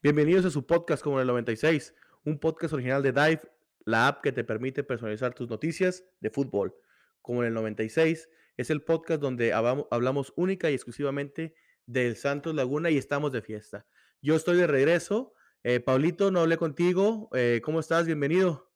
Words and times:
Bienvenidos 0.00 0.44
a 0.44 0.50
su 0.50 0.64
podcast 0.64 1.02
como 1.02 1.16
en 1.16 1.22
el 1.22 1.26
96, 1.26 1.92
un 2.24 2.38
podcast 2.38 2.72
original 2.74 3.02
de 3.02 3.10
Dive, 3.10 3.40
la 3.84 4.06
app 4.06 4.22
que 4.22 4.30
te 4.30 4.44
permite 4.44 4.84
personalizar 4.84 5.34
tus 5.34 5.50
noticias 5.50 6.04
de 6.20 6.30
fútbol. 6.30 6.76
Como 7.20 7.42
en 7.42 7.48
el 7.48 7.54
96, 7.54 8.28
es 8.56 8.70
el 8.70 8.82
podcast 8.82 9.20
donde 9.20 9.52
hablamos 9.52 10.32
única 10.36 10.70
y 10.70 10.74
exclusivamente 10.74 11.56
del 11.86 12.14
Santos 12.14 12.54
Laguna 12.54 12.90
y 12.90 12.96
estamos 12.96 13.32
de 13.32 13.42
fiesta. 13.42 13.86
Yo 14.22 14.36
estoy 14.36 14.56
de 14.56 14.68
regreso. 14.68 15.34
Eh, 15.62 15.80
Paulito, 15.80 16.30
no 16.30 16.40
hablé 16.40 16.56
contigo. 16.56 17.28
Eh, 17.34 17.60
¿Cómo 17.62 17.80
estás? 17.80 18.06
Bienvenido. 18.06 18.72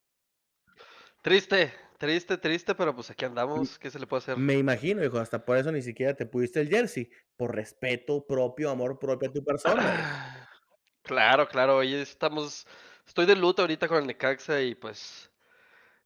Triste, 1.22 1.72
triste, 1.98 2.36
triste, 2.36 2.74
pero 2.74 2.94
pues 2.94 3.10
aquí 3.10 3.24
andamos. 3.24 3.78
¿Qué 3.78 3.90
se 3.90 3.98
le 3.98 4.06
puede 4.06 4.18
hacer? 4.18 4.36
Me 4.36 4.58
imagino, 4.58 5.02
hijo, 5.02 5.18
hasta 5.18 5.46
por 5.46 5.56
eso 5.56 5.72
ni 5.72 5.80
siquiera 5.80 6.12
te 6.12 6.26
pudiste 6.26 6.60
el 6.60 6.68
jersey, 6.68 7.10
por 7.36 7.54
respeto 7.54 8.26
propio, 8.26 8.68
amor 8.68 8.98
propio 8.98 9.30
a 9.30 9.32
tu 9.32 9.44
persona. 9.44 10.50
Claro, 11.06 11.46
claro, 11.46 11.76
hoy 11.76 11.92
estamos, 11.92 12.66
estoy 13.06 13.26
de 13.26 13.36
luto 13.36 13.60
ahorita 13.60 13.88
con 13.88 13.98
el 13.98 14.06
Necaxa 14.06 14.62
y 14.62 14.74
pues 14.74 15.30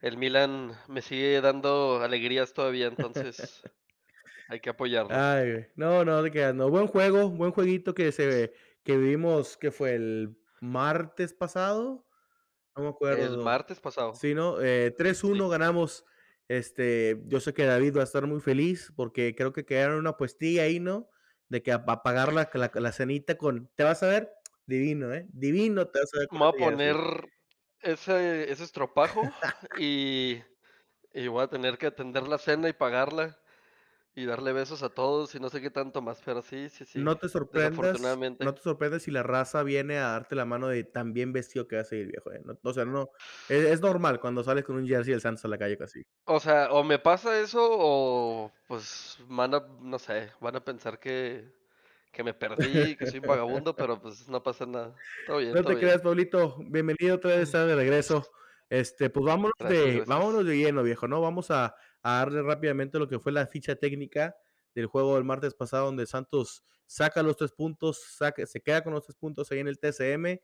el 0.01 0.17
Milan 0.17 0.77
me 0.89 1.03
sigue 1.03 1.41
dando 1.41 2.03
alegrías 2.03 2.53
todavía, 2.53 2.89
entonces 2.89 3.63
hay 4.49 4.59
que 4.59 4.71
apoyarlo. 4.71 5.15
Ay, 5.15 5.69
no, 5.77 6.05
no, 6.05 6.21
de 6.21 6.33
que 6.33 6.53
no, 6.53 6.69
buen 6.69 6.89
juego, 6.89 7.31
buen 7.31 7.53
jueguito 7.53 7.95
que 7.95 8.11
se 8.11 8.53
que 8.83 8.97
vimos 8.97 9.57
que 9.57 9.71
fue 9.71 9.95
el 9.95 10.37
martes 10.61 11.33
pasado, 11.33 12.07
no 12.77 12.83
me 12.83 12.89
acuerdo. 12.91 13.25
El 13.25 13.39
martes 13.39 13.81
pasado. 13.81 14.15
Sí, 14.15 14.35
¿no? 14.35 14.61
Eh, 14.61 14.95
3-1 14.97 15.49
ganamos. 15.49 16.05
Este, 16.49 17.21
yo 17.27 17.41
sé 17.41 17.53
que 17.53 17.67
David 17.67 17.97
va 17.97 18.01
a 18.01 18.05
estar 18.05 18.27
muy 18.27 18.41
feliz 18.41 18.93
porque 18.97 19.35
creo 19.35 19.53
que 19.53 19.67
quedaron 19.67 19.99
una 19.99 20.17
puestilla 20.17 20.63
ahí, 20.63 20.81
¿no? 20.81 21.11
De 21.49 21.63
que 21.63 21.73
a, 21.73 21.85
pagar 21.85 22.33
la, 22.33 22.49
la, 22.55 22.71
la 22.75 22.93
cenita 22.93 23.37
con, 23.37 23.71
te 23.75 23.85
vas 23.85 24.03
a 24.03 24.09
ver, 24.09 24.33
Divino, 24.67 25.13
¿eh? 25.13 25.27
Divino 25.31 25.89
te 25.89 26.01
vas 26.01 26.11
a 26.15 26.19
ver. 26.21 26.29
Voy 26.31 26.49
a 26.49 26.53
poner 26.53 26.97
ese, 27.81 28.51
ese 28.51 28.65
estropajo 28.65 29.23
y, 29.79 30.43
y 31.13 31.29
voy 31.29 31.43
a 31.43 31.49
tener 31.49 31.79
que 31.79 31.87
atender 31.87 32.29
la 32.29 32.39
cena 32.39 32.69
y 32.69 32.73
pagarla 32.73 33.39
y 34.19 34.27
darle 34.27 34.53
besos 34.53 34.83
a 34.83 34.89
todos 34.89 35.33
y 35.37 35.41
no 35.41 35.49
sé 35.49 35.61
qué 35.61 35.71
tanto 35.71 36.03
más, 36.03 36.21
pero 36.25 36.43
sí, 36.43 36.69
sí, 36.71 36.85
sí. 36.85 36.99
No 36.99 37.17
te 37.17 37.29
sorprendas, 37.29 38.01
no 38.01 38.55
te 38.55 38.61
sorprendes 38.61 39.05
si 39.05 39.13
la 39.13 39.23
raza 39.23 39.63
viene 39.63 39.99
a 39.99 40.09
darte 40.09 40.35
la 40.35 40.45
mano 40.45 40.67
de 40.67 40.83
tan 40.83 41.13
bien 41.13 41.33
vestido 41.33 41.69
que 41.69 41.77
vas 41.77 41.93
a 41.93 41.95
ir, 41.95 42.09
viejo. 42.09 42.33
¿eh? 42.33 42.43
o 42.63 42.73
sea, 42.73 42.85
no, 42.85 43.11
es, 43.49 43.81
normal 43.81 44.19
cuando 44.19 44.43
sales 44.43 44.65
con 44.65 44.75
un 44.75 44.89
jersey 44.89 45.13
del 45.13 45.21
Santos 45.21 45.45
a 45.45 45.49
la 45.49 45.57
calle 45.57 45.79
casi. 45.79 46.03
O 46.25 46.41
sea, 46.41 46.73
o 46.73 46.83
me 46.83 46.99
pasa 46.99 47.39
eso 47.39 47.61
o 47.63 48.53
pues 48.67 49.19
van 49.29 49.55
a, 49.55 49.65
no 49.81 50.01
sé, 50.01 50.33
van 50.41 50.57
a 50.57 50.65
pensar 50.65 50.99
que 50.99 51.57
que 52.11 52.25
me 52.25 52.35
perdí, 52.35 52.97
que 52.97 53.07
soy 53.07 53.21
un 53.21 53.29
vagabundo, 53.29 53.77
pero 53.77 54.01
pues 54.01 54.29
no 54.29 54.43
pasa 54.43 54.67
nada. 54.67 54.97
Todo 55.29 55.39
bien. 55.39 55.55
No 55.55 55.63
te 55.63 55.79
creas, 55.79 56.01
Pablito. 56.01 56.57
Bienvenido 56.59 57.15
otra 57.15 57.37
vez 57.37 57.53
de 57.53 57.77
regreso. 57.77 58.27
Este, 58.69 59.09
pues 59.09 59.25
vámonos 59.25 59.55
de, 59.61 60.03
vámonos 60.07 60.45
de 60.45 60.57
lleno, 60.57 60.83
viejo, 60.83 61.07
¿no? 61.07 61.21
Vamos 61.21 61.51
a, 61.51 61.75
darle 62.03 62.43
rápidamente 62.43 62.99
lo 62.99 63.09
que 63.09 63.19
fue 63.19 63.33
la 63.33 63.47
ficha 63.47 63.77
técnica 63.77 64.37
del 64.75 64.87
juego 64.87 65.15
del 65.15 65.25
martes 65.25 65.55
pasado, 65.55 65.87
donde 65.87 66.07
Santos 66.07 66.65
saca 66.87 67.23
los 67.23 67.37
tres 67.37 67.53
puntos, 67.53 68.03
saca, 68.17 68.45
se 68.47 68.61
queda 68.61 68.83
con 68.83 68.93
los 68.93 69.05
tres 69.05 69.17
puntos 69.17 69.51
ahí 69.51 69.59
en 69.59 69.69
el 69.69 69.79
TCM. 69.79 70.41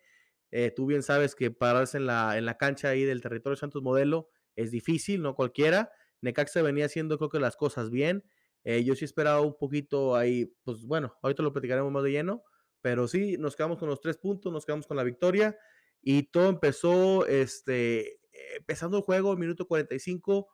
Eh, 0.51 0.71
tú 0.75 0.87
bien 0.87 1.03
sabes 1.03 1.35
que 1.35 1.51
pararse 1.51 1.97
en 1.97 2.07
la, 2.07 2.37
en 2.39 2.45
la 2.45 2.57
cancha 2.57 2.89
ahí 2.89 3.05
del 3.05 3.21
territorio 3.21 3.57
Santos 3.57 3.83
Modelo 3.83 4.29
es 4.57 4.71
difícil, 4.71 5.23
no 5.23 5.35
cualquiera. 5.35 5.91
Necaxa 6.21 6.63
venía 6.63 6.87
haciendo 6.87 7.19
creo 7.19 7.31
que 7.31 7.41
las 7.41 7.57
cosas 7.57 7.91
bien. 7.91 8.25
Eh, 8.65 8.85
yo 8.85 8.95
sí 8.95 9.05
esperaba 9.05 9.41
un 9.41 9.57
poquito 9.59 10.17
ahí, 10.17 10.47
pues 10.63 10.85
bueno, 10.85 11.17
ahorita 11.23 11.43
lo 11.43 11.53
platicaremos 11.53 11.93
más 11.93 12.03
de 12.03 12.13
lleno, 12.13 12.45
pero 12.81 13.07
sí, 13.09 13.37
nos 13.39 13.57
quedamos 13.57 13.79
con 13.79 13.89
los 13.89 14.01
tres 14.01 14.17
puntos, 14.17 14.53
nos 14.53 14.65
quedamos 14.65 14.87
con 14.87 14.97
la 14.97 15.03
victoria 15.03 15.59
y 16.01 16.25
todo 16.25 16.49
empezó, 16.49 17.27
este, 17.27 18.21
empezando 18.57 18.97
el 18.97 19.03
juego, 19.03 19.37
minuto 19.37 19.67
45, 19.67 20.49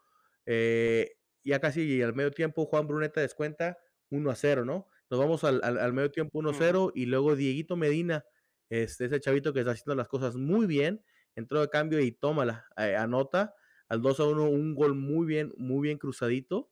eh, 0.46 1.16
ya 1.44 1.60
casi 1.60 2.02
al 2.02 2.14
medio 2.14 2.30
tiempo 2.30 2.66
Juan 2.66 2.86
Bruneta 2.86 3.20
descuenta 3.20 3.78
1 4.10 4.30
a 4.30 4.34
0, 4.34 4.64
¿no? 4.64 4.86
Nos 5.10 5.20
vamos 5.20 5.44
al, 5.44 5.60
al, 5.62 5.92
medio 5.92 6.10
tiempo 6.10 6.38
1 6.38 6.50
a 6.50 6.54
0 6.54 6.92
y 6.94 7.06
luego 7.06 7.36
Dieguito 7.36 7.76
Medina, 7.76 8.24
este, 8.68 9.06
ese 9.06 9.20
chavito 9.20 9.52
que 9.52 9.60
está 9.60 9.72
haciendo 9.72 9.94
las 9.94 10.08
cosas 10.08 10.36
muy 10.36 10.66
bien, 10.66 11.02
entró 11.34 11.60
de 11.60 11.68
cambio 11.68 12.00
y 12.00 12.12
tómala, 12.12 12.66
eh, 12.76 12.96
anota 12.96 13.54
al 13.88 14.02
2 14.02 14.20
a 14.20 14.24
1 14.26 14.44
un 14.44 14.74
gol 14.74 14.94
muy 14.94 15.26
bien, 15.26 15.52
muy 15.56 15.82
bien 15.82 15.98
cruzadito. 15.98 16.70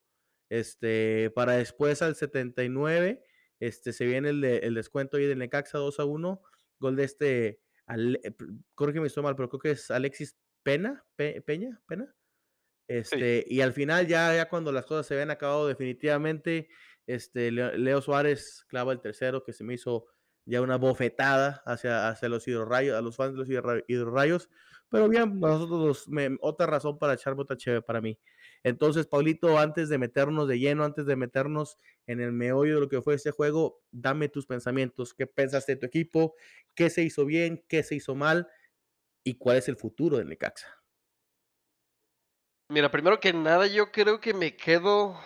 Este, 0.50 1.30
para 1.34 1.52
después 1.54 2.00
al 2.00 2.14
79, 2.14 3.22
este, 3.60 3.92
se 3.92 4.06
viene 4.06 4.30
el, 4.30 4.42
el 4.44 4.74
descuento 4.74 5.16
ahí 5.16 5.26
del 5.26 5.38
Necaxa 5.38 5.78
2 5.78 6.00
a 6.00 6.04
1. 6.04 6.42
Gol 6.78 6.96
de 6.96 7.04
este, 7.04 7.60
eh, 7.96 8.34
creo 8.74 8.92
que 8.92 9.00
me 9.00 9.06
estoy 9.06 9.22
mal, 9.22 9.36
pero 9.36 9.48
creo 9.48 9.60
que 9.60 9.70
es 9.72 9.90
Alexis 9.90 10.36
Pena, 10.62 11.04
Peña, 11.16 11.80
Pena. 11.86 12.14
Este, 12.88 13.44
y 13.46 13.60
al 13.60 13.74
final, 13.74 14.06
ya, 14.06 14.34
ya 14.34 14.48
cuando 14.48 14.72
las 14.72 14.86
cosas 14.86 15.06
se 15.06 15.14
habían 15.14 15.30
acabado 15.30 15.68
definitivamente, 15.68 16.68
este, 17.06 17.52
Leo, 17.52 18.00
Suárez 18.00 18.64
clava 18.68 18.92
el 18.92 19.00
tercero, 19.00 19.44
que 19.44 19.52
se 19.52 19.62
me 19.62 19.74
hizo 19.74 20.06
ya 20.46 20.62
una 20.62 20.76
bofetada 20.76 21.62
hacia, 21.66 22.08
hacia 22.08 22.28
los 22.30 22.48
hidrorrayos, 22.48 22.96
a 22.96 23.02
los 23.02 23.16
fans 23.16 23.34
de 23.34 23.38
los 23.38 23.84
hidrorrayos. 23.86 24.48
Pero 24.88 25.08
bien, 25.08 25.38
nosotros, 25.38 26.08
otra 26.40 26.66
razón 26.66 26.98
para 26.98 27.12
echar 27.12 27.34
bota 27.34 27.56
chévere 27.56 27.82
para 27.82 28.00
mí. 28.00 28.18
Entonces, 28.62 29.06
Paulito, 29.06 29.58
antes 29.58 29.90
de 29.90 29.98
meternos 29.98 30.48
de 30.48 30.58
lleno, 30.58 30.84
antes 30.84 31.04
de 31.04 31.16
meternos 31.16 31.76
en 32.06 32.20
el 32.20 32.32
meollo 32.32 32.76
de 32.76 32.80
lo 32.80 32.88
que 32.88 33.02
fue 33.02 33.14
este 33.14 33.30
juego, 33.30 33.82
dame 33.90 34.30
tus 34.30 34.46
pensamientos. 34.46 35.12
¿Qué 35.12 35.26
pensaste 35.26 35.74
de 35.74 35.80
tu 35.80 35.86
equipo? 35.86 36.34
¿Qué 36.74 36.88
se 36.88 37.02
hizo 37.02 37.26
bien? 37.26 37.62
¿Qué 37.68 37.82
se 37.82 37.96
hizo 37.96 38.14
mal? 38.14 38.48
¿Y 39.22 39.34
cuál 39.34 39.58
es 39.58 39.68
el 39.68 39.76
futuro 39.76 40.16
de 40.16 40.24
Necaxa? 40.24 40.77
Mira, 42.70 42.90
primero 42.90 43.18
que 43.18 43.32
nada, 43.32 43.66
yo 43.66 43.90
creo 43.90 44.20
que 44.20 44.34
me 44.34 44.54
quedo, 44.54 45.18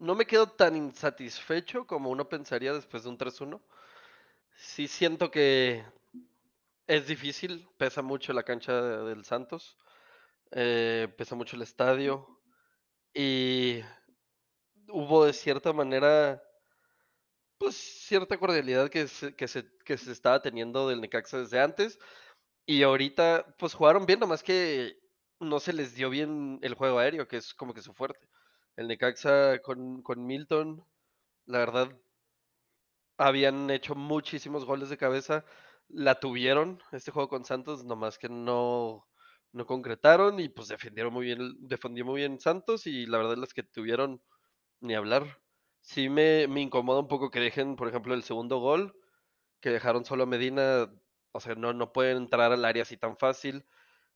no 0.00 0.14
me 0.16 0.26
quedo 0.26 0.48
tan 0.48 0.74
insatisfecho 0.76 1.86
como 1.86 2.10
uno 2.10 2.28
pensaría 2.28 2.72
después 2.72 3.04
de 3.04 3.08
un 3.10 3.18
3-1. 3.18 3.62
Sí 4.56 4.88
siento 4.88 5.30
que 5.30 5.84
es 6.86 7.06
difícil, 7.06 7.68
pesa 7.78 8.02
mucho 8.02 8.32
la 8.32 8.42
cancha 8.44 8.80
del 8.82 9.24
Santos, 9.24 9.76
eh, 10.52 11.08
pesa 11.18 11.34
mucho 11.36 11.56
el 11.56 11.62
estadio 11.62 12.40
y 13.14 13.80
hubo 14.88 15.24
de 15.24 15.32
cierta 15.32 15.72
manera, 15.72 16.40
pues 17.58 17.76
cierta 17.76 18.38
cordialidad 18.38 18.88
que 18.90 19.06
se, 19.08 19.34
que 19.34 19.46
se, 19.48 19.64
que 19.84 19.96
se 19.96 20.12
estaba 20.12 20.42
teniendo 20.42 20.88
del 20.88 21.00
Necaxa 21.00 21.38
desde 21.38 21.60
antes 21.60 21.98
y 22.66 22.82
ahorita 22.84 23.56
pues 23.58 23.74
jugaron 23.74 24.06
bien, 24.06 24.20
nomás 24.20 24.42
que 24.44 25.01
no 25.42 25.60
se 25.60 25.72
les 25.72 25.94
dio 25.94 26.10
bien 26.10 26.58
el 26.62 26.74
juego 26.74 26.98
aéreo, 26.98 27.28
que 27.28 27.36
es 27.38 27.54
como 27.54 27.74
que 27.74 27.82
su 27.82 27.94
fuerte. 27.94 28.28
El 28.76 28.88
Necaxa 28.88 29.60
con, 29.60 30.02
con 30.02 30.26
Milton, 30.26 30.84
la 31.46 31.58
verdad, 31.60 31.98
habían 33.18 33.70
hecho 33.70 33.94
muchísimos 33.94 34.64
goles 34.64 34.88
de 34.88 34.96
cabeza 34.98 35.44
la 35.88 36.18
tuvieron 36.20 36.80
este 36.92 37.10
juego 37.10 37.28
con 37.28 37.44
Santos, 37.44 37.84
nomás 37.84 38.18
que 38.18 38.28
no, 38.28 39.06
no 39.52 39.66
concretaron 39.66 40.40
y 40.40 40.48
pues 40.48 40.68
defendieron 40.68 41.12
muy 41.12 41.26
bien, 41.26 41.38
defendió 41.60 42.04
muy 42.04 42.20
bien 42.20 42.40
Santos 42.40 42.86
y 42.86 43.04
la 43.06 43.18
verdad 43.18 43.36
las 43.36 43.52
que 43.52 43.62
tuvieron 43.62 44.22
ni 44.80 44.94
hablar. 44.94 45.40
Sí 45.82 46.08
me, 46.10 46.48
me 46.48 46.62
incomoda 46.62 47.00
un 47.00 47.08
poco 47.08 47.30
que 47.30 47.40
dejen, 47.40 47.76
por 47.76 47.88
ejemplo, 47.88 48.14
el 48.14 48.24
segundo 48.24 48.58
gol, 48.60 48.94
que 49.60 49.70
dejaron 49.70 50.04
solo 50.04 50.24
a 50.24 50.26
Medina, 50.26 50.92
o 51.32 51.40
sea, 51.40 51.54
no, 51.54 51.72
no 51.72 51.92
pueden 51.92 52.18
entrar 52.18 52.52
al 52.52 52.64
área 52.64 52.82
así 52.84 52.96
tan 52.96 53.16
fácil. 53.18 53.66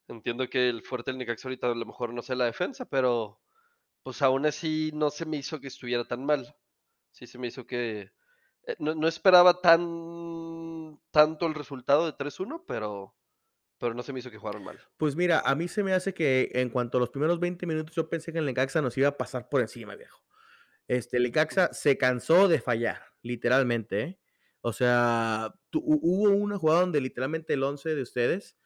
Entiendo 0.08 0.48
que 0.48 0.68
el 0.68 0.82
fuerte 0.82 1.10
del 1.10 1.18
Necaxa 1.18 1.48
ahorita 1.48 1.70
a 1.70 1.74
lo 1.74 1.86
mejor 1.86 2.12
no 2.12 2.22
sé 2.22 2.36
la 2.36 2.44
defensa, 2.44 2.84
pero 2.84 3.40
pues 4.02 4.22
aún 4.22 4.46
así 4.46 4.92
no 4.94 5.10
se 5.10 5.26
me 5.26 5.36
hizo 5.36 5.60
que 5.60 5.66
estuviera 5.66 6.04
tan 6.04 6.24
mal. 6.24 6.56
Sí 7.10 7.26
se 7.26 7.38
me 7.38 7.48
hizo 7.48 7.66
que... 7.66 8.12
Eh, 8.66 8.76
no, 8.78 8.94
no 8.94 9.08
esperaba 9.08 9.60
tan 9.60 11.00
tanto 11.10 11.46
el 11.46 11.54
resultado 11.54 12.06
de 12.06 12.12
3-1, 12.12 12.64
pero, 12.66 13.16
pero 13.78 13.94
no 13.94 14.02
se 14.02 14.12
me 14.12 14.20
hizo 14.20 14.30
que 14.30 14.38
jugaron 14.38 14.64
mal. 14.64 14.78
Pues 14.96 15.16
mira, 15.16 15.40
a 15.40 15.54
mí 15.54 15.68
se 15.68 15.82
me 15.82 15.92
hace 15.92 16.14
que 16.14 16.50
en 16.54 16.70
cuanto 16.70 16.98
a 16.98 17.00
los 17.00 17.10
primeros 17.10 17.40
20 17.40 17.66
minutos, 17.66 17.94
yo 17.94 18.08
pensé 18.08 18.32
que 18.32 18.38
el 18.38 18.46
Necaxa 18.46 18.82
nos 18.82 18.96
iba 18.98 19.08
a 19.08 19.16
pasar 19.16 19.48
por 19.48 19.60
encima, 19.60 19.94
viejo. 19.94 20.22
Este, 20.88 21.16
el 21.16 21.24
Necaxa 21.24 21.72
se 21.72 21.96
cansó 21.98 22.48
de 22.48 22.60
fallar, 22.60 23.02
literalmente. 23.22 24.02
¿eh? 24.02 24.18
O 24.60 24.72
sea, 24.72 25.54
hubo 25.72 26.30
una 26.30 26.58
jugada 26.58 26.80
donde 26.80 27.00
literalmente 27.00 27.54
el 27.54 27.62
11 27.62 27.94
de 27.94 28.02
ustedes, 28.02 28.56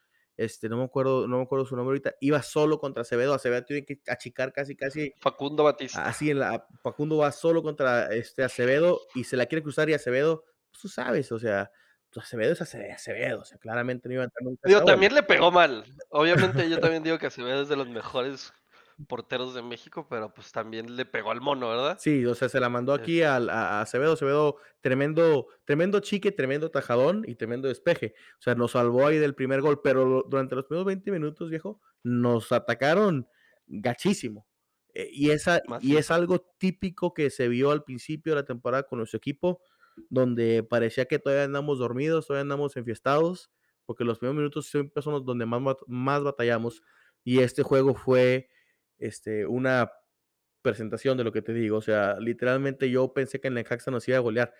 este, 0.43 0.69
no 0.69 0.77
me 0.77 0.83
acuerdo, 0.83 1.27
no 1.27 1.37
me 1.37 1.43
acuerdo 1.43 1.65
su 1.65 1.75
nombre 1.75 1.91
ahorita, 1.91 2.15
iba 2.19 2.41
solo 2.41 2.79
contra 2.79 3.01
Acevedo. 3.01 3.33
Acevedo 3.33 3.63
tiene 3.63 3.85
que 3.85 3.99
achicar 4.07 4.51
casi, 4.53 4.75
casi. 4.75 5.13
Facundo 5.19 5.63
Batista. 5.63 6.05
Así 6.05 6.31
en 6.31 6.39
la, 6.39 6.65
Facundo 6.81 7.17
va 7.17 7.31
solo 7.31 7.61
contra 7.61 8.13
este 8.13 8.43
Acevedo 8.43 8.99
y 9.13 9.23
se 9.23 9.37
la 9.37 9.45
quiere 9.45 9.63
cruzar 9.63 9.89
y 9.89 9.93
Acevedo, 9.93 10.43
pues, 10.69 10.81
tú 10.81 10.87
sabes, 10.87 11.31
o 11.31 11.39
sea, 11.39 11.71
pues, 12.11 12.25
Acevedo 12.25 12.53
es 12.53 12.61
Acevedo, 12.61 13.41
o 13.41 13.45
sea, 13.45 13.57
claramente 13.57 14.09
no 14.09 14.15
iba 14.15 14.23
a 14.23 14.25
entrar 14.25 14.43
nunca 14.43 14.67
Digo, 14.67 14.83
también 14.83 15.13
le 15.13 15.23
pegó 15.23 15.51
mal. 15.51 15.85
Obviamente, 16.09 16.69
yo 16.69 16.79
también 16.79 17.03
digo 17.03 17.17
que 17.17 17.27
Acevedo 17.27 17.61
es 17.61 17.69
de 17.69 17.75
los 17.75 17.87
mejores 17.87 18.53
porteros 19.07 19.53
de 19.53 19.61
México, 19.61 20.07
pero, 20.09 20.33
pues, 20.33 20.51
también 20.51 20.95
le 20.95 21.05
pegó 21.05 21.31
al 21.31 21.41
mono, 21.41 21.69
¿verdad? 21.69 21.97
Sí, 21.99 22.25
o 22.25 22.35
sea, 22.35 22.49
se 22.49 22.59
la 22.59 22.69
mandó 22.69 22.93
aquí 22.93 23.21
al 23.21 23.49
a 23.49 23.81
Acevedo, 23.81 24.13
Acevedo, 24.13 24.57
tremendo 24.81 25.47
tremendo 25.65 25.99
chique, 25.99 26.31
tremendo 26.31 26.71
tajadón 26.71 27.23
y 27.27 27.35
tremendo 27.35 27.67
despeje. 27.67 28.13
O 28.39 28.41
sea, 28.41 28.55
nos 28.55 28.71
salvó 28.71 29.07
ahí 29.07 29.17
del 29.17 29.35
primer 29.35 29.61
gol, 29.61 29.81
pero 29.83 30.25
durante 30.27 30.55
los 30.55 30.65
primeros 30.65 30.85
20 30.85 31.11
minutos, 31.11 31.49
viejo, 31.49 31.81
nos 32.03 32.51
atacaron 32.51 33.27
gachísimo. 33.67 34.47
Eh, 34.93 35.09
y 35.11 35.29
esa 35.29 35.61
y 35.79 35.95
es 35.95 36.11
algo 36.11 36.41
típico 36.57 37.13
que 37.13 37.29
se 37.29 37.47
vio 37.47 37.71
al 37.71 37.83
principio 37.83 38.33
de 38.33 38.41
la 38.41 38.45
temporada 38.45 38.83
con 38.83 38.97
nuestro 38.97 39.17
equipo, 39.17 39.61
donde 40.09 40.63
parecía 40.63 41.05
que 41.05 41.19
todavía 41.19 41.45
andamos 41.45 41.79
dormidos, 41.79 42.27
todavía 42.27 42.41
andamos 42.41 42.75
enfiestados, 42.77 43.51
porque 43.85 44.03
los 44.03 44.19
primeros 44.19 44.37
minutos 44.37 44.67
siempre 44.67 45.01
son 45.01 45.13
los 45.13 45.25
donde 45.25 45.45
más 45.45 45.61
más 45.87 46.23
batallamos, 46.23 46.83
y 47.23 47.39
este 47.39 47.63
juego 47.63 47.95
fue, 47.95 48.49
este, 49.01 49.45
una 49.47 49.91
presentación 50.63 51.17
de 51.17 51.23
lo 51.25 51.31
que 51.33 51.41
te 51.41 51.53
digo, 51.53 51.77
o 51.77 51.81
sea, 51.81 52.19
literalmente 52.19 52.89
yo 52.91 53.13
pensé 53.13 53.39
que 53.41 53.47
el 53.49 53.55
Necaxa 53.55 53.91
nos 53.91 54.07
iba 54.07 54.17
a 54.17 54.21
golear. 54.21 54.53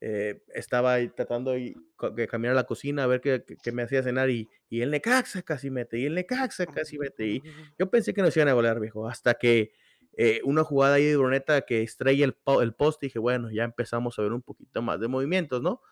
Eh, 0.00 0.42
estaba 0.54 0.94
ahí 0.94 1.08
tratando 1.10 1.52
de 1.52 2.28
caminar 2.28 2.52
a 2.54 2.56
la 2.56 2.64
cocina 2.66 3.04
a 3.04 3.06
ver 3.06 3.20
qué 3.20 3.44
qué 3.46 3.56
qué 3.62 3.72
me 3.72 3.82
hacía 3.84 4.02
cenar 4.02 4.30
y 4.30 4.50
y 4.68 4.82
el 4.82 4.90
Necaxa 4.92 5.42
casi 5.42 5.70
mete, 5.70 5.98
y 5.98 6.06
el 6.06 6.14
Necaxa 6.16 6.66
casi 6.68 6.98
mete, 6.98 7.26
y 7.26 7.44
yo 7.78 7.90
pensé 7.90 8.12
que 8.14 8.22
nos 8.22 8.36
iban 8.36 8.48
a 8.48 8.54
golear, 8.54 8.80
viejo, 8.80 9.08
hasta 9.08 9.34
que, 9.34 9.72
eh, 10.16 10.40
una 10.44 10.64
jugada 10.64 10.96
ahí 10.96 11.06
de 11.06 11.16
Bruneta 11.16 11.62
que 11.62 11.82
estrella 11.82 12.24
el 12.26 12.36
el 12.62 12.74
poste, 12.74 13.06
y 13.06 13.08
dije: 13.10 13.18
"Bueno, 13.20 13.50
ya 13.52 13.64
empezamos 13.64 14.18
a 14.18 14.22
ver 14.22 14.32
un 14.32 14.42
poquito 14.42 14.82
más 14.82 15.00
de 15.00 15.08
movimientos", 15.08 15.62
¿no? 15.62 15.82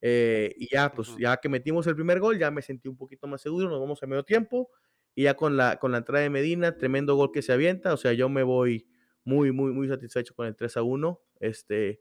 Eh, 0.00 0.54
y 0.58 0.68
ya, 0.74 0.94
pues, 0.94 1.14
ya 1.16 1.36
que 1.38 1.48
metimos 1.48 1.86
el 1.86 1.94
primer 1.96 2.20
gol, 2.20 2.38
ya 2.38 2.50
me 2.50 2.62
sentí 2.62 2.88
un 2.88 2.96
poquito 2.96 3.26
más 3.26 3.40
seguro, 3.42 3.68
nos 3.70 3.80
vamos 3.80 4.02
a 4.02 4.06
medio 4.06 4.24
tiempo, 4.24 4.70
y 5.14 5.24
ya 5.24 5.34
con 5.36 5.56
la 5.56 5.78
con 5.78 5.92
la 5.92 5.98
entrada 5.98 6.22
de 6.24 6.30
Medina, 6.30 6.76
tremendo 6.78 7.14
gol 7.16 7.32
que 7.32 7.42
se 7.42 7.52
avienta, 7.52 7.92
o 7.94 7.96
sea, 7.96 8.12
yo 8.14 8.28
me 8.28 8.42
voy 8.42 8.88
muy, 9.24 9.52
muy, 9.52 9.72
muy 9.72 9.88
satisfecho 9.88 10.34
con 10.34 10.46
el 10.46 10.56
3 10.56 10.76
a 10.76 10.82
1, 10.82 11.22
este, 11.40 12.00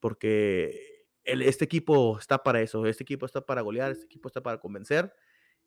porque 0.00 1.06
este 1.24 1.64
equipo 1.64 2.18
está 2.18 2.42
para 2.42 2.60
eso, 2.62 2.86
este 2.86 3.02
equipo 3.04 3.26
está 3.26 3.46
para 3.46 3.62
golear, 3.62 3.92
este 3.92 4.04
equipo 4.06 4.28
está 4.28 4.42
para 4.42 4.58
convencer, 4.60 5.14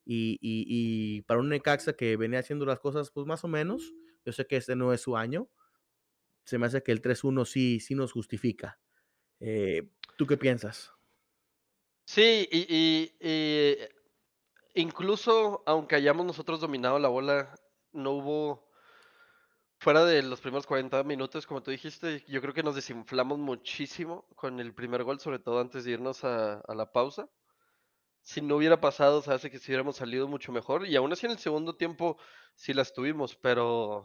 y 0.06 0.40
y 0.42 1.22
para 1.24 1.40
un 1.42 1.50
Necaxa 1.50 1.94
que 1.96 2.18
venía 2.18 2.40
haciendo 2.40 2.66
las 2.66 2.80
cosas, 2.80 3.12
pues, 3.12 3.28
más 3.28 3.44
o 3.46 3.48
menos, 3.50 3.94
yo 4.26 4.34
sé 4.34 4.48
que 4.48 4.58
este 4.58 4.76
no 4.76 4.94
es 4.94 5.02
su 5.02 5.18
año, 5.18 5.50
se 6.46 6.58
me 6.60 6.68
hace 6.68 6.84
que 6.84 6.92
el 6.94 7.02
3-1 7.02 7.46
sí 7.46 7.80
sí 7.82 7.96
nos 7.96 8.14
justifica. 8.14 8.80
Eh, 9.42 9.90
¿tú 10.18 10.28
qué 10.28 10.38
piensas? 10.38 10.94
Sí, 12.10 12.48
y 12.50 13.12
incluso 14.78 15.64
aunque 15.66 15.96
hayamos 15.96 16.26
nosotros 16.26 16.60
dominado 16.62 17.00
la 17.00 17.10
bola, 17.10 17.56
no 17.92 18.12
hubo 18.12 18.68
fuera 19.80 20.06
de 20.06 20.24
los 20.24 20.42
primeros 20.42 20.66
40 20.68 21.04
minutos, 21.04 21.46
como 21.48 21.62
tú 21.62 21.72
dijiste, 21.72 22.24
yo 22.28 22.42
creo 22.42 22.54
que 22.54 22.64
nos 22.64 22.76
desinflamos 22.76 23.38
muchísimo 23.40 24.28
con 24.36 24.60
el 24.60 24.74
primer 24.74 25.04
gol, 25.04 25.20
sobre 25.20 25.40
todo 25.40 25.60
antes 25.60 25.84
de 25.86 25.92
irnos 25.92 26.24
a 26.24 26.62
la 26.76 26.92
pausa. 26.92 27.30
Si 28.24 28.42
no 28.42 28.58
hubiera 28.58 28.82
pasado, 28.82 29.22
se 29.22 29.34
hace 29.34 29.50
que 29.50 29.60
si 29.60 29.72
hubiéramos 29.72 29.96
salido 29.98 30.28
mucho 30.28 30.52
mejor, 30.52 30.86
y 30.86 30.96
aún 30.96 31.12
así 31.14 31.26
en 31.26 31.32
el 31.34 31.40
segundo 31.40 31.76
tiempo 31.78 32.18
sí 32.56 32.74
las 32.74 32.94
tuvimos, 32.94 33.36
pero 33.36 34.04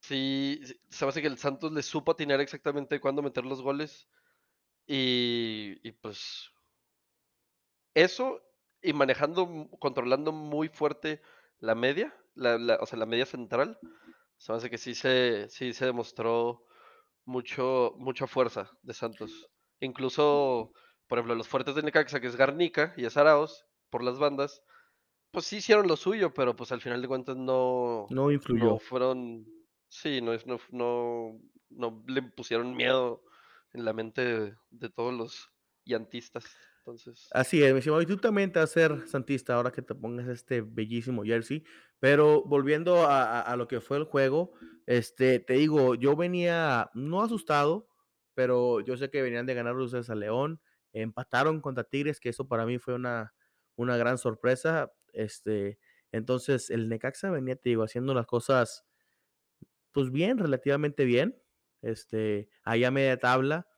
sí, 0.00 0.60
se 0.90 1.06
hace 1.06 1.22
que 1.22 1.28
el 1.28 1.38
Santos 1.38 1.72
le 1.72 1.82
supo 1.82 2.12
atinar 2.12 2.40
exactamente 2.40 3.00
cuándo 3.00 3.22
meter 3.22 3.44
los 3.44 3.62
goles, 3.62 4.08
y 4.86 5.78
y 5.82 5.92
pues 5.92 6.50
eso, 7.94 8.40
y 8.82 8.92
manejando, 8.94 9.68
controlando 9.80 10.32
muy 10.32 10.68
fuerte 10.68 11.22
la 11.58 11.74
media, 11.74 12.16
la 12.34 12.58
la 12.58 12.76
o 12.80 12.86
sea, 12.86 12.98
la 12.98 13.06
media 13.06 13.26
central, 13.26 13.80
se 14.38 14.52
me 14.52 14.58
hace 14.58 14.70
que 14.70 14.78
sí 14.78 14.94
se 14.94 15.48
sí 15.50 15.72
se 15.74 15.86
demostró 15.86 16.66
mucho 17.26 17.94
mucha 17.98 18.26
fuerza 18.28 18.72
de 18.82 18.94
Santos. 18.94 19.50
Incluso, 19.80 20.72
por 21.08 21.18
ejemplo, 21.18 21.34
los 21.36 21.48
fuertes 21.48 21.74
de 21.76 21.82
Necaxa, 21.82 22.20
que 22.20 22.28
es 22.28 22.36
Garnica 22.36 22.94
y 22.96 23.06
es 23.06 23.16
por 23.90 24.02
las 24.04 24.18
bandas, 24.18 24.62
pues 25.32 25.46
sí 25.46 25.56
hicieron 25.58 25.88
lo 25.88 25.96
suyo, 25.96 26.34
pero, 26.34 26.56
pues, 26.56 26.72
al 26.72 26.80
final 26.82 27.02
de 27.02 27.08
cuentas 27.08 27.36
no 27.36 28.08
No 28.10 28.30
no 28.50 28.78
influyó. 28.78 28.78
fueron 28.78 29.46
sí, 29.88 30.20
no 30.22 30.34
no 30.46 30.58
no 30.70 31.40
no 31.70 32.04
le 32.08 32.22
pusieron 32.22 32.74
miedo 32.76 33.22
en 33.72 33.84
la 33.84 33.92
mente 33.94 34.22
de 34.24 34.56
de 34.70 34.90
todos 34.90 35.14
los 35.14 35.50
llantistas. 35.84 36.46
Así 37.30 37.62
es, 37.62 37.72
mi 37.72 37.78
estimado, 37.78 38.02
y 38.02 38.06
tú 38.06 38.18
también 38.18 38.52
te 38.52 38.58
vas 38.58 38.70
a 38.70 38.72
ser 38.74 39.08
santista 39.08 39.54
ahora 39.54 39.72
que 39.72 39.80
te 39.80 39.94
pongas 39.94 40.28
este 40.28 40.60
bellísimo 40.60 41.22
jersey, 41.24 41.64
pero 41.98 42.42
volviendo 42.44 43.06
a 43.08 43.54
lo 43.56 43.68
que 43.68 43.80
fue 43.80 43.96
el 43.96 44.04
juego, 44.04 44.52
este, 44.86 45.38
te 45.40 45.54
digo, 45.54 45.94
yo 45.94 46.14
venía 46.14 46.90
no 46.92 47.22
asustado, 47.22 47.88
pero 48.34 48.80
yo 48.80 48.98
sé 48.98 49.08
que 49.10 49.22
venían 49.22 49.46
de 49.46 49.54
ganar 49.54 49.76
ustedes 49.76 50.10
a 50.10 50.14
León, 50.14 50.60
empataron 50.92 51.62
contra 51.62 51.84
Tigres, 51.84 52.20
que 52.20 52.28
eso 52.28 52.48
para 52.48 52.66
mí 52.66 52.78
fue 52.78 52.94
una 52.94 53.34
una 53.74 53.96
gran 53.96 54.18
sorpresa, 54.18 54.92
este, 55.14 55.78
entonces 56.12 56.68
el 56.68 56.90
Necaxa 56.90 57.30
venía, 57.30 57.56
te 57.56 57.70
digo, 57.70 57.82
haciendo 57.84 58.12
las 58.12 58.26
cosas 58.26 58.84
pues 59.92 60.10
bien, 60.10 60.38
relativamente 60.38 61.04
bien, 61.04 61.40
este, 61.82 62.48
ahí 62.64 62.84
a 62.84 62.90
media 62.90 63.18
tabla. 63.18 63.68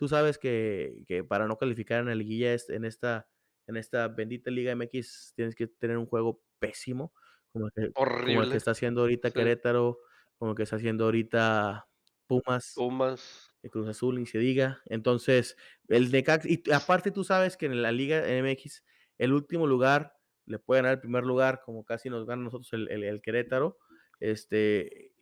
Tú 0.00 0.08
sabes 0.08 0.38
que 0.38 1.04
que 1.06 1.24
para 1.24 1.46
no 1.46 1.58
calificar 1.58 2.00
en 2.00 2.06
la 2.06 2.14
liguilla, 2.14 2.56
en 2.70 2.86
esta 2.86 3.28
en 3.66 3.76
esta 3.76 4.08
bendita 4.08 4.50
Liga 4.50 4.74
MX 4.74 5.34
tienes 5.36 5.54
que 5.54 5.66
tener 5.66 5.98
un 5.98 6.06
juego 6.06 6.42
pésimo, 6.58 7.12
como 7.52 7.66
el 7.66 7.72
que 7.76 7.94
como 8.24 8.40
el 8.42 8.48
que 8.48 8.56
está 8.56 8.70
haciendo 8.70 9.02
ahorita 9.02 9.32
sí. 9.32 9.34
Querétaro, 9.34 10.00
como 10.38 10.52
el 10.52 10.56
que 10.56 10.62
está 10.62 10.76
haciendo 10.76 11.04
ahorita 11.04 11.86
Pumas, 12.26 12.64
Pumas, 12.76 13.50
y 13.62 13.68
Cruz 13.70 13.88
Azul, 13.88 14.16
ni 14.20 14.26
se 14.26 14.38
diga. 14.38 14.80
Entonces, 14.86 15.56
el 15.88 16.10
Necaxa 16.12 16.48
y 16.48 16.62
aparte 16.72 17.10
tú 17.12 17.24
sabes 17.24 17.56
que 17.58 17.66
en 17.66 17.82
la 17.82 17.92
Liga 17.92 18.22
MX, 18.26 18.84
el 19.18 19.34
último 19.34 19.66
lugar 19.66 20.14
le 20.46 20.58
puede 20.60 20.80
ganar 20.82 20.94
el 20.96 21.00
primer 21.02 21.24
lugar, 21.24 21.62
como 21.64 21.84
casi 21.84 22.10
nos 22.10 22.26
gana 22.26 22.42
a 22.42 22.44
nosotros 22.46 22.72
el 22.74 22.90
el 22.90 23.04
el 23.04 23.22
Querétaro, 23.22 23.78
este, 24.20 25.12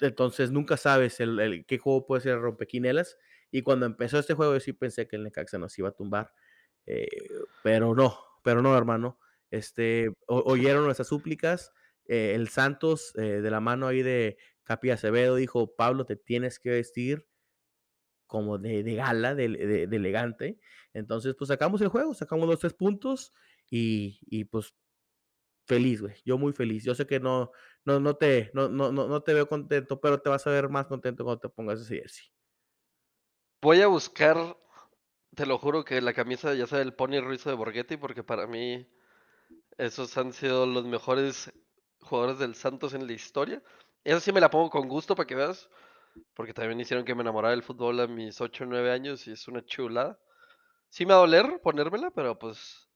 entonces, 0.00 0.50
nunca 0.52 0.76
sabes 0.78 1.20
el 1.20 1.40
el 1.40 1.66
qué 1.66 1.78
juego 1.78 2.06
puede 2.06 2.22
ser 2.22 2.34
el 2.34 2.42
rompequinielas, 2.42 3.18
y 3.50 3.62
cuando 3.62 3.86
empezó 3.86 4.18
este 4.18 4.34
juego, 4.34 4.54
yo 4.54 4.60
sí 4.60 4.72
pensé 4.72 5.06
que 5.08 5.16
el 5.16 5.24
Necaxa 5.24 5.58
nos 5.58 5.78
iba 5.78 5.88
a 5.90 5.92
tumbar, 5.92 6.32
eh, 6.86 7.08
pero 7.62 7.94
no, 7.94 8.18
pero 8.44 8.62
no, 8.62 8.76
hermano. 8.76 9.18
Este, 9.50 10.12
oyeron 10.28 10.84
nuestras 10.84 11.08
súplicas, 11.08 11.72
eh, 12.06 12.34
el 12.34 12.48
Santos, 12.48 13.12
eh, 13.16 13.40
de 13.42 13.50
la 13.50 13.60
mano 13.60 13.86
ahí 13.88 14.02
de 14.02 14.38
Capi 14.64 14.90
Acevedo, 14.90 15.36
dijo: 15.36 15.74
"Pablo, 15.76 16.06
te 16.06 16.16
tienes 16.16 16.58
que 16.60 16.70
vestir 16.70 17.26
como 18.26 18.58
de 18.58 18.82
gala, 18.94 19.34
de 19.34 19.48
de 19.88 19.96
elegante". 19.96 20.58
Entonces, 20.92 21.34
pues, 21.38 21.48
sacamos 21.48 21.80
el 21.82 21.88
juego, 21.88 22.14
sacamos 22.14 22.48
los 22.48 22.58
3 22.60 22.74
puntos 22.74 23.32
y 23.70 24.20
y, 24.22 24.44
pues, 24.44 24.74
Feliz, 25.66 26.00
güey, 26.02 26.14
yo 26.24 26.36
muy 26.38 26.52
feliz. 26.52 26.84
Yo 26.84 26.94
sé 26.94 27.06
que 27.06 27.20
no 27.20 27.52
no 27.84 28.00
no 28.00 28.16
te 28.16 28.50
no 28.54 28.68
no 28.68 28.90
no 28.92 29.22
te 29.22 29.34
veo 29.34 29.48
contento, 29.48 30.00
pero 30.00 30.20
te 30.20 30.28
vas 30.28 30.46
a 30.46 30.50
ver 30.50 30.68
más 30.68 30.86
contento 30.86 31.24
cuando 31.24 31.40
te 31.40 31.48
pongas 31.48 31.80
ese 31.80 31.96
jersey. 31.96 32.26
Voy 33.62 33.80
a 33.82 33.86
buscar, 33.86 34.56
te 35.34 35.46
lo 35.46 35.58
juro 35.58 35.84
que 35.84 36.00
la 36.00 36.12
camisa, 36.14 36.54
ya 36.54 36.66
sea 36.66 36.78
del 36.78 36.94
Pony 36.94 37.20
Ruiz 37.20 37.46
o 37.46 37.50
de 37.50 37.56
Borghetti, 37.56 37.96
porque 37.96 38.22
para 38.24 38.46
mí 38.46 38.86
esos 39.78 40.16
han 40.18 40.32
sido 40.32 40.66
los 40.66 40.84
mejores 40.86 41.52
jugadores 42.00 42.38
del 42.38 42.54
Santos 42.54 42.94
en 42.94 43.06
la 43.06 43.12
historia. 43.12 43.62
Esa 44.04 44.20
sí 44.20 44.32
me 44.32 44.40
la 44.40 44.50
pongo 44.50 44.70
con 44.70 44.88
gusto 44.88 45.16
para 45.16 45.26
que 45.26 45.34
veas, 45.34 45.70
porque 46.34 46.54
también 46.54 46.80
hicieron 46.80 47.04
que 47.04 47.14
me 47.14 47.22
enamorara 47.22 47.52
del 47.52 47.62
fútbol 47.64 48.00
a 48.00 48.06
mis 48.08 48.40
8 48.40 48.64
o 48.64 48.66
9 48.68 48.92
años 48.92 49.26
y 49.28 49.32
es 49.32 49.48
una 49.48 49.64
chulada. 49.64 50.20
Sí 50.90 51.06
me 51.06 51.12
va 51.14 51.18
a 51.18 51.22
doler 51.22 51.60
ponérmela, 51.62 52.10
pero 52.12 52.38
pues 52.38 52.88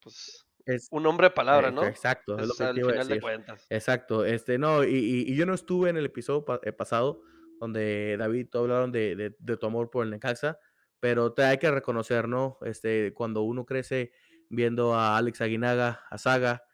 pues 0.00 0.44
Es 0.66 0.88
un 0.90 1.06
hombre 1.06 1.28
de 1.28 1.30
palabra, 1.34 1.70
¿no? 1.70 1.86
exacto, 1.86 2.38
es 2.38 2.46
lo 2.46 2.54
que 2.56 2.66
te 2.66 2.70
al 2.70 2.80
final 2.82 3.08
de 3.08 3.16
decir. 3.16 3.20
cuentas. 3.20 3.70
Exacto, 3.70 4.24
este, 4.24 4.58
no, 4.58 4.84
y 4.84 4.94
y 4.96 5.32
y 5.32 5.36
yo 5.36 5.46
no 5.46 5.54
estuve 5.54 5.90
en 5.90 5.96
el 5.96 6.06
episodio 6.06 6.44
pa 6.44 6.60
eh, 6.64 6.72
pasado 6.72 7.22
donde 7.62 8.16
David 8.18 8.48
tú 8.50 8.58
hablaron 8.58 8.92
de 8.92 9.16
de 9.16 9.36
de 9.38 9.56
tu 9.56 9.66
amor 9.66 9.90
por 9.90 10.04
el 10.04 10.10
Necaxa, 10.10 10.58
pero 11.00 11.32
te 11.34 11.44
hay 11.44 11.58
que 11.58 11.70
reconocer, 11.70 12.28
¿no? 12.28 12.58
Este, 12.62 13.14
cuando 13.14 13.42
uno 13.42 13.64
crece 13.66 14.12
viendo 14.50 14.94
a 14.94 15.16
Alex 15.16 15.40
Aguinaga, 15.40 16.02
a 16.10 16.18
Saga, 16.18 16.64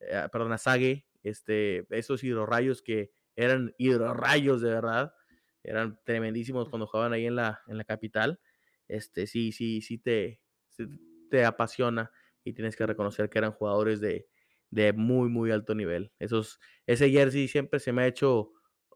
eh, 0.00 0.26
perdón, 0.32 0.52
a 0.52 0.58
Sague, 0.58 1.06
este, 1.22 1.86
esos 1.96 2.24
hidrorrayos 2.24 2.82
que 2.82 3.12
eran 3.36 3.74
hidrorrayos 3.78 4.62
de 4.62 4.70
verdad, 4.70 5.14
eran 5.62 6.00
tremendísimos 6.04 6.68
cuando 6.70 6.86
jugaban 6.86 7.12
ahí 7.12 7.26
en 7.26 7.36
la 7.36 7.60
en 7.68 7.76
la 7.78 7.84
capital, 7.84 8.40
este, 8.88 9.26
sí 9.26 9.52
sí 9.52 9.82
sí 9.82 9.98
te 9.98 10.40
te 11.30 11.44
apasiona 11.44 12.10
y 12.44 12.52
tienes 12.54 12.76
que 12.76 12.86
reconocer 12.86 13.28
que 13.30 13.38
eran 13.38 13.52
jugadores 13.52 14.00
de 14.00 14.28
de 14.70 14.92
muy, 14.92 15.30
muy 15.30 15.50
alto 15.50 15.74
nivel. 15.74 16.12
Esos 16.18 16.60
ese 16.86 17.10
jersey 17.10 17.48
siempre 17.48 17.80
se 17.80 17.92
me 17.92 18.02
ha 18.02 18.06
hecho 18.06 18.52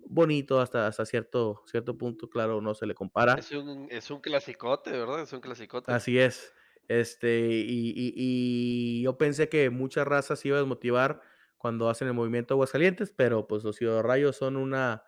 bonito 0.06 0.60
hasta 0.60 0.86
hasta 0.86 1.04
cierto 1.06 1.62
cierto 1.66 1.96
punto, 1.96 2.28
claro, 2.28 2.60
no 2.60 2.74
se 2.74 2.86
le 2.86 2.94
compara. 2.94 3.34
Es 3.34 3.52
un 3.52 3.88
es 3.90 4.10
un 4.10 4.20
clasicote, 4.20 4.90
¿verdad? 4.92 5.22
Es 5.22 5.32
un 5.32 5.40
clasicote. 5.40 5.92
Así 5.92 6.18
es. 6.18 6.52
Este, 6.88 7.48
y, 7.48 7.92
y, 7.96 9.02
yo 9.02 9.16
pensé 9.16 9.48
que 9.48 9.70
muchas 9.70 10.06
razas 10.06 10.40
se 10.40 10.48
iba 10.48 10.56
a 10.56 10.60
desmotivar 10.60 11.22
cuando 11.56 11.88
hacen 11.88 12.08
el 12.08 12.14
movimiento 12.14 12.54
Aguascalientes, 12.54 13.12
pero 13.16 13.46
pues 13.46 13.62
los 13.64 13.76
Ciudad 13.76 14.02
Rayos 14.02 14.36
son 14.36 14.56
una, 14.56 15.04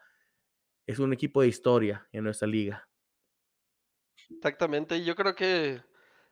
es 0.86 0.98
un 1.00 1.12
equipo 1.12 1.42
de 1.42 1.48
historia 1.48 2.08
en 2.12 2.24
nuestra 2.24 2.48
liga. 2.48 2.88
Exactamente, 4.30 4.96
y 4.96 5.04
yo 5.04 5.16
creo 5.16 5.34
que 5.34 5.82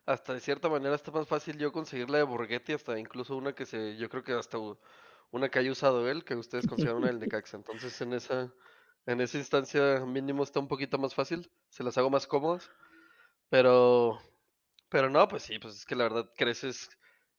hasta 0.06 0.34
de 0.34 0.40
cierta 0.40 0.68
manera 0.68 0.94
está 0.94 1.10
más 1.10 1.26
fácil 1.26 1.58
yo 1.58 1.72
conseguir 1.72 2.08
la 2.08 2.18
de 2.18 2.24
Borghetti, 2.24 2.72
hasta 2.72 2.98
incluso 2.98 3.36
una 3.36 3.54
que 3.54 3.66
se, 3.66 3.96
yo 3.96 4.08
creo 4.08 4.22
que 4.22 4.32
hasta 4.32 4.58
una 5.32 5.48
que 5.48 5.58
haya 5.58 5.72
usado 5.72 6.08
él, 6.08 6.24
que 6.24 6.36
ustedes 6.36 6.66
consideran 6.68 6.98
una 6.98 7.08
del 7.08 7.18
Necaxa. 7.18 7.56
Entonces 7.56 8.00
en 8.00 8.12
esa, 8.12 8.54
en 9.06 9.20
esa 9.20 9.38
instancia 9.38 10.00
mínimo 10.06 10.44
está 10.44 10.60
un 10.60 10.68
poquito 10.68 10.98
más 10.98 11.14
fácil, 11.14 11.50
se 11.68 11.82
las 11.82 11.98
hago 11.98 12.10
más 12.10 12.28
cómodas. 12.28 12.70
Pero, 13.48 14.18
pero 14.88 15.10
no, 15.10 15.26
pues 15.28 15.42
sí, 15.42 15.58
pues 15.58 15.74
es 15.76 15.84
que 15.84 15.96
la 15.96 16.04
verdad 16.04 16.30
creces 16.36 16.88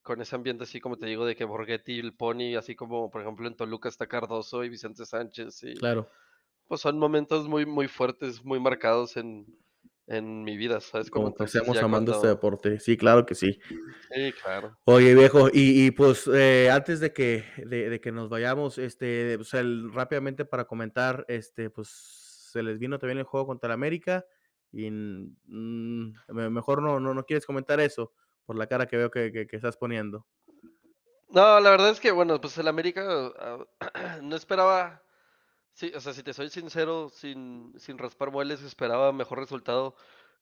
con 0.03 0.21
ese 0.21 0.35
ambiente 0.35 0.65
así 0.65 0.81
como 0.81 0.97
te 0.97 1.05
digo 1.05 1.25
de 1.25 1.35
que 1.35 1.45
Borghetti 1.45 1.93
y 1.93 1.99
el 1.99 2.13
Pony, 2.13 2.55
así 2.57 2.75
como 2.75 3.09
por 3.09 3.21
ejemplo 3.21 3.47
en 3.47 3.55
Toluca 3.55 3.87
está 3.87 4.05
Cardoso 4.05 4.63
y 4.63 4.69
Vicente 4.69 5.05
Sánchez 5.05 5.63
y 5.63 5.75
claro. 5.75 6.09
Pues 6.67 6.81
son 6.81 6.99
momentos 6.99 7.47
muy 7.47 7.65
muy 7.65 7.87
fuertes, 7.87 8.43
muy 8.43 8.59
marcados 8.59 9.15
en, 9.15 9.47
en 10.07 10.43
mi 10.43 10.57
vida, 10.57 10.81
¿sabes? 10.81 11.09
Como, 11.09 11.33
que 11.33 11.45
estamos 11.45 11.77
amando 11.77 12.13
este 12.13 12.27
deporte. 12.27 12.79
Sí, 12.79 12.97
claro 12.97 13.25
que 13.25 13.35
sí. 13.35 13.59
Sí, 14.13 14.33
claro. 14.43 14.77
Oye, 14.85 15.15
viejo, 15.15 15.47
y, 15.47 15.85
y 15.85 15.91
pues 15.91 16.27
eh, 16.27 16.69
antes 16.71 16.99
de 16.99 17.13
que, 17.13 17.45
de, 17.57 17.99
que 18.01 18.11
nos 18.11 18.29
vayamos, 18.29 18.77
este, 18.77 19.37
pues 19.37 19.51
rápidamente 19.93 20.45
para 20.45 20.65
comentar, 20.65 21.25
este, 21.27 21.69
pues 21.69 21.87
se 22.51 22.63
les 22.63 22.79
vino 22.79 22.99
también 22.99 23.17
el 23.17 23.23
juego 23.23 23.47
contra 23.47 23.67
el 23.67 23.73
América 23.73 24.25
y 24.71 24.89
mm, 24.89 26.13
mejor 26.27 26.81
no, 26.81 26.99
no, 26.99 27.13
no 27.13 27.25
quieres 27.25 27.45
comentar 27.45 27.79
eso 27.79 28.11
por 28.45 28.57
la 28.57 28.67
cara 28.67 28.87
que 28.87 28.97
veo 28.97 29.11
que, 29.11 29.31
que, 29.31 29.55
estás 29.55 29.77
poniendo. 29.77 30.25
No, 31.29 31.59
la 31.59 31.69
verdad 31.69 31.89
es 31.89 31.99
que, 31.99 32.11
bueno, 32.11 32.41
pues 32.41 32.57
el 32.57 32.67
América 32.67 33.31
ah, 33.39 33.65
no 34.21 34.35
esperaba, 34.35 35.02
sí, 35.73 35.91
o 35.95 35.99
sea, 35.99 36.13
si 36.13 36.23
te 36.23 36.33
soy 36.33 36.49
sincero, 36.49 37.09
sin, 37.09 37.73
sin 37.77 37.97
raspar 37.97 38.31
mueles, 38.31 38.61
esperaba 38.63 39.11
mejor 39.11 39.39
resultado 39.39 39.95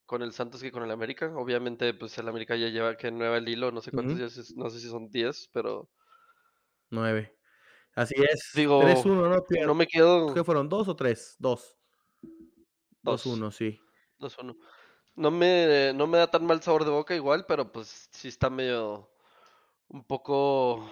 con 0.06 0.22
el 0.22 0.34
Santos 0.34 0.62
que 0.62 0.72
con 0.72 0.84
el 0.84 0.92
América. 0.92 1.32
Obviamente, 1.36 1.94
pues 1.94 2.18
el 2.18 2.28
América 2.28 2.56
ya 2.56 2.68
lleva 2.68 2.98
que 2.98 3.12
nueve 3.12 3.38
al 3.38 3.48
hilo, 3.48 3.72
no 3.72 3.82
sé 3.82 3.92
cuántos 3.92 4.18
días, 4.18 4.54
no 4.56 4.70
sé 4.70 4.80
si 4.80 4.90
son 4.90 5.10
diez, 5.10 5.50
pero... 5.54 5.90
Nueve. 6.90 7.38
Así 7.96 8.16
es. 8.18 8.52
Digo, 8.54 8.82
3-1, 8.82 9.06
¿no? 9.06 9.66
No 9.68 9.76
me 9.76 9.88
quedo... 9.88 10.34
¿Qué 10.34 10.44
fueron? 10.44 10.70
¿Dos 10.70 10.88
o 10.88 10.96
tres? 10.96 11.36
Dos. 11.40 11.78
2-1, 13.04 13.52
sí. 13.52 13.80
2-1. 14.20 14.58
No 15.16 15.32
me, 15.32 15.92
no 15.94 16.08
me 16.08 16.18
da 16.18 16.28
tan 16.28 16.46
mal 16.46 16.62
sabor 16.62 16.86
de 16.86 16.92
boca 16.92 17.16
igual, 17.16 17.46
pero 17.48 17.72
pues 17.72 18.10
sí 18.12 18.28
está 18.30 18.50
medio 18.50 19.12
un 19.90 20.06
poco 20.06 20.90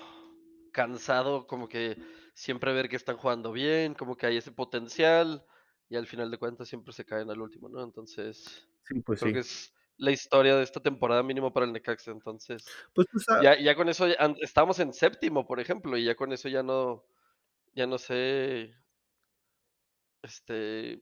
cansado, 0.71 1.47
como 1.47 1.67
que 1.67 1.97
siempre 2.39 2.71
ver 2.73 2.87
que 2.87 2.95
están 2.95 3.17
jugando 3.17 3.51
bien, 3.51 3.93
como 3.93 4.15
que 4.15 4.25
hay 4.25 4.37
ese 4.37 4.53
potencial 4.53 5.45
y 5.89 5.97
al 5.97 6.07
final 6.07 6.31
de 6.31 6.37
cuentas 6.37 6.69
siempre 6.69 6.93
se 6.93 7.03
caen 7.03 7.29
al 7.29 7.41
último, 7.41 7.67
¿no? 7.67 7.83
Entonces, 7.83 8.65
sí, 8.85 9.01
pues 9.01 9.19
creo 9.19 9.33
que 9.33 9.39
es 9.39 9.73
la 9.97 10.11
historia 10.11 10.55
de 10.55 10.63
esta 10.63 10.79
temporada 10.79 11.21
mínimo 11.21 11.51
para 11.51 11.65
el 11.65 11.73
Necaxa, 11.73 12.11
entonces, 12.11 12.63
pues, 12.93 13.07
ya, 13.43 13.59
ya 13.59 13.75
con 13.75 13.89
eso, 13.89 14.05
estamos 14.39 14.79
en 14.79 14.93
séptimo, 14.93 15.45
por 15.45 15.59
ejemplo, 15.59 15.97
y 15.97 16.05
ya 16.05 16.15
con 16.15 16.31
eso 16.31 16.47
ya 16.47 16.63
no, 16.63 17.03
ya 17.75 17.85
no 17.85 17.97
sé, 17.97 18.73
este, 20.21 21.01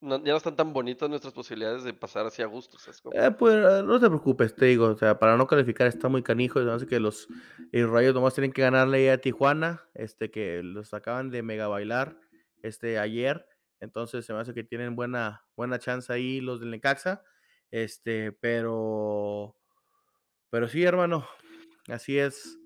no, 0.00 0.22
ya 0.22 0.32
no 0.32 0.36
están 0.36 0.56
tan 0.56 0.72
bonitas 0.72 1.08
nuestras 1.08 1.32
posibilidades 1.32 1.84
de 1.84 1.94
pasar 1.94 2.26
así 2.26 2.42
a 2.42 2.46
gusto. 2.46 2.76
Eh, 3.12 3.30
pues 3.30 3.54
eh, 3.54 3.82
no 3.84 3.98
te 3.98 4.08
preocupes, 4.08 4.54
te 4.54 4.66
digo, 4.66 4.86
o 4.86 4.96
sea, 4.96 5.18
para 5.18 5.36
no 5.36 5.46
calificar 5.46 5.86
está 5.86 6.08
muy 6.08 6.22
canijo, 6.22 6.60
así 6.60 6.86
que 6.86 7.00
los 7.00 7.28
Rayos 7.72 8.14
nomás 8.14 8.34
tienen 8.34 8.52
que 8.52 8.62
ganarle 8.62 9.10
a 9.10 9.20
Tijuana, 9.20 9.88
este 9.94 10.30
que 10.30 10.62
los 10.62 10.94
acaban 10.94 11.30
de 11.30 11.42
mega 11.42 11.68
bailar 11.68 12.18
este 12.62 12.98
ayer, 12.98 13.46
entonces 13.80 14.24
se 14.24 14.32
me 14.32 14.40
hace 14.40 14.54
que 14.54 14.64
tienen 14.64 14.96
buena 14.96 15.44
buena 15.56 15.78
chance 15.78 16.12
ahí 16.12 16.40
los 16.40 16.60
del 16.60 16.70
Necaxa, 16.70 17.22
este, 17.70 18.32
pero 18.32 19.56
pero 20.50 20.68
sí, 20.68 20.84
hermano, 20.84 21.26
así 21.88 22.18
es. 22.18 22.58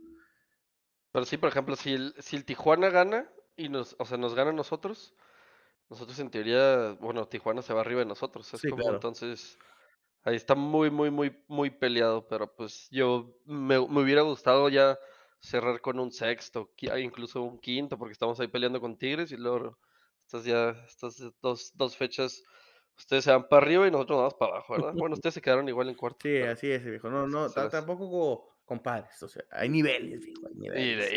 Pero 1.13 1.25
sí, 1.25 1.37
por 1.37 1.49
ejemplo, 1.49 1.77
si 1.77 1.95
el, 1.95 2.15
si 2.19 2.37
el 2.37 2.45
Tijuana 2.45 2.89
gana 2.91 3.29
y 3.57 3.69
nos, 3.69 3.97
o 3.99 4.05
sea, 4.05 4.17
nos 4.17 4.35
gana 4.35 4.51
a 4.51 4.55
nosotros, 4.55 5.15
nosotros 5.91 6.19
en 6.21 6.31
teoría, 6.31 6.97
bueno, 7.01 7.27
Tijuana 7.27 7.63
se 7.63 7.75
va 7.75 7.81
arriba 7.81 8.01
de 8.01 8.07
nosotros, 8.07 8.55
es 8.55 8.63
como 8.63 8.89
entonces 8.89 9.59
ahí 10.23 10.37
está 10.37 10.55
muy, 10.55 10.91
muy, 10.91 11.11
muy, 11.11 11.37
muy 11.49 11.71
peleado, 11.71 12.27
pero 12.29 12.55
pues 12.55 12.89
yo 12.91 13.35
me, 13.45 13.79
hubiera 13.79 14.23
gustado 14.23 14.69
ya 14.69 14.99
cerrar 15.41 15.81
con 15.81 15.99
un 15.99 16.13
sexto, 16.13 16.71
incluso 16.99 17.43
un 17.43 17.59
quinto, 17.59 17.99
porque 17.99 18.13
estamos 18.13 18.39
ahí 18.39 18.49
peleando 18.49 18.81
con 18.81 18.97
Tigres 18.97 19.33
y 19.33 19.37
luego 19.37 19.79
estas 20.25 20.45
ya, 20.45 20.71
estas 20.87 21.21
dos, 21.43 21.73
dos 21.75 21.97
fechas, 21.97 22.43
ustedes 22.97 23.25
se 23.25 23.33
van 23.33 23.49
para 23.49 23.67
arriba 23.67 23.89
y 23.89 23.91
nosotros 23.91 24.19
vamos 24.19 24.35
para 24.35 24.53
abajo, 24.53 24.75
¿verdad? 24.75 24.93
Bueno, 24.95 25.15
ustedes 25.15 25.35
se 25.35 25.43
quedaron 25.43 25.69
igual 25.69 25.89
en 25.89 25.97
cuarto. 25.97 26.21
Sí, 26.23 26.39
así 26.39 26.71
es, 26.71 26.85
viejo. 26.85 27.11
No, 27.11 27.27
no, 27.27 27.51
tampoco 27.51 28.50
compadres, 28.71 29.21
o 29.21 29.27
sea, 29.29 29.43
hay 29.51 29.69
niveles, 29.69 30.25
hijo, 30.29 30.47
hay 30.47 30.55
niveles. 30.55 31.11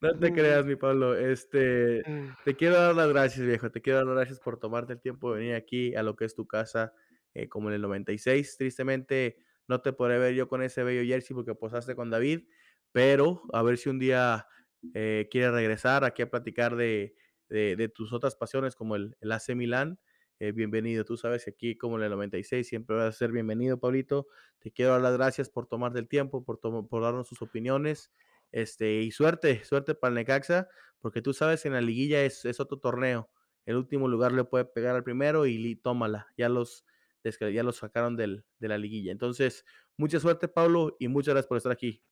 no 0.00 0.18
te 0.18 0.32
creas, 0.32 0.64
mi 0.64 0.76
Pablo, 0.76 1.14
este, 1.14 2.02
mm. 2.06 2.28
te 2.42 2.56
quiero 2.56 2.76
dar 2.76 2.94
las 2.94 3.10
gracias, 3.10 3.46
viejo, 3.46 3.70
te 3.70 3.82
quiero 3.82 3.98
dar 3.98 4.06
las 4.06 4.16
gracias 4.16 4.40
por 4.40 4.58
tomarte 4.58 4.94
el 4.94 5.00
tiempo 5.02 5.30
de 5.30 5.40
venir 5.40 5.54
aquí 5.54 5.94
a 5.94 6.02
lo 6.02 6.16
que 6.16 6.24
es 6.24 6.34
tu 6.34 6.46
casa, 6.46 6.94
eh, 7.34 7.50
como 7.50 7.68
en 7.68 7.74
el 7.74 7.82
96, 7.82 8.56
tristemente 8.56 9.36
no 9.66 9.82
te 9.82 9.92
podré 9.92 10.18
ver 10.18 10.32
yo 10.32 10.48
con 10.48 10.62
ese 10.62 10.82
bello 10.84 11.06
jersey 11.06 11.34
porque 11.34 11.54
posaste 11.54 11.94
con 11.94 12.08
David, 12.08 12.48
pero 12.90 13.42
a 13.52 13.62
ver 13.62 13.76
si 13.76 13.90
un 13.90 13.98
día 13.98 14.46
eh, 14.94 15.28
quieres 15.30 15.52
regresar 15.52 16.02
aquí 16.02 16.22
a 16.22 16.30
platicar 16.30 16.76
de, 16.76 17.14
de, 17.50 17.90
tus 17.90 18.14
otras 18.14 18.36
pasiones 18.36 18.74
como 18.74 18.96
el, 18.96 19.18
el 19.20 19.32
AC 19.32 19.50
Milán, 19.54 20.00
eh, 20.40 20.52
bienvenido. 20.52 21.04
Tú 21.04 21.16
sabes 21.16 21.44
que 21.44 21.50
aquí, 21.50 21.76
como 21.76 21.96
en 21.98 22.04
el 22.04 22.10
96, 22.10 22.66
siempre 22.66 22.96
vas 22.96 23.06
a 23.06 23.12
ser 23.12 23.32
bienvenido, 23.32 23.78
Pablito. 23.78 24.28
Te 24.58 24.70
quiero 24.70 24.92
dar 24.92 25.00
las 25.00 25.14
gracias 25.14 25.50
por 25.50 25.66
tomarte 25.66 25.98
el 25.98 26.08
tiempo, 26.08 26.44
por, 26.44 26.60
darnos 27.02 27.28
sus 27.28 27.42
opiniones. 27.42 28.12
Este, 28.52 29.00
y 29.02 29.10
suerte, 29.10 29.64
suerte 29.64 29.94
para 29.94 30.10
el 30.10 30.14
Necaxa, 30.14 30.68
porque 31.00 31.22
tú 31.22 31.32
sabes 31.34 31.62
que 31.62 31.68
en 31.68 31.74
la 31.74 31.80
liguilla 31.80 32.22
es, 32.24 32.44
es 32.44 32.60
otro 32.60 32.78
torneo. 32.78 33.28
El 33.66 33.76
último 33.76 34.08
lugar 34.08 34.32
le 34.32 34.44
puede 34.44 34.64
pegar 34.64 34.94
al 34.94 35.04
primero 35.04 35.44
y, 35.46 35.76
tómala. 35.76 36.28
Ya 36.36 36.48
los, 36.48 36.86
ya 37.24 37.62
los 37.62 37.76
sacaron 37.76 38.16
del, 38.16 38.44
de 38.60 38.68
la 38.68 38.78
liguilla. 38.78 39.12
Entonces, 39.12 39.64
mucha 39.96 40.20
suerte, 40.20 40.48
Pablo, 40.48 40.96
y 40.98 41.08
muchas 41.08 41.34
gracias 41.34 41.48
por 41.48 41.56
estar 41.56 41.72
aquí. 41.72 42.02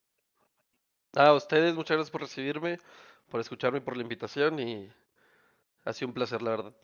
A 1.15 1.33
ustedes, 1.33 1.75
muchas 1.75 1.97
gracias 1.97 2.11
por 2.11 2.21
recibirme, 2.21 2.79
por 3.31 3.41
escucharme, 3.41 3.81
por 3.81 3.97
la 3.97 4.03
invitación 4.03 4.59
y 4.59 4.91
ha 5.85 5.93
sido 5.95 6.09
un 6.09 6.15
placer, 6.15 6.43
la 6.43 6.51
verdad. 6.51 6.75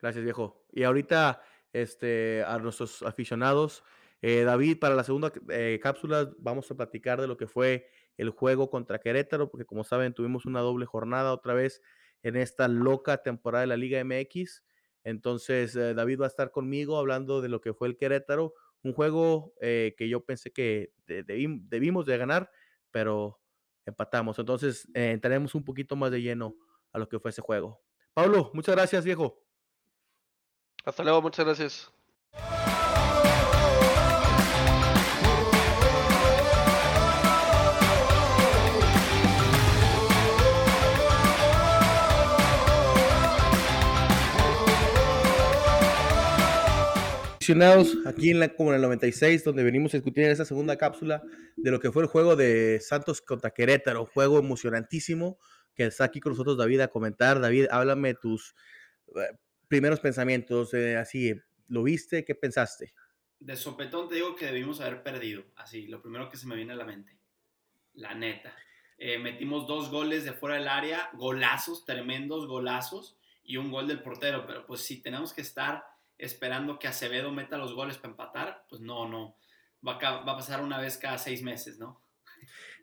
Gracias, 0.00 0.24
viejo. 0.24 0.66
Y 0.72 0.82
ahorita, 0.82 1.42
este, 1.72 2.44
a 2.44 2.58
nuestros 2.58 3.02
aficionados, 3.02 3.82
eh, 4.22 4.42
David, 4.42 4.78
para 4.78 4.94
la 4.94 5.04
segunda 5.04 5.32
eh, 5.50 5.78
cápsula 5.82 6.30
vamos 6.38 6.70
a 6.70 6.74
platicar 6.74 7.20
de 7.20 7.26
lo 7.26 7.36
que 7.36 7.46
fue 7.46 7.88
el 8.16 8.30
juego 8.30 8.70
contra 8.70 8.98
Querétaro, 8.98 9.50
porque 9.50 9.66
como 9.66 9.84
saben, 9.84 10.14
tuvimos 10.14 10.46
una 10.46 10.60
doble 10.60 10.86
jornada 10.86 11.32
otra 11.32 11.54
vez 11.54 11.82
en 12.22 12.36
esta 12.36 12.66
loca 12.66 13.18
temporada 13.18 13.62
de 13.62 13.66
la 13.68 13.76
Liga 13.76 14.02
MX. 14.02 14.64
Entonces, 15.04 15.76
eh, 15.76 15.94
David 15.94 16.20
va 16.20 16.24
a 16.24 16.28
estar 16.28 16.50
conmigo 16.50 16.98
hablando 16.98 17.40
de 17.40 17.48
lo 17.48 17.60
que 17.60 17.74
fue 17.74 17.88
el 17.88 17.96
Querétaro, 17.96 18.54
un 18.82 18.92
juego 18.92 19.52
que 19.60 20.08
yo 20.08 20.24
pensé 20.24 20.52
que 20.52 20.92
debimos 21.06 22.06
de 22.06 22.18
ganar, 22.18 22.52
pero 22.92 23.40
empatamos. 23.84 24.38
Entonces, 24.38 24.88
entraremos 24.94 25.56
un 25.56 25.64
poquito 25.64 25.96
más 25.96 26.12
de 26.12 26.22
lleno 26.22 26.56
a 26.92 26.98
lo 27.00 27.08
que 27.08 27.18
fue 27.18 27.30
ese 27.30 27.42
juego. 27.42 27.82
Pablo, 28.14 28.52
muchas 28.54 28.76
gracias, 28.76 29.04
viejo. 29.04 29.45
Hasta 30.86 31.02
luego, 31.02 31.20
muchas 31.20 31.44
gracias. 31.44 31.90
aquí 48.06 48.30
en 48.30 48.40
la 48.40 48.48
como 48.48 48.72
el 48.74 48.82
96 48.82 49.44
donde 49.44 49.62
venimos 49.62 49.94
a 49.94 49.98
discutir 49.98 50.24
en 50.24 50.30
esta 50.30 50.44
segunda 50.44 50.76
cápsula 50.76 51.22
de 51.56 51.70
lo 51.70 51.78
que 51.78 51.92
fue 51.92 52.02
el 52.02 52.08
juego 52.08 52.34
de 52.34 52.80
Santos 52.80 53.20
contra 53.22 53.50
Querétaro, 53.50 54.06
juego 54.06 54.38
emocionantísimo 54.38 55.38
que 55.74 55.86
está 55.86 56.04
aquí 56.04 56.20
con 56.20 56.32
nosotros 56.32 56.56
David 56.56 56.80
a 56.80 56.88
comentar. 56.88 57.40
David, 57.40 57.66
háblame 57.70 58.14
tus 58.14 58.54
eh, 59.14 59.36
primeros 59.68 60.00
pensamientos, 60.00 60.72
eh, 60.74 60.96
así, 60.96 61.34
¿lo 61.68 61.82
viste? 61.82 62.24
¿Qué 62.24 62.34
pensaste? 62.34 62.94
De 63.38 63.56
sopetón 63.56 64.08
te 64.08 64.16
digo 64.16 64.34
que 64.34 64.46
debimos 64.46 64.80
haber 64.80 65.02
perdido, 65.02 65.44
así, 65.56 65.86
lo 65.86 66.00
primero 66.00 66.28
que 66.28 66.36
se 66.36 66.46
me 66.46 66.56
viene 66.56 66.72
a 66.72 66.76
la 66.76 66.84
mente, 66.84 67.16
la 67.94 68.14
neta. 68.14 68.54
Eh, 68.98 69.18
metimos 69.18 69.66
dos 69.66 69.90
goles 69.90 70.24
de 70.24 70.32
fuera 70.32 70.56
del 70.56 70.68
área, 70.68 71.10
golazos, 71.14 71.84
tremendos 71.84 72.46
golazos, 72.46 73.18
y 73.44 73.58
un 73.58 73.70
gol 73.70 73.86
del 73.86 74.02
portero, 74.02 74.44
pero 74.46 74.66
pues 74.66 74.80
si 74.80 75.02
tenemos 75.02 75.32
que 75.32 75.42
estar 75.42 75.84
esperando 76.18 76.78
que 76.78 76.88
Acevedo 76.88 77.30
meta 77.30 77.58
los 77.58 77.74
goles 77.74 77.96
para 77.96 78.10
empatar, 78.10 78.64
pues 78.68 78.80
no, 78.80 79.08
no, 79.08 79.36
va 79.86 79.98
a, 79.98 80.24
va 80.24 80.32
a 80.32 80.36
pasar 80.36 80.62
una 80.62 80.80
vez 80.80 80.96
cada 80.96 81.18
seis 81.18 81.42
meses, 81.42 81.78
¿no? 81.78 82.02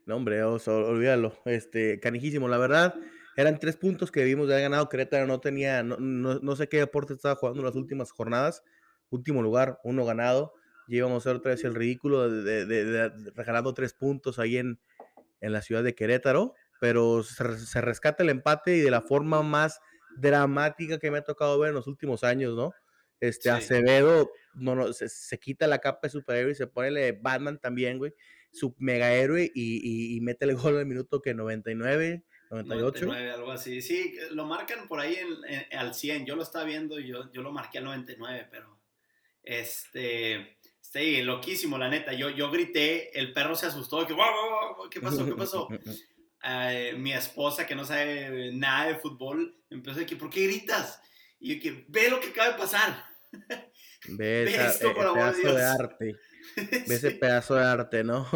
No, 0.06 0.18
hombre, 0.18 0.44
olvídalo. 0.44 1.38
Este, 1.46 2.00
canijísimo, 2.00 2.50
la 2.50 2.58
verdad. 2.58 2.96
Eran 3.36 3.60
tres 3.60 3.78
puntos 3.78 4.12
que 4.12 4.20
debimos 4.20 4.48
de 4.48 4.54
haber 4.54 4.64
ganado. 4.64 4.90
Querétaro 4.90 5.26
no 5.26 5.40
tenía, 5.40 5.84
no, 5.84 5.98
no, 5.98 6.56
sé 6.56 6.68
qué 6.68 6.78
deporte 6.78 7.14
estaba 7.14 7.36
jugando 7.36 7.62
en 7.62 7.66
las 7.66 7.76
últimas 7.76 8.12
jornadas. 8.12 8.64
Último 9.10 9.42
lugar, 9.42 9.80
uno 9.84 10.06
ganado. 10.06 10.54
Y 10.88 10.98
íbamos 10.98 11.16
a 11.16 11.30
hacer 11.30 11.38
otra 11.38 11.52
vez 11.52 11.64
el 11.64 11.76
ridículo 11.76 12.30
de, 12.30 12.66
de, 12.66 13.10
regalando 13.36 13.74
tres 13.74 13.94
puntos 13.94 14.38
ahí 14.38 14.58
en, 14.58 14.80
en, 15.42 15.54
la 15.54 15.62
ciudad 15.62 15.84
de 15.84 15.96
Querétaro. 15.96 16.54
Pero 16.80 17.24
se, 17.24 17.58
se, 17.58 17.82
rescata 17.82 18.24
el 18.24 18.30
empate 18.30 18.76
y 18.76 18.82
de 18.82 18.92
la 18.92 19.02
forma 19.02 19.42
más 19.42 19.80
dramática 20.18 21.00
que 21.00 21.10
me 21.10 21.20
ha 21.20 21.24
tocado 21.24 21.58
ver 21.58 21.70
en 21.70 21.76
los 21.76 21.88
últimos 21.88 22.24
años, 22.24 22.56
¿no? 22.56 22.74
Este 23.20 23.50
Acevedo 23.50 24.30
no, 24.54 24.76
no, 24.76 24.92
se, 24.92 25.08
se, 25.08 25.40
quita 25.40 25.66
la 25.66 25.80
capa 25.80 26.02
de 26.04 26.10
superhéroe 26.10 26.52
y 26.52 26.56
se 26.56 26.68
pone 26.68 26.90
el 26.90 27.20
Batman 27.22 27.58
también, 27.58 27.98
güey 27.98 28.14
su 28.54 28.76
mega 28.78 29.14
héroe 29.14 29.52
y, 29.54 30.16
y, 30.16 30.22
mete 30.22 30.46
el 30.46 30.56
gol 30.56 30.78
al 30.78 30.86
minuto 30.86 31.22
que 31.22 31.34
99, 31.34 32.24
98. 32.54 33.06
99, 33.06 33.32
algo 33.32 33.52
así. 33.52 33.82
Sí, 33.82 34.16
lo 34.32 34.46
marcan 34.46 34.88
por 34.88 35.00
ahí 35.00 35.18
al 35.72 35.94
100. 35.94 36.26
Yo 36.26 36.36
lo 36.36 36.44
estaba 36.44 36.66
viendo 36.66 37.00
y 37.00 37.08
yo, 37.08 37.32
yo 37.32 37.42
lo 37.42 37.52
marqué 37.52 37.80
al 37.80 37.86
99, 37.86 38.48
pero 38.52 38.80
este, 39.44 40.58
sí, 40.80 41.22
loquísimo, 41.22 41.78
la 41.78 41.90
neta. 41.90 42.14
Yo, 42.14 42.30
yo 42.30 42.50
grité, 42.52 43.18
el 43.20 43.34
perro 43.34 43.56
se 43.56 43.66
asustó, 43.66 44.06
que, 44.06 44.16
¿qué 44.90 45.02
pasó? 45.02 45.26
¿Qué 45.26 45.36
pasó? 45.36 45.68
Eh, 46.46 46.96
mi 46.98 47.14
esposa, 47.14 47.66
que 47.66 47.74
no 47.74 47.86
sabe 47.86 48.52
nada 48.52 48.88
de 48.88 48.96
fútbol, 48.96 49.64
empezó 49.70 49.96
a 49.96 50.02
decir, 50.02 50.18
¿por 50.18 50.30
qué 50.30 50.44
gritas? 50.44 51.02
Y 51.40 51.56
yo 51.56 51.62
que, 51.62 51.86
ve 51.88 52.10
lo 52.10 52.20
que 52.20 52.32
acaba 52.32 52.52
de 52.52 52.58
pasar. 52.58 53.06
Ve, 54.10 54.44
esto, 54.68 54.92
e, 54.92 54.94
por 54.94 55.14
pedazo 55.14 55.54
de 55.54 55.64
arte. 55.64 56.16
ese 56.58 57.12
pedazo 57.12 57.56
de 57.56 57.64
arte, 57.64 58.04
¿no? 58.04 58.28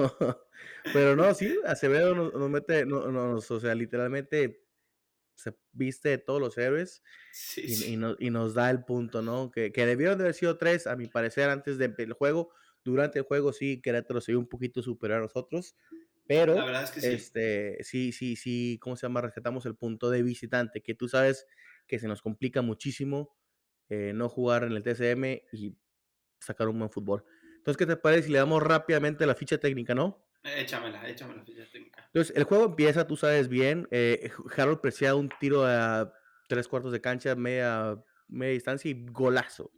Pero 0.94 1.16
no, 1.16 1.34
sí, 1.34 1.58
Acevedo 1.66 2.16
nos, 2.16 2.50
mete, 2.50 2.86
nos, 2.86 3.52
o 3.52 3.60
sea, 3.60 3.76
literalmente 3.76 4.64
se 5.36 5.56
viste 5.72 6.10
de 6.10 6.18
todos 6.18 6.42
los 6.42 6.58
héroes 6.58 7.04
y, 7.56 7.94
y, 7.94 8.30
nos 8.32 8.54
da 8.56 8.72
el 8.72 8.84
punto, 8.84 9.22
¿no? 9.22 9.52
Que, 9.52 9.72
que 9.72 9.86
debieron 9.86 10.18
de 10.18 10.24
haber 10.24 10.34
sido 10.34 10.58
tres, 10.58 10.88
a 10.88 10.96
mi 10.96 11.08
parecer, 11.08 11.50
antes 11.50 11.78
del 11.78 12.14
juego. 12.14 12.52
Durante 12.84 13.20
el 13.20 13.26
juego 13.26 13.54
sí, 13.54 13.82
Querétaro 13.82 14.22
se 14.22 14.32
vio 14.32 14.40
un 14.40 14.48
poquito 14.48 14.82
superior 14.82 15.20
a 15.20 15.24
nosotros, 15.24 15.76
pero 16.26 16.56
La 16.56 16.66
verdad 16.66 16.84
es 16.84 16.92
que 16.92 17.02
sí. 17.02 17.08
Este, 17.08 17.84
sí, 17.84 18.12
sí, 18.12 18.36
sí, 18.36 18.80
¿cómo 18.82 18.96
se 18.96 19.06
llama? 19.06 19.22
Rescatamos 19.22 19.66
el 19.66 19.76
punto 19.76 20.10
de 20.10 20.24
visitante, 20.24 20.82
que 20.82 20.96
tú 20.96 21.08
sabes 21.08 21.46
que 21.86 22.00
se 22.00 22.08
nos 22.08 22.22
complica 22.22 22.62
muchísimo 22.62 23.36
eh, 23.90 24.12
no 24.14 24.28
jugar 24.28 24.64
en 24.64 24.74
el 24.74 24.84
TCM 24.84 25.44
y 25.54 25.78
sacar 26.40 26.68
un 26.68 26.80
buen 26.80 26.92
fútbol. 26.92 27.24
Entonces, 27.58 27.78
¿qué 27.78 27.86
te 27.86 27.96
parece 27.96 28.24
si 28.24 28.32
le 28.32 28.40
damos 28.40 28.62
rápidamente 28.64 29.26
la 29.26 29.36
ficha 29.36 29.58
técnica, 29.58 29.96
no? 29.96 30.27
Échamela, 30.56 31.08
échame 31.08 31.36
la 31.36 31.44
ficha 31.44 31.64
técnica. 31.72 32.04
Entonces, 32.06 32.36
el 32.36 32.44
juego 32.44 32.66
empieza, 32.66 33.08
tú 33.08 33.16
sabes 33.16 33.48
bien. 33.48 33.88
Eh, 33.92 34.32
Harold 34.56 34.80
Preciado 34.80 35.18
un 35.18 35.30
tiro 35.40 35.66
a 35.66 36.14
tres 36.48 36.68
cuartos 36.68 36.92
de 36.92 37.02
cancha, 37.02 37.36
media, 37.36 38.02
media 38.28 38.54
distancia 38.54 38.90
y 38.90 39.06
golazo. 39.06 39.72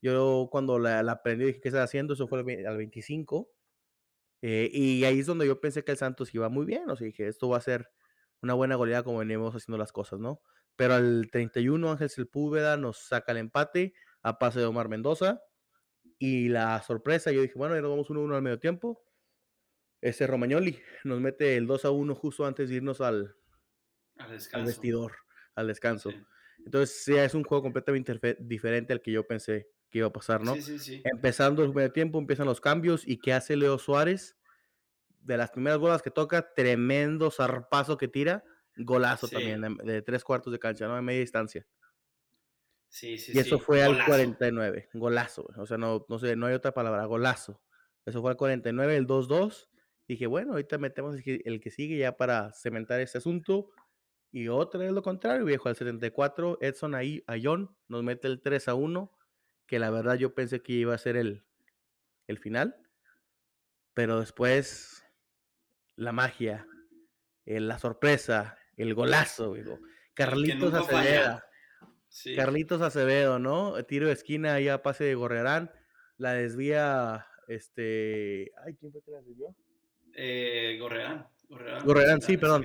Yo 0.00 0.48
cuando 0.50 0.78
la, 0.78 1.02
la 1.02 1.12
aprendí 1.12 1.46
dije, 1.46 1.60
¿qué 1.60 1.68
está 1.68 1.82
haciendo? 1.82 2.14
Eso 2.14 2.28
fue 2.28 2.40
al 2.40 2.76
25. 2.76 3.50
Eh, 4.42 4.68
y 4.70 5.04
ahí 5.04 5.20
es 5.20 5.26
donde 5.26 5.46
yo 5.46 5.58
pensé 5.58 5.82
que 5.84 5.92
el 5.92 5.96
Santos 5.96 6.34
iba 6.34 6.50
muy 6.50 6.66
bien. 6.66 6.90
O 6.90 6.96
sea, 6.96 7.06
dije, 7.06 7.26
esto 7.26 7.48
va 7.48 7.56
a 7.56 7.62
ser 7.62 7.88
una 8.42 8.52
buena 8.52 8.74
goleada 8.74 9.02
como 9.02 9.18
venimos 9.20 9.54
haciendo 9.54 9.78
las 9.78 9.92
cosas, 9.92 10.20
¿no? 10.20 10.42
Pero 10.76 10.94
al 10.94 11.30
31 11.30 11.90
Ángel 11.90 12.10
Sepúlveda 12.10 12.76
nos 12.76 12.98
saca 12.98 13.32
el 13.32 13.38
empate 13.38 13.94
a 14.22 14.38
pase 14.38 14.60
de 14.60 14.66
Omar 14.66 14.88
Mendoza. 14.88 15.40
Y 16.18 16.48
la 16.48 16.82
sorpresa, 16.82 17.32
yo 17.32 17.40
dije, 17.40 17.54
bueno, 17.56 17.74
ya 17.74 17.80
nos 17.80 17.90
vamos 17.90 18.10
1-1 18.10 18.36
al 18.36 18.42
medio 18.42 18.58
tiempo. 18.58 19.02
Ese 20.04 20.26
Romagnoli 20.26 20.78
nos 21.04 21.20
mete 21.20 21.56
el 21.56 21.66
2 21.66 21.84
a 21.84 21.90
1 21.90 22.14
justo 22.14 22.46
antes 22.46 22.68
de 22.68 22.76
irnos 22.76 23.00
al, 23.00 23.36
al, 24.18 24.64
vestidor, 24.64 25.12
al 25.54 25.66
descanso. 25.66 26.10
Entonces, 26.64 27.04
sí, 27.04 27.16
es 27.16 27.34
un 27.34 27.44
juego 27.44 27.62
completamente 27.62 28.36
diferente 28.38 28.92
al 28.92 29.02
que 29.02 29.12
yo 29.12 29.26
pensé 29.26 29.68
que 29.90 29.98
iba 29.98 30.08
a 30.08 30.12
pasar, 30.12 30.42
¿no? 30.42 30.54
Sí, 30.54 30.62
sí, 30.62 30.78
sí. 30.78 31.02
Empezando 31.04 31.62
el 31.64 31.72
medio 31.72 31.92
tiempo, 31.92 32.18
empiezan 32.18 32.46
los 32.46 32.60
cambios. 32.60 33.06
¿Y 33.06 33.18
qué 33.18 33.32
hace 33.32 33.56
Leo 33.56 33.78
Suárez? 33.78 34.36
De 35.20 35.36
las 35.36 35.50
primeras 35.50 35.78
bolas 35.78 36.02
que 36.02 36.10
toca, 36.10 36.52
tremendo 36.54 37.30
zarpazo 37.30 37.96
que 37.96 38.08
tira, 38.08 38.44
golazo 38.76 39.28
también, 39.28 39.60
de, 39.60 39.92
de, 39.92 40.02
tres 40.02 40.22
cuartos 40.22 40.52
de 40.52 40.58
cancha, 40.58 40.86
¿no? 40.86 40.96
De 40.96 41.02
media 41.02 41.20
distancia 41.20 41.66
y 43.02 43.38
eso 43.38 43.58
fue 43.58 43.82
al 43.82 44.04
49, 44.04 44.90
golazo, 44.94 45.46
o 45.56 45.66
sea, 45.66 45.76
no, 45.76 46.06
no 46.08 46.18
sé, 46.18 46.36
no 46.36 46.46
hay 46.46 46.54
otra 46.54 46.72
palabra, 46.72 47.04
golazo. 47.06 47.60
Eso 48.06 48.20
fue 48.20 48.30
al 48.30 48.36
49, 48.36 48.96
el 48.96 49.06
2-2. 49.06 49.68
Dije, 50.06 50.26
bueno, 50.26 50.52
ahorita 50.52 50.78
metemos 50.78 51.16
el 51.24 51.60
que, 51.60 51.70
sigue 51.70 51.96
ya 51.96 52.16
para 52.16 52.52
cementar 52.52 53.00
este 53.00 53.18
asunto. 53.18 53.70
Y 54.30 54.48
otra 54.48 54.80
vez 54.80 54.92
lo 54.92 55.02
contrario, 55.02 55.44
viejo, 55.44 55.68
al 55.68 55.76
74, 55.76 56.58
Edson 56.60 56.94
ahí, 56.94 57.22
Ayón 57.26 57.76
nos 57.88 58.02
mete 58.02 58.28
el 58.28 58.42
3 58.42 58.68
1, 58.68 59.12
que 59.66 59.78
la 59.78 59.90
verdad 59.90 60.16
yo 60.16 60.34
pensé 60.34 60.60
que 60.60 60.72
iba 60.72 60.94
a 60.94 60.98
ser 60.98 61.16
el, 61.16 61.44
el 62.26 62.38
final. 62.38 62.76
Pero 63.94 64.20
después, 64.20 65.04
la 65.96 66.12
magia, 66.12 66.66
eh, 67.46 67.60
la 67.60 67.78
sorpresa, 67.78 68.58
el 68.76 68.94
golazo, 68.94 69.52
viejo. 69.52 69.78
Carlitos 70.14 70.74
Acevedo. 70.74 71.42
Carlitos 72.36 72.82
Acevedo, 72.82 73.38
¿no? 73.38 73.82
Tiro 73.84 74.08
de 74.08 74.12
esquina 74.12 74.54
ahí 74.54 74.68
a 74.68 74.82
pase 74.82 75.04
de 75.04 75.14
Gorrerán. 75.14 75.70
La 76.16 76.32
desvía, 76.32 77.26
este. 77.48 78.52
Ay, 78.64 78.74
¿quién 78.76 78.92
fue 78.92 79.02
que 79.02 79.10
la 79.10 79.22
desvió? 79.22 79.54
Eh, 80.16 80.76
Gorrerán. 80.80 81.28
Gorrerán, 81.84 82.20
sí, 82.22 82.36
perdón. 82.36 82.64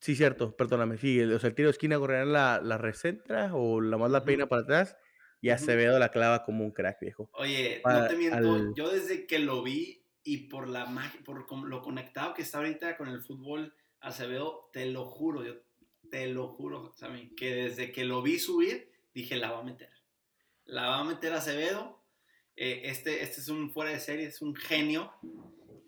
Sí, 0.00 0.16
cierto, 0.16 0.56
perdóname. 0.56 0.96
Sí, 0.96 1.20
o 1.20 1.38
sea, 1.38 1.48
el 1.48 1.54
tiro 1.54 1.68
de 1.68 1.72
esquina 1.72 1.96
Gorrerán 1.96 2.32
la, 2.32 2.60
la 2.62 2.78
recentra 2.78 3.54
o 3.54 3.80
la 3.80 3.98
más 3.98 4.10
la 4.10 4.24
peina 4.24 4.48
para 4.48 4.62
atrás 4.62 4.96
y 5.40 5.50
Acevedo 5.50 5.98
la 5.98 6.10
clava 6.10 6.44
como 6.44 6.64
un 6.64 6.70
crack, 6.70 7.00
viejo. 7.00 7.30
Oye, 7.34 7.82
no 7.84 8.06
te 8.06 8.16
miento, 8.16 8.74
yo 8.74 8.90
desde 8.90 9.26
que 9.26 9.38
lo 9.38 9.62
vi 9.62 10.04
y 10.22 10.48
por 10.48 10.68
la 10.68 10.86
magia, 10.86 11.20
por 11.24 11.46
lo 11.66 11.82
conectado 11.82 12.34
que 12.34 12.42
está 12.42 12.58
ahorita 12.58 12.96
con 12.96 13.08
el 13.08 13.22
fútbol, 13.22 13.74
Acevedo, 14.00 14.70
te 14.72 14.86
lo 14.86 15.06
juro, 15.06 15.44
yo 15.44 15.54
te 16.10 16.26
lo 16.26 16.48
juro, 16.48 16.92
Sammy, 16.96 17.34
que 17.34 17.54
desde 17.54 17.92
que 17.92 18.04
lo 18.04 18.22
vi 18.22 18.38
subir, 18.38 18.90
dije, 19.14 19.36
la 19.36 19.50
va 19.50 19.60
a 19.60 19.64
meter. 19.64 19.90
La 20.64 20.88
va 20.88 20.98
a 21.00 21.04
meter 21.04 21.32
Acevedo. 21.32 22.02
Eh, 22.56 22.82
este, 22.84 23.22
este 23.22 23.40
es 23.40 23.48
un 23.48 23.70
fuera 23.70 23.90
de 23.90 24.00
serie, 24.00 24.26
es 24.26 24.42
un 24.42 24.54
genio. 24.54 25.12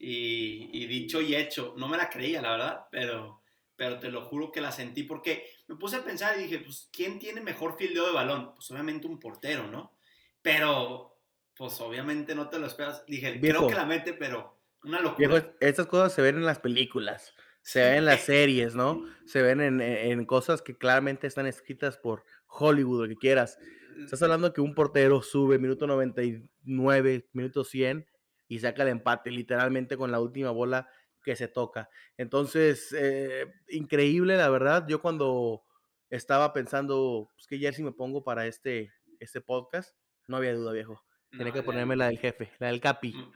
Y, 0.05 0.87
dicho 0.87 1.21
y 1.21 1.37
hecho, 1.37 1.75
no 1.77 1.87
me 1.87 1.97
la 1.97 2.11
creía, 2.11 2.43
la 2.43 2.51
verdad, 2.51 2.87
pero, 2.91 3.41
pero 3.77 4.01
te 4.01 4.11
lo 4.11 4.23
juro 4.23 4.51
que 4.51 4.61
la 4.61 4.73
sentí 4.73 5.05
porque 5.05 5.47
me 5.69 5.77
puse 5.77 5.97
a 5.97 6.05
pensar 6.05 6.37
y 6.37 6.43
dije, 6.43 6.59
pues, 6.59 6.89
¿quién 6.93 7.21
tiene 7.21 7.41
mejor 7.41 7.77
fildeo 7.79 8.09
de 8.09 8.13
balón? 8.13 8.53
Pues 8.53 8.69
obviamente 8.73 9.07
un 9.07 9.21
portero, 9.21 9.69
¿no? 9.69 9.97
Pero, 10.43 11.21
pues 11.57 11.81
obviamente 11.81 12.35
no 12.35 12.49
te 12.49 12.59
lo 12.59 12.67
esperas. 12.67 13.07
Dije, 13.07 13.41
creo 13.41 13.69
que 13.69 13.75
la 13.77 13.87
mete, 13.87 14.13
pero 14.13 14.59
una 14.83 15.01
locura. 15.01 15.55
estas 15.61 15.87
cosas 15.87 16.13
se 16.13 16.23
ven 16.23 16.35
en 16.35 16.47
las 16.47 16.59
películas 16.59 17.33
se 17.63 17.81
ven 17.81 17.99
en 17.99 18.05
las 18.05 18.23
series, 18.23 18.75
¿no? 18.75 19.05
Se 19.25 19.41
ven 19.41 19.61
en, 19.61 20.25
cosas 20.27 20.63
que 20.63 20.77
claramente 20.77 21.27
están 21.27 21.47
escritas 21.47 21.97
por 21.97 22.25
Hollywood, 22.49 23.03
lo 23.03 23.09
que 23.09 23.17
quieras. 23.17 23.59
Estás 24.03 24.23
hablando 24.23 24.53
que 24.53 24.61
un 24.61 24.75
portero 24.75 25.23
sube 25.23 25.59
minuto 25.59 25.87
99, 25.87 27.29
minuto 27.33 27.63
100 27.63 28.05
y 28.53 28.59
saca 28.59 28.83
el 28.83 28.91
empate, 28.91 29.31
literalmente 29.31 29.97
con 29.97 30.13
la 30.13 30.21
última 30.21 30.51
bola 30.51 30.87
que 31.25 31.37
se 31.37 31.49
toca. 31.49 31.89
Entonces, 32.19 32.95
eh, 32.95 33.51
increíble, 33.69 34.37
la 34.37 34.51
verdad. 34.51 34.85
Yo 34.87 35.01
cuando 35.01 35.65
estaba 36.11 36.53
pensando, 36.53 37.31
pues 37.35 37.47
que 37.47 37.59
jersey 37.59 37.83
me 37.83 37.93
pongo 37.93 38.23
para 38.23 38.47
este, 38.47 38.93
este 39.21 39.41
podcast, 39.41 39.97
no 40.27 40.37
había 40.37 40.53
duda, 40.53 40.71
viejo. 40.73 41.03
Tenía 41.31 41.51
que 41.51 41.63
ponerme 41.63 41.97
la 41.97 42.09
del 42.09 42.19
jefe, 42.19 42.53
la 42.59 42.67
del 42.67 42.83
Capi. 42.83 43.15
Mm. 43.15 43.33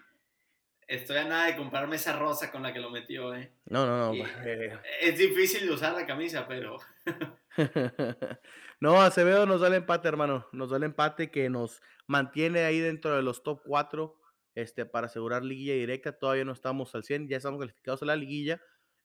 Estoy 0.86 1.16
a 1.16 1.24
nada 1.24 1.46
de 1.46 1.56
comprarme 1.56 1.96
esa 1.96 2.12
rosa 2.18 2.52
con 2.52 2.62
la 2.62 2.74
que 2.74 2.80
lo 2.80 2.90
metió, 2.90 3.34
¿eh? 3.34 3.54
No, 3.64 3.86
no, 3.86 4.12
no. 4.12 4.26
Eh. 4.44 4.78
Es 5.00 5.16
difícil 5.16 5.66
de 5.66 5.72
usar 5.72 5.94
la 5.94 6.04
camisa, 6.04 6.46
pero. 6.46 6.76
no, 8.80 9.00
Acevedo 9.00 9.46
nos 9.46 9.62
da 9.62 9.68
el 9.68 9.74
empate, 9.74 10.08
hermano. 10.08 10.46
Nos 10.52 10.68
da 10.68 10.76
el 10.76 10.82
empate 10.82 11.30
que 11.30 11.48
nos 11.48 11.80
mantiene 12.06 12.66
ahí 12.66 12.80
dentro 12.80 13.16
de 13.16 13.22
los 13.22 13.42
top 13.42 13.62
4 13.64 14.25
este, 14.56 14.86
para 14.86 15.06
asegurar 15.06 15.44
liguilla 15.44 15.74
directa. 15.74 16.18
Todavía 16.18 16.44
no 16.44 16.52
estamos 16.52 16.92
al 16.96 17.04
100, 17.04 17.28
ya 17.28 17.36
estamos 17.36 17.60
calificados 17.60 18.02
a 18.02 18.06
la 18.06 18.16
liguilla, 18.16 18.60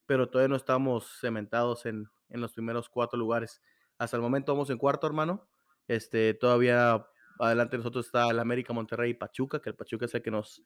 pero 0.08 0.30
todavía 0.30 0.48
no 0.48 0.56
estamos 0.56 1.20
cementados 1.20 1.86
en, 1.86 2.08
en 2.30 2.42
los 2.42 2.54
primeros 2.54 2.90
cuatro 2.90 3.20
lugares. 3.20 3.62
Hasta 4.00 4.18
el 4.18 4.24
momento 4.24 4.54
vamos 4.54 4.70
en 4.72 4.80
cuarto, 4.80 5.06
hermano. 5.06 5.48
Este, 5.88 6.34
todavía 6.34 7.06
adelante 7.38 7.72
de 7.76 7.80
nosotros 7.80 8.06
está 8.06 8.30
el 8.30 8.40
América, 8.40 8.74
Monterrey 8.74 9.12
y 9.12 9.14
Pachuca, 9.14 9.62
que 9.62 9.70
el 9.70 9.76
Pachuca 9.76 10.06
es 10.06 10.16
el 10.16 10.22
que 10.22 10.32
nos 10.32 10.64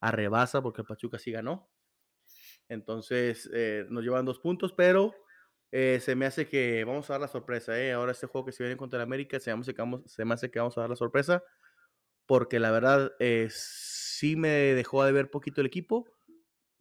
arrebasa 0.00 0.62
porque 0.62 0.82
el 0.82 0.86
Pachuca 0.86 1.18
sí 1.18 1.32
ganó. 1.32 1.70
Entonces 2.68 3.48
eh, 3.54 3.86
nos 3.88 4.04
llevan 4.04 4.26
dos 4.26 4.40
puntos, 4.40 4.74
pero 4.74 5.14
eh, 5.72 6.00
se 6.02 6.14
me 6.14 6.26
hace 6.26 6.48
que 6.48 6.84
vamos 6.84 7.08
a 7.08 7.14
dar 7.14 7.22
la 7.22 7.28
sorpresa. 7.28 7.80
Eh. 7.80 7.92
Ahora 7.92 8.12
este 8.12 8.26
juego 8.26 8.44
que 8.44 8.52
se 8.52 8.62
viene 8.62 8.76
contra 8.76 8.98
el 8.98 9.04
América, 9.04 9.40
se, 9.40 9.54
se 10.04 10.24
me 10.26 10.34
hace 10.34 10.50
que 10.50 10.58
vamos 10.58 10.76
a 10.76 10.82
dar 10.82 10.90
la 10.90 10.96
sorpresa 10.96 11.42
porque 12.26 12.60
la 12.60 12.70
verdad 12.70 13.12
es 13.20 14.07
sí 14.18 14.34
me 14.34 14.48
dejó 14.48 15.04
de 15.04 15.12
ver 15.12 15.30
poquito 15.30 15.60
el 15.60 15.68
equipo. 15.68 16.04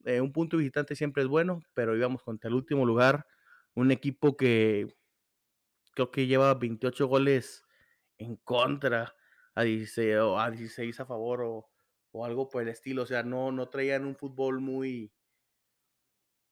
Eh, 0.06 0.22
un 0.22 0.34
punto 0.34 0.58
visitante 0.58 0.96
siempre 0.96 1.22
es 1.22 1.30
bueno, 1.30 1.62
pero 1.76 1.96
íbamos 1.96 2.24
contra 2.24 2.48
el 2.48 2.56
último 2.56 2.86
lugar, 2.86 3.28
un 3.76 3.92
equipo 3.92 4.36
que 4.36 4.88
creo 5.94 6.10
que 6.10 6.26
lleva 6.26 6.54
28 6.56 7.08
goles 7.08 7.64
en 8.18 8.38
contra, 8.38 9.16
a 9.54 9.64
16, 9.64 10.18
o 10.18 10.40
a, 10.40 10.50
16 10.50 11.00
a 11.00 11.06
favor 11.06 11.44
o, 11.44 11.70
o, 12.12 12.26
algo 12.26 12.50
por 12.50 12.64
el 12.64 12.70
estilo. 12.70 13.04
O 13.04 13.06
sea, 13.06 13.22
no, 13.22 13.52
no 13.52 13.70
traían 13.70 14.06
un 14.06 14.16
fútbol 14.16 14.60
muy... 14.60 15.14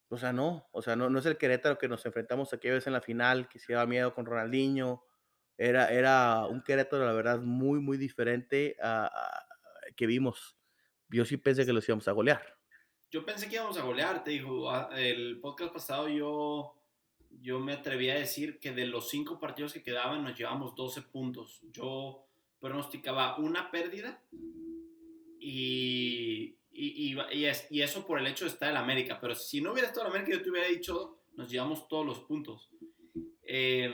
O 0.10 0.18
sea, 0.18 0.34
no, 0.34 0.68
o 0.72 0.84
sea, 0.84 0.96
no, 0.96 1.10
no 1.10 1.18
es 1.18 1.26
el 1.26 1.38
Querétaro 1.38 1.80
que 1.80 1.88
nos 1.88 2.06
enfrentamos 2.06 2.54
aquella 2.54 2.76
vez 2.76 2.86
en 2.86 2.94
la 2.94 3.02
final, 3.02 3.50
que 3.50 3.58
se 3.58 3.74
daba 3.74 3.88
miedo 3.88 4.14
con 4.14 4.28
Ronaldinho. 4.28 5.04
Era, 5.58 5.90
era 5.90 6.46
un 6.46 6.62
Querétaro, 6.62 7.06
la 7.06 7.14
verdad, 7.14 7.40
muy, 7.40 7.80
muy 7.80 7.98
diferente 7.98 8.78
a, 8.80 9.08
a 9.08 9.46
que 9.96 10.06
vimos. 10.06 10.56
Yo 11.10 11.26
sí 11.26 11.38
pensé 11.38 11.66
que 11.66 11.74
los 11.74 11.88
íbamos 11.88 12.08
a 12.08 12.12
golear. 12.12 12.58
Yo 13.12 13.26
pensé 13.26 13.48
que 13.48 13.56
íbamos 13.56 13.78
a 13.78 13.84
golear, 13.84 14.24
te 14.24 14.32
digo, 14.32 14.72
el 14.92 15.40
podcast 15.40 15.74
pasado 15.74 16.10
yo 16.10 16.76
yo 17.42 17.60
me 17.60 17.74
atreví 17.74 18.10
a 18.10 18.16
decir 18.16 18.60
que 18.60 18.72
de 18.72 18.86
los 18.86 19.10
cinco 19.10 19.40
partidos 19.40 19.74
que 19.74 19.84
quedaban 19.84 20.24
nos 20.24 20.38
llevamos 20.38 20.76
12 20.76 21.04
puntos. 21.04 21.62
Yo 21.72 22.26
pronosticaba 22.60 23.38
una 23.38 23.72
pérdida 23.72 24.22
y, 25.40 26.58
y, 26.72 27.14
y, 27.14 27.18
y, 27.70 27.82
eso 27.82 28.06
por 28.06 28.20
el 28.20 28.28
hecho 28.28 28.46
de 28.46 28.52
estar 28.52 28.70
en 28.72 28.78
América. 28.78 29.20
Pero 29.20 29.36
si 29.36 29.62
no 29.62 29.74
hubiera 29.74 29.90
estado 29.90 30.08
en 30.08 30.14
América, 30.14 30.38
yo 30.38 30.44
te 30.44 30.50
hubiera 30.50 30.68
dicho, 30.68 31.20
nos 31.36 31.50
llevamos 31.50 31.88
todos 31.88 32.06
los 32.06 32.20
puntos. 32.22 32.70
Eh, 33.44 33.94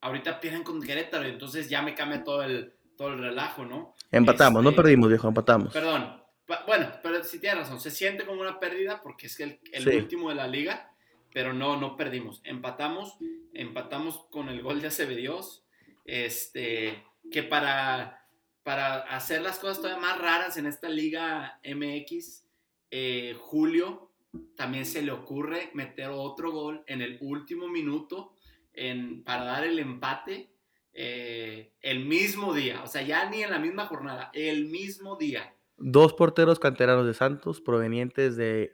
ahorita 0.00 0.40
pierden 0.40 0.64
con 0.64 0.82
Querétaro, 0.82 1.24
entonces 1.24 1.68
ya 1.68 1.82
me 1.82 1.94
cambia 1.94 2.24
todo 2.24 2.42
el, 2.42 2.73
todo 2.96 3.08
el 3.08 3.18
relajo, 3.18 3.64
¿no? 3.64 3.94
Empatamos, 4.10 4.62
no 4.62 4.70
este, 4.70 4.82
perdimos, 4.82 5.08
viejo, 5.08 5.28
empatamos. 5.28 5.72
Perdón. 5.72 6.22
Bueno, 6.66 6.90
pero 7.02 7.24
si 7.24 7.38
tienes 7.40 7.60
razón, 7.60 7.80
se 7.80 7.90
siente 7.90 8.26
como 8.26 8.40
una 8.40 8.60
pérdida 8.60 9.00
porque 9.02 9.28
es 9.28 9.40
el, 9.40 9.60
el 9.72 9.88
último 9.88 10.28
de 10.28 10.34
la 10.34 10.46
liga 10.46 10.94
pero 11.34 11.52
no, 11.52 11.76
no 11.76 11.96
perdimos. 11.96 12.40
Empatamos, 12.44 13.18
empatamos 13.52 14.24
con 14.30 14.48
el 14.48 14.62
gol 14.62 14.80
de 14.80 15.16
Dios 15.16 15.66
este, 16.04 17.02
que 17.30 17.42
para, 17.42 18.28
para 18.62 18.98
hacer 19.00 19.42
las 19.42 19.58
cosas 19.58 19.78
todavía 19.78 20.00
más 20.00 20.18
raras 20.18 20.56
en 20.56 20.66
esta 20.66 20.88
liga 20.88 21.60
MX, 21.64 22.46
eh, 22.92 23.36
Julio 23.40 24.12
también 24.56 24.86
se 24.86 25.02
le 25.02 25.10
ocurre 25.10 25.70
meter 25.74 26.10
otro 26.10 26.52
gol 26.52 26.84
en 26.86 27.02
el 27.02 27.18
último 27.20 27.66
minuto 27.66 28.36
en, 28.72 29.24
para 29.24 29.44
dar 29.44 29.64
el 29.64 29.80
empate 29.80 30.53
eh, 30.94 31.72
el 31.82 32.04
mismo 32.04 32.54
día, 32.54 32.82
o 32.84 32.86
sea, 32.86 33.02
ya 33.02 33.28
ni 33.28 33.42
en 33.42 33.50
la 33.50 33.58
misma 33.58 33.86
jornada, 33.86 34.30
el 34.32 34.66
mismo 34.66 35.16
día. 35.16 35.54
Dos 35.76 36.14
porteros 36.14 36.60
canteranos 36.60 37.04
de 37.06 37.14
Santos 37.14 37.60
provenientes 37.60 38.36
de 38.36 38.72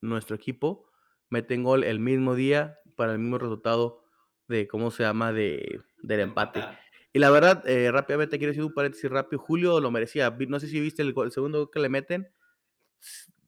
nuestro 0.00 0.36
equipo 0.36 0.86
meten 1.28 1.62
gol 1.62 1.84
el 1.84 2.00
mismo 2.00 2.34
día 2.34 2.78
para 2.96 3.12
el 3.12 3.18
mismo 3.18 3.38
resultado 3.38 4.02
de, 4.48 4.66
¿cómo 4.66 4.90
se 4.90 5.02
llama?, 5.02 5.32
de, 5.32 5.80
del 6.02 6.20
empate. 6.20 6.64
Y 7.12 7.18
la 7.18 7.30
verdad, 7.30 7.66
eh, 7.68 7.90
rápidamente 7.90 8.38
quiero 8.38 8.52
decir 8.52 8.64
un 8.64 8.72
paréntesis 8.72 9.10
rápido, 9.10 9.42
Julio 9.42 9.80
lo 9.80 9.90
merecía. 9.90 10.34
No 10.48 10.60
sé 10.60 10.68
si 10.68 10.80
viste 10.80 11.02
el, 11.02 11.14
segundo 11.30 11.58
gol 11.58 11.70
que 11.70 11.80
le 11.80 11.88
meten, 11.88 12.28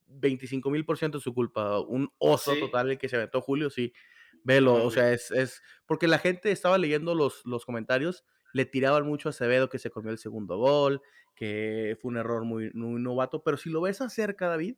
25 0.09 0.69
mil 0.71 0.85
por 0.85 0.99
ciento 0.99 1.19
su 1.21 1.33
culpa. 1.33 1.81
Un 1.81 2.13
oso 2.19 2.55
total 2.57 2.91
el 2.91 2.99
que 2.99 3.09
se 3.09 3.17
aventó 3.17 3.41
Julio, 3.41 3.71
sí. 3.71 3.93
Velo, 4.45 4.85
o 4.85 4.91
sea, 4.91 5.13
es, 5.13 5.31
es, 5.31 5.63
porque 5.87 6.09
la 6.09 6.19
gente 6.19 6.51
estaba 6.51 6.79
leyendo 6.79 7.15
los, 7.15 7.45
los 7.45 7.65
comentarios, 7.65 8.25
le 8.53 8.67
tiraban 8.67 9.07
mucho 9.07 9.29
a 9.29 9.31
Acevedo 9.31 9.69
que 9.69 9.79
se 9.79 9.91
comió 9.91 10.11
el 10.11 10.19
segundo 10.19 10.59
gol, 10.59 11.01
que 11.35 11.97
fue 12.01 12.11
un 12.11 12.17
error 12.17 12.45
muy, 12.45 12.71
muy 12.75 13.01
novato, 13.01 13.43
pero 13.43 13.57
si 13.57 13.71
lo 13.71 13.81
ves 13.81 14.01
acerca, 14.01 14.49
David, 14.49 14.77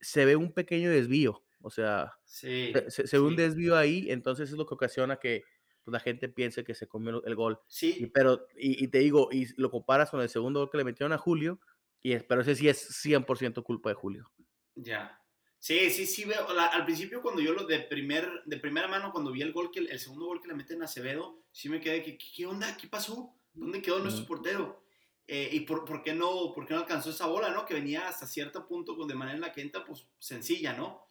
se 0.00 0.24
ve 0.24 0.36
un 0.36 0.52
pequeño 0.52 0.90
desvío. 0.90 1.42
O 1.62 1.70
sea, 1.70 2.12
se, 2.24 2.72
ve 3.12 3.18
un 3.18 3.34
desvío 3.34 3.76
ahí, 3.76 4.06
entonces 4.10 4.50
es 4.50 4.56
lo 4.56 4.66
que 4.66 4.74
ocasiona 4.74 5.16
que 5.16 5.42
pues, 5.82 5.92
la 5.92 6.00
gente 6.00 6.28
piense 6.28 6.64
que 6.64 6.74
se 6.74 6.86
comió 6.86 7.24
el 7.24 7.34
gol. 7.34 7.58
Sí. 7.66 7.96
Y, 7.98 8.06
pero, 8.06 8.46
y, 8.56 8.86
te 8.88 8.98
digo, 8.98 9.28
y 9.32 9.48
lo 9.56 9.70
comparas 9.70 10.10
con 10.10 10.20
el 10.20 10.28
segundo 10.28 10.60
gol 10.60 10.70
que 10.70 10.78
le 10.78 10.84
metieron 10.84 11.12
a 11.12 11.18
Julio, 11.18 11.60
y 12.02 12.16
pero 12.20 12.42
ese 12.42 12.54
sí 12.54 12.68
es 12.68 13.04
100% 13.04 13.62
culpa 13.64 13.88
de 13.88 13.94
Julio. 13.94 14.30
Ya. 14.74 15.20
Sí, 15.66 15.90
sí, 15.90 16.06
sí 16.06 16.24
veo. 16.24 16.48
al 16.48 16.84
principio 16.84 17.20
cuando 17.20 17.42
yo 17.42 17.52
lo 17.52 17.64
de 17.64 17.80
primer, 17.80 18.44
de 18.44 18.56
primera 18.56 18.86
mano, 18.86 19.10
cuando 19.10 19.32
vi 19.32 19.42
el 19.42 19.52
gol, 19.52 19.72
que 19.72 19.80
el, 19.80 19.98
segundo 19.98 20.26
gol 20.26 20.40
que 20.40 20.46
le 20.46 20.54
meten 20.54 20.80
a 20.80 20.84
Acevedo, 20.84 21.42
sí 21.50 21.68
me 21.68 21.80
quedé 21.80 22.04
que, 22.04 22.16
¿qué 22.16 22.46
onda? 22.46 22.76
¿Qué 22.76 22.86
pasó? 22.86 23.34
¿Dónde 23.52 23.82
quedó 23.82 23.98
nuestro 23.98 24.26
portero? 24.26 24.84
Eh, 25.26 25.48
¿Y 25.50 25.60
por, 25.62 25.84
por, 25.84 26.04
qué 26.04 26.14
no, 26.14 26.52
por 26.54 26.68
qué 26.68 26.74
no 26.74 26.78
alcanzó 26.78 27.10
esa 27.10 27.26
bola, 27.26 27.50
no? 27.50 27.66
Que 27.66 27.74
venía 27.74 28.06
hasta 28.06 28.28
cierto 28.28 28.68
punto 28.68 28.94
de 28.94 29.14
manera 29.16 29.34
en 29.34 29.40
la 29.40 29.52
que 29.52 29.60
entra, 29.60 29.84
pues 29.84 30.06
sencilla, 30.20 30.72
¿no? 30.72 31.08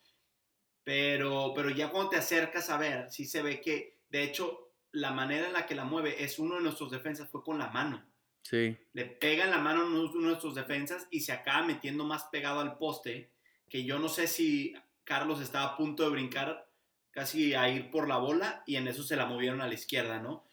Pero, 0.85 1.51
pero 1.53 1.69
ya 1.69 1.91
cuando 1.91 2.11
te 2.11 2.15
acercas 2.15 2.69
a 2.69 2.77
ver, 2.77 3.11
sí 3.11 3.25
se 3.25 3.41
ve 3.41 3.59
que, 3.59 3.99
de 4.07 4.23
hecho, 4.23 4.71
la 4.93 5.11
manera 5.11 5.47
en 5.47 5.53
la 5.53 5.65
que 5.65 5.75
la 5.75 5.83
mueve 5.83 6.23
es 6.23 6.39
uno 6.39 6.55
de 6.55 6.61
nuestros 6.61 6.91
defensas, 6.91 7.29
fue 7.29 7.43
con 7.43 7.59
la 7.59 7.71
mano. 7.71 8.09
Sí. 8.41 8.77
Le 8.93 9.03
pega 9.03 9.43
en 9.43 9.51
la 9.51 9.57
mano 9.57 9.85
uno 9.85 10.13
de 10.13 10.19
nuestros 10.21 10.55
defensas 10.55 11.09
y 11.11 11.19
se 11.19 11.33
acaba 11.33 11.67
metiendo 11.67 12.05
más 12.05 12.29
pegado 12.31 12.61
al 12.61 12.77
poste, 12.77 13.34
que 13.69 13.83
yo 13.83 13.99
no 13.99 14.09
sé 14.09 14.27
si 14.27 14.75
Carlos 15.03 15.41
estaba 15.41 15.65
a 15.65 15.77
punto 15.77 16.03
de 16.03 16.09
brincar 16.09 16.69
casi 17.11 17.53
a 17.53 17.69
ir 17.69 17.89
por 17.91 18.07
la 18.07 18.17
bola 18.17 18.63
y 18.65 18.75
en 18.75 18.87
eso 18.87 19.03
se 19.03 19.15
la 19.15 19.25
movieron 19.25 19.61
a 19.61 19.67
la 19.67 19.73
izquierda, 19.73 20.19
¿no? 20.19 20.43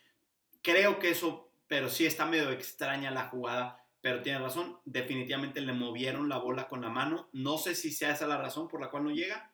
Creo 0.62 0.98
que 0.98 1.10
eso, 1.10 1.50
pero 1.66 1.88
sí 1.88 2.06
está 2.06 2.24
medio 2.24 2.50
extraña 2.50 3.10
la 3.10 3.28
jugada, 3.28 3.84
pero 4.00 4.22
tiene 4.22 4.38
razón, 4.38 4.78
definitivamente 4.84 5.60
le 5.60 5.72
movieron 5.72 6.28
la 6.28 6.38
bola 6.38 6.68
con 6.68 6.82
la 6.82 6.88
mano, 6.88 7.28
no 7.32 7.58
sé 7.58 7.74
si 7.74 7.90
sea 7.90 8.12
esa 8.12 8.26
la 8.26 8.38
razón 8.38 8.68
por 8.68 8.80
la 8.80 8.90
cual 8.90 9.04
no 9.04 9.10
llega, 9.10 9.52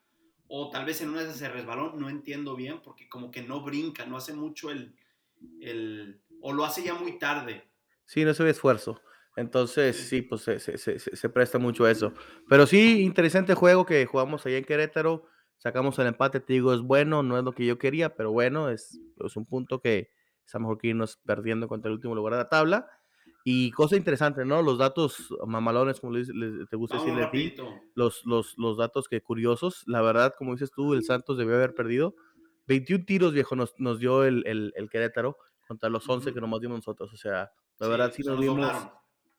o 0.49 0.71
tal 0.71 0.85
vez 0.85 1.01
en 1.01 1.11
una 1.11 1.21
de 1.21 1.27
esas 1.27 1.38
se 1.38 1.49
resbaló, 1.49 1.92
no 1.94 2.09
entiendo 2.09 2.57
bien, 2.57 2.81
porque 2.83 3.09
como 3.09 3.31
que 3.31 3.42
no 3.42 3.62
brinca, 3.62 4.07
no 4.07 4.16
hace 4.16 4.35
mucho 4.35 4.71
el, 4.71 4.94
el 5.61 6.21
o 6.40 6.53
lo 6.53 6.64
hace 6.64 6.83
ya 6.83 6.94
muy 6.94 7.18
tarde. 7.18 7.68
Sí, 8.07 8.25
no 8.25 8.33
se 8.35 8.42
ve 8.42 8.51
esfuerzo. 8.51 9.01
Entonces, 9.38 9.96
sí, 9.96 10.22
pues 10.22 10.42
se, 10.42 10.59
se, 10.59 10.77
se, 10.79 10.98
se, 10.98 11.29
presta 11.29 11.59
mucho 11.59 11.85
a 11.85 11.90
eso. 11.92 12.12
Pero 12.48 12.66
sí, 12.66 13.03
interesante 13.03 13.55
juego 13.55 13.87
que 13.87 14.05
jugamos 14.05 14.44
allá 14.44 14.59
en 14.59 14.64
Querétaro. 14.64 15.27
Sacamos 15.59 15.96
el 16.01 16.09
empate, 16.09 16.40
te 16.40 16.55
digo, 16.55 16.74
es 16.74 16.81
bueno, 16.81 17.22
no 17.22 17.38
es 17.38 17.44
lo 17.44 17.53
que 17.53 17.64
yo 17.64 17.79
quería, 17.79 18.16
pero 18.16 18.33
bueno, 18.33 18.68
es, 18.68 19.01
es 19.24 19.37
un 19.37 19.46
punto 19.46 19.81
que 19.81 20.11
es 20.44 20.55
mejor 20.61 20.79
que 20.79 20.88
irnos 20.88 21.18
perdiendo 21.24 21.68
contra 21.68 21.88
el 21.88 21.94
último 21.94 22.16
lugar 22.16 22.33
de 22.33 22.38
la 22.38 22.48
tabla. 22.48 22.88
Y 23.44 23.70
cosa 23.70 23.96
interesante, 23.96 24.44
¿no? 24.44 24.61
Los 24.61 24.79
datos 24.79 25.33
mamalones, 25.46 26.01
como 26.01 26.14
les, 26.14 26.29
te 26.68 26.77
gusta 26.77 26.98
decirle 26.98 27.24
a 27.24 27.31
ti, 27.31 27.55
los, 27.94 28.27
los, 28.27 28.59
los 28.59 28.77
datos 28.77 29.09
que 29.09 29.20
curiosos. 29.22 29.85
La 29.87 30.03
verdad, 30.03 30.35
como 30.37 30.53
dices 30.53 30.72
tú, 30.72 30.94
el 30.94 31.05
Santos 31.05 31.38
debió 31.38 31.55
haber 31.55 31.74
perdido. 31.74 32.16
21 32.66 33.05
tiros, 33.05 33.33
viejo, 33.33 33.55
nos, 33.55 33.72
nos 33.79 34.01
dio 34.01 34.24
el, 34.24 34.42
el, 34.46 34.72
el, 34.74 34.90
Querétaro 34.90 35.38
contra 35.66 35.88
los 35.88 36.09
11 36.09 36.35
que 36.35 36.40
nomás 36.40 36.61
dimos 36.61 36.79
nosotros. 36.79 37.12
O 37.12 37.16
sea, 37.16 37.51
la 37.79 37.88
verdad 37.88 38.12
sí 38.14 38.22
nos 38.22 38.38
dimos, 38.38 38.90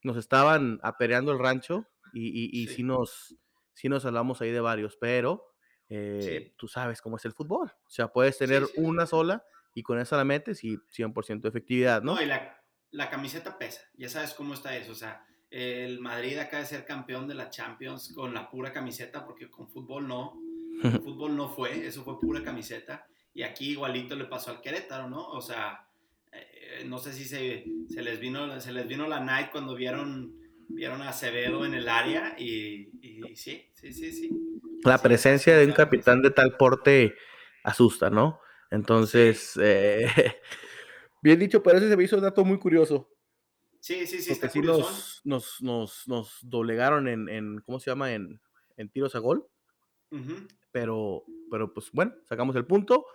nos 0.04 0.18
estaban 0.18 0.80
apereando 0.84 1.32
el 1.32 1.40
rancho 1.40 1.88
y, 2.14 2.28
y, 2.28 2.64
y 2.64 2.68
sí. 2.68 2.84
nos, 2.84 3.36
sí 3.74 3.90
nos 3.90 4.06
hablamos 4.06 4.42
ahí 4.42 4.52
de 4.52 4.62
varios, 4.62 4.98
pero 4.98 5.54
eh, 5.90 6.54
tú 6.58 6.68
sabes 6.68 7.02
cómo 7.02 7.18
es 7.18 7.26
el 7.26 7.34
fútbol. 7.34 7.72
O 7.86 7.90
sea, 7.90 8.10
puedes 8.10 8.38
tener 8.38 8.64
una 8.76 9.06
sola 9.06 9.44
y 9.74 9.84
con 9.84 10.00
esa 10.00 10.18
la 10.18 10.26
metes 10.26 10.64
y 10.64 10.78
100% 10.78 11.42
de 11.42 11.50
efectividad, 11.50 12.02
¿no? 12.02 12.16
No, 12.16 12.22
y 12.22 12.26
la, 12.26 12.62
la 12.92 13.10
camiseta 13.10 13.58
pesa, 13.58 13.82
ya 13.94 14.10
sabes 14.10 14.34
cómo 14.34 14.54
está 14.54 14.76
eso, 14.76 14.92
o 14.92 14.96
sea, 14.96 15.26
el 15.50 16.00
Madrid 16.00 16.38
acaba 16.38 16.62
de 16.62 16.70
ser 16.70 16.86
campeón 16.86 17.28
de 17.28 17.34
la 17.36 17.50
Champions 17.50 18.14
con 18.14 18.34
la 18.34 18.50
pura 18.50 18.72
camiseta, 18.72 19.26
porque 19.26 19.50
con 19.50 19.68
fútbol 19.68 20.08
no, 20.08 20.40
con 20.82 20.92
fútbol 21.04 21.36
no 21.36 21.50
fue, 21.50 21.86
eso 21.86 22.04
fue 22.04 22.20
pura 22.20 22.44
camiseta, 22.44 23.06
y 23.34 23.44
aquí 23.44 23.72
igualito 23.72 24.16
le 24.16 24.26
pasó 24.26 24.52
al 24.52 24.62
Querétaro, 24.62 25.10
¿no? 25.10 25.28
O 25.30 25.42
sea, 25.42 25.88
eh, 26.32 26.84
no 26.86 26.98
sé 26.98 27.14
si 27.14 27.26
se, 27.26 27.66
se, 27.90 28.02
les 28.02 28.20
vino, 28.20 28.60
se 28.60 28.72
les 28.72 28.88
vino 28.88 29.08
la 29.08 29.20
night 29.20 29.52
cuando 29.52 29.76
vieron, 29.76 30.34
vieron 30.70 31.02
a 31.02 31.10
Acevedo 31.10 31.66
en 31.66 31.74
el 31.74 31.90
área, 31.90 32.36
y, 32.38 32.90
y 33.02 33.36
sí, 33.36 33.70
sí, 33.74 33.94
sí, 33.94 34.12
sí. 34.12 34.30
La 34.84 35.02
presencia 35.02 35.58
de 35.58 35.66
un 35.66 35.74
capitán 35.74 36.22
de 36.22 36.32
tal 36.32 36.56
porte 36.58 37.16
asusta, 37.64 38.10
¿no? 38.10 38.40
Entonces, 38.72 39.60
eh, 39.62 40.08
Bien 41.22 41.40
dicho, 41.40 41.62
pero 41.62 41.78
ese 41.78 41.90
se 41.90 41.98
me 41.98 42.04
hizo 42.04 42.16
un 42.16 42.24
dato 42.24 42.46
muy 42.46 42.58
curioso. 42.58 43.10
Sí, 43.80 44.08
sí, 44.08 44.22
sí. 44.22 44.32
Porque 44.32 44.50
sí 44.50 44.62
nos, 44.62 45.22
nos, 45.24 45.62
nos, 45.62 46.08
nos, 46.08 46.38
doblegaron 46.42 47.08
en, 47.08 47.30
en, 47.30 47.62
¿cómo 47.62 47.80
se 47.80 47.92
llama? 47.92 48.14
En, 48.14 48.40
en 48.78 48.90
tiros 48.90 49.16
a 49.16 49.20
gol. 49.20 49.48
pero, 50.72 51.24
pero 51.52 51.74
pues 51.74 51.92
bueno, 51.92 52.14
sacamos 52.26 52.56
el 52.56 52.66
punto. 52.66 53.06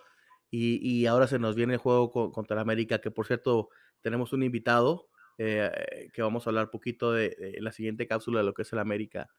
Y, 0.57 0.79
y, 0.81 1.07
ahora 1.07 1.27
se 1.27 1.40
nos 1.40 1.57
viene 1.57 1.73
el 1.73 1.81
juego 1.81 2.12
contra 2.31 2.55
el 2.55 2.61
América, 2.61 3.01
que 3.01 3.11
por 3.11 3.27
cierto, 3.27 3.71
tenemos 4.03 4.33
un 4.33 4.45
invitado 4.45 5.09
eh, 5.37 6.09
que 6.12 6.23
vamos 6.23 6.47
a 6.47 6.51
hablar 6.51 6.71
poquito 6.71 7.11
de, 7.11 7.31
de, 7.31 7.61
la 7.61 7.73
siguiente 7.73 8.07
cápsula 8.07 8.38
de 8.38 8.47
lo 8.47 8.55
que 8.55 8.62
es 8.62 8.73
el 8.73 8.79
América, 8.79 9.31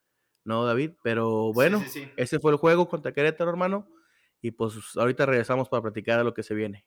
¿no, 0.44 0.66
David? 0.66 0.92
Pero 1.04 1.54
bueno, 1.54 1.80
sí, 1.80 1.86
sí, 1.86 2.00
sí. 2.02 2.12
ese 2.18 2.40
fue 2.40 2.52
el 2.52 2.58
juego 2.58 2.90
contra 2.90 3.14
Querétaro, 3.14 3.50
hermano. 3.50 3.88
Y 4.42 4.52
pues 4.52 4.76
ahorita 4.98 5.26
regresamos 5.26 5.70
para 5.70 5.84
platicar 5.84 6.18
de 6.18 6.26
lo 6.26 6.34
que 6.34 6.44
se 6.44 6.54
viene. 6.54 6.86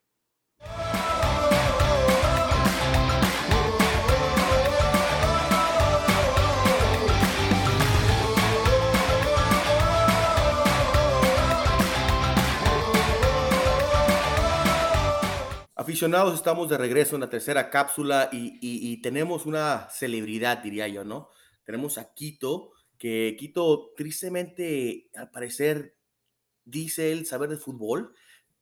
Aficionados, 15.89 16.35
estamos 16.35 16.69
de 16.69 16.77
regreso 16.77 17.15
en 17.15 17.21
la 17.21 17.31
tercera 17.31 17.71
cápsula 17.71 18.29
y, 18.31 19.01
tenemos 19.01 19.47
una 19.47 19.89
celebridad, 19.89 20.59
diría 20.59 20.87
yo, 20.87 21.03
¿no? 21.03 21.31
Tenemos 21.63 21.97
a 21.97 22.13
Quito, 22.13 22.73
que 22.99 23.35
Quito 23.39 23.91
tristemente, 23.97 25.09
al 25.15 25.31
parecer, 25.31 25.95
dice 26.63 27.11
él 27.11 27.25
saber 27.25 27.49
de 27.49 27.57
fútbol, 27.57 28.13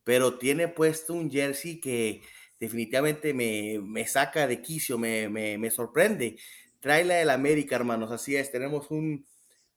pero 0.06 0.38
tiene 0.38 0.70
puesto 0.70 1.14
un 1.14 1.30
jersey 1.30 1.82
que 1.82 2.22
definitivamente 2.62 3.34
me, 3.34 4.08
saca 4.08 4.48
de 4.48 4.62
quicio, 4.62 4.98
me, 4.98 5.28
me, 5.28 5.70
sorprende. 5.70 6.38
Trae 6.80 7.04
la 7.04 7.16
del 7.16 7.30
América, 7.30 7.76
hermanos, 7.76 8.10
así 8.10 8.38
es. 8.38 8.54
Tenemos 8.54 8.90
un, 8.90 9.28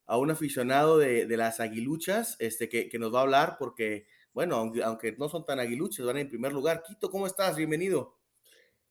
a 0.07 0.17
un 0.19 0.31
aficionado 0.31 0.99
de, 0.99 1.27
las 1.37 1.59
aguiluchas 1.59 2.37
este, 2.39 2.69
que, 2.69 2.89
que 2.89 3.01
nos 3.01 3.13
va 3.13 3.19
a 3.19 3.23
hablar 3.23 3.57
porque 3.59 4.07
bueno, 4.33 4.57
aunque, 4.57 5.17
no 5.19 5.29
son 5.29 5.45
tan 5.45 5.59
aguiluches, 5.59 6.05
van 6.05 6.19
en 6.19 6.29
primer 6.29 6.53
lugar. 6.53 6.83
Quito, 6.87 7.11
¿cómo 7.11 7.27
estás? 7.27 7.57
Bienvenido. 7.57 8.17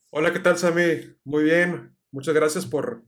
Hola, 0.10 0.34
¿qué 0.34 0.39
tal, 0.39 0.58
Sammy? 0.58 1.15
Muy 1.23 1.43
bien. 1.43 1.95
Muchas 2.12 2.34
gracias 2.34 2.65
por, 2.65 3.04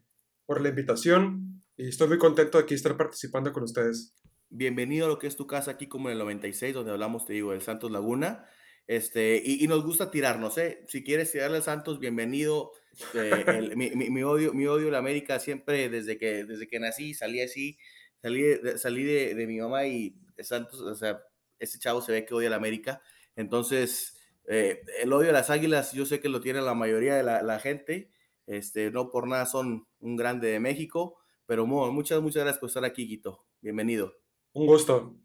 por 0.46 0.62
la 0.62 0.70
invitación 0.70 1.62
y 1.76 1.90
estoy 1.90 2.08
muy 2.08 2.18
contento 2.18 2.58
de 2.58 2.64
aquí 2.64 2.74
estar 2.74 2.96
participando 2.96 3.52
con 3.52 3.64
ustedes. 3.64 4.16
Bienvenido 4.50 5.08
a 5.08 5.10
lo 5.10 5.20
que 5.20 5.28
es 5.28 5.36
tu 5.36 5.48
casa 5.48 5.72
aquí 5.72 5.88
como 5.88 6.10
en 6.10 6.14
el 6.14 6.20
96, 6.20 6.74
donde 6.74 6.92
hablamos, 6.92 7.26
te 7.26 7.34
digo, 7.34 7.52
del 7.52 7.62
Santos 7.62 7.92
Laguna. 7.92 8.46
Este, 8.88 9.42
y, 9.44 9.68
nos 9.68 9.84
gusta 9.84 10.12
tirarnos, 10.12 10.58
¿eh? 10.58 10.86
Si 10.88 11.04
quieres 11.04 11.32
tirarle 11.32 11.58
al 11.58 11.64
Santos, 11.64 12.00
bienvenido. 12.00 12.72
Eh, 13.14 13.76
mi, 13.76 14.24
odio, 14.24 14.54
mi 14.54 14.68
odio 14.68 14.90
a 14.90 14.92
la 14.92 14.98
América 14.98 15.40
siempre, 15.40 15.90
desde 15.90 16.18
que, 16.18 16.46
desde 16.46 16.68
que 16.68 16.80
nací, 16.80 17.14
salí 17.14 17.42
así, 17.42 17.78
salí, 18.22 18.42
de, 18.42 18.78
salí 18.78 19.04
de, 19.04 19.36
de 19.36 19.48
mi 19.48 19.60
mamá 19.60 19.86
y 19.86 20.16
Santos, 20.40 20.82
o 20.82 20.96
sea, 20.96 21.22
ese 21.62 21.80
chavo 21.80 22.02
se 22.02 22.12
ve 22.12 22.26
que 22.26 22.34
odia 22.34 22.48
a 22.48 22.52
la 22.52 22.58
América. 22.58 23.02
Entonces, 23.36 24.18
eh, 24.48 24.82
el 25.02 25.14
odio 25.14 25.30
a 25.30 25.34
las 25.34 25.50
águilas, 25.50 25.94
yo 25.94 26.06
sé 26.06 26.20
que 26.20 26.28
lo 26.28 26.42
tiene 26.42 26.62
la 26.62 26.74
mayoría 26.74 27.16
de 27.16 27.24
la, 27.24 27.60
gente. 27.60 28.12
Este, 28.48 28.92
no 28.92 29.12
por 29.12 29.28
nada 29.28 29.46
son 29.46 29.88
un 30.00 30.16
grande 30.18 30.50
de 30.50 30.60
México. 30.60 31.18
Pero 31.46 31.66
muchas, 31.66 32.22
muchas 32.22 32.44
gracias 32.44 32.60
por 32.60 32.68
estar 32.68 32.84
aquí, 32.84 33.08
Quito. 33.08 33.46
Bienvenido. 33.62 34.14
Un 34.54 34.66
gusto. 34.66 35.16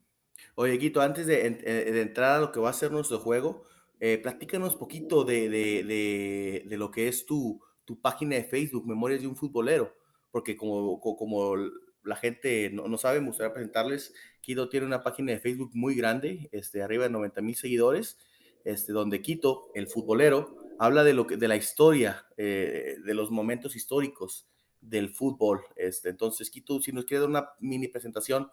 Oye, 0.54 0.78
Quito, 0.78 1.00
antes 1.00 1.26
de, 1.26 1.46
eh, 1.46 2.00
entrar 2.00 2.36
a 2.36 2.40
lo 2.40 2.52
que 2.52 2.60
va 2.60 2.70
a 2.70 2.74
ser 2.74 2.92
nuestro 2.92 3.18
juego, 3.18 3.64
eh, 3.98 4.18
platícanos 4.18 4.76
poquito 4.76 5.24
de, 5.24 5.48
de, 5.48 6.76
lo 6.76 6.90
que 6.90 7.08
es 7.08 7.24
tu, 7.24 7.62
tu, 7.84 8.00
página 8.00 8.36
de 8.36 8.44
Facebook, 8.44 8.86
Memorias 8.86 9.22
de 9.22 9.26
un 9.26 9.36
Futbolero, 9.36 9.96
porque 10.30 10.56
como, 10.56 11.00
como 11.00 11.56
la 12.02 12.16
gente 12.16 12.70
no, 12.70 12.88
no, 12.88 12.98
sabe, 12.98 13.20
me 13.20 13.28
gustaría 13.28 13.54
presentarles. 13.54 14.14
Quito 14.46 14.68
tiene 14.68 14.86
una 14.86 15.02
página 15.02 15.32
de 15.32 15.40
Facebook 15.40 15.72
muy 15.74 15.96
grande, 15.96 16.48
este, 16.52 16.80
arriba 16.80 17.02
de 17.02 17.10
90 17.10 17.40
mil 17.42 17.56
seguidores, 17.56 18.16
este, 18.62 18.92
donde 18.92 19.20
Quito, 19.20 19.72
el 19.74 19.88
futbolero, 19.88 20.54
habla 20.78 21.02
de, 21.02 21.14
lo 21.14 21.26
que, 21.26 21.36
de 21.36 21.48
la 21.48 21.56
historia, 21.56 22.28
eh, 22.36 22.94
de 23.04 23.14
los 23.14 23.32
momentos 23.32 23.74
históricos 23.74 24.46
del 24.80 25.12
fútbol. 25.12 25.62
Este, 25.74 26.10
entonces, 26.10 26.48
Quito, 26.48 26.80
si 26.80 26.92
nos 26.92 27.06
quieres 27.06 27.22
dar 27.22 27.30
una 27.30 27.48
mini 27.58 27.88
presentación. 27.88 28.48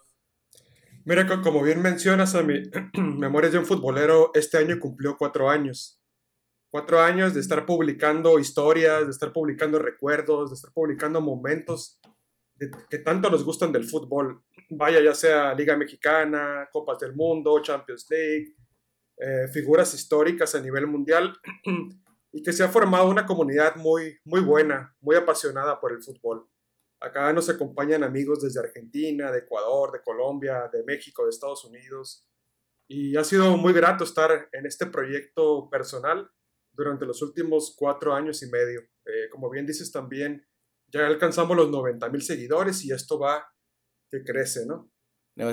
Mira, 1.04 1.28
como 1.42 1.62
bien 1.62 1.80
mencionas, 1.80 2.34
a 2.34 2.42
mi 2.42 2.60
Memorias 2.98 3.52
de 3.52 3.58
un 3.58 3.66
futbolero, 3.66 4.32
este 4.34 4.58
año 4.58 4.80
cumplió 4.80 5.16
cuatro 5.16 5.48
años. 5.48 6.00
Cuatro 6.70 7.00
años 7.02 7.34
de 7.34 7.40
estar 7.40 7.66
publicando 7.66 8.40
historias, 8.40 9.04
de 9.04 9.12
estar 9.12 9.32
publicando 9.32 9.78
recuerdos, 9.78 10.50
de 10.50 10.54
estar 10.56 10.72
publicando 10.72 11.20
momentos 11.20 12.00
que 12.88 12.98
tanto 12.98 13.30
nos 13.30 13.44
gustan 13.44 13.72
del 13.72 13.84
fútbol, 13.84 14.42
vaya 14.70 15.00
ya 15.00 15.14
sea 15.14 15.54
Liga 15.54 15.76
Mexicana, 15.76 16.68
Copas 16.72 16.98
del 16.98 17.14
Mundo, 17.14 17.60
Champions 17.60 18.06
League, 18.10 18.54
eh, 19.16 19.48
figuras 19.52 19.94
históricas 19.94 20.54
a 20.54 20.60
nivel 20.60 20.86
mundial, 20.86 21.36
y 22.32 22.42
que 22.42 22.52
se 22.52 22.64
ha 22.64 22.68
formado 22.68 23.08
una 23.08 23.26
comunidad 23.26 23.76
muy, 23.76 24.18
muy 24.24 24.40
buena, 24.40 24.94
muy 25.00 25.16
apasionada 25.16 25.80
por 25.80 25.92
el 25.92 26.02
fútbol. 26.02 26.48
Acá 27.00 27.32
nos 27.32 27.48
acompañan 27.48 28.02
amigos 28.02 28.40
desde 28.42 28.60
Argentina, 28.60 29.30
de 29.30 29.40
Ecuador, 29.40 29.92
de 29.92 30.02
Colombia, 30.02 30.68
de 30.72 30.82
México, 30.84 31.24
de 31.24 31.30
Estados 31.30 31.64
Unidos, 31.64 32.26
y 32.88 33.16
ha 33.16 33.24
sido 33.24 33.56
muy 33.56 33.72
grato 33.72 34.04
estar 34.04 34.48
en 34.52 34.66
este 34.66 34.86
proyecto 34.86 35.68
personal 35.70 36.30
durante 36.72 37.06
los 37.06 37.22
últimos 37.22 37.74
cuatro 37.76 38.14
años 38.14 38.42
y 38.42 38.50
medio. 38.50 38.80
Eh, 39.06 39.28
como 39.30 39.50
bien 39.50 39.66
dices 39.66 39.92
también, 39.92 40.44
ya 40.94 41.06
alcanzamos 41.06 41.56
los 41.56 41.70
90 41.70 42.08
mil 42.08 42.22
seguidores 42.22 42.84
y 42.84 42.92
esto 42.92 43.18
va 43.18 43.44
que 44.10 44.22
crece, 44.22 44.64
¿no? 44.66 44.90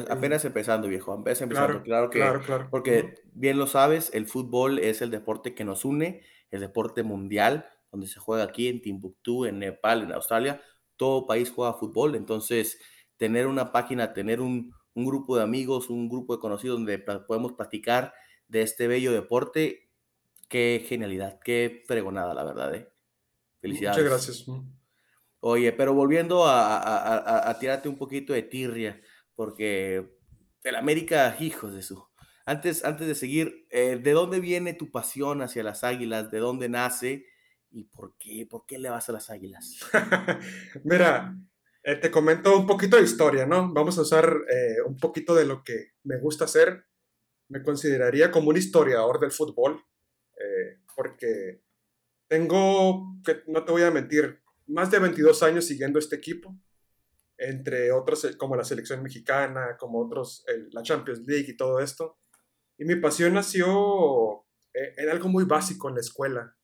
apenas 0.09 0.45
empezando, 0.45 0.87
viejo, 0.87 1.11
apenas 1.11 1.41
empezando, 1.41 1.81
claro, 1.81 2.11
que, 2.11 2.23
porque 2.69 3.15
bien 3.33 3.57
lo 3.57 3.65
sabes, 3.65 4.11
el 4.13 4.27
fútbol 4.27 4.77
es 4.77 5.01
el 5.01 5.09
deporte 5.09 5.55
que 5.55 5.63
nos 5.63 5.85
une, 5.85 6.21
el 6.51 6.59
deporte 6.61 7.01
mundial, 7.01 7.67
donde 7.91 8.05
se 8.05 8.19
juega 8.19 8.43
aquí 8.43 8.67
en 8.67 8.83
Timbuktu, 8.83 9.45
en 9.45 9.57
Nepal, 9.57 10.03
en 10.03 10.11
Australia, 10.11 10.61
todo 10.97 11.25
país 11.25 11.49
juega 11.49 11.73
fútbol, 11.73 12.15
entonces 12.15 12.79
tener 13.17 13.47
una 13.47 13.71
página, 13.71 14.13
tener 14.13 14.39
un, 14.39 14.71
un 14.93 15.05
grupo 15.05 15.35
de 15.35 15.41
amigos, 15.41 15.89
un 15.89 16.09
grupo 16.09 16.35
de 16.35 16.39
conocidos 16.39 16.77
donde 16.77 16.99
podemos 16.99 17.53
platicar 17.53 18.13
de 18.47 18.61
este 18.61 18.87
bello 18.87 19.11
deporte, 19.11 19.89
qué 20.47 20.85
genialidad, 20.87 21.39
qué 21.43 21.81
fregonada, 21.87 22.35
la 22.35 22.43
verdad, 22.43 22.75
¿eh? 22.75 22.87
Felicidades. 23.61 23.97
Muchas 23.97 24.11
gracias. 24.11 24.80
Oye, 25.43 25.73
pero 25.73 25.95
volviendo 25.95 26.45
a, 26.45 27.57
tirarte 27.59 27.89
un 27.89 27.97
poquito 27.97 28.31
de 28.31 28.43
tirria, 28.43 29.01
porque 29.33 30.07
el 30.63 30.75
América, 30.75 31.35
hijos 31.39 31.73
de 31.73 31.81
su. 31.81 32.05
Antes, 32.45 32.85
antes 32.85 33.07
de 33.07 33.15
seguir, 33.15 33.65
eh, 33.71 33.99
¿de 34.01 34.11
dónde 34.11 34.39
viene 34.39 34.75
tu 34.75 34.91
pasión 34.91 35.41
hacia 35.41 35.63
las 35.63 35.83
águilas? 35.83 36.29
¿De 36.29 36.37
dónde 36.37 36.69
nace? 36.69 37.25
¿Y 37.71 37.85
por 37.85 38.15
qué? 38.19 38.45
¿Por 38.47 38.67
qué 38.67 38.77
le 38.77 38.91
vas 38.91 39.09
a 39.09 39.13
las 39.13 39.31
águilas? 39.31 39.79
Mira, 40.83 41.35
eh, 41.81 41.95
te 41.95 42.11
comento 42.11 42.55
un 42.55 42.67
poquito 42.67 42.97
de 42.97 43.03
historia, 43.03 43.47
¿no? 43.47 43.73
Vamos 43.73 43.97
a 43.97 44.01
usar 44.01 44.41
eh, 44.47 44.75
un 44.85 44.97
poquito 44.97 45.33
de 45.33 45.45
lo 45.45 45.63
que 45.63 45.93
me 46.03 46.19
gusta 46.19 46.45
hacer. 46.45 46.85
Me 47.47 47.63
consideraría 47.63 48.29
como 48.29 48.49
un 48.49 48.57
historiador 48.57 49.19
del 49.19 49.31
fútbol, 49.31 49.83
porque 50.95 51.63
tengo, 52.27 53.17
que 53.25 53.41
no 53.47 53.65
te 53.65 53.71
voy 53.71 53.83
a 53.83 53.91
mentir, 53.91 54.40
más 54.71 54.91
de 54.91 54.99
22 54.99 55.43
años 55.43 55.65
siguiendo 55.65 55.99
este 55.99 56.15
equipo, 56.15 56.57
entre 57.37 57.91
otros 57.91 58.25
eh, 58.25 58.37
como 58.37 58.55
la 58.55 58.63
selección 58.63 59.01
mexicana, 59.03 59.77
como 59.79 59.99
otros, 59.99 60.45
la 60.71 60.83
Champions 60.83 61.21
League 61.25 61.47
y 61.47 61.57
todo 61.57 61.79
esto. 61.79 62.19
Y 62.77 62.85
mi 62.85 62.95
pasión 62.95 63.33
nació 63.33 64.45
eh, 64.73 64.93
en 64.97 65.09
algo 65.09 65.27
muy 65.29 65.43
básico 65.43 65.89
en 65.89 65.95
la 65.95 66.01
escuela. 66.01 66.55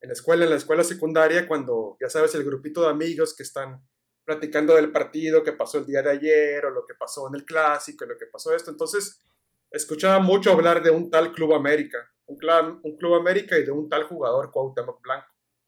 En 0.00 0.08
la 0.08 0.12
escuela, 0.12 0.44
en 0.44 0.50
la 0.50 0.56
escuela 0.56 0.84
secundaria, 0.84 1.46
cuando 1.48 1.96
ya 2.00 2.08
sabes, 2.08 2.34
el 2.34 2.44
grupito 2.44 2.82
de 2.82 2.88
amigos 2.88 3.34
que 3.36 3.42
están 3.42 3.84
platicando 4.24 4.76
del 4.76 4.92
partido 4.92 5.42
que 5.42 5.52
pasó 5.52 5.78
el 5.78 5.86
día 5.86 6.02
de 6.02 6.10
ayer, 6.10 6.64
o 6.66 6.70
lo 6.70 6.84
que 6.86 6.94
pasó 6.94 7.28
en 7.28 7.34
el 7.34 7.44
clásico, 7.44 8.04
lo 8.04 8.16
que 8.16 8.26
pasó 8.26 8.54
esto. 8.54 8.70
Entonces, 8.70 9.20
escuchaba 9.70 10.20
mucho 10.20 10.52
hablar 10.52 10.82
de 10.82 10.90
un 10.90 11.10
tal 11.10 11.32
Club 11.32 11.54
América, 11.54 11.98
un, 12.26 12.36
club, 12.36 12.80
un 12.82 12.96
Club 12.96 13.14
América 13.14 13.58
y 13.58 13.64
de 13.64 13.70
un 13.70 13.88
tal 13.88 14.04
jugador 14.04 14.50
Cuauhtémoc 14.52 15.02
Blanco. 15.02 15.26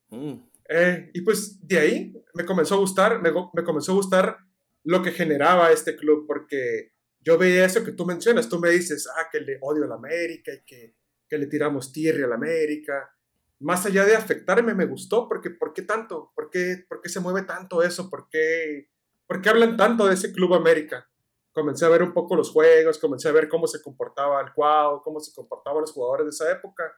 Mm. 0.09 0.50
Eh, 0.73 1.11
y 1.13 1.21
pues 1.21 1.59
de 1.67 1.79
ahí 1.79 2.13
me 2.33 2.45
comenzó 2.45 2.75
a 2.75 2.77
gustar, 2.77 3.21
me, 3.21 3.29
me, 3.53 3.63
comenzó 3.63 3.91
a 3.91 3.95
gustar 3.95 4.37
lo 4.85 5.01
que 5.01 5.11
generaba 5.11 5.69
este 5.69 5.97
club, 5.97 6.25
porque 6.25 6.93
yo 7.19 7.37
veía 7.37 7.65
eso 7.65 7.83
que 7.83 7.91
tú 7.91 8.05
mencionas, 8.05 8.47
tú 8.47 8.57
me 8.57 8.69
dices, 8.69 9.05
ah, 9.17 9.27
que 9.29 9.41
le 9.41 9.57
odio 9.59 9.83
a 9.83 9.87
la 9.87 9.95
América 9.95 10.53
y 10.53 10.63
que, 10.63 10.95
que 11.27 11.37
le 11.37 11.47
tiramos 11.47 11.91
tierra 11.91 12.23
a 12.23 12.29
la 12.29 12.35
América. 12.35 13.13
Más 13.59 13.85
allá 13.85 14.05
de 14.05 14.15
afectarme, 14.15 14.73
me 14.73 14.85
gustó, 14.85 15.27
porque 15.27 15.49
¿por 15.49 15.73
qué 15.73 15.81
tanto? 15.81 16.31
¿Por 16.33 16.49
qué, 16.49 16.85
por 16.87 17.01
qué 17.01 17.09
se 17.09 17.19
mueve 17.19 17.41
tanto 17.43 17.83
eso? 17.83 18.09
¿Por 18.09 18.29
qué, 18.29 18.89
¿Por 19.27 19.41
qué 19.41 19.49
hablan 19.49 19.75
tanto 19.75 20.07
de 20.07 20.13
ese 20.13 20.31
Club 20.31 20.53
América? 20.53 21.05
Comencé 21.51 21.85
a 21.85 21.89
ver 21.89 22.01
un 22.01 22.13
poco 22.13 22.37
los 22.37 22.49
juegos, 22.49 22.97
comencé 22.97 23.27
a 23.27 23.33
ver 23.33 23.49
cómo 23.49 23.67
se 23.67 23.81
comportaba 23.81 24.41
el 24.41 24.53
Cuau, 24.53 25.01
cómo 25.01 25.19
se 25.19 25.33
comportaban 25.33 25.81
los 25.81 25.91
jugadores 25.91 26.27
de 26.27 26.29
esa 26.29 26.49
época, 26.49 26.95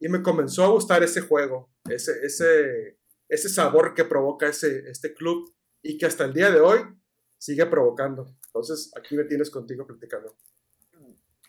y 0.00 0.08
me 0.08 0.22
comenzó 0.22 0.64
a 0.64 0.70
gustar 0.70 1.04
ese 1.04 1.20
juego, 1.20 1.70
ese, 1.88 2.26
ese, 2.26 2.98
ese 3.32 3.48
sabor 3.48 3.94
que 3.94 4.04
provoca 4.04 4.46
ese, 4.46 4.90
este 4.90 5.14
club 5.14 5.54
y 5.80 5.96
que 5.96 6.04
hasta 6.04 6.26
el 6.26 6.34
día 6.34 6.50
de 6.50 6.60
hoy 6.60 6.80
sigue 7.38 7.64
provocando. 7.64 8.36
Entonces, 8.46 8.92
aquí 8.94 9.16
me 9.16 9.24
tienes 9.24 9.48
contigo 9.48 9.86
platicando. 9.86 10.36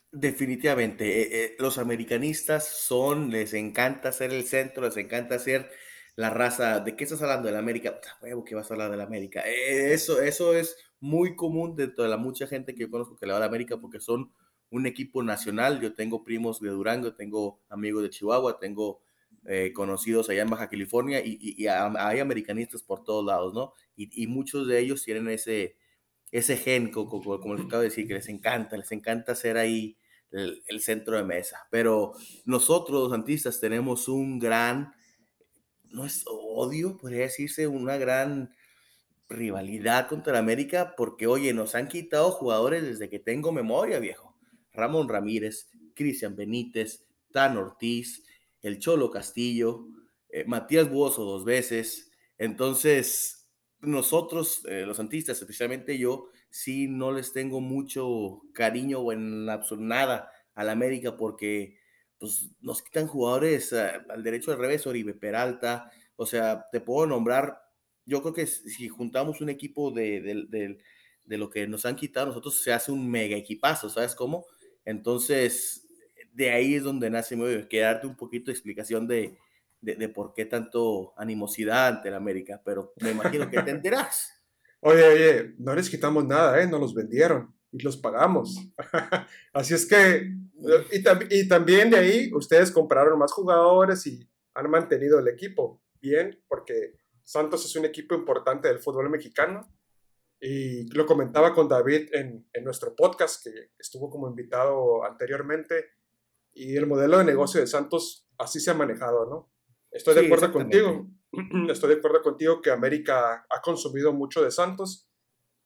Definitivamente, 0.10 1.22
eh, 1.22 1.44
eh, 1.44 1.56
los 1.60 1.78
americanistas 1.78 2.66
son, 2.66 3.32
les 3.32 3.54
encanta 3.54 4.14
ser 4.14 4.32
el 4.32 4.46
centro, 4.46 4.86
les 4.86 4.96
encanta 4.96 5.38
ser 5.40 5.70
la 6.16 6.30
raza. 6.30 6.80
¿De 6.80 6.96
qué 6.96 7.04
estás 7.04 7.22
hablando? 7.22 7.48
¿De 7.48 7.52
la 7.52 7.60
América? 7.60 8.00
Huevo 8.22 8.46
que 8.46 8.56
vas 8.56 8.72
a 8.72 8.76
hablar 8.76 8.90
de 8.90 8.98
la 8.98 9.04
América. 9.04 9.42
Eh, 9.46 9.92
eso, 9.92 10.22
eso 10.22 10.54
es 10.54 10.78
muy 11.02 11.36
común 11.36 11.76
dentro 11.76 12.06
de 12.06 12.10
la 12.10 12.18
mucha 12.18 12.48
gente 12.48 12.74
que 12.74 12.84
yo 12.84 12.90
conozco 12.90 13.18
que 13.18 13.26
le 13.26 13.34
va 13.34 13.40
a 13.40 13.42
la 13.42 13.48
América 13.48 13.76
porque 13.82 14.00
son 14.00 14.32
un 14.70 14.86
equipo 14.86 15.22
nacional. 15.22 15.82
Yo 15.82 15.94
tengo 15.96 16.24
primos 16.24 16.62
de 16.62 16.70
Durango, 16.70 17.14
tengo 17.14 17.62
amigos 17.68 18.04
de 18.04 18.10
Chihuahua, 18.10 18.58
tengo 18.58 19.03
eh, 19.46 19.74
conocidos 19.74 20.30
allá 20.30 20.44
en 20.44 20.50
Baja 20.50 20.70
California 20.70 21.22
y, 21.24 21.68
hay 21.68 22.20
americanistas 22.20 22.82
por 22.82 23.04
todos 23.04 23.26
lados, 23.26 23.54
¿no? 23.54 23.74
Y, 23.96 24.26
muchos 24.28 24.68
de 24.68 24.80
ellos 24.80 25.04
tienen 25.04 25.28
ese, 25.28 25.76
gen, 26.32 26.92
como, 26.92 27.56
les 27.56 27.66
acabo 27.66 27.82
de 27.82 27.90
decir, 27.90 28.08
que 28.08 28.14
les 28.14 28.30
encanta, 28.30 28.78
les 28.78 28.92
encanta 28.94 29.36
ser 29.36 29.58
ahí 29.58 29.98
el, 30.32 30.80
centro 30.80 31.18
de 31.18 31.24
mesa. 31.24 31.68
Pero 31.70 32.14
nosotros, 32.46 33.02
los 33.02 33.12
santistas, 33.12 33.60
tenemos 33.60 34.08
un 34.08 34.40
gran, 34.40 34.94
no 35.90 36.06
es 36.06 36.24
odio, 36.26 36.98
podría 36.98 37.24
decirse, 37.24 37.68
una 37.68 37.98
gran 37.98 38.56
rivalidad 39.28 40.08
contra 40.08 40.40
América, 40.40 40.96
porque, 40.96 41.28
oye, 41.28 41.54
nos 41.54 41.76
han 41.76 41.90
quitado 41.90 42.32
jugadores 42.32 42.84
desde 42.84 43.10
que 43.10 43.20
tengo 43.20 43.52
memoria, 43.52 44.00
viejo. 44.00 44.38
Ramón 44.72 45.10
Ramírez, 45.10 45.70
Cristian 45.96 46.36
Benítez, 46.38 47.06
Tan 47.32 47.58
Ortiz, 47.58 48.24
el 48.64 48.80
Cholo 48.80 49.12
Castillo, 49.12 49.88
eh, 50.30 50.46
Matías 50.46 50.90
Buoso 50.90 51.24
dos 51.24 51.46
veces. 51.46 52.12
Entonces, 52.40 53.48
nosotros, 53.82 54.66
eh, 54.68 54.84
los 54.86 54.98
santistas, 54.98 55.40
especialmente 55.40 56.00
yo, 56.00 56.30
sí 56.50 56.88
no 56.88 57.12
les 57.12 57.34
tengo 57.34 57.62
mucho 57.62 58.42
cariño 58.54 59.00
o 59.00 59.12
en 59.12 59.46
nada 59.46 60.32
al 60.56 60.70
América 60.70 61.18
porque 61.18 61.78
pues, 62.18 62.52
nos 62.62 62.82
quitan 62.82 63.08
jugadores 63.08 63.74
eh, 63.74 63.92
al 64.10 64.24
derecho 64.24 64.52
al 64.52 64.60
revés, 64.60 64.88
Oribe 64.88 65.14
Peralta, 65.14 65.92
o 66.16 66.26
sea, 66.26 66.68
te 66.72 66.80
puedo 66.80 67.06
nombrar, 67.06 67.60
yo 68.06 68.22
creo 68.22 68.34
que 68.34 68.48
si 68.48 68.88
juntamos 68.88 69.42
un 69.42 69.50
equipo 69.50 69.92
de, 69.92 70.22
de, 70.50 71.38
lo 71.38 71.50
que 71.50 71.68
nos 71.68 71.86
han 71.86 71.96
quitado, 71.96 72.28
nosotros 72.28 72.62
se 72.62 72.72
hace 72.72 72.92
un 72.92 73.10
mega 73.10 73.36
equipazo, 73.36 73.90
¿sabes 73.90 74.14
cómo? 74.16 74.46
Entonces, 74.86 75.83
de 76.34 76.50
ahí 76.50 76.76
es 76.76 76.84
donde 76.84 77.10
nace, 77.10 77.36
me 77.36 77.68
que 77.68 77.80
darte 77.80 78.08
un 78.08 78.16
poquito 78.16 78.48
de 78.48 78.54
explicación 78.54 79.08
de, 79.08 79.38
de, 79.82 80.10
por 80.10 80.34
qué 80.34 80.46
tanto 80.46 81.14
animosidad 81.18 81.88
ante 81.88 82.10
el 82.10 82.16
América, 82.16 82.62
pero 82.64 82.94
me 83.02 83.12
imagino 83.12 83.50
que 83.50 83.58
entenderás. 83.58 84.30
Oye, 84.86 85.02
oye, 85.02 85.56
no 85.60 85.74
les 85.74 85.90
quitamos 85.90 86.26
nada, 86.26 86.62
¿eh? 86.62 86.68
No 86.68 86.78
los 86.78 86.94
vendieron 86.94 87.56
y 87.72 87.82
los 87.82 87.96
pagamos. 87.96 88.58
Así 89.54 89.74
es 89.74 89.86
que, 89.86 90.30
y, 90.92 91.40
y, 91.40 91.48
también 91.48 91.90
de 91.90 91.98
ahí, 91.98 92.30
ustedes 92.34 92.70
compraron 92.70 93.18
más 93.18 93.32
jugadores 93.32 94.06
y 94.08 94.30
han 94.54 94.70
mantenido 94.70 95.20
el 95.20 95.30
equipo 95.30 95.82
bien, 96.02 96.38
porque 96.50 96.96
Santos 97.24 97.64
es 97.64 97.74
un 97.78 97.86
equipo 97.86 98.14
importante 98.14 98.68
del 98.68 98.80
fútbol 98.80 99.10
mexicano. 99.10 99.74
Y 100.42 100.92
lo 100.94 101.06
comentaba 101.06 101.54
con 101.54 101.70
David 101.70 102.10
en, 102.12 102.46
en 102.52 102.64
nuestro 102.66 102.94
podcast, 102.94 103.42
que 103.42 103.72
estuvo 103.80 104.10
como 104.10 104.28
invitado 104.28 105.06
anteriormente. 105.06 105.86
Y 106.54 106.76
el 106.78 106.88
modelo 106.88 107.18
de 107.18 107.26
negocio 107.26 107.60
de 107.60 107.68
Santos 107.68 108.28
así 108.38 108.60
se 108.60 108.72
ha 108.72 108.76
manejado, 108.76 109.26
¿no? 109.26 109.52
Estoy 109.92 110.16
de 110.16 110.26
acuerdo 110.26 110.52
contigo. 110.52 111.08
Estoy 111.70 111.90
de 111.90 111.96
acuerdo 111.96 112.22
contigo 112.22 112.62
que 112.62 112.72
América 112.72 113.46
ha 113.50 113.62
consumido 113.62 114.14
mucho 114.14 114.44
de 114.44 114.52
Santos. 114.52 115.10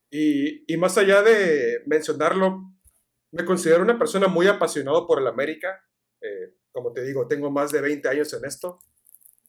Y, 0.09 0.71
y, 0.71 0.77
más 0.77 0.97
allá 0.97 1.21
de 1.21 1.81
mencionarlo, 1.85 2.61
me 3.31 3.43
considero 3.43 3.83
una 3.83 3.97
persona 3.97 4.27
muy 4.27 4.47
apasionada 4.47 5.05
por 5.05 5.19
el 5.19 5.27
América. 5.27 5.81
Eh, 6.21 6.55
como 6.71 6.93
te 6.93 7.03
digo, 7.03 7.27
tengo 7.27 7.51
más 7.51 7.71
de 7.71 7.81
20 7.81 8.07
años 8.07 8.33
en 8.33 8.45
esto. 8.45 8.79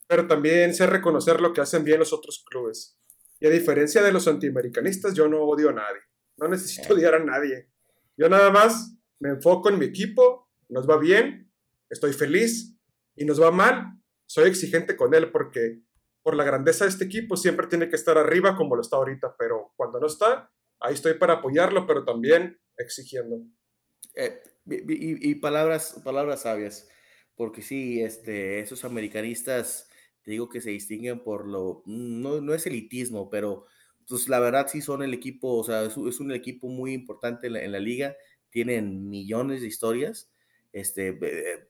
Pero 0.09 0.27
también 0.27 0.74
sé 0.74 0.87
reconocer 0.87 1.40
lo 1.40 1.53
que 1.53 1.61
hacen 1.61 1.85
bien 1.85 1.98
los 1.98 2.12
otros 2.12 2.44
clubes. 2.48 2.98
Y 3.40 3.46
a 3.46 3.51
diferencia 3.51 4.03
de 4.03 4.12
los 4.12 4.27
antiamericanistas, 4.27 5.14
yo 5.14 5.29
no 5.29 5.42
odio 5.42 5.70
a 5.70 5.74
nadie. 5.74 6.01
No 6.37 6.48
necesito 6.48 6.94
odiar 6.94 7.14
a 7.14 7.24
nadie. 7.24 7.70
Yo 8.16 8.29
nada 8.29 8.51
más 8.51 8.96
me 9.20 9.31
enfoco 9.31 9.68
en 9.68 9.79
mi 9.79 9.87
equipo, 9.87 10.47
nos 10.68 10.88
va 10.88 10.98
bien, 10.98 11.52
estoy 11.90 12.12
feliz, 12.12 12.78
y 13.18 13.24
nos 13.24 13.42
va 13.42 13.50
mal, 13.50 14.00
soy 14.26 14.48
exigente 14.48 14.96
con 14.96 15.12
él 15.12 15.31
porque 15.33 15.81
por 16.22 16.37
la 16.37 16.44
grandeza 16.44 16.85
de 16.85 16.90
este 16.90 17.04
equipo 17.04 17.37
siempre 17.37 17.66
tiene 17.66 17.88
que 17.88 17.96
estar 17.96 18.16
arriba 18.16 18.57
como 18.57 18.76
lo 18.76 18.83
está 18.83 18.96
ahorita, 18.96 19.35
pero 19.38 19.72
cuando 19.76 19.98
no 19.98 20.07
está, 20.07 20.50
ahí 20.81 20.94
estoy 20.94 21.14
para 21.14 21.35
apoyarlo, 21.35 21.87
pero 21.87 22.04
también 22.04 22.59
exigiendo. 22.76 23.42
Eh, 24.14 24.40
y, 24.66 25.35
palabras, 25.37 26.00
palabras 26.04 26.42
sabias, 26.42 26.88
porque 27.35 27.62
sí, 27.62 28.02
este, 28.02 28.61
esos 28.61 28.85
americanistas, 28.85 29.88
te 30.22 30.33
digo 30.33 30.48
que 30.48 30.61
se 30.61 30.70
distinguen 30.70 31.24
por 31.24 31.46
lo, 31.46 31.83
no, 31.87 32.40
no 32.40 32.54
es 32.54 32.66
elitismo, 32.66 33.31
pero 33.31 33.66
pues 34.07 34.28
la 34.28 34.40
verdad 34.40 34.66
sí 34.68 34.81
son 34.81 35.02
el 35.02 35.14
equipo, 35.14 35.57
o 35.57 35.64
sea, 35.64 35.85
es, 35.85 35.96
un 35.96 36.33
equipo 36.33 36.68
muy 36.68 36.92
importante 36.92 37.46
en 37.46 37.54
la, 37.54 37.64
en 37.64 37.72
la, 37.72 37.81
liga, 37.81 38.16
tienen 38.50 39.09
millones 39.09 39.62
de 39.62 39.66
historias, 39.66 40.31
este, 40.72 41.18
eh, 41.20 41.68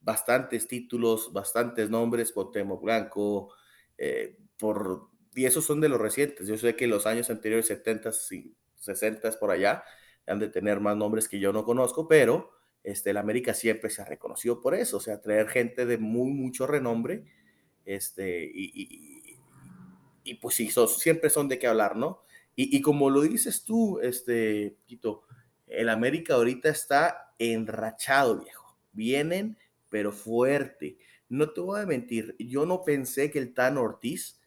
bastantes 0.00 0.66
títulos, 0.68 1.32
bastantes 1.32 1.90
nombres, 1.90 2.32
Temo 2.52 2.78
Blanco, 2.78 3.52
eh, 3.96 4.38
por, 4.58 5.08
y 5.34 5.44
esos 5.44 5.64
son 5.64 5.80
de 5.80 5.88
los 5.88 6.00
recientes. 6.00 6.48
Yo 6.48 6.56
sé 6.56 6.76
que 6.76 6.86
los 6.86 7.06
años 7.06 7.30
anteriores, 7.30 7.66
70 7.66 8.10
y 8.30 8.54
60 8.76 9.30
por 9.38 9.50
allá, 9.50 9.84
han 10.26 10.38
de 10.38 10.48
tener 10.48 10.80
más 10.80 10.96
nombres 10.96 11.28
que 11.28 11.38
yo 11.38 11.52
no 11.52 11.64
conozco, 11.64 12.08
pero 12.08 12.50
este, 12.84 13.10
el 13.10 13.16
América 13.16 13.54
siempre 13.54 13.90
se 13.90 14.02
ha 14.02 14.04
reconocido 14.04 14.60
por 14.60 14.74
eso, 14.74 14.98
o 14.98 15.00
sea, 15.00 15.20
traer 15.20 15.48
gente 15.48 15.86
de 15.86 15.98
muy, 15.98 16.30
mucho 16.32 16.66
renombre, 16.66 17.24
este, 17.84 18.50
y, 18.52 19.38
y, 20.24 20.34
pues 20.34 20.56
sí, 20.56 20.70
siempre 20.98 21.30
son 21.30 21.48
de 21.48 21.58
qué 21.58 21.66
hablar, 21.66 21.96
¿no? 21.96 22.22
Y, 22.54 22.76
y, 22.76 22.82
como 22.82 23.08
lo 23.08 23.22
dices 23.22 23.64
tú, 23.64 23.98
este, 24.00 24.76
Quito, 24.84 25.22
el 25.66 25.88
América 25.88 26.34
ahorita 26.34 26.68
está 26.68 27.27
enrachado, 27.38 28.40
viejo. 28.40 28.78
Vienen 28.92 29.56
pero 29.90 30.12
fuerte. 30.12 30.98
No 31.28 31.50
te 31.50 31.60
voy 31.60 31.80
a 31.80 31.86
mentir, 31.86 32.36
yo 32.38 32.66
no 32.66 32.82
pensé 32.82 33.30
que 33.30 33.38
el 33.38 33.54
Tan 33.54 33.76
Ortiz 33.76 34.40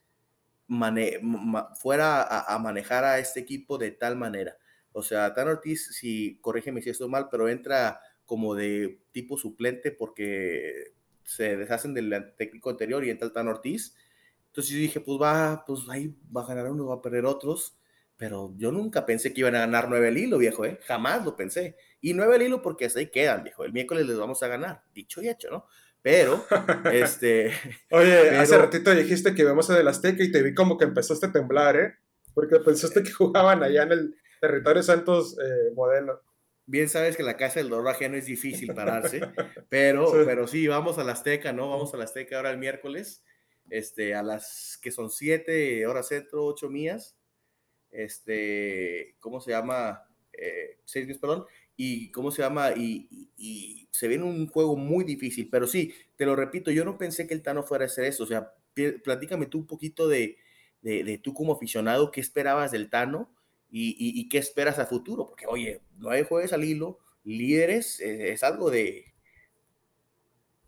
fuera 1.75 2.23
a, 2.23 2.57
manejar 2.59 3.03
a 3.03 3.19
este 3.19 3.41
equipo 3.41 3.77
de 3.77 3.91
tal 3.91 4.15
manera. 4.15 4.57
O 4.93 5.03
sea, 5.03 5.33
Tan 5.33 5.47
Ortiz, 5.47 5.95
si 5.95 6.39
corrígeme 6.41 6.81
si 6.81 6.89
estoy 6.89 7.09
mal, 7.09 7.27
pero 7.29 7.49
entra 7.49 7.99
como 8.25 8.55
de 8.55 9.01
tipo 9.11 9.37
suplente 9.37 9.91
porque 9.91 10.93
se 11.23 11.57
deshacen 11.57 11.93
del 11.93 12.33
técnico 12.37 12.69
anterior 12.69 13.03
y 13.03 13.09
entra 13.09 13.27
el 13.27 13.33
Tan 13.33 13.47
Ortiz. 13.47 13.95
Entonces 14.47 14.73
yo 14.73 14.79
dije, 14.79 14.99
pues 15.01 15.21
va, 15.21 15.63
pues 15.65 15.81
ahí 15.89 16.15
va 16.35 16.43
a 16.43 16.47
ganar 16.47 16.71
uno, 16.71 16.87
va 16.87 16.95
a 16.95 17.01
perder 17.01 17.25
otros. 17.25 17.77
Pero 18.21 18.53
yo 18.55 18.71
nunca 18.71 19.03
pensé 19.03 19.33
que 19.33 19.39
iban 19.39 19.55
a 19.55 19.61
ganar 19.61 19.89
nueve 19.89 20.09
al 20.09 20.17
hilo, 20.19 20.37
viejo, 20.37 20.63
¿eh? 20.63 20.77
Jamás 20.85 21.25
lo 21.25 21.35
pensé. 21.35 21.75
Y 22.01 22.13
nueve 22.13 22.35
al 22.35 22.43
hilo 22.43 22.61
porque 22.61 22.87
ahí 22.95 23.07
quedan, 23.07 23.43
viejo. 23.43 23.65
El 23.65 23.73
miércoles 23.73 24.05
les 24.05 24.15
vamos 24.15 24.43
a 24.43 24.47
ganar, 24.47 24.83
dicho 24.93 25.23
y 25.23 25.27
hecho, 25.27 25.49
¿no? 25.49 25.65
Pero, 26.03 26.45
este... 26.93 27.51
Oye, 27.89 28.37
hace 28.37 28.59
ratito 28.59 28.93
dijiste 28.93 29.33
que 29.33 29.41
íbamos 29.41 29.71
a 29.71 29.75
del 29.75 29.87
Azteca 29.87 30.23
y 30.23 30.31
te 30.31 30.43
vi 30.43 30.53
como 30.53 30.77
que 30.77 30.85
empezaste 30.85 31.25
a 31.25 31.31
temblar, 31.31 31.75
¿eh? 31.77 31.95
Porque 32.35 32.59
pensaste 32.59 33.01
que 33.01 33.09
jugaban 33.11 33.63
allá 33.63 33.81
en 33.81 33.91
el 33.91 34.15
territorio 34.39 34.83
Santos 34.83 35.35
eh, 35.43 35.73
Modelo. 35.73 36.21
Bien 36.67 36.89
sabes 36.89 37.17
que 37.17 37.23
la 37.23 37.37
casa 37.37 37.59
del 37.59 37.69
dolor 37.69 37.87
ajeno 37.87 38.17
es 38.17 38.27
difícil 38.27 38.71
pararse, 38.75 39.21
pero 39.69 40.05
sí. 40.05 40.17
pero 40.27 40.45
sí, 40.45 40.67
vamos 40.67 40.99
a 40.99 41.03
la 41.03 41.13
Azteca, 41.13 41.53
¿no? 41.53 41.71
Vamos 41.71 41.91
a 41.95 41.97
la 41.97 42.03
Azteca 42.03 42.37
ahora 42.37 42.51
el 42.51 42.59
miércoles, 42.59 43.23
este, 43.71 44.13
a 44.13 44.21
las 44.21 44.77
que 44.79 44.91
son 44.91 45.09
siete 45.09 45.87
horas 45.87 46.09
centro, 46.09 46.45
ocho 46.45 46.69
mías, 46.69 47.17
este, 47.91 49.15
¿cómo 49.19 49.41
se 49.41 49.51
llama? 49.51 50.03
Eh, 50.33 50.79
seis 50.85 51.07
días, 51.07 51.19
perdón, 51.19 51.45
y 51.75 52.11
cómo 52.11 52.31
se 52.31 52.41
llama, 52.41 52.71
y, 52.75 53.87
se 53.91 54.07
viene 54.07 54.23
un 54.23 54.47
juego 54.47 54.75
muy 54.75 55.03
difícil, 55.03 55.49
pero 55.49 55.67
sí, 55.67 55.93
te 56.15 56.25
lo 56.25 56.35
repito, 56.35 56.71
yo 56.71 56.85
no 56.85 56.97
pensé 56.97 57.27
que 57.27 57.33
el 57.33 57.41
Tano 57.41 57.63
fuera 57.63 57.85
a 57.85 57.87
hacer 57.87 58.05
eso, 58.05 58.23
o 58.23 58.27
sea, 58.27 58.53
platícame 59.03 59.47
tú 59.47 59.59
un 59.59 59.67
poquito 59.67 60.07
de, 60.07 60.37
de, 60.81 61.19
tú 61.21 61.33
como 61.33 61.53
aficionado, 61.53 62.11
qué 62.11 62.21
esperabas 62.21 62.71
del 62.71 62.89
Tano 62.89 63.33
y, 63.69 64.27
qué 64.29 64.37
esperas 64.37 64.79
a 64.79 64.85
futuro, 64.85 65.25
porque 65.27 65.45
oye, 65.47 65.81
no 65.97 66.09
hay 66.09 66.23
jueves 66.23 66.53
al 66.53 66.63
hilo, 66.63 66.99
líderes, 67.23 67.99
eh, 67.99 68.31
es 68.31 68.43
algo 68.43 68.71
de, 68.71 69.13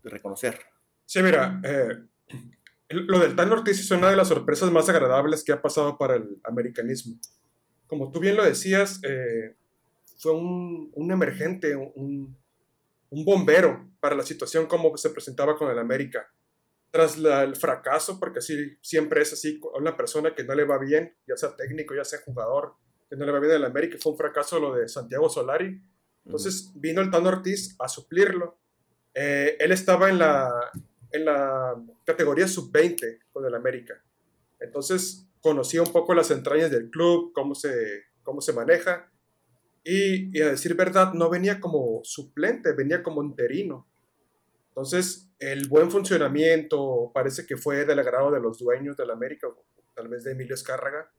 reconocer. 0.02 0.60
Sí, 1.06 1.22
mira, 1.22 1.60
eh, 1.64 1.88
lo 2.88 3.18
del 3.18 3.34
Tano 3.34 3.54
Ortiz 3.54 3.80
es 3.80 3.90
una 3.90 4.10
de 4.10 4.16
las 4.16 4.28
sorpresas 4.28 4.70
más 4.70 4.88
agradables 4.88 5.42
que 5.42 5.52
ha 5.52 5.62
pasado 5.62 5.96
para 5.96 6.16
el 6.16 6.38
americanismo. 6.44 7.18
Como 7.86 8.10
tú 8.10 8.20
bien 8.20 8.36
lo 8.36 8.44
decías, 8.44 9.00
eh, 9.04 9.56
fue 10.18 10.32
un, 10.32 10.90
un 10.94 11.12
emergente, 11.12 11.76
un, 11.76 12.36
un, 13.10 13.24
bombero 13.24 13.88
para 14.00 14.14
la 14.14 14.22
situación 14.22 14.66
como 14.66 14.96
se 14.96 15.10
presentaba 15.10 15.56
con 15.56 15.70
el 15.70 15.78
América. 15.78 16.30
Tras 16.90 17.16
el 17.16 17.56
fracaso, 17.56 18.20
porque 18.20 18.38
así 18.38 18.76
siempre 18.80 19.22
es 19.22 19.32
así, 19.32 19.60
una 19.76 19.96
persona 19.96 20.34
que 20.34 20.44
no 20.44 20.54
le 20.54 20.64
va 20.64 20.78
bien, 20.78 21.16
ya 21.26 21.36
sea 21.36 21.56
técnico, 21.56 21.94
ya 21.94 22.04
sea 22.04 22.20
jugador, 22.24 22.74
que 23.10 23.16
no 23.16 23.26
le 23.26 23.32
va 23.32 23.40
bien 23.40 23.52
el 23.52 23.64
América, 23.64 23.98
fue 24.00 24.12
un 24.12 24.18
fracaso 24.18 24.60
lo 24.60 24.74
de 24.74 24.88
Santiago 24.88 25.28
Solari. 25.28 25.82
Entonces 26.24 26.70
vino 26.74 27.00
el 27.00 27.10
Tano 27.10 27.28
Ortiz 27.28 27.74
a 27.78 27.88
suplirlo. 27.88 28.58
Eh, 29.12 29.56
él 29.58 29.72
estaba 29.72 30.08
en 30.08 30.18
la, 30.18 30.70
en 31.14 31.24
la 31.24 31.80
categoría 32.04 32.48
sub-20 32.48 33.20
con 33.32 33.46
el 33.46 33.54
América. 33.54 33.94
Entonces 34.58 35.28
conocía 35.40 35.80
un 35.82 35.92
poco 35.92 36.12
las 36.12 36.30
entrañas 36.32 36.72
del 36.72 36.90
club, 36.90 37.32
cómo 37.32 37.54
se, 37.54 38.02
cómo 38.24 38.40
se 38.40 38.52
maneja. 38.52 39.12
Y, 39.84 40.40
a 40.40 40.48
decir 40.48 40.74
verdad, 40.74 41.12
no 41.12 41.30
venía 41.30 41.60
como 41.60 42.00
suplente, 42.02 42.72
venía 42.72 43.02
como 43.02 43.22
interino. 43.22 43.86
Entonces, 44.68 45.30
el 45.38 45.68
buen 45.68 45.90
funcionamiento 45.90 47.12
parece 47.14 47.46
que 47.46 47.56
fue 47.56 47.84
del 47.84 48.00
agrado 48.00 48.32
de 48.32 48.40
los 48.40 48.58
dueños 48.58 48.96
del 48.96 49.10
América, 49.10 49.46
tal 49.94 50.08
vez 50.08 50.24
de 50.24 50.32
Emilio 50.32 50.54
Escárraga, 50.54 51.12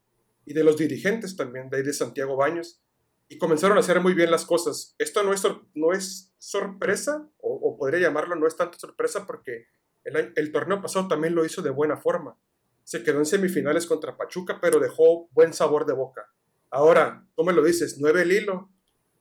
y 0.43 0.53
de 0.53 0.63
los 0.63 0.75
dirigentes 0.77 1.37
también, 1.37 1.69
de 1.69 1.77
ahí 1.77 1.83
de 1.83 1.93
Santiago 1.93 2.35
Baños. 2.35 2.81
y 3.27 3.39
comenzaron 3.39 3.77
a 3.77 3.79
hacer 3.79 4.01
muy 4.01 4.13
bien 4.13 4.29
las 4.29 4.45
cosas. 4.45 4.93
Esto 4.99 5.23
no 5.23 5.33
es, 5.33 5.41
no 5.73 5.93
es 5.93 6.33
sorpresa, 6.37 7.27
o, 7.39 7.77
podría 7.77 7.99
llamarlo, 7.99 8.35
no 8.35 8.45
es 8.45 8.55
tanto 8.55 8.77
sorpresa 8.77 9.25
porque 9.25 9.67
el, 10.05 10.51
torneo 10.51 10.81
pasado 10.81 11.07
también 11.07 11.35
lo 11.35 11.45
hizo 11.45 11.61
de 11.61 11.69
buena 11.69 11.97
forma. 11.97 12.37
Se 12.83 13.03
quedó 13.03 13.19
en 13.19 13.25
semifinales 13.25 13.85
contra 13.85 14.15
Pachuca, 14.15 14.59
pero 14.61 14.79
dejó 14.79 15.27
buen 15.31 15.53
sabor 15.53 15.85
de 15.85 15.93
boca. 15.93 16.31
Ahora, 16.69 17.25
¿cómo 17.35 17.51
me 17.51 17.55
lo 17.55 17.63
dices? 17.63 17.97
Nueve 17.99 18.21
el 18.21 18.31
hilo. 18.31 18.69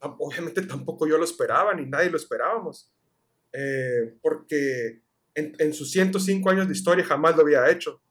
Obviamente 0.00 0.62
tampoco 0.62 1.06
yo 1.06 1.16
lo 1.16 1.24
esperaba, 1.24 1.74
ni 1.74 1.86
nadie 1.86 2.10
lo 2.10 2.16
esperábamos. 2.16 2.92
Eh, 3.52 4.16
porque 4.20 5.02
en, 5.34 5.54
en 5.58 5.72
sus 5.72 5.90
105 5.90 6.50
años 6.50 6.66
de 6.66 6.74
historia 6.74 7.04
jamás 7.04 7.36
lo 7.36 7.42
había 7.42 7.70
hecho. 7.70 8.02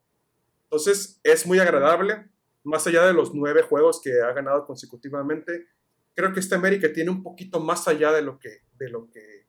Entonces, 0.64 1.20
es 1.24 1.46
muy 1.46 1.60
agradable 1.60 2.34
más 2.64 2.88
allá 2.88 3.06
de 3.06 3.14
los 3.14 3.34
nueve 3.34 3.62
juegos 3.62 4.02
que 4.02 4.22
ha 4.22 4.32
ganado 4.32 4.66
consecutivamente, 4.66 5.68
creo 6.16 6.34
que 6.34 6.40
esta 6.40 6.56
América 6.56 6.92
tiene 6.92 7.12
un 7.12 7.22
poquito 7.22 7.60
más 7.60 7.88
allá 7.88 8.12
de 8.12 8.22
lo 8.22 8.40
que, 8.40 8.62
de 8.78 8.90
lo 8.90 9.10
que 9.10 9.48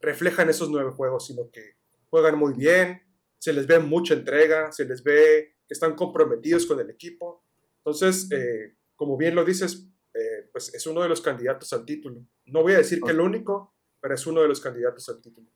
reflejan 0.00 0.50
esos 0.50 0.70
nueve 0.70 0.90
juegos, 0.90 1.26
sino 1.26 1.50
que 1.50 1.76
juegan 2.10 2.38
muy 2.38 2.54
bien, 2.54 3.02
se 3.38 3.52
les 3.52 3.66
ve 3.66 3.78
mucha 3.78 4.14
entrega, 4.14 4.72
se 4.72 4.84
les 4.84 5.02
ve 5.02 5.56
que 5.66 5.74
están 5.74 5.94
comprometidos 5.94 6.66
con 6.66 6.80
el 6.80 6.90
equipo. 6.90 7.44
Entonces, 7.78 8.30
eh, 8.32 8.74
como 8.94 9.16
bien 9.16 9.34
lo 9.34 9.44
dices, 9.44 9.86
eh, 10.14 10.48
pues 10.52 10.72
es 10.74 10.86
uno 10.86 11.02
de 11.02 11.08
los 11.08 11.20
candidatos 11.20 11.72
al 11.72 11.84
título. 11.84 12.26
No 12.46 12.62
voy 12.62 12.74
a 12.74 12.78
decir 12.78 13.00
que 13.00 13.12
el 13.12 13.20
único, 13.20 13.74
pero 14.00 14.14
es 14.14 14.26
uno 14.26 14.40
de 14.42 14.48
los 14.48 14.60
candidatos 14.60 15.08
al 15.08 15.20
título. 15.20 15.48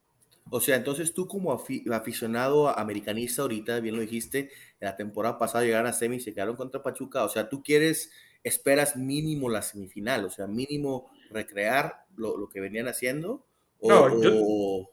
O 0.53 0.61
sea, 0.61 0.77
entonces 0.77 1.15
tú 1.15 1.29
como 1.29 1.53
aficionado 1.53 2.69
americanista, 2.69 3.43
ahorita 3.43 3.79
bien 3.81 3.95
lo 3.95 4.01
dijiste, 4.01 4.51
en 4.81 4.87
la 4.87 4.97
temporada 4.97 5.39
pasada 5.39 5.65
llegaron 5.65 5.87
a 5.87 5.93
semi 5.93 6.17
y 6.17 6.21
se 6.21 6.35
quedaron 6.35 6.57
contra 6.57 6.83
Pachuca, 6.83 7.25
o 7.25 7.29
sea, 7.29 7.49
tú 7.49 7.63
quieres, 7.63 8.11
esperas 8.43 8.97
mínimo 8.97 9.49
la 9.49 9.63
semifinal, 9.63 10.25
o 10.25 10.31
sea, 10.31 10.49
mínimo 10.49 11.09
recrear 11.31 12.05
lo, 12.17 12.49
que 12.49 12.61
venían 12.61 12.89
haciendo. 12.89 13.47
no, 13.81 14.21
yo, 14.21 14.91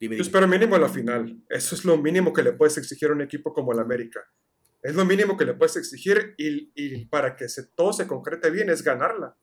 espero 0.00 0.48
mínimo 0.48 0.76
la 0.78 0.88
final. 0.88 1.42
Eso 1.48 1.74
es 1.74 1.84
lo 1.84 1.96
mínimo 1.96 2.32
que 2.32 2.42
le 2.42 2.52
puedes 2.52 2.76
exigir 2.78 3.10
a 3.10 3.12
un 3.12 3.22
equipo 3.22 3.52
como 3.52 3.72
el 3.72 3.78
América. 3.78 4.20
Es 4.82 4.94
lo 4.94 5.04
mínimo 5.04 5.36
que 5.36 5.44
le 5.44 5.54
puedes 5.54 5.76
exigir 5.76 6.34
y, 6.36 6.70
y 6.74 7.06
para 7.06 7.36
que 7.36 7.48
se, 7.48 7.66
todo 7.68 7.92
se 7.92 8.06
concrete 8.06 8.50
bien 8.50 8.68
es 8.68 8.82
ganarla. 8.82 9.36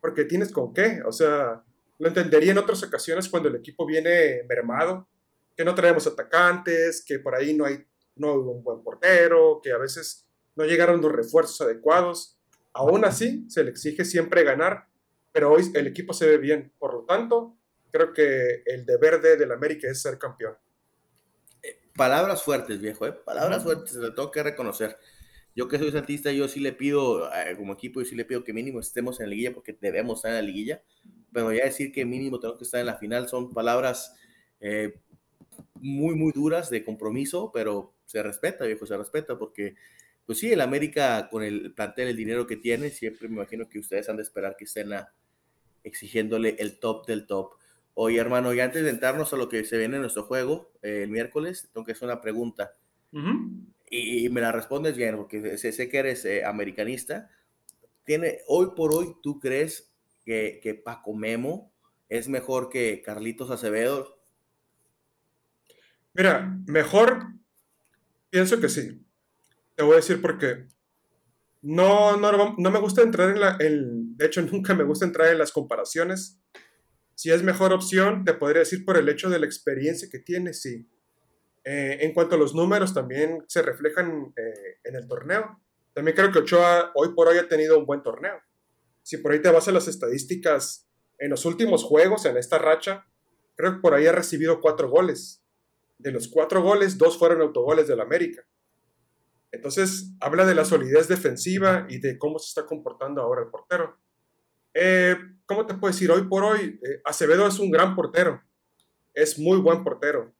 Porque 0.00 0.24
tienes 0.24 0.52
con 0.52 0.72
qué. 0.72 1.02
O 1.04 1.12
sea, 1.12 1.64
lo 1.98 2.08
entendería 2.08 2.52
en 2.52 2.58
otras 2.58 2.82
ocasiones 2.82 3.28
cuando 3.28 3.48
el 3.48 3.56
equipo 3.56 3.86
viene 3.86 4.42
mermado, 4.48 5.08
que 5.56 5.64
no 5.64 5.74
traemos 5.74 6.06
atacantes, 6.06 7.04
que 7.06 7.18
por 7.18 7.34
ahí 7.34 7.54
no 7.54 7.64
hay, 7.64 7.84
no 8.16 8.34
un 8.34 8.62
buen 8.62 8.82
portero, 8.82 9.60
que 9.62 9.72
a 9.72 9.78
veces 9.78 10.26
no 10.56 10.64
llegaron 10.64 11.00
los 11.00 11.12
refuerzos 11.12 11.60
adecuados. 11.60 12.38
Aún 12.72 13.04
así, 13.04 13.44
se 13.48 13.62
le 13.62 13.70
exige 13.70 14.04
siempre 14.04 14.42
ganar, 14.42 14.88
pero 15.32 15.52
hoy 15.52 15.70
el 15.74 15.86
equipo 15.86 16.12
se 16.12 16.26
ve 16.26 16.38
bien. 16.38 16.72
Por 16.78 16.94
lo 16.94 17.04
tanto, 17.04 17.56
creo 17.94 18.12
que 18.12 18.62
el 18.66 18.84
deber 18.84 19.20
de, 19.20 19.36
del 19.36 19.52
América 19.52 19.88
es 19.88 20.02
ser 20.02 20.18
campeón. 20.18 20.54
Eh, 21.62 21.78
palabras 21.96 22.42
fuertes, 22.42 22.80
viejo, 22.80 23.06
¿eh? 23.06 23.12
palabras 23.12 23.62
fuertes, 23.62 23.92
se 23.92 23.98
lo 23.98 24.14
tengo 24.14 24.30
que 24.30 24.42
reconocer. 24.42 24.98
Yo 25.54 25.68
que 25.68 25.78
soy 25.78 25.92
santista, 25.92 26.32
yo 26.32 26.48
sí 26.48 26.58
le 26.58 26.72
pido, 26.72 27.32
eh, 27.32 27.54
como 27.56 27.74
equipo, 27.74 28.00
yo 28.00 28.06
sí 28.06 28.16
le 28.16 28.24
pido 28.24 28.42
que 28.42 28.52
mínimo 28.52 28.80
estemos 28.80 29.20
en 29.20 29.26
la 29.26 29.30
liguilla 29.30 29.54
porque 29.54 29.78
debemos 29.80 30.18
estar 30.18 30.32
en 30.32 30.36
la 30.38 30.42
liguilla 30.42 30.82
pero 31.34 31.52
ya 31.52 31.64
decir 31.64 31.90
que 31.90 32.04
mínimo 32.04 32.38
tengo 32.38 32.56
que 32.56 32.62
estar 32.62 32.78
en 32.78 32.86
la 32.86 32.96
final 32.96 33.28
son 33.28 33.52
palabras 33.52 34.14
eh, 34.60 35.00
muy, 35.74 36.14
muy 36.14 36.32
duras 36.32 36.70
de 36.70 36.84
compromiso, 36.84 37.50
pero 37.52 37.92
se 38.06 38.22
respeta, 38.22 38.64
viejo, 38.64 38.86
se 38.86 38.96
respeta, 38.96 39.36
porque, 39.36 39.74
pues 40.24 40.38
sí, 40.38 40.52
el 40.52 40.60
América 40.60 41.28
con 41.28 41.42
el 41.42 41.74
plantel, 41.74 42.06
el 42.06 42.16
dinero 42.16 42.46
que 42.46 42.56
tiene, 42.56 42.90
siempre 42.90 43.28
me 43.28 43.34
imagino 43.34 43.68
que 43.68 43.80
ustedes 43.80 44.08
han 44.08 44.16
de 44.16 44.22
esperar 44.22 44.54
que 44.56 44.64
estén 44.64 44.90
exigiéndole 45.82 46.54
el 46.60 46.78
top 46.78 47.04
del 47.04 47.26
top. 47.26 47.54
Oye, 47.96 48.18
hermano, 48.18 48.52
y 48.52 48.58
antes 48.60 48.82
de 48.82 48.90
entrarnos 48.90 49.32
a 49.32 49.36
lo 49.36 49.48
que 49.48 49.64
se 49.64 49.78
viene 49.78 49.96
en 49.96 50.02
nuestro 50.02 50.24
juego 50.24 50.72
eh, 50.82 51.04
el 51.04 51.10
miércoles, 51.10 51.70
tengo 51.72 51.86
que 51.86 51.92
hacer 51.92 52.06
una 52.06 52.20
pregunta. 52.20 52.72
y, 53.88 54.28
me 54.30 54.40
la 54.40 54.50
respondes 54.50 54.96
bien, 54.96 55.16
porque 55.16 55.56
sé, 55.56 55.88
que 55.88 55.98
eres 55.98 56.24
eh, 56.24 56.44
americanista. 56.44 57.30
Tiene, 58.04 58.40
hoy 58.48 58.70
por 58.74 58.92
hoy, 58.92 59.14
¿tú 59.22 59.38
crees 59.38 59.92
que, 60.24 60.82
Paco 60.84 61.14
Memo 61.14 61.72
es 62.08 62.28
mejor 62.28 62.68
que 62.68 63.00
Carlitos 63.00 63.50
Acevedo? 63.50 64.18
Mira, 66.14 66.58
mejor, 66.66 67.28
pienso 68.30 68.60
que 68.60 68.68
sí. 68.68 69.06
Te 69.76 69.84
voy 69.84 69.92
a 69.94 69.96
decir 69.96 70.20
por 70.20 70.38
qué. 70.38 70.66
No, 71.62 72.16
no, 72.16 72.56
no 72.58 72.70
me 72.70 72.80
gusta 72.80 73.02
entrar 73.02 73.30
en 73.30 73.40
la... 73.40 73.56
de 73.56 74.26
hecho, 74.26 74.42
nunca 74.52 74.74
me 74.74 74.84
gusta 74.84 75.04
entrar 75.04 75.28
en 75.28 75.38
las 75.38 75.52
comparaciones. 75.52 76.40
Si 77.14 77.30
es 77.30 77.42
mejor 77.42 77.72
opción, 77.72 78.24
te 78.24 78.34
podría 78.34 78.60
decir 78.60 78.84
por 78.84 78.96
el 78.96 79.08
hecho 79.08 79.30
de 79.30 79.38
la 79.38 79.46
experiencia 79.46 80.08
que 80.10 80.18
tiene, 80.18 80.52
sí. 80.52 80.88
Eh, 81.64 81.98
en 82.00 82.12
cuanto 82.12 82.34
a 82.34 82.38
los 82.38 82.54
números, 82.54 82.92
también 82.92 83.44
se 83.48 83.62
reflejan 83.62 84.32
eh, 84.36 84.78
en 84.84 84.96
el 84.96 85.06
torneo. 85.06 85.60
También 85.92 86.16
creo 86.16 86.32
que 86.32 86.40
Ochoa 86.40 86.90
hoy 86.94 87.14
por 87.14 87.28
hoy 87.28 87.38
ha 87.38 87.48
tenido 87.48 87.78
un 87.78 87.86
buen 87.86 88.02
torneo 88.02 88.40
si 89.04 89.18
por 89.18 89.32
ahí 89.32 89.40
te 89.40 89.50
vas 89.50 89.68
a 89.68 89.72
las 89.72 89.86
estadísticas, 89.86 90.88
en 91.18 91.30
los 91.30 91.44
últimos 91.44 91.84
juegos, 91.84 92.24
en 92.24 92.36
esta 92.38 92.58
racha, 92.58 93.06
creo 93.54 93.74
que 93.74 93.80
por 93.80 93.94
ahí 93.94 94.06
ha 94.06 94.12
recibido 94.12 94.60
cuatro 94.60 94.88
goles. 94.88 95.44
De 95.98 96.10
los 96.10 96.26
cuatro 96.26 96.62
goles, 96.62 96.98
dos 96.98 97.18
fueron 97.18 97.42
autogoles 97.42 97.86
del 97.86 98.00
América. 98.00 98.42
Entonces, 99.52 100.14
habla 100.20 100.46
de 100.46 100.54
la 100.54 100.64
solidez 100.64 101.06
defensiva 101.06 101.86
y 101.88 101.98
de 101.98 102.18
cómo 102.18 102.38
se 102.38 102.48
está 102.48 102.66
comportando 102.66 103.20
ahora 103.20 103.42
el 103.42 103.50
portero. 103.50 104.00
Eh, 104.72 105.16
¿Cómo 105.46 105.66
te 105.66 105.74
puedo 105.74 105.92
decir? 105.92 106.10
Hoy 106.10 106.22
por 106.22 106.44
hoy, 106.44 106.80
eh, 106.82 107.00
Acevedo 107.04 107.46
es 107.46 107.58
un 107.58 107.70
gran 107.70 107.94
portero. 107.94 108.42
Es 109.12 109.38
muy 109.38 109.58
buen 109.58 109.84
portero. 109.84 110.34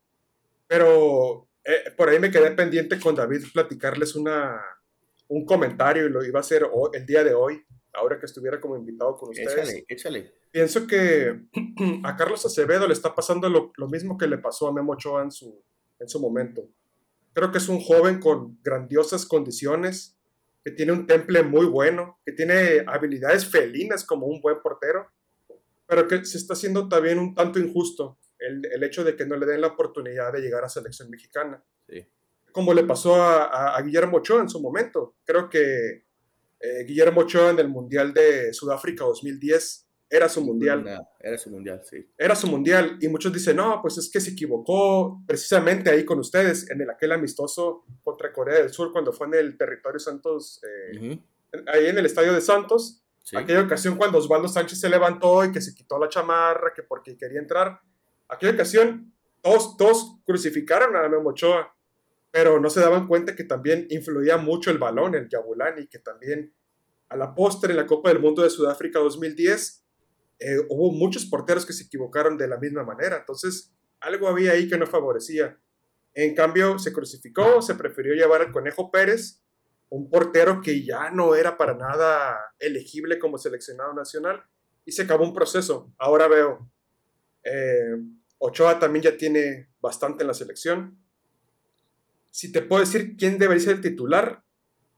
Pero 0.67 1.49
eh, 1.65 1.93
por 1.97 2.09
ahí 2.09 2.19
me 2.19 2.31
quedé 2.31 2.51
pendiente 2.53 2.99
con 2.99 3.15
David 3.15 3.45
platicarles 3.53 4.15
una, 4.15 4.61
un 5.29 5.45
comentario 5.45 6.07
y 6.07 6.11
lo 6.11 6.25
iba 6.25 6.39
a 6.39 6.41
hacer 6.41 6.67
el 6.93 7.07
día 7.07 7.23
de 7.25 7.35
hoy 7.35 7.65
ahora 7.95 8.19
que 8.19 8.27
estuviera 8.27 8.61
como 8.61 8.77
invitado 8.77 9.17
con 9.17 9.31
ustedes. 9.31 9.53
Échale, 9.53 9.85
échale. 9.89 10.35
Pienso 10.51 10.87
que 10.87 11.47
a 12.05 12.17
Carlos 12.17 12.45
Acevedo 12.45 12.87
le 12.87 12.93
está 12.93 13.15
pasando 13.15 13.49
lo, 13.49 13.89
mismo 13.89 14.19
que 14.19 14.27
le 14.27 14.39
pasó 14.39 14.69
a 14.69 14.73
Memo 14.73 14.93
Ochoa 14.93 15.23
en 15.23 15.31
su, 15.31 15.63
en 15.99 16.09
su 16.09 16.21
momento. 16.21 16.69
Creo 17.33 17.51
que 17.51 17.59
es 17.59 17.69
un 17.69 17.81
joven 17.81 18.21
con 18.21 18.59
grandiosas 18.63 19.27
condiciones, 19.27 20.17
que 20.65 20.71
tiene 20.71 20.93
un 20.93 21.07
temple 21.07 21.43
muy 21.43 21.67
bueno, 21.67 22.21
que 22.25 22.33
tiene 22.33 22.85
habilidades 22.87 23.47
felinas 23.47 24.05
como 24.05 24.27
un 24.27 24.41
buen 24.41 24.61
portero, 24.63 25.11
pero 25.87 26.09
que 26.09 26.25
se 26.25 26.39
está 26.39 26.55
haciendo 26.55 26.89
también 26.89 27.19
un 27.19 27.35
tanto 27.35 27.59
injusto 27.59 28.19
el, 28.39 28.65
el 28.67 28.83
hecho 28.83 29.05
de 29.05 29.17
que 29.17 29.27
no 29.27 29.37
le 29.37 29.47
den 29.47 29.61
la 29.61 29.69
oportunidad 29.69 30.33
de 30.33 30.41
llegar 30.41 30.65
a 30.65 30.69
selección 30.69 31.11
mexicana. 31.11 31.63
Sí. 31.89 32.07
Como 32.53 32.73
le 32.73 32.85
pasó 32.85 33.17
a, 33.17 33.77
a 33.77 33.83
Guillermo 33.83 34.19
Ochoa 34.19 34.41
en 34.41 34.49
su 34.49 34.61
momento. 34.61 35.17
Creo 35.25 35.51
que 35.51 36.05
eh, 36.61 36.85
Guillermo 36.87 37.23
Ochoa 37.23 37.51
en 37.51 37.59
el 37.59 37.69
Mundial 37.69 38.15
de 38.15 38.53
Sudáfrica 38.55 39.05
2010 39.05 39.84
era 40.17 40.29
su 40.29 40.41
mundial. 40.43 40.85
era 41.19 41.37
su 41.37 41.51
mundial, 41.51 41.81
sí. 41.83 42.09
Era 42.17 42.37
su 42.37 42.47
mundial. 42.47 42.99
Y 43.01 43.09
muchos 43.09 43.33
dicen, 43.33 43.57
no, 43.57 43.81
pues 43.83 43.99
es 43.99 44.09
que 44.09 44.21
se 44.21 44.31
equivocó 44.31 45.21
precisamente 45.27 45.91
ahí 45.91 46.05
con 46.05 46.21
ustedes, 46.21 46.71
en 46.71 46.81
el 46.81 46.91
aquel 46.91 47.11
amistoso 47.11 47.85
contra 48.05 48.33
Corea 48.33 48.61
del 48.61 48.71
Sur, 48.71 48.93
cuando 48.93 49.13
fue 49.13 49.27
en 49.27 49.35
el 49.35 49.57
territorio 49.57 49.99
Santos, 49.99 50.63
eh, 50.63 51.19
ahí 51.67 51.87
en 51.87 51.99
el 51.99 52.07
estadio 52.07 52.33
de 52.33 52.41
Santos. 52.41 53.03
Aquella 53.35 53.63
ocasión 53.63 53.97
cuando 53.97 54.19
Osvaldo 54.19 54.47
Sánchez 54.47 54.79
se 54.79 54.89
levantó 54.89 55.45
y 55.45 55.51
que 55.51 55.61
se 55.61 55.75
quitó 55.75 55.99
la 55.99 56.09
chamarra, 56.09 56.73
que 56.75 56.83
porque 56.83 57.17
quería 57.17 57.41
entrar. 57.41 57.81
Aquella 58.29 58.53
ocasión, 58.53 59.13
todos, 59.41 59.77
todos 59.77 60.19
crucificaron 60.25 60.95
a 60.95 61.09
Memo 61.09 61.31
Ochoa 61.31 61.75
pero 62.31 62.59
no 62.59 62.69
se 62.69 62.81
daban 62.81 63.07
cuenta 63.07 63.37
que 63.37 63.45
también 63.45 63.87
influía 63.91 64.37
mucho 64.39 64.73
el 64.73 64.79
balón, 64.79 65.15
el 65.15 65.29
Yabulani, 65.29 65.87
que 65.87 66.01
también 66.01 66.53
a 67.09 67.17
la 67.17 67.33
postre 67.33 67.71
en 67.71 67.77
la 67.77 67.87
Copa 67.87 68.09
del 68.09 68.19
Mundo 68.19 68.43
de 68.43 68.51
Sudáfrica 68.51 68.99
2010 68.99 69.84
eh, 70.39 70.59
hubo 70.69 70.93
muchos 70.93 71.27
porteros 71.27 71.65
que 71.65 71.73
se 71.73 71.85
equivocaron 71.85 72.37
de 72.37 72.49
la 72.49 72.59
misma 72.59 72.85
manera, 72.85 73.19
entonces 73.19 73.73
algo 74.01 74.29
había 74.29 74.53
ahí 74.53 74.69
que 74.69 74.79
no 74.79 74.87
favorecía. 74.87 75.59
En 76.15 76.35
cambio, 76.35 76.79
se 76.79 76.93
crucificó, 76.93 77.63
se 77.63 77.75
prefirió 77.75 78.15
llevar 78.15 78.43
al 78.43 78.53
Conejo 78.53 78.91
Pérez, 78.91 79.43
un 79.89 80.11
portero 80.11 80.61
que 80.61 80.85
ya 80.85 81.11
no 81.11 81.35
era 81.35 81.57
para 81.57 81.75
nada 81.75 82.39
elegible 82.59 83.19
como 83.19 83.39
seleccionado 83.39 83.95
nacional, 83.95 84.43
y 84.85 84.93
se 84.93 85.03
acabó 85.03 85.25
un 85.25 85.35
proceso. 85.35 85.93
Ahora 85.99 86.29
veo, 86.29 86.71
eh, 87.43 87.97
Ochoa 88.39 88.79
también 88.79 89.03
ya 89.03 89.17
tiene 89.17 89.71
bastante 89.81 90.23
en 90.23 90.29
la 90.29 90.35
selección, 90.35 91.05
si 92.35 92.51
te 92.51 92.63
puedo 92.63 92.81
decir 92.81 93.17
quién 93.17 93.39
debería 93.39 93.63
ser 93.63 93.77
el 93.77 93.81
titular, 93.81 94.43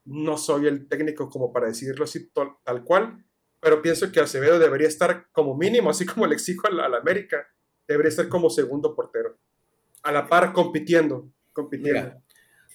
no 0.05 0.37
soy 0.39 0.65
el 0.65 0.87
técnico 0.87 1.29
como 1.29 1.53
para 1.53 1.67
decirlo 1.67 2.03
así 2.05 2.31
tal 2.31 2.83
cual, 2.83 3.26
pero 3.67 3.81
pienso 3.81 4.09
que 4.13 4.21
Acevedo 4.21 4.59
debería 4.59 4.87
estar 4.87 5.27
como 5.33 5.57
mínimo, 5.57 5.89
así 5.89 6.05
como 6.05 6.25
le 6.25 6.35
exijo 6.35 6.67
a 6.67 6.71
la, 6.71 6.97
América, 6.97 7.45
debería 7.85 8.07
estar 8.07 8.29
como 8.29 8.49
segundo 8.49 8.95
portero, 8.95 9.37
a 10.03 10.13
la 10.13 10.25
par 10.25 10.53
compitiendo, 10.53 11.29
compitiendo. 11.51 12.13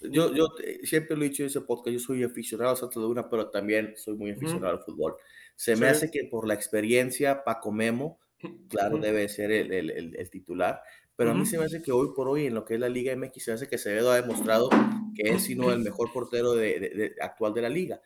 yo, 0.03 0.34
yo 0.34 0.49
siempre 0.82 1.16
lo 1.16 1.24
he 1.24 1.30
dicho 1.30 1.45
en 1.45 1.47
ese 1.47 1.62
podcast, 1.62 1.95
yo 1.95 1.99
soy 1.99 2.24
aficionado 2.24 2.72
a 2.72 2.76
Santos 2.76 3.01
Laguna, 3.01 3.30
pero 3.30 3.49
también 3.49 3.95
soy 3.97 4.18
muy 4.18 4.32
aficionado 4.32 4.74
al 4.74 4.84
fútbol. 4.84 5.14
Se 5.57 5.76
me 5.76 5.86
hace 5.86 6.11
que 6.11 6.28
por 6.30 6.47
la 6.47 6.53
experiencia, 6.53 7.43
Paco 7.43 7.72
Memo, 7.72 8.20
claro, 8.68 8.99
debe 8.99 9.26
ser 9.30 9.51
el, 9.51 9.72
el, 9.72 10.14
el, 10.14 10.28
titular, 10.30 10.82
pero 11.16 11.30
a 11.30 11.34
mí 11.34 11.47
se 11.47 11.57
me 11.57 11.64
hace 11.64 11.80
que 11.80 11.93
hoy 11.93 12.09
por 12.14 12.28
hoy 12.28 12.49
en 12.49 12.55
lo 12.55 12.66
que 12.66 12.74
es 12.74 12.80
la 12.80 12.90
Liga 12.90 13.16
MX, 13.16 13.45
se 13.45 13.51
me 13.51 13.55
hace 13.55 13.66
que 13.66 13.76
Acevedo 13.76 14.11
ha 14.11 14.20
demostrado 14.20 14.68
que 15.14 15.30
es 15.30 15.45
sino 15.45 15.72
el 15.72 15.78
mejor 15.78 16.12
portero 16.12 16.53
de, 16.53 16.80
de, 16.80 17.14
actual 17.22 17.55
de 17.55 17.62
la 17.62 17.70
liga. 17.70 18.03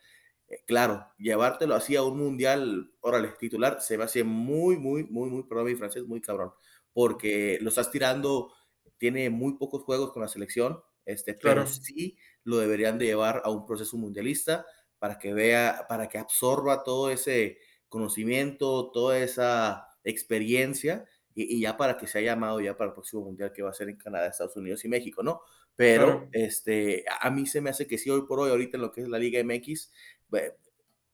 Eh, 0.49 0.63
claro, 0.65 1.07
llevártelo 1.17 1.75
así 1.75 1.95
a 1.95 2.03
un 2.03 2.17
mundial, 2.17 2.91
órale, 3.01 3.29
titular, 3.39 3.81
se 3.81 3.97
me 3.97 4.05
hace 4.05 4.23
muy, 4.23 4.77
muy, 4.77 5.03
muy, 5.03 5.29
muy, 5.29 5.43
perdón 5.43 5.65
mi 5.65 5.75
francés, 5.75 6.05
muy 6.05 6.21
cabrón, 6.21 6.51
porque 6.93 7.57
lo 7.61 7.69
estás 7.69 7.91
tirando, 7.91 8.53
tiene 8.97 9.29
muy 9.29 9.57
pocos 9.57 9.83
juegos 9.83 10.11
con 10.11 10.21
la 10.21 10.27
selección, 10.27 10.81
este, 11.05 11.33
pero 11.33 11.65
sí 11.67 12.17
lo 12.43 12.57
deberían 12.57 12.97
de 12.97 13.05
llevar 13.05 13.41
a 13.43 13.49
un 13.49 13.65
proceso 13.65 13.97
mundialista 13.97 14.65
para 14.99 15.19
que 15.19 15.33
vea, 15.33 15.85
para 15.87 16.07
que 16.07 16.17
absorba 16.17 16.83
todo 16.83 17.09
ese 17.09 17.59
conocimiento, 17.89 18.91
toda 18.91 19.19
esa 19.19 19.87
experiencia 20.03 21.05
y, 21.33 21.61
ya 21.61 21.77
para 21.77 21.97
que 21.97 22.07
sea 22.07 22.21
llamado 22.21 22.59
ya 22.59 22.75
para 22.75 22.89
el 22.89 22.93
próximo 22.93 23.23
mundial 23.23 23.51
que 23.53 23.61
va 23.61 23.69
a 23.69 23.73
ser 23.73 23.89
en 23.89 23.97
Canadá, 23.97 24.27
Estados 24.27 24.55
Unidos 24.57 24.83
y 24.85 24.89
México, 24.89 25.21
¿no? 25.21 25.41
Pero 25.75 26.27
este, 26.31 27.05
a 27.21 27.29
mí 27.29 27.45
se 27.45 27.61
me 27.61 27.69
hace 27.69 27.85
que 27.85 27.99
sí, 27.99 28.09
hoy 28.09 28.23
por 28.27 28.39
hoy, 28.39 28.49
ahorita 28.49 28.77
en 28.77 28.81
lo 28.81 28.91
que 28.91 29.01
es 29.01 29.07
la 29.07 29.19
Liga 29.19 29.39
MX, 29.43 29.91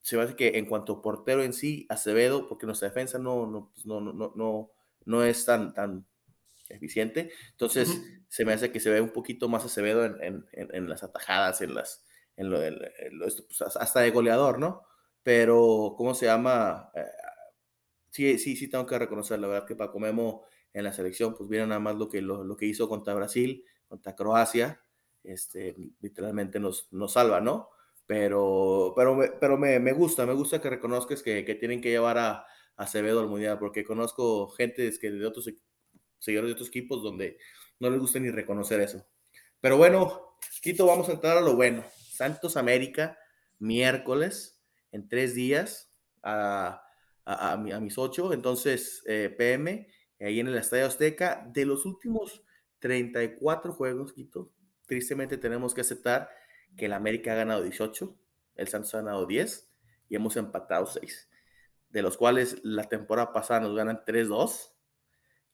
se 0.02 0.18
me 0.18 0.24
hace 0.24 0.36
que 0.36 0.58
en 0.58 0.66
cuanto 0.66 0.94
a 0.94 1.02
portero 1.02 1.44
en 1.44 1.54
sí, 1.54 1.86
Acevedo, 1.90 2.48
porque 2.48 2.66
nuestra 2.66 2.90
defensa 2.90 3.20
no, 3.20 3.48
no, 3.48 3.72
pues 3.74 3.86
no, 3.86 4.02
no, 4.02 4.34
no, 4.36 4.72
no 5.06 5.24
es 5.24 5.46
tan, 5.46 5.74
tan 5.74 6.06
eficiente, 6.70 7.32
entonces 7.52 8.02
se 8.28 8.46
me 8.46 8.54
hace 8.54 8.72
que 8.72 8.80
se 8.80 8.90
ve 8.90 9.02
un 9.02 9.12
poquito 9.12 9.48
más 9.48 9.64
Acevedo 9.64 10.06
en, 10.06 10.16
en, 10.22 10.46
en 10.52 10.90
las 10.90 11.04
atajadas, 11.04 11.62
en 11.62 11.74
las, 11.76 12.06
en 12.36 12.50
lo, 12.50 12.58
pues, 13.20 13.62
hasta 13.62 14.02
de 14.02 14.12
goleador, 14.12 14.60
¿no? 14.60 14.84
Pero, 15.24 15.96
¿cómo 15.98 16.14
se 16.14 16.26
llama? 16.26 16.92
Eh, 16.96 17.06
sí, 18.10 18.38
sí, 18.38 18.56
sí 18.56 18.70
tengo 18.70 18.86
que 18.86 19.00
reconocer, 19.00 19.40
la 19.40 19.48
verdad 19.48 19.68
que 19.68 19.76
Paco 19.76 20.00
Memo 20.00 20.44
en 20.74 20.84
la 20.84 20.94
selección, 20.94 21.36
pues 21.36 21.50
vieron 21.50 21.70
nada 21.70 21.80
más 21.80 21.96
lo 21.96 22.10
que, 22.10 22.22
lo, 22.22 22.58
que 22.58 22.66
hizo 22.66 22.90
contra 22.90 23.14
Brasil, 23.14 23.64
contra 23.88 24.16
Croacia, 24.16 24.82
este, 25.24 25.76
literalmente 26.02 26.60
nos, 26.60 26.92
nos 26.92 27.14
salva, 27.14 27.40
¿no? 27.40 27.70
Pero, 28.06 28.94
pero, 28.96 29.18
pero 29.40 29.58
me, 29.58 29.80
me 29.80 29.94
gusta, 29.94 30.26
me 30.26 30.34
gusta 30.34 30.62
que 30.62 30.70
reconozcas 30.70 31.24
que, 31.24 31.46
que 31.46 31.56
tienen 31.56 31.82
que 31.82 31.90
llevar 31.90 32.18
a, 32.18 32.32
a, 32.32 32.46
Acevedo 32.76 33.22
al 33.22 33.28
Mundial, 33.28 33.60
porque 33.60 33.84
conozco 33.84 34.50
gente 34.50 34.92
que 35.00 35.12
de 35.12 35.26
otros 35.26 35.50
seguidores 36.20 36.50
de 36.50 36.54
otros 36.54 36.70
equipos 36.70 37.02
donde 37.02 37.38
no 37.80 37.90
les 37.90 38.00
gusta 38.00 38.20
ni 38.20 38.30
reconocer 38.30 38.82
eso. 38.82 39.06
Pero 39.62 39.78
bueno, 39.78 40.38
Quito, 40.62 40.86
vamos 40.86 41.10
a 41.10 41.14
entrar 41.14 41.38
a 41.38 41.42
lo 41.42 41.56
bueno. 41.56 41.84
Santos 41.94 42.58
América, 42.58 43.18
miércoles, 43.60 44.62
en 44.92 45.08
tres 45.08 45.36
días, 45.36 45.92
a, 46.22 46.84
a, 47.26 47.58
mis 47.58 47.98
ocho, 47.98 48.34
entonces 48.34 49.04
eh, 49.08 49.34
PM, 49.38 49.88
ahí 50.20 50.40
en 50.40 50.48
el 50.48 50.58
Estadio 50.58 50.86
Azteca. 50.86 51.50
De 51.52 51.66
los 51.66 51.86
últimos 51.86 52.44
34 52.80 53.74
juegos, 53.74 54.14
Quito, 54.14 54.52
tristemente 54.86 55.38
tenemos 55.38 55.74
que 55.74 55.82
aceptar 55.82 56.30
que 56.78 56.86
el 56.86 56.94
América 56.94 57.34
ha 57.34 57.36
ganado 57.36 57.64
18, 57.64 58.16
el 58.56 58.68
Santos 58.68 58.94
ha 58.96 59.00
ganado 59.00 59.26
10 59.26 59.70
y 60.10 60.16
hemos 60.16 60.38
empatado 60.38 60.86
6, 60.86 61.30
de 61.90 62.02
los 62.02 62.18
cuales 62.18 62.58
la 62.64 62.84
temporada 62.90 63.34
pasada 63.34 63.62
nos 63.62 63.76
ganan 63.76 64.04
3-2, 64.06 64.72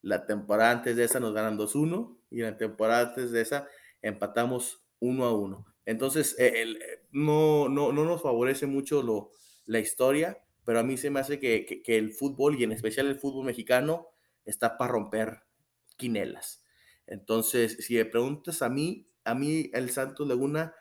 la 0.02 0.26
temporada 0.26 0.70
antes 0.70 0.96
de 0.96 1.04
esa 1.04 1.20
nos 1.20 1.34
ganan 1.34 1.58
2-1 1.58 2.18
y 2.30 2.40
la 2.40 2.56
temporada 2.56 3.08
antes 3.08 3.32
de 3.32 3.42
esa 3.42 3.68
empatamos 4.02 4.82
1-1. 5.00 5.64
Entonces, 5.84 6.36
eh, 6.38 6.62
el, 6.62 6.76
eh, 6.76 7.06
no, 7.10 7.68
no, 7.68 7.92
no, 7.92 8.04
nos 8.04 8.22
favorece 8.22 8.66
mucho 8.66 9.02
lo, 9.02 9.30
la 9.66 9.78
historia, 9.78 10.38
pero 10.64 10.78
a 10.78 10.82
mí 10.82 10.96
se 10.96 11.10
me 11.10 11.20
hace 11.20 11.38
que, 11.38 11.82
que, 11.82 11.98
el 11.98 12.12
fútbol, 12.12 12.58
y 12.58 12.64
en 12.64 12.72
especial 12.72 13.06
el 13.06 13.18
fútbol 13.18 13.46
mexicano, 13.46 14.08
está 14.44 14.78
para 14.78 14.92
romper 14.92 15.42
quinelas. 15.96 16.64
Entonces, 17.06 17.78
si 17.80 17.96
me 17.96 18.04
preguntas 18.04 18.62
a 18.62 18.68
mí, 18.68 19.08
a 19.24 19.34
mí 19.34 19.70
el 19.74 19.90
Santos 19.90 20.28
Laguna 20.28 20.74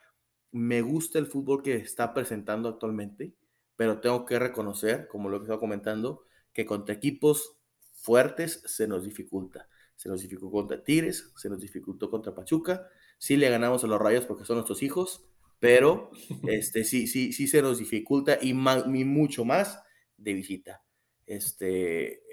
me 0.52 0.82
gusta 0.82 1.20
el 1.20 1.28
fútbol 1.28 1.62
que 1.62 1.76
está 1.76 2.14
presentando 2.14 2.70
actualmente, 2.70 3.34
pero 3.76 4.00
tengo 4.00 4.26
que 4.26 4.40
reconocer, 4.40 5.08
como 5.08 5.30
lo 5.30 5.40
que 5.40 5.46
estaba 5.46 5.60
comentando, 5.60 6.26
que 6.54 6.66
contra 6.66 6.96
equipos 6.96 7.58
fuertes 7.94 8.64
se 8.66 8.88
nos 8.88 9.04
dificulta. 9.04 9.70
Se 9.96 10.10
nos 10.10 10.22
dificultó 10.22 10.52
contra 10.52 10.84
Tigres, 10.84 11.32
se 11.36 11.50
nos 11.50 11.60
dificultó 11.60 12.10
contra 12.10 12.34
Pachuca, 12.34 12.88
sí 13.18 13.38
le 13.38 13.50
ganamos 13.50 13.84
a 13.84 13.88
los 13.88 14.00
Rayos 14.00 14.26
porque 14.26 14.46
son 14.46 14.56
nuestros 14.56 14.82
hijos, 14.82 15.26
pero 15.60 16.12
este, 16.48 16.84
sí, 16.84 17.08
sí, 17.08 17.34
sí 17.34 17.48
se 17.48 17.62
nos 17.62 17.80
dificulta 17.80 18.40
y, 18.42 18.54
mucho 18.54 19.46
más 19.46 19.82
de 20.18 20.34
visita. 20.34 20.84
Este, 21.26 22.24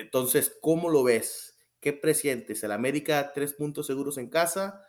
entonces, 0.00 0.56
¿cómo 0.60 0.88
lo 0.88 1.02
ves? 1.02 1.58
¿Qué 1.80 1.92
presientes? 1.92 2.64
¿El 2.64 2.72
América 2.72 3.32
tres 3.34 3.52
puntos 3.52 3.86
seguros 3.86 4.18
en 4.18 4.30
casa? 4.30 4.82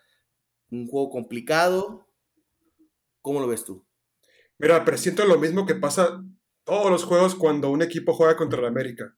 ¿Un 0.72 0.88
juego 0.88 1.10
complicado? 1.10 2.07
¿Cómo 3.22 3.40
lo 3.40 3.48
ves 3.48 3.64
tú? 3.64 3.86
Mira, 4.58 4.84
presiento 4.86 5.26
lo 5.26 5.38
mismo 5.38 5.66
que 5.66 5.76
pasa 5.76 6.24
todos 6.64 6.92
los 6.92 7.04
juegos 7.04 7.36
cuando 7.36 7.70
un 7.70 7.82
equipo 7.82 8.14
juega 8.14 8.36
contra 8.36 8.60
el 8.60 8.66
América. 8.66 9.16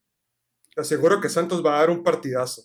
Te 0.76 0.82
aseguro 0.82 1.22
que 1.22 1.30
Santos 1.30 1.66
va 1.66 1.76
a 1.76 1.80
dar 1.80 1.90
un 1.90 2.04
partidazo. 2.04 2.64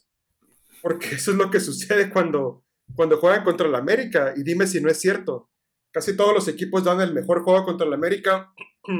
Porque 0.82 1.14
eso 1.14 1.30
es 1.30 1.36
lo 1.36 1.50
que 1.50 1.60
sucede 1.60 2.10
cuando 2.10 2.64
cuando 2.94 3.18
juegan 3.18 3.44
contra 3.44 3.68
el 3.68 3.74
América. 3.74 4.34
Y 4.36 4.42
dime 4.42 4.66
si 4.66 4.80
no 4.80 4.90
es 4.90 5.00
cierto. 5.00 5.50
Casi 5.92 6.16
todos 6.16 6.34
los 6.34 6.48
equipos 6.48 6.84
dan 6.84 7.00
el 7.00 7.14
mejor 7.14 7.42
juego 7.42 7.64
contra 7.64 7.86
el 7.86 7.92
América. 7.92 8.52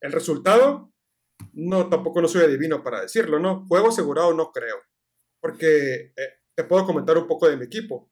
El 0.00 0.10
resultado, 0.10 0.92
no, 1.52 1.88
tampoco 1.88 2.20
no 2.20 2.26
soy 2.26 2.42
adivino 2.42 2.82
para 2.82 3.02
decirlo, 3.02 3.38
¿no? 3.38 3.64
Juego 3.68 3.90
asegurado 3.90 4.34
no 4.34 4.50
creo. 4.50 4.74
Porque 5.40 6.12
eh, 6.16 6.28
te 6.56 6.64
puedo 6.64 6.84
comentar 6.84 7.16
un 7.16 7.28
poco 7.28 7.48
de 7.48 7.56
mi 7.56 7.66
equipo. 7.66 8.10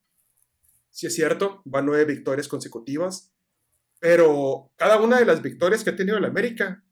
Si 0.91 1.09
es 1.09 1.15
cierto, 1.17 1.63
van 1.65 1.87
nueve 1.87 2.05
victorias 2.05 2.47
consecutivas. 2.47 3.35
Pero 4.01 4.73
cada 4.77 5.01
una 5.01 5.19
de 5.19 5.27
las 5.27 5.43
victorias 5.43 5.85
que 5.85 5.91
ha 5.91 5.97
tenido 5.97 6.19
el 6.19 6.25
América, 6.25 6.83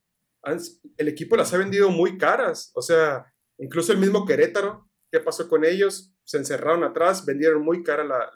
el 0.97 1.09
equipo 1.09 1.37
las 1.37 1.53
ha 1.53 1.59
vendido 1.59 1.91
muy 1.91 2.17
caras. 2.19 2.71
O 2.75 2.83
sea, 2.83 3.33
incluso 3.59 3.93
el 3.93 3.99
mismo 3.99 4.25
Querétaro, 4.25 4.89
¿qué 5.11 5.21
pasó 5.21 5.49
con 5.49 5.65
ellos? 5.65 6.15
se 6.29 6.37
encerraron 6.37 6.85
atrás, 6.85 7.25
vendieron 7.25 7.63
muy 7.63 7.83
cara 7.83 8.05
la, 8.05 8.31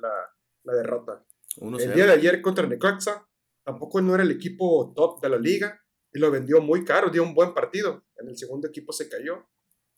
la, 0.65 0.73
derrota. 0.75 1.23
el 1.61 1.93
día 1.93 2.07
de 2.07 2.13
ayer 2.13 2.41
contra 2.41 2.67
Necaxa, 2.67 3.29
tampoco 3.63 4.01
no 4.01 4.15
era 4.15 4.23
el 4.23 4.31
equipo 4.31 4.95
top 4.97 5.21
de 5.21 5.29
la 5.29 5.37
liga 5.37 5.79
y 6.11 6.19
lo 6.19 6.31
vendió 6.31 6.63
muy 6.63 6.87
caro, 6.87 7.11
dio 7.11 7.23
un 7.23 7.35
buen 7.35 7.53
partido. 7.53 8.03
En 8.17 8.29
el 8.29 8.39
segundo 8.39 8.67
equipo 8.67 8.95
se 8.95 9.11
cayó, 9.11 9.47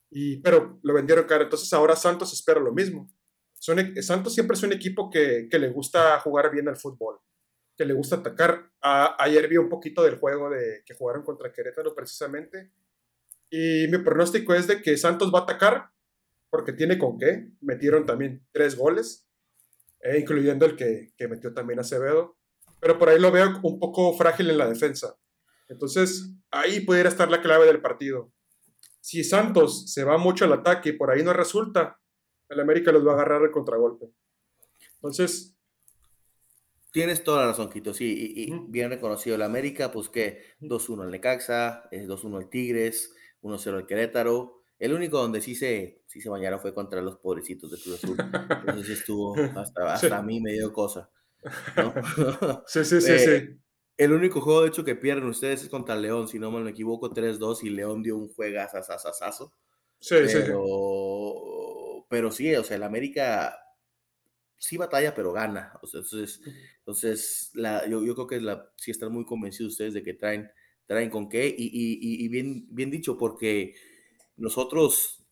y, 0.09 0.41
pero 0.41 0.77
lo 0.83 0.93
vendieron 0.93 1.23
caro. 1.23 1.45
Entonces 1.45 1.71
ahora 1.71 1.95
Santos 1.95 2.33
espera 2.33 2.59
lo 2.59 2.73
mismo. 2.73 3.09
Son, 3.53 3.79
e, 3.79 4.03
Santos 4.03 4.33
siempre 4.33 4.57
es 4.57 4.63
un 4.63 4.73
equipo 4.73 5.09
que, 5.09 5.47
que, 5.49 5.57
le 5.57 5.69
gusta 5.69 6.19
jugar 6.19 6.51
bien 6.51 6.67
al 6.67 6.75
fútbol, 6.75 7.17
que 7.75 7.85
le 7.85 7.93
gusta 7.93 8.17
atacar. 8.17 8.71
ayer 8.81 9.47
vi 9.47 9.57
un 9.57 9.69
poquito 9.69 10.03
del 10.03 10.17
juego 10.17 10.49
de 10.49 10.83
que 10.85 10.95
jugaron 10.95 11.23
contra 11.23 11.51
Querétaro 11.51 11.93
precisamente. 11.93 12.71
Y 13.49 13.87
mi 13.89 13.97
pronóstico 13.99 14.53
es 14.53 14.67
de 14.67 14.81
que 14.81 14.97
Santos 14.97 15.31
va 15.33 15.39
a 15.39 15.43
atacar, 15.43 15.91
porque 16.49 16.73
tiene 16.73 16.97
con 16.97 17.17
qué. 17.17 17.49
Metieron 17.61 18.05
también 18.05 18.45
tres 18.51 18.75
goles, 18.75 19.27
eh, 20.01 20.19
incluyendo 20.19 20.65
el 20.65 20.75
que, 20.75 21.11
que 21.17 21.27
metió 21.27 21.53
también 21.53 21.79
Acevedo. 21.79 22.37
Pero 22.79 22.97
por 22.97 23.09
ahí 23.09 23.19
lo 23.19 23.31
veo 23.31 23.59
un 23.63 23.79
poco 23.79 24.13
frágil 24.17 24.49
en 24.49 24.57
la 24.57 24.67
defensa. 24.67 25.17
Entonces, 25.67 26.31
ahí 26.51 26.81
pudiera 26.81 27.09
estar 27.09 27.29
la 27.29 27.41
clave 27.41 27.65
del 27.65 27.81
partido. 27.81 28.31
Si 29.01 29.23
Santos 29.23 29.91
se 29.91 30.03
va 30.03 30.17
mucho 30.17 30.45
al 30.45 30.53
ataque 30.53 30.89
y 30.89 30.93
por 30.93 31.11
ahí 31.11 31.23
no 31.23 31.33
resulta, 31.33 31.99
el 32.49 32.59
América 32.59 32.91
los 32.91 33.05
va 33.05 33.11
a 33.11 33.15
agarrar 33.15 33.43
el 33.43 33.51
contragolpe. 33.51 34.11
Entonces. 34.95 35.54
Tienes 36.95 37.25
toda 37.25 37.41
la 37.41 37.47
razón, 37.47 37.69
Quito. 37.69 37.93
Sí, 37.93 38.33
y, 38.37 38.57
bien 38.69 38.89
reconocido 38.89 39.35
el 39.35 39.41
América, 39.41 39.91
pues 39.91 40.07
que 40.07 40.43
2-1 40.61 41.03
al 41.03 41.11
Necaxa, 41.11 41.89
2-1 41.91 42.37
al 42.37 42.49
Tigres, 42.49 43.13
1-0 43.41 43.75
al 43.75 43.85
Querétaro. 43.85 44.61
El 44.79 44.93
único 44.93 45.17
donde 45.17 45.41
sí 45.41 45.55
se, 45.55 46.03
sí 46.07 46.21
se 46.21 46.29
bañaron 46.29 46.61
fue 46.61 46.73
contra 46.73 47.01
los 47.01 47.17
pobrecitos 47.17 47.69
de 47.71 47.79
Cruz 47.79 48.01
Azul. 48.01 48.17
Entonces 48.61 48.99
estuvo, 48.99 49.35
hasta, 49.57 49.93
hasta 49.93 50.17
a 50.19 50.21
mí 50.21 50.39
me 50.39 50.53
dio 50.53 50.71
cosa. 50.71 51.09
sí, 52.65 52.85
sí, 52.85 53.01
sí, 53.01 53.19
sí. 53.19 53.29
Eh, 53.29 53.57
el 53.97 54.13
único 54.13 54.39
juego, 54.39 54.61
de 54.61 54.69
hecho, 54.69 54.85
que 54.85 54.95
pierden 54.95 55.27
ustedes 55.27 55.63
es 55.63 55.69
contra 55.69 55.97
León, 55.97 56.29
si 56.29 56.39
no 56.39 56.49
me 56.49 56.69
equivoco, 56.69 57.13
3-2 57.13 57.63
y 57.63 57.71
León 57.71 58.03
dio 58.03 58.15
un 58.15 58.29
juegazazazazo. 58.29 59.51
Sí, 59.99 60.15
pero, 60.15 60.29
sí. 60.29 62.05
Pero 62.07 62.31
sí, 62.31 62.55
o 62.55 62.63
sea, 62.63 62.77
el 62.77 62.83
América 62.83 63.64
sí 64.57 64.77
batalla, 64.77 65.13
pero 65.13 65.33
gana. 65.33 65.73
O 65.81 65.87
sea, 65.87 66.01
entonces, 66.01 66.41
entonces 66.79 67.51
la, 67.53 67.87
yo, 67.87 68.03
yo 68.03 68.15
creo 68.15 68.27
que 68.27 68.41
la, 68.41 68.71
sí 68.77 68.91
están 68.91 69.11
muy 69.11 69.25
convencidos 69.25 69.73
ustedes 69.73 69.93
de 69.93 70.03
que 70.03 70.13
traen, 70.13 70.49
traen 70.85 71.09
con 71.09 71.29
qué. 71.29 71.47
Y, 71.47 71.65
y, 71.67 72.25
y 72.25 72.27
bien, 72.29 72.67
bien 72.69 72.91
dicho, 72.91 73.17
porque 73.17 73.75
nosotros 74.37 75.25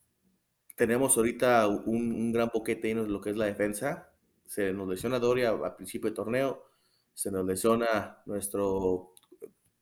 tenemos 0.76 1.18
ahorita 1.18 1.68
un, 1.68 2.32
gran 2.32 2.50
boquete 2.54 2.92
en 2.92 3.12
lo 3.12 3.22
que 3.22 3.30
es 3.32 3.38
la 3.38 3.46
defensa. 3.46 4.12
se 4.46 4.74
nos 4.74 4.88
lesiona 4.88 5.20
Doria 5.20 5.50
a 5.52 5.76
principio 5.76 6.10
de 6.10 6.16
torneo, 6.16 6.66
se 7.14 7.32
nos 7.32 7.46
lesiona 7.46 8.22
nuestro, 8.26 9.14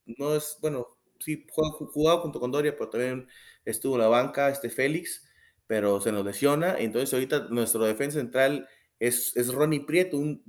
no 0.06 0.36
es, 0.36 0.58
bueno, 0.62 0.88
sí, 1.20 1.46
jugaba 1.94 2.22
junto 2.22 2.40
con 2.40 2.52
Doria, 2.52 2.76
pero 2.76 2.90
también 2.90 3.28
estuvo 3.66 3.96
en 3.96 4.02
la 4.02 4.08
banca 4.08 4.50
este 4.50 4.70
Félix, 4.70 5.28
pero 5.68 6.02
se 6.02 6.12
nos 6.12 6.26
lesiona, 6.26 6.78
entonces 6.78 7.14
ahorita 7.14 7.48
nuestro 7.50 7.86
defensa 7.86 8.20
central 8.20 8.68
es, 9.02 9.36
es 9.36 9.52
Ronnie 9.52 9.82
Prieto, 9.82 10.18
un, 10.18 10.44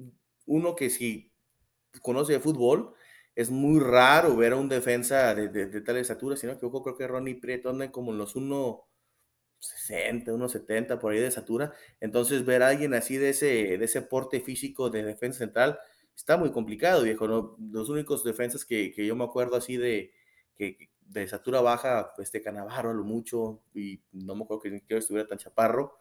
uno 0.45 0.77
que 0.77 0.91
si 0.91 1.33
conoce 2.03 2.35
de 2.35 2.41
fútbol, 2.41 2.95
es 3.35 3.51
muy 3.51 3.81
raro 3.81 4.37
ver 4.37 4.53
a 4.53 4.57
un 4.57 4.69
defensa 4.69 5.35
de, 5.35 5.49
de, 5.49 5.81
tal 5.81 5.97
estatura, 5.97 6.37
sino 6.37 6.55
que 6.59 6.67
yo 6.67 6.83
creo 6.83 6.97
que 6.97 7.07
Ronnie 7.07 7.37
Prieto 7.37 7.71
anda 7.71 7.91
como 7.91 8.13
en 8.13 8.19
los 8.19 8.37
1.60, 8.37 8.85
1.70 10.27 10.99
por 10.99 11.13
ahí 11.13 11.21
de 11.21 11.29
estatura, 11.29 11.73
entonces 11.99 12.45
ver 12.45 12.63
a 12.63 12.69
alguien 12.69 12.93
así 12.93 13.17
de 13.17 13.31
ese, 13.31 13.79
de 13.79 13.85
ese 13.85 14.03
porte 14.03 14.41
físico 14.41 14.91
de 14.91 15.03
defensa 15.03 15.39
central 15.39 15.79
está 16.15 16.37
muy 16.37 16.53
complicado, 16.53 17.05
viejo, 17.05 17.27
¿no? 17.27 17.57
Los 17.59 17.89
únicos 17.89 18.23
defensas 18.23 18.67
que, 18.67 18.93
que 18.93 19.07
yo 19.07 19.17
me 19.17 19.25
acuerdo 19.25 19.57
así 19.57 19.79
de, 19.79 20.13
que, 20.55 20.91
de 21.01 21.23
estatura 21.23 21.63
baja, 21.63 22.13
este 22.19 22.43
Canavaro 22.43 22.91
a 22.91 22.95
lo 22.95 23.05
mucho, 23.05 23.63
y 23.73 24.03
no 24.13 24.35
me 24.35 24.45
acuerdo 24.45 24.61
que 24.63 24.83
estuviera 24.99 25.27
tan 25.27 25.39
chaparro, 25.39 25.97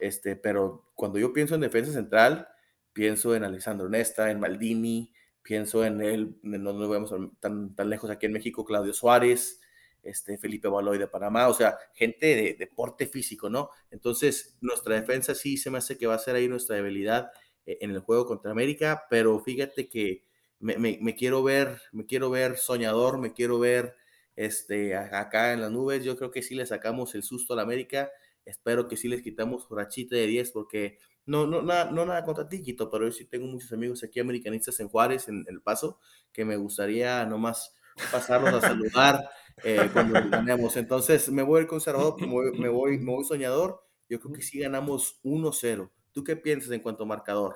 este, 0.00 0.36
pero 0.36 0.90
cuando 0.94 1.18
yo 1.18 1.32
pienso 1.32 1.54
en 1.54 1.60
defensa 1.60 1.92
central, 1.92 2.48
pienso 2.92 3.34
en 3.34 3.44
Alessandro 3.44 3.88
Nesta, 3.88 4.30
en 4.30 4.40
Maldini, 4.40 5.12
pienso 5.42 5.84
en 5.84 6.00
él, 6.00 6.38
no 6.42 6.72
nos 6.72 6.88
vemos 6.88 7.14
tan, 7.40 7.74
tan 7.74 7.90
lejos 7.90 8.10
aquí 8.10 8.26
en 8.26 8.32
México, 8.32 8.64
Claudio 8.64 8.92
Suárez, 8.92 9.60
este, 10.02 10.38
Felipe 10.38 10.68
Baloy 10.68 10.98
de 10.98 11.06
Panamá, 11.06 11.48
o 11.48 11.54
sea, 11.54 11.78
gente 11.94 12.26
de 12.34 12.56
deporte 12.58 13.06
físico, 13.06 13.50
¿no? 13.50 13.70
Entonces, 13.90 14.56
nuestra 14.60 14.94
defensa 14.94 15.34
sí 15.34 15.56
se 15.56 15.70
me 15.70 15.78
hace 15.78 15.98
que 15.98 16.06
va 16.06 16.14
a 16.14 16.18
ser 16.18 16.36
ahí 16.36 16.48
nuestra 16.48 16.76
debilidad 16.76 17.30
eh, 17.66 17.78
en 17.80 17.90
el 17.90 18.00
juego 18.00 18.26
contra 18.26 18.50
América, 18.50 19.04
pero 19.10 19.38
fíjate 19.40 19.88
que 19.88 20.24
me, 20.58 20.76
me, 20.76 21.14
quiero 21.14 21.42
ver, 21.42 21.80
me 21.92 22.04
quiero 22.06 22.30
ver 22.30 22.58
soñador, 22.58 23.18
me 23.18 23.32
quiero 23.32 23.58
ver 23.58 23.96
este, 24.36 24.94
acá 24.94 25.52
en 25.52 25.60
las 25.62 25.70
nubes, 25.70 26.04
yo 26.04 26.16
creo 26.16 26.30
que 26.30 26.42
sí 26.42 26.54
le 26.54 26.66
sacamos 26.66 27.14
el 27.14 27.22
susto 27.22 27.54
a 27.54 27.56
la 27.56 27.62
América, 27.62 28.10
espero 28.44 28.88
que 28.88 28.96
sí 28.96 29.08
les 29.08 29.22
quitamos 29.22 29.66
rachita 29.70 30.16
de 30.16 30.26
10 30.26 30.50
porque 30.52 30.98
no, 31.26 31.46
no, 31.46 31.62
nada, 31.62 31.90
no 31.90 32.04
nada 32.06 32.24
contra 32.24 32.48
ti, 32.48 32.62
Quito, 32.62 32.90
pero 32.90 33.06
yo 33.06 33.12
sí 33.12 33.24
tengo 33.24 33.46
muchos 33.46 33.72
amigos 33.72 34.02
aquí 34.02 34.20
americanistas 34.20 34.80
en 34.80 34.88
Juárez, 34.88 35.28
en 35.28 35.44
El 35.48 35.62
Paso, 35.62 35.98
que 36.32 36.44
me 36.44 36.56
gustaría 36.56 37.24
nomás 37.26 37.74
pasarlos 38.10 38.52
a 38.54 38.60
saludar 38.60 39.30
eh, 39.64 39.90
cuando 39.92 40.14
ganemos. 40.28 40.76
Entonces, 40.76 41.30
me 41.30 41.42
voy 41.42 41.60
el 41.60 41.66
conservador, 41.66 42.20
me 42.20 42.26
voy, 42.26 42.58
me 42.58 42.68
voy, 42.68 42.98
me 42.98 43.12
voy 43.12 43.24
soñador. 43.24 43.80
Yo 44.08 44.18
creo 44.20 44.32
que 44.32 44.42
sí 44.42 44.58
ganamos 44.58 45.20
1-0. 45.22 45.90
¿Tú 46.12 46.24
qué 46.24 46.36
piensas 46.36 46.72
en 46.72 46.80
cuanto 46.80 47.04
a 47.04 47.06
marcador? 47.06 47.54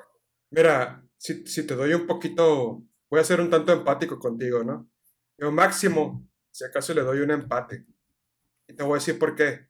Mira, 0.51 1.05
si, 1.17 1.45
si, 1.47 1.67
te 1.67 1.75
doy 1.75 1.95
un 1.95 2.07
poquito, 2.07 2.83
voy 3.11 3.21
a 3.21 3.25
ser 3.25 3.41
un 3.41 3.51
tanto 3.51 3.73
empático 3.73 4.21
contigo, 4.21 4.63
¿no? 4.63 4.89
Yo 5.37 5.51
máximo, 5.51 6.29
si 6.53 6.65
acaso 6.65 6.95
le 6.95 7.03
doy 7.03 7.21
un 7.21 7.33
empate. 7.33 7.87
Y 8.69 8.75
te 8.75 8.85
voy 8.85 8.93
a 8.93 9.01
decir 9.01 9.19
por 9.19 9.35
qué. 9.35 9.67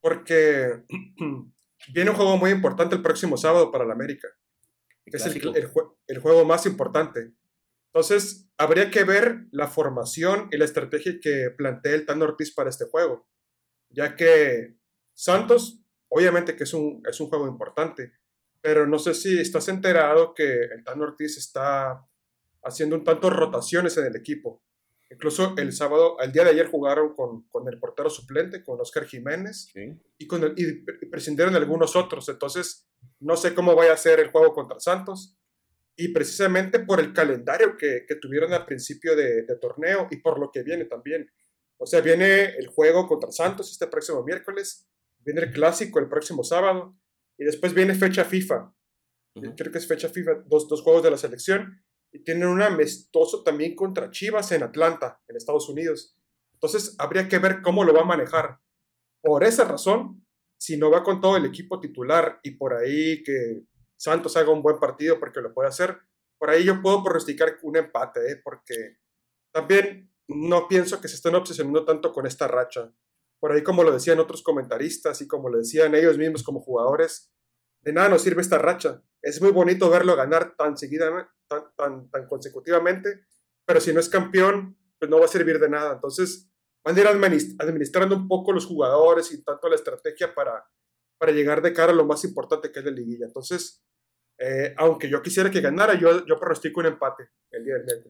Porque 0.00 0.84
Viene 1.88 2.10
un 2.10 2.16
juego 2.16 2.36
muy 2.36 2.50
importante 2.50 2.94
el 2.94 3.02
próximo 3.02 3.36
sábado 3.36 3.70
para 3.70 3.84
la 3.84 3.94
América. 3.94 4.28
es 5.06 5.26
el, 5.26 5.70
el, 6.06 6.18
juego 6.18 6.44
más 6.44 6.66
importante. 6.66 7.32
Entonces, 7.92 8.48
habría 8.58 8.90
que 8.90 9.04
ver 9.04 9.46
la 9.50 9.66
formación 9.66 10.48
y 10.52 10.58
la 10.58 10.66
estrategia 10.66 11.18
que 11.20 11.50
plantea 11.56 11.94
el 11.94 12.06
Tano 12.06 12.24
Ortiz 12.24 12.54
para 12.54 12.70
este 12.70 12.84
juego. 12.84 13.28
Ya 13.88 14.14
que 14.14 14.76
Santos, 15.14 15.82
obviamente 16.08 16.54
que 16.54 16.64
es 16.64 16.74
un, 16.74 17.02
es 17.08 17.18
un 17.20 17.28
juego 17.28 17.48
importante, 17.48 18.12
pero 18.60 18.86
no 18.86 18.98
sé 18.98 19.14
si 19.14 19.40
estás 19.40 19.68
enterado 19.68 20.34
que 20.34 20.64
el 20.64 20.84
Tano 20.84 21.04
Ortiz 21.04 21.38
está 21.38 22.06
haciendo 22.62 22.94
un 22.94 23.04
tanto 23.04 23.30
rotaciones 23.30 23.96
en 23.96 24.04
el 24.04 24.16
equipo. 24.16 24.62
Incluso 25.12 25.54
el 25.58 25.72
sábado, 25.72 26.16
el 26.20 26.30
día 26.30 26.44
de 26.44 26.50
ayer 26.50 26.68
jugaron 26.68 27.14
con, 27.14 27.42
con 27.48 27.66
el 27.68 27.80
portero 27.80 28.08
suplente, 28.08 28.62
con 28.62 28.80
Oscar 28.80 29.06
Jiménez, 29.06 29.72
y, 30.18 30.26
con 30.28 30.44
el, 30.44 30.54
y 30.56 31.06
prescindieron 31.06 31.56
algunos 31.56 31.96
otros. 31.96 32.28
Entonces, 32.28 32.88
no 33.18 33.36
sé 33.36 33.52
cómo 33.52 33.74
vaya 33.74 33.92
a 33.92 33.96
ser 33.96 34.20
el 34.20 34.30
juego 34.30 34.54
contra 34.54 34.78
Santos. 34.78 35.36
Y 35.96 36.08
precisamente 36.08 36.78
por 36.78 37.00
el 37.00 37.12
calendario 37.12 37.76
que, 37.76 38.04
que 38.06 38.14
tuvieron 38.14 38.52
al 38.52 38.64
principio 38.64 39.16
de, 39.16 39.42
de, 39.42 39.56
torneo 39.56 40.06
y 40.12 40.18
por 40.18 40.38
lo 40.38 40.52
que 40.52 40.62
viene 40.62 40.84
también. 40.84 41.28
O 41.76 41.86
sea, 41.86 42.00
viene 42.00 42.54
el 42.56 42.68
juego 42.68 43.08
contra 43.08 43.32
Santos 43.32 43.72
este 43.72 43.88
próximo 43.88 44.22
miércoles, 44.22 44.88
viene 45.18 45.42
el 45.42 45.50
clásico 45.50 45.98
el 45.98 46.08
próximo 46.08 46.44
sábado, 46.44 46.96
y 47.36 47.44
después 47.44 47.74
viene 47.74 47.94
fecha 47.94 48.24
FIFA. 48.24 48.72
Creo 49.56 49.72
que 49.72 49.78
es 49.78 49.86
fecha 49.88 50.08
FIFA, 50.08 50.44
dos, 50.46 50.68
dos 50.68 50.82
juegos 50.82 51.02
de 51.02 51.10
la 51.10 51.18
selección 51.18 51.82
y 52.12 52.24
tienen 52.24 52.48
un 52.48 52.62
amistoso 52.62 53.42
también 53.42 53.74
contra 53.74 54.10
Chivas 54.10 54.52
en 54.52 54.62
Atlanta, 54.62 55.20
en 55.28 55.36
Estados 55.36 55.68
Unidos. 55.68 56.16
Entonces, 56.54 56.94
habría 56.98 57.28
que 57.28 57.38
ver 57.38 57.62
cómo 57.62 57.84
lo 57.84 57.94
va 57.94 58.00
a 58.00 58.04
manejar. 58.04 58.58
Por 59.22 59.44
esa 59.44 59.64
razón, 59.64 60.26
si 60.58 60.76
no 60.76 60.90
va 60.90 61.02
con 61.02 61.20
todo 61.20 61.36
el 61.36 61.46
equipo 61.46 61.80
titular 61.80 62.40
y 62.42 62.52
por 62.52 62.74
ahí 62.74 63.22
que 63.22 63.62
Santos 63.96 64.36
haga 64.36 64.50
un 64.50 64.62
buen 64.62 64.78
partido 64.78 65.18
porque 65.18 65.40
lo 65.40 65.54
puede 65.54 65.68
hacer, 65.68 65.98
por 66.38 66.50
ahí 66.50 66.64
yo 66.64 66.80
puedo 66.82 67.02
pronosticar 67.02 67.58
un 67.62 67.76
empate, 67.76 68.32
¿eh? 68.32 68.40
porque 68.42 68.98
también 69.52 70.10
no 70.26 70.68
pienso 70.68 71.00
que 71.00 71.08
se 71.08 71.16
estén 71.16 71.34
obsesionando 71.34 71.84
tanto 71.84 72.12
con 72.12 72.26
esta 72.26 72.48
racha. 72.48 72.92
Por 73.40 73.52
ahí, 73.52 73.62
como 73.62 73.82
lo 73.82 73.92
decían 73.92 74.20
otros 74.20 74.42
comentaristas 74.42 75.20
y 75.22 75.26
como 75.26 75.48
lo 75.48 75.58
decían 75.58 75.94
ellos 75.94 76.18
mismos 76.18 76.42
como 76.42 76.60
jugadores, 76.60 77.32
de 77.82 77.92
nada 77.92 78.08
nos 78.08 78.22
sirve 78.22 78.42
esta 78.42 78.58
racha. 78.58 79.02
Es 79.22 79.40
muy 79.40 79.50
bonito 79.50 79.90
verlo 79.90 80.16
ganar 80.16 80.56
tan 80.56 80.76
seguida, 80.76 81.30
tan, 81.76 82.08
tan, 82.10 82.26
consecutivamente, 82.26 83.22
pero 83.64 83.80
si 83.80 83.92
no 83.92 84.00
es 84.00 84.08
campeón, 84.08 84.76
pues 84.98 85.10
no 85.10 85.18
va 85.18 85.26
a 85.26 85.28
servir 85.28 85.58
de 85.58 85.68
nada. 85.68 85.94
Entonces, 85.94 86.50
van 86.84 86.96
a 86.96 87.00
ir 87.00 87.06
administrando 87.58 88.16
un 88.16 88.28
poco 88.28 88.52
los 88.52 88.66
jugadores 88.66 89.32
y 89.32 89.42
tanto 89.42 89.68
la 89.68 89.76
estrategia 89.76 90.34
para, 90.34 90.64
para 91.18 91.32
llegar 91.32 91.60
de 91.62 91.72
cara 91.72 91.92
a 91.92 91.94
lo 91.94 92.06
más 92.06 92.24
importante 92.24 92.72
que 92.72 92.78
es 92.78 92.84
la 92.84 92.90
liguilla. 92.90 93.26
Entonces, 93.26 93.84
eh, 94.38 94.74
aunque 94.78 95.08
yo 95.08 95.20
quisiera 95.20 95.50
que 95.50 95.60
ganara, 95.60 95.98
yo, 95.98 96.24
yo 96.24 96.38
pronostico 96.38 96.80
un 96.80 96.86
empate 96.86 97.28
el 97.50 97.64
día 97.64 97.74
del. 97.74 98.04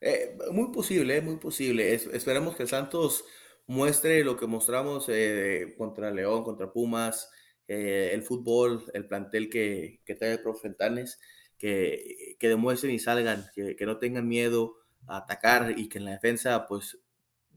Eh, 0.00 0.38
muy 0.52 0.72
posible, 0.72 1.20
muy 1.20 1.36
posible. 1.36 1.92
esperemos 1.92 2.56
que 2.56 2.66
Santos 2.66 3.24
muestre 3.66 4.24
lo 4.24 4.36
que 4.36 4.46
mostramos 4.46 5.06
eh, 5.08 5.74
contra 5.76 6.10
León, 6.10 6.44
contra 6.44 6.72
Pumas, 6.72 7.30
el 7.70 8.22
fútbol, 8.22 8.84
el 8.94 9.06
plantel 9.06 9.48
que, 9.48 10.00
que 10.04 10.14
trae 10.14 10.32
el 10.32 10.42
profe 10.42 10.62
Fentanes 10.62 11.20
que, 11.60 12.36
que 12.40 12.48
demuestren 12.48 12.92
y 12.92 12.98
salgan, 12.98 13.44
que, 13.54 13.76
que, 13.76 13.86
no 13.86 13.98
tengan 13.98 14.26
miedo 14.26 14.76
a 15.06 15.18
atacar 15.18 15.78
y 15.78 15.88
que 15.88 15.98
en 15.98 16.06
la 16.06 16.12
defensa 16.12 16.66
pues 16.66 16.98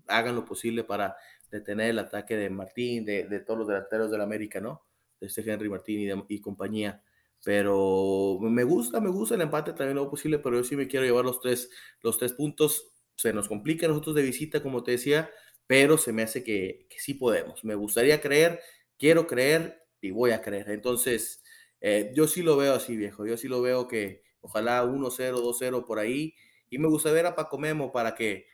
hagan 0.08 0.36
lo 0.36 0.46
posible 0.46 0.84
para 0.84 1.16
detener 1.50 1.92
el 1.92 2.00
ataque 2.00 2.36
de 2.36 2.50
Martín, 2.50 3.06
de, 3.06 3.24
de 3.24 3.40
todos 3.40 3.60
los 3.60 3.68
delanteros 3.68 4.12
del 4.12 4.22
América, 4.22 4.60
¿no? 4.60 4.86
De 5.22 5.28
este 5.28 5.50
Henry 5.50 5.70
Martín 5.70 6.26
y, 6.28 6.42
compañía. 6.42 7.02
Pero 7.46 8.40
me 8.42 8.64
gusta, 8.64 9.00
me 9.00 9.10
gusta 9.10 9.36
el 9.36 9.42
empate 9.42 9.72
también 9.72 9.96
lo 9.96 10.10
posible, 10.10 10.40
pero 10.40 10.58
yo 10.58 10.64
sí 10.64 10.76
me 10.76 10.88
quiero 10.88 11.06
llevar 11.06 11.24
los 11.24 11.40
tres, 11.40 11.70
los 12.02 12.18
tres 12.18 12.34
puntos. 12.34 12.92
Se 13.16 13.32
nos 13.32 13.48
complica 13.48 13.86
a 13.86 13.90
nosotros 13.90 14.16
de 14.16 14.24
visita, 14.24 14.62
como 14.62 14.84
te 14.84 14.92
decía, 14.92 15.30
pero 15.66 15.98
se 15.98 16.12
me 16.12 16.24
hace 16.24 16.44
que, 16.44 16.88
que 16.90 17.00
sí 17.00 17.14
podemos. 17.14 17.64
Me 17.64 17.76
gustaría 17.76 18.20
creer, 18.20 18.60
quiero 18.98 19.28
creer 19.28 19.83
y 20.04 20.12
voy 20.12 20.32
a 20.32 20.42
creer. 20.42 20.70
Entonces, 20.70 21.42
eh, 21.80 22.12
yo 22.14 22.28
sí 22.28 22.44
lo 22.44 22.58
veo 22.58 22.74
así, 22.74 22.98
viejo. 22.98 23.26
Yo 23.26 23.38
sí 23.38 23.48
lo 23.48 23.62
veo 23.62 23.88
que 23.88 24.22
ojalá 24.42 24.84
1-0, 24.84 25.42
2-0 25.42 25.86
por 25.86 25.98
ahí. 25.98 26.36
Y 26.70 26.78
me 26.78 26.90
gusta 26.90 27.12
ver 27.12 27.26
a 27.26 27.36
Paco 27.36 27.58
Memo 27.58 27.94
para 27.94 28.14
que, 28.14 28.48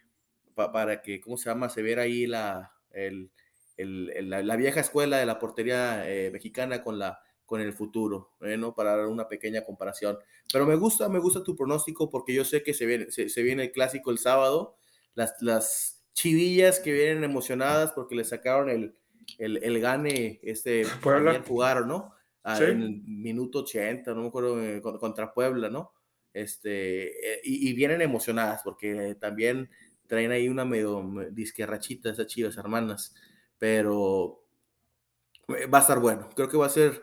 para 0.54 1.02
que 1.02 1.20
¿cómo 1.20 1.38
se 1.38 1.50
llama? 1.50 1.70
Se 1.70 1.82
viera 1.82 2.04
ahí 2.04 2.28
la, 2.28 2.74
el, 2.92 3.32
el, 3.78 4.30
la, 4.30 4.56
vieja 4.58 4.80
escuela 4.80 5.18
de 5.18 5.26
la 5.26 5.40
portería 5.40 6.08
eh, 6.08 6.30
mexicana 6.30 6.84
con, 6.84 7.00
la, 7.00 7.20
con 7.48 7.62
el 7.62 7.74
futuro, 7.74 8.36
¿eh? 8.42 8.56
¿no? 8.56 8.76
Para 8.76 8.96
dar 8.96 9.08
una 9.08 9.28
pequeña 9.28 9.66
comparación. 9.66 10.20
Pero 10.54 10.68
me 10.68 10.76
gusta, 10.76 11.10
me 11.10 11.18
gusta 11.18 11.44
tu 11.44 11.56
pronóstico 11.56 12.12
porque 12.12 12.36
yo 12.36 12.46
sé 12.46 12.62
que 12.62 12.76
se 12.76 12.86
viene, 12.86 13.12
se, 13.12 13.42
viene 13.42 13.64
el 13.64 13.72
clásico 13.72 14.12
el 14.12 14.20
sábado. 14.20 14.76
Las, 15.16 15.34
las 15.42 16.04
chivillas 16.14 16.80
que 16.80 16.94
vienen 16.94 17.24
emocionadas 17.24 17.92
porque 17.94 18.14
le 18.14 18.24
sacaron 18.24 18.70
el, 18.70 18.99
el, 19.38 19.64
el 19.64 19.80
gane, 19.80 20.40
este, 20.44 20.84
jugaron, 21.48 21.88
¿no? 21.88 22.14
en 22.46 22.82
el 22.82 23.02
minuto 23.04 23.60
80, 23.60 24.14
no 24.14 24.22
me 24.22 24.28
acuerdo, 24.30 24.62
eh, 24.64 24.82
contra 24.82 25.34
Puebla, 25.34 25.70
¿no? 25.70 25.94
Este, 26.34 27.34
eh, 27.34 27.42
y, 27.44 27.74
vienen 27.74 28.02
emocionadas 28.02 28.62
porque 28.64 29.16
también 29.20 29.70
traen 30.08 30.32
ahí 30.32 30.48
una 30.48 30.66
medio 30.66 31.04
disquerrachita 31.32 32.10
esas 32.10 32.28
chivas 32.28 32.58
hermanas, 32.58 33.14
pero 33.58 34.44
eh, 35.50 35.66
va 35.68 35.80
a 35.80 35.82
estar 35.82 36.00
bueno. 36.00 36.30
Creo 36.36 36.50
que 36.50 36.58
va 36.58 36.68
a 36.68 36.70
ser 36.70 37.02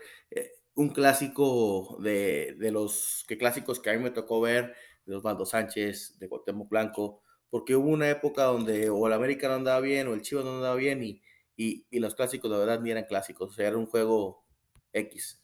un 0.74 0.90
clásico 0.90 1.96
de, 2.00 2.56
de, 2.58 2.70
los 2.70 3.24
que 3.28 3.38
clásicos 3.38 3.80
que 3.80 3.90
a 3.90 3.94
mí 3.94 4.02
me 4.02 4.10
tocó 4.10 4.40
ver, 4.40 4.74
de 5.04 5.16
Osvaldo 5.16 5.46
Sánchez, 5.46 6.18
de 6.18 6.28
Cuauhtémoc 6.28 6.68
Blanco, 6.68 7.22
porque 7.50 7.76
hubo 7.76 7.88
una 7.88 8.10
época 8.10 8.44
donde 8.44 8.90
o 8.90 9.06
el 9.06 9.12
América 9.12 9.48
no 9.48 9.54
andaba 9.54 9.80
bien 9.80 10.08
o 10.08 10.14
el 10.14 10.22
Chivas 10.22 10.44
no 10.44 10.56
andaba 10.56 10.74
bien 10.74 11.02
y, 11.02 11.22
y, 11.56 11.86
y 11.90 12.00
los 12.00 12.14
clásicos 12.14 12.50
de 12.50 12.58
verdad 12.58 12.80
ni 12.80 12.90
eran 12.90 13.04
clásicos, 13.04 13.50
o 13.50 13.52
sea, 13.52 13.68
era 13.68 13.76
un 13.76 13.86
juego 13.86 14.44
X. 14.92 15.42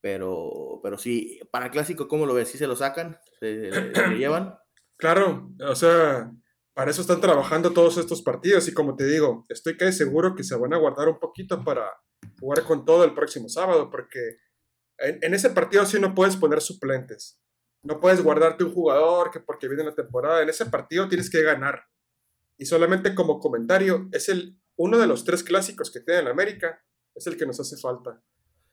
Pero, 0.00 0.80
pero 0.82 0.98
sí, 0.98 1.40
para 1.50 1.70
clásico, 1.70 2.08
¿cómo 2.08 2.26
lo 2.26 2.34
ves? 2.34 2.50
¿Sí 2.50 2.58
se 2.58 2.66
lo 2.66 2.76
sacan? 2.76 3.18
¿Se, 3.40 3.72
se 3.72 4.08
llevan? 4.16 4.56
Claro, 4.96 5.50
o 5.68 5.74
sea, 5.74 6.30
para 6.72 6.92
eso 6.92 7.00
están 7.00 7.20
trabajando 7.20 7.72
todos 7.72 7.98
estos 7.98 8.22
partidos 8.22 8.68
y 8.68 8.72
como 8.72 8.94
te 8.94 9.04
digo, 9.04 9.44
estoy 9.48 9.76
casi 9.76 9.98
seguro 9.98 10.36
que 10.36 10.44
se 10.44 10.56
van 10.56 10.72
a 10.72 10.78
guardar 10.78 11.08
un 11.08 11.18
poquito 11.18 11.64
para 11.64 11.90
jugar 12.38 12.62
con 12.64 12.84
todo 12.84 13.04
el 13.04 13.12
próximo 13.12 13.48
sábado, 13.48 13.90
porque 13.90 14.38
en, 14.98 15.34
ese 15.34 15.50
partido 15.50 15.84
sí 15.86 16.00
no 16.00 16.14
puedes 16.14 16.36
poner 16.36 16.60
suplentes. 16.60 17.40
No 17.82 18.00
puedes 18.00 18.22
guardarte 18.22 18.64
un 18.64 18.72
jugador 18.72 19.30
que 19.30 19.40
porque 19.40 19.68
viene 19.68 19.84
la 19.84 19.94
temporada. 19.94 20.42
En 20.42 20.48
ese 20.48 20.66
partido 20.66 21.08
tienes 21.08 21.30
que 21.30 21.42
ganar. 21.42 21.84
Y 22.56 22.66
solamente 22.66 23.14
como 23.14 23.40
comentario, 23.40 24.08
es 24.12 24.28
el 24.28 24.58
uno 24.76 24.98
de 24.98 25.06
los 25.06 25.24
tres 25.24 25.42
clásicos 25.42 25.90
que 25.90 26.00
tiene 26.00 26.20
en 26.20 26.28
América, 26.28 26.84
es 27.14 27.26
el 27.26 27.36
que 27.36 27.46
nos 27.46 27.60
hace 27.60 27.76
falta. 27.76 28.22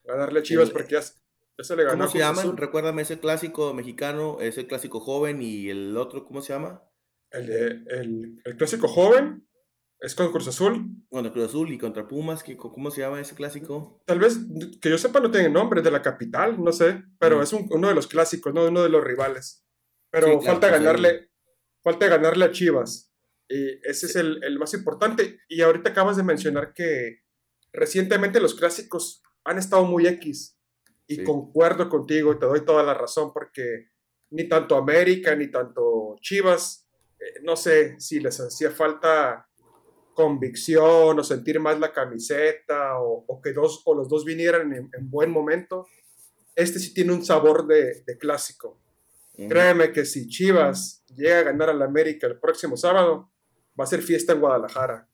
Ganarle 0.04 0.40
a 0.40 0.42
Chivas 0.42 0.70
porque 0.70 0.94
ya, 0.94 1.02
se 1.02 1.76
le 1.76 1.84
ganó. 1.84 1.98
¿Cómo 1.98 2.10
se 2.10 2.18
llama? 2.18 2.42
Recuérdame 2.56 3.02
ese 3.02 3.20
clásico 3.20 3.72
mexicano, 3.72 4.38
ese 4.40 4.66
clásico 4.66 5.00
joven 5.00 5.42
y 5.42 5.68
el 5.70 5.96
otro, 5.96 6.24
¿cómo 6.24 6.42
se 6.42 6.52
llama? 6.52 6.82
El, 7.30 7.86
el, 8.44 8.56
clásico 8.56 8.88
joven 8.88 9.46
es 10.00 10.14
con 10.14 10.30
Cruz 10.32 10.48
Azul. 10.48 10.86
Contra 11.08 11.32
Cruz 11.32 11.46
Azul 11.46 11.70
y 11.70 11.78
contra 11.78 12.06
Pumas, 12.06 12.44
¿cómo 12.58 12.90
se 12.90 13.00
llama 13.00 13.20
ese 13.20 13.34
clásico? 13.34 14.02
Tal 14.06 14.18
vez, 14.18 14.38
que 14.80 14.90
yo 14.90 14.98
sepa, 14.98 15.20
no 15.20 15.30
tiene 15.30 15.48
nombre, 15.48 15.82
de 15.82 15.90
la 15.90 16.02
capital, 16.02 16.62
no 16.62 16.72
sé, 16.72 17.04
pero 17.18 17.38
mm. 17.38 17.42
es 17.42 17.52
uno 17.52 17.88
de 17.88 17.94
los 17.94 18.06
clásicos, 18.08 18.52
¿no? 18.52 18.66
Uno 18.66 18.82
de 18.82 18.88
los 18.88 19.02
rivales. 19.02 19.64
Pero 20.10 20.40
falta 20.42 20.68
pues, 20.68 20.80
ganarle, 20.80 21.30
falta 21.82 22.08
ganarle 22.08 22.44
a 22.44 22.50
Chivas. 22.50 23.11
Y 23.52 23.80
ese 23.86 24.06
es 24.06 24.16
el, 24.16 24.42
el, 24.44 24.58
más 24.58 24.72
importante. 24.72 25.40
Y 25.46 25.60
ahorita 25.60 25.90
acabas 25.90 26.16
de 26.16 26.22
mencionar 26.22 26.72
que 26.72 27.18
recientemente 27.70 28.40
los 28.40 28.54
clásicos 28.54 29.22
han 29.44 29.58
estado 29.58 29.84
muy 29.84 30.06
X. 30.06 30.58
Y 31.06 31.22
concuerdo 31.22 31.90
contigo 31.90 32.32
y 32.32 32.38
te 32.38 32.46
doy 32.46 32.64
toda 32.64 32.82
la 32.82 32.94
razón 32.94 33.30
porque 33.34 33.90
ni 34.30 34.48
tanto 34.48 34.76
América 34.76 35.36
ni 35.36 35.50
tanto 35.50 36.16
Chivas, 36.22 36.88
eh, 37.20 37.40
no 37.42 37.54
sé 37.54 38.00
si 38.00 38.20
les 38.20 38.40
hacía 38.40 38.70
falta 38.70 39.46
convicción 40.14 41.18
o 41.18 41.22
sentir 41.22 41.60
más 41.60 41.78
la 41.78 41.92
camiseta 41.92 42.98
o, 43.00 43.40
que 43.42 43.52
dos 43.52 43.82
o 43.84 43.94
los 43.94 44.08
dos 44.08 44.24
vinieran 44.24 44.72
en, 44.72 45.10
buen 45.10 45.30
momento. 45.30 45.86
Este 46.54 46.78
sí 46.78 46.94
tiene 46.94 47.12
un 47.12 47.24
sabor 47.24 47.66
de, 47.66 48.04
clásico. 48.18 48.80
Créeme 49.34 49.92
que 49.92 50.04
si 50.06 50.28
Chivas 50.28 51.04
llega 51.14 51.40
a 51.40 51.42
ganar 51.42 51.70
al 51.70 51.82
América 51.82 52.26
el 52.26 52.38
próximo 52.38 52.76
sábado, 52.76 53.31
va 53.78 53.84
a 53.84 53.86
ser 53.86 54.02
fiesta 54.02 54.32
en 54.32 54.40
Guadalajara. 54.40 55.08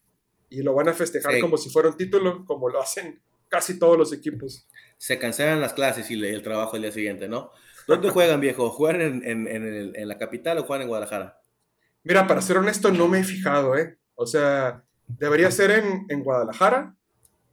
Y 0.51 0.63
lo 0.63 0.75
van 0.75 0.89
a 0.89 0.95
festejar 0.95 1.41
como 1.41 1.59
si 1.59 1.69
fuera 1.71 1.89
un 1.89 1.97
título, 1.97 2.45
como 2.45 2.69
lo 2.69 2.81
hacen 2.81 3.21
casi 3.49 3.79
todos 3.79 3.99
los 3.99 4.13
equipos. 4.13 4.67
Se 4.97 5.19
cancelan 5.19 5.61
las 5.61 5.73
clases 5.73 6.11
y 6.11 6.15
el 6.15 6.43
trabajo 6.43 6.77
el 6.77 6.83
día 6.83 6.93
siguiente, 6.93 7.29
¿no? 7.29 7.51
¿Dónde 7.87 8.11
juegan, 8.11 8.41
viejo? 8.41 8.71
¿Juegan 8.71 9.23
en, 9.25 10.09
la 10.09 10.19
capital 10.19 10.59
o 10.59 10.65
juegan 10.65 10.83
en 10.83 10.89
Guadalajara? 10.89 11.41
Mira, 12.05 12.27
para 12.27 12.43
ser 12.43 12.59
honesto, 12.59 12.93
no 12.93 13.09
me 13.09 13.21
he 13.21 13.25
fijado, 13.25 13.77
¿eh? 13.77 13.99
O 14.15 14.27
sea, 14.27 14.85
debería 15.07 15.51
ser 15.51 15.71
en, 15.71 16.23
Guadalajara, 16.23 16.95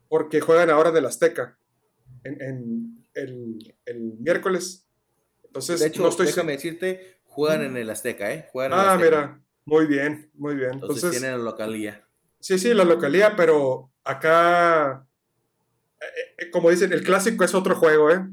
porque 0.10 0.42
juegan 0.42 0.70
ahora 0.70 0.92
del 0.92 1.06
Azteca, 1.06 1.58
en, 2.24 3.06
el, 3.14 4.18
miércoles. 4.20 4.88
Entonces, 5.44 5.80
de 5.80 5.88
hecho, 5.88 6.02
no 6.02 6.10
estoy 6.10 6.28
déjame 6.28 6.54
decirte, 6.54 7.22
juegan 7.24 7.62
en 7.62 7.78
el 7.78 7.90
Azteca, 7.90 8.34
¿eh? 8.34 8.50
ah, 8.72 8.98
mira, 9.00 9.42
muy 9.66 9.88
bien, 9.88 10.32
muy 10.36 10.56
bien. 10.56 10.74
Entonces, 10.74 11.12
tienen 11.12 11.32
la 11.32 11.44
localía. 11.44 12.08
Sí, 12.40 12.58
sí, 12.60 12.74
la 12.74 12.84
localía, 12.84 13.36
pero 13.36 13.92
acá, 14.04 15.08
eh, 16.00 16.36
eh, 16.38 16.52
como 16.52 16.70
dicen, 16.70 16.94
el 16.94 17.04
clásico 17.04 17.44
es 17.44 17.56
otro 17.56 17.76
juego, 17.76 18.12
¿eh? 18.12 18.24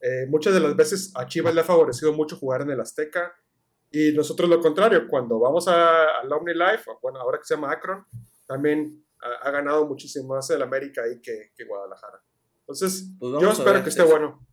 ¿eh? 0.00 0.26
Muchas 0.28 0.54
de 0.54 0.60
las 0.60 0.74
veces 0.74 1.12
a 1.14 1.26
Chivas 1.26 1.54
le 1.54 1.60
ha 1.60 1.64
favorecido 1.64 2.12
mucho 2.12 2.36
jugar 2.36 2.62
en 2.62 2.70
el 2.70 2.80
Azteca 2.80 3.34
y 3.90 4.12
nosotros 4.12 4.48
lo 4.48 4.60
contrario, 4.60 5.06
cuando 5.08 5.38
vamos 5.38 5.68
a, 5.68 6.20
al 6.20 6.32
OmniLife, 6.32 6.90
bueno, 7.02 7.20
ahora 7.20 7.38
que 7.38 7.44
se 7.44 7.54
llama 7.54 7.72
Akron, 7.72 8.04
también 8.46 9.04
ha, 9.20 9.50
ganado 9.50 9.86
muchísimo 9.86 10.34
más 10.34 10.48
el 10.50 10.62
América 10.62 11.02
ahí 11.02 11.20
que, 11.20 11.52
que 11.54 11.64
Guadalajara. 11.64 12.22
Entonces, 12.60 13.10
pues 13.18 13.32
yo 13.40 13.50
espero 13.50 13.82
que 13.82 13.88
esté 13.88 14.02
bueno. 14.02 14.46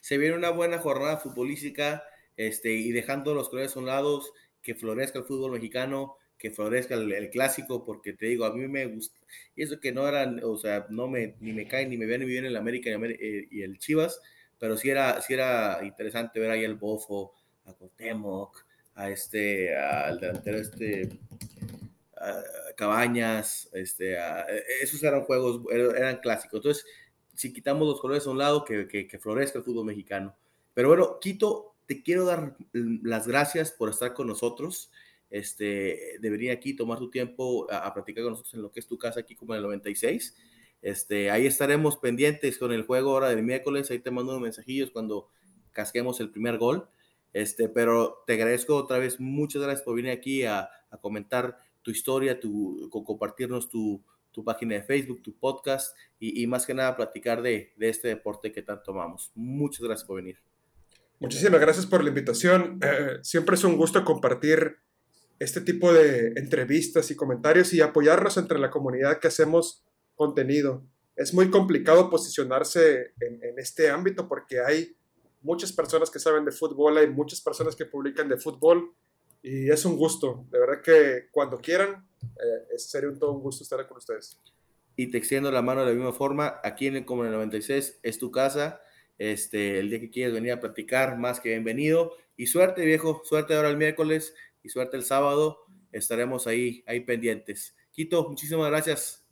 Se 0.00 0.18
viene 0.18 0.36
una 0.36 0.50
buena 0.50 0.78
jornada 0.78 1.16
futbolística 1.16 2.04
este, 2.36 2.72
y 2.72 2.92
dejando 2.92 3.34
los 3.34 3.48
colores 3.48 3.74
a 3.76 3.78
un 3.80 3.86
lado, 3.86 4.22
que 4.66 4.74
florezca 4.74 5.20
el 5.20 5.24
fútbol 5.24 5.52
mexicano, 5.52 6.16
que 6.36 6.50
florezca 6.50 6.96
el, 6.96 7.30
clásico, 7.30 7.84
porque 7.84 8.14
te 8.14 8.26
digo, 8.26 8.44
a 8.44 8.52
mí 8.52 8.66
me 8.66 8.84
gusta, 8.86 9.16
y 9.54 9.62
eso 9.62 9.78
que 9.78 9.92
no 9.92 10.08
eran, 10.08 10.40
o 10.42 10.56
sea, 10.56 10.88
no 10.90 11.06
me, 11.06 11.36
ni 11.38 11.52
me 11.52 11.68
cae, 11.68 11.86
ni 11.86 11.96
me 11.96 12.04
viene 12.04 12.24
ni 12.24 12.32
viene 12.32 12.48
el 12.48 12.56
América 12.56 12.90
eh, 12.90 13.46
y 13.48 13.62
el 13.62 13.78
Chivas, 13.78 14.20
pero 14.58 14.76
sí 14.76 14.90
era, 14.90 15.20
sí 15.22 15.34
era 15.34 15.78
interesante 15.84 16.40
ver 16.40 16.50
ahí 16.50 16.64
el 16.64 16.74
Bofo, 16.74 17.32
a 17.64 17.74
Cotemoc, 17.74 18.66
a 18.96 19.08
este, 19.08 19.76
al 19.76 20.18
delantero 20.18 20.58
este, 20.58 21.10
Cabañas, 22.76 23.70
este, 23.72 24.16
e, 24.16 24.64
esos 24.82 25.00
eran 25.04 25.22
juegos, 25.22 25.62
eran 25.70 26.16
clásicos. 26.16 26.58
Entonces, 26.58 26.84
si 27.34 27.52
quitamos 27.52 27.86
los 27.86 28.00
colores 28.00 28.26
a 28.26 28.30
un 28.30 28.38
lado, 28.38 28.64
que, 28.64 28.88
que, 28.88 29.18
florezca 29.20 29.58
el 29.58 29.64
fútbol 29.64 29.86
mexicano. 29.86 30.34
Pero 30.74 30.88
bueno, 30.88 31.20
Quito, 31.20 31.75
te 31.86 32.02
quiero 32.02 32.24
dar 32.24 32.56
las 32.72 33.26
gracias 33.26 33.72
por 33.72 33.90
estar 33.90 34.14
con 34.14 34.26
nosotros. 34.26 34.90
Este, 35.28 36.18
de 36.20 36.30
venir 36.30 36.52
aquí, 36.52 36.74
tomar 36.74 36.98
tu 36.98 37.10
tiempo 37.10 37.66
a, 37.70 37.92
platicar 37.92 38.22
con 38.22 38.32
nosotros 38.32 38.54
en 38.54 38.62
lo 38.62 38.70
que 38.70 38.80
es 38.80 38.86
tu 38.86 38.96
casa 38.96 39.20
aquí 39.20 39.34
como 39.34 39.54
en 39.54 39.58
el 39.58 39.64
96. 39.64 40.36
Este, 40.82 41.30
ahí 41.30 41.46
estaremos 41.46 41.96
pendientes 41.96 42.58
con 42.58 42.72
el 42.72 42.82
juego 42.82 43.12
ahora 43.12 43.28
del 43.28 43.42
miércoles. 43.42 43.90
Ahí 43.90 43.98
te 43.98 44.10
mando 44.10 44.32
unos 44.32 44.42
mensajillos 44.42 44.90
cuando 44.90 45.28
casquemos 45.72 46.20
el 46.20 46.30
primer 46.30 46.58
gol. 46.58 46.88
Este, 47.32 47.68
pero 47.68 48.22
te 48.26 48.34
agradezco 48.34 48.76
otra 48.76 48.98
vez, 48.98 49.20
muchas 49.20 49.60
gracias 49.62 49.82
por 49.82 49.96
venir 49.96 50.10
aquí 50.10 50.44
a, 50.44 50.70
a 50.90 50.96
comentar 50.98 51.58
tu 51.82 51.90
historia, 51.90 52.40
tu, 52.40 52.88
compartirnos 52.90 53.68
tu, 53.68 54.02
tu 54.32 54.44
página 54.44 54.74
de 54.74 54.82
Facebook, 54.82 55.22
tu 55.22 55.34
podcast 55.34 55.96
y, 56.18 56.46
más 56.46 56.66
que 56.66 56.74
nada 56.74 56.96
platicar 56.96 57.42
de, 57.42 57.72
de, 57.76 57.88
este 57.88 58.08
deporte 58.08 58.52
que 58.52 58.62
tanto 58.62 58.90
amamos. 58.90 59.30
Muchas 59.34 59.82
gracias 59.82 60.06
por 60.06 60.16
venir. 60.16 60.38
Muchísimas 61.18 61.60
gracias 61.60 61.86
por 61.86 62.02
la 62.02 62.10
invitación. 62.10 62.78
Eh, 62.82 63.18
siempre 63.22 63.56
es 63.56 63.64
un 63.64 63.76
gusto 63.76 64.04
compartir 64.04 64.76
este 65.38 65.60
tipo 65.60 65.92
de 65.92 66.28
entrevistas 66.36 67.10
y 67.10 67.16
comentarios 67.16 67.72
y 67.72 67.80
apoyarnos 67.80 68.36
entre 68.36 68.58
la 68.58 68.70
comunidad 68.70 69.18
que 69.18 69.28
hacemos 69.28 69.84
contenido. 70.14 70.84
Es 71.14 71.32
muy 71.32 71.50
complicado 71.50 72.10
posicionarse 72.10 73.14
en, 73.20 73.58
este 73.58 73.90
ámbito 73.90 74.28
porque 74.28 74.60
hay 74.60 74.94
muchas 75.40 75.72
personas 75.72 76.10
que 76.10 76.18
saben 76.18 76.44
de 76.44 76.52
fútbol, 76.52 76.98
hay 76.98 77.08
muchas 77.08 77.40
personas 77.40 77.74
que 77.74 77.86
publican 77.86 78.28
de 78.28 78.36
fútbol 78.36 78.94
y 79.42 79.70
es 79.70 79.84
un 79.84 79.96
gusto, 79.96 80.44
de 80.50 80.58
verdad 80.58 80.82
que 80.82 81.28
cuando 81.30 81.58
quieran, 81.58 82.06
eh, 82.22 82.78
sería 82.78 83.08
un 83.08 83.18
todo 83.18 83.32
un 83.32 83.42
gusto 83.42 83.62
estar 83.62 83.86
con 83.86 83.96
ustedes. 83.96 84.38
Y 84.96 85.10
te 85.10 85.18
extiendo 85.18 85.50
la 85.50 85.62
mano 85.62 85.82
de 85.82 85.88
la 85.88 85.94
misma 85.94 86.12
forma, 86.12 86.60
aquí 86.64 86.86
en 86.86 86.96
el 86.96 87.04
Como 87.04 87.24
96 87.24 88.00
es 88.02 88.18
tu 88.18 88.30
casa, 88.30 88.80
este, 89.18 89.78
el 89.78 89.90
día 89.90 90.00
que 90.00 90.10
quieras 90.10 90.34
venir 90.34 90.52
a 90.52 90.60
platicar, 90.60 91.18
más 91.18 91.40
que 91.40 91.50
bienvenido. 91.50 92.16
Y 92.36 92.46
suerte, 92.46 92.84
viejo, 92.84 93.22
suerte 93.24 93.54
ahora 93.54 93.70
el 93.70 93.76
miércoles 93.76 94.34
y 94.62 94.68
suerte 94.68 94.96
el 94.96 95.04
sábado, 95.04 95.60
estaremos 95.92 96.46
ahí, 96.46 96.82
ahí 96.86 97.00
pendientes. 97.00 97.74
Quito, 97.92 98.28
muchísimas 98.28 98.68
gracias. 98.70 99.26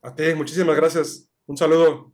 A 0.00 0.14
ti, 0.14 0.34
muchísimas 0.34 0.76
gracias. 0.76 1.28
Un 1.46 1.56
saludo. 1.56 2.11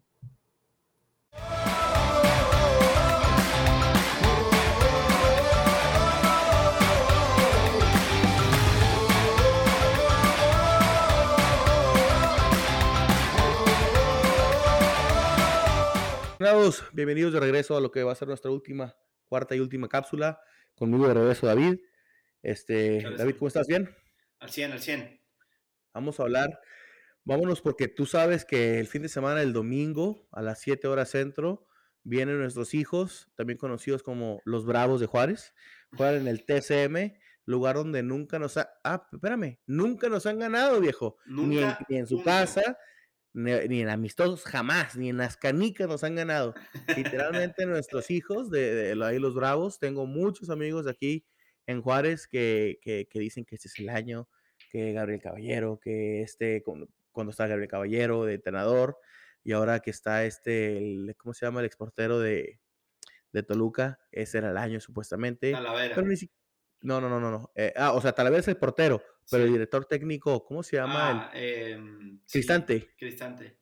Bienvenidos 16.92 17.32
de 17.32 17.40
regreso 17.40 17.76
a 17.76 17.80
lo 17.80 17.90
que 17.90 18.04
va 18.04 18.12
a 18.12 18.14
ser 18.14 18.28
nuestra 18.28 18.50
última, 18.50 18.94
cuarta 19.26 19.56
y 19.56 19.60
última 19.60 19.88
cápsula. 19.88 20.40
Conmigo 20.76 21.08
de 21.08 21.14
regreso 21.14 21.46
David. 21.46 21.80
Este, 22.42 23.02
David, 23.16 23.34
¿cómo 23.36 23.48
estás? 23.48 23.66
¿Bien? 23.66 23.90
Al 24.38 24.48
100, 24.48 24.72
al 24.72 24.80
100. 24.80 25.20
Vamos 25.94 26.20
a 26.20 26.22
hablar, 26.22 26.60
vámonos 27.24 27.60
porque 27.60 27.88
tú 27.88 28.06
sabes 28.06 28.44
que 28.44 28.78
el 28.78 28.86
fin 28.86 29.02
de 29.02 29.08
semana, 29.08 29.42
el 29.42 29.52
domingo, 29.52 30.28
a 30.30 30.40
las 30.40 30.60
7 30.60 30.86
horas 30.86 31.10
centro, 31.10 31.66
vienen 32.04 32.38
nuestros 32.38 32.72
hijos, 32.72 33.28
también 33.34 33.58
conocidos 33.58 34.04
como 34.04 34.40
los 34.44 34.64
Bravos 34.64 35.00
de 35.00 35.06
Juárez, 35.06 35.54
juegan 35.96 36.20
en 36.20 36.28
el 36.28 36.44
TCM, 36.44 37.18
lugar 37.46 37.74
donde 37.74 38.04
nunca 38.04 38.38
nos 38.38 38.58
ha, 38.58 38.70
ah, 38.84 39.08
espérame, 39.12 39.58
nunca 39.66 40.08
nos 40.08 40.24
han 40.26 40.38
ganado, 40.38 40.80
viejo, 40.80 41.16
ni, 41.26 41.58
en, 41.88 42.06
su 42.06 42.22
casa, 42.22 42.78
ni, 43.32 43.80
en 43.80 43.88
amistosos, 43.88 44.44
jamás, 44.44 44.96
ni 44.96 45.10
en 45.10 45.18
las 45.18 45.36
canicas 45.36 45.88
nos 45.88 46.04
han 46.04 46.14
ganado. 46.14 46.54
Literalmente 47.22 47.66
nuestros 47.66 48.10
hijos 48.10 48.50
de, 48.50 48.94
de, 48.94 49.04
ahí 49.04 49.18
los 49.18 49.34
Bravos, 49.34 49.78
tengo 49.78 50.06
muchos 50.06 50.50
amigos 50.50 50.86
aquí 50.86 51.24
en 51.66 51.82
Juárez 51.82 52.26
que, 52.26 52.78
que, 52.82 53.06
dicen 53.14 53.44
que 53.44 53.56
este 53.56 53.68
es 53.68 53.78
el 53.78 53.90
año, 53.90 54.28
que 54.70 54.92
Gabriel 54.92 55.20
Caballero, 55.20 55.78
que 55.82 56.22
este, 56.22 56.62
cuando 56.62 57.30
está 57.30 57.46
Gabriel 57.46 57.70
Caballero 57.70 58.24
de 58.24 58.34
entrenador, 58.34 58.96
y 59.44 59.52
ahora 59.52 59.80
que 59.80 59.90
está 59.90 60.24
este, 60.24 61.14
¿cómo 61.16 61.34
se 61.34 61.46
llama? 61.46 61.60
El 61.60 61.66
exportero 61.66 62.18
de, 62.18 62.60
de 63.32 63.42
Toluca, 63.42 63.98
ese 64.12 64.38
era 64.38 64.50
el 64.50 64.56
año 64.56 64.80
supuestamente. 64.80 65.52
Talavera. 65.52 65.94
Pero 65.94 66.06
ni 66.06 66.16
no, 66.80 67.00
no, 67.00 67.08
no, 67.08 67.20
no. 67.20 67.30
no. 67.30 67.50
Eh, 67.54 67.72
ah, 67.76 67.92
o 67.92 68.00
sea, 68.00 68.12
Talavera 68.12 68.40
es 68.40 68.48
el 68.48 68.56
portero, 68.56 69.02
pero 69.30 69.44
el 69.44 69.52
director 69.52 69.84
técnico, 69.84 70.44
¿cómo 70.44 70.62
se 70.62 70.76
llama? 70.76 71.28
Ah, 71.28 71.30
em, 71.34 72.20
Cristante. 72.30 72.94
Cristante. 72.96 73.58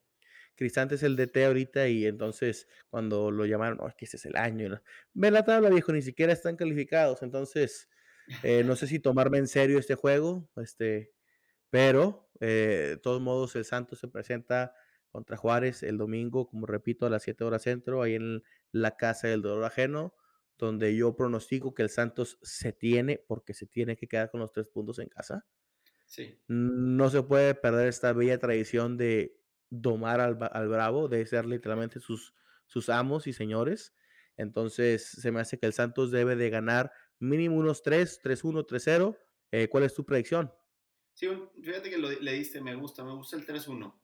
Cristante 0.54 0.94
es 0.94 1.02
el 1.02 1.16
DT 1.16 1.44
ahorita 1.44 1.88
y 1.88 2.06
entonces 2.06 2.66
cuando 2.88 3.30
lo 3.30 3.44
llamaron, 3.44 3.78
oh, 3.80 3.88
es 3.88 3.94
que 3.94 4.06
ese 4.06 4.16
es 4.16 4.26
el 4.26 4.36
año. 4.36 4.68
¿no? 4.70 4.82
Ve 5.12 5.30
la 5.30 5.44
tabla, 5.44 5.68
viejo, 5.68 5.92
ni 5.92 6.02
siquiera 6.02 6.32
están 6.32 6.56
calificados. 6.56 7.22
Entonces, 7.22 7.90
eh, 8.42 8.64
no 8.64 8.74
sé 8.76 8.86
si 8.86 8.98
tomarme 8.98 9.38
en 9.38 9.48
serio 9.48 9.78
este 9.78 9.94
juego, 9.94 10.48
este, 10.56 11.12
pero 11.68 12.30
eh, 12.40 12.86
de 12.90 12.96
todos 12.96 13.20
modos 13.20 13.54
el 13.56 13.64
Santos 13.64 13.98
se 13.98 14.08
presenta 14.08 14.74
contra 15.10 15.36
Juárez 15.36 15.82
el 15.82 15.98
domingo, 15.98 16.48
como 16.48 16.66
repito, 16.66 17.06
a 17.06 17.10
las 17.10 17.22
7 17.22 17.44
horas 17.44 17.62
centro, 17.62 18.02
ahí 18.02 18.14
en 18.14 18.42
la 18.72 18.96
casa 18.96 19.28
del 19.28 19.42
dolor 19.42 19.64
ajeno, 19.64 20.14
donde 20.58 20.94
yo 20.96 21.16
pronostico 21.16 21.74
que 21.74 21.82
el 21.82 21.90
Santos 21.90 22.38
se 22.42 22.72
tiene, 22.72 23.18
porque 23.18 23.54
se 23.54 23.66
tiene 23.66 23.96
que 23.96 24.06
quedar 24.06 24.30
con 24.30 24.40
los 24.40 24.52
tres 24.52 24.68
puntos 24.68 24.98
en 24.98 25.08
casa. 25.08 25.46
Sí. 26.06 26.38
No 26.48 27.10
se 27.10 27.22
puede 27.22 27.54
perder 27.54 27.88
esta 27.88 28.12
bella 28.12 28.38
tradición 28.38 28.96
de 28.96 29.38
domar 29.70 30.20
al, 30.20 30.36
Bravo, 30.68 31.08
de 31.08 31.26
ser 31.26 31.46
literalmente 31.46 32.00
sus, 32.00 32.34
sus 32.66 32.88
amos 32.88 33.26
y 33.26 33.32
señores. 33.32 33.94
Entonces, 34.36 35.06
se 35.06 35.32
me 35.32 35.40
hace 35.40 35.58
que 35.58 35.66
el 35.66 35.72
Santos 35.72 36.10
debe 36.10 36.36
de 36.36 36.50
ganar 36.50 36.92
mínimo 37.18 37.56
unos 37.56 37.82
3, 37.82 38.20
3-1, 38.22 38.66
3-0. 38.66 39.68
¿Cuál 39.70 39.84
es 39.84 39.94
tu 39.94 40.04
predicción? 40.04 40.52
Sí, 41.14 41.28
fíjate 41.62 41.88
que 41.88 41.96
lo, 41.96 42.10
le 42.10 42.32
diste, 42.32 42.60
me 42.60 42.74
gusta, 42.74 43.02
me 43.02 43.14
gusta 43.14 43.36
el 43.36 43.46
3-1. 43.46 43.94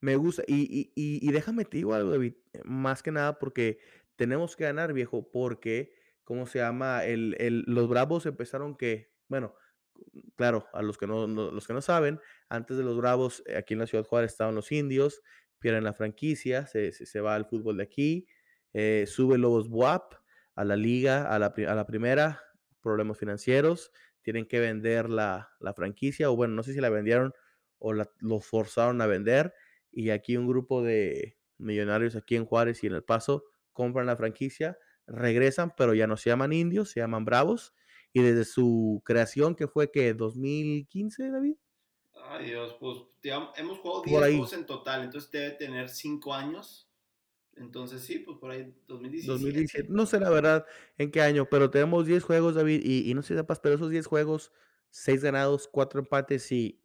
Me 0.00 0.14
gusta, 0.14 0.44
y, 0.46 0.92
y, 0.94 1.32
déjame 1.32 1.64
te 1.64 1.78
digo 1.78 1.94
algo, 1.94 2.10
David, 2.10 2.34
más 2.64 3.02
que 3.02 3.10
nada 3.10 3.38
porque 3.38 3.78
tenemos 4.16 4.56
que 4.56 4.64
ganar, 4.64 4.92
viejo, 4.92 5.30
porque, 5.30 5.92
¿cómo 6.24 6.46
se 6.46 6.58
llama? 6.58 7.04
El, 7.04 7.36
el, 7.38 7.64
los 7.66 7.88
Bravos 7.88 8.26
empezaron 8.26 8.76
que, 8.76 9.12
bueno, 9.28 9.54
claro, 10.34 10.66
a 10.72 10.82
los 10.82 10.98
que 10.98 11.06
no, 11.06 11.26
los 11.26 11.66
que 11.66 11.72
no 11.72 11.82
saben, 11.82 12.20
antes 12.48 12.76
de 12.76 12.84
los 12.84 12.96
Bravos, 12.96 13.42
eh, 13.46 13.56
aquí 13.56 13.74
en 13.74 13.80
la 13.80 13.86
Ciudad 13.86 14.04
Juárez 14.04 14.32
estaban 14.32 14.54
los 14.54 14.72
indios, 14.72 15.22
pierden 15.58 15.84
la 15.84 15.94
franquicia, 15.94 16.66
se, 16.66 16.92
se, 16.92 17.20
va 17.20 17.34
al 17.34 17.46
fútbol 17.46 17.78
de 17.78 17.84
aquí, 17.84 18.26
eh, 18.72 19.04
sube 19.06 19.38
Lobos 19.38 19.68
Buap 19.68 20.14
a 20.54 20.64
la 20.64 20.76
liga, 20.76 21.32
a 21.32 21.38
la, 21.38 21.46
a 21.46 21.74
la, 21.74 21.86
primera, 21.86 22.42
problemas 22.80 23.18
financieros, 23.18 23.92
tienen 24.22 24.46
que 24.46 24.60
vender 24.60 25.08
la, 25.08 25.50
la, 25.60 25.74
franquicia, 25.74 26.30
o 26.30 26.36
bueno, 26.36 26.54
no 26.54 26.62
sé 26.62 26.72
si 26.72 26.80
la 26.80 26.90
vendieron 26.90 27.32
o 27.78 27.92
la, 27.92 28.10
lo 28.18 28.40
forzaron 28.40 29.00
a 29.00 29.06
vender, 29.06 29.54
y 29.90 30.10
aquí 30.10 30.36
un 30.36 30.46
grupo 30.46 30.82
de 30.82 31.38
millonarios 31.58 32.16
aquí 32.16 32.36
en 32.36 32.44
Juárez 32.44 32.82
y 32.84 32.86
en 32.86 32.94
El 32.94 33.04
Paso 33.04 33.44
compran 33.76 34.06
la 34.06 34.16
franquicia, 34.16 34.78
regresan, 35.06 35.72
pero 35.76 35.94
ya 35.94 36.06
no 36.06 36.16
se 36.16 36.30
llaman 36.30 36.52
indios, 36.52 36.90
se 36.90 37.00
llaman 37.00 37.24
bravos, 37.24 37.74
y 38.12 38.22
desde 38.22 38.44
su 38.44 39.02
creación, 39.04 39.54
que 39.54 39.68
fue 39.68 39.92
que 39.92 40.14
2015, 40.14 41.30
David. 41.30 41.56
Ay 42.28 42.46
Dios, 42.46 42.76
pues 42.80 42.98
hemos 43.56 43.78
jugado 43.78 44.02
10 44.02 44.18
juegos 44.18 44.52
en 44.54 44.66
total, 44.66 45.04
entonces 45.04 45.30
debe 45.30 45.50
tener 45.52 45.90
5 45.90 46.34
años. 46.34 46.90
Entonces 47.54 48.02
sí, 48.02 48.18
pues 48.18 48.38
por 48.38 48.50
ahí 48.50 48.74
2017. 48.86 49.32
2017. 49.32 49.88
No 49.90 50.06
sé 50.06 50.18
la 50.18 50.30
verdad 50.30 50.66
en 50.98 51.10
qué 51.10 51.20
año, 51.20 51.46
pero 51.48 51.70
tenemos 51.70 52.06
10 52.06 52.24
juegos, 52.24 52.54
David, 52.54 52.82
y, 52.82 53.12
no 53.14 53.22
sé 53.22 53.28
si 53.28 53.34
sepas, 53.34 53.60
pero 53.60 53.74
esos 53.74 53.90
10 53.90 54.06
juegos, 54.06 54.52
6 54.90 55.22
ganados, 55.22 55.68
4 55.68 56.00
empates 56.00 56.50
y 56.52 56.82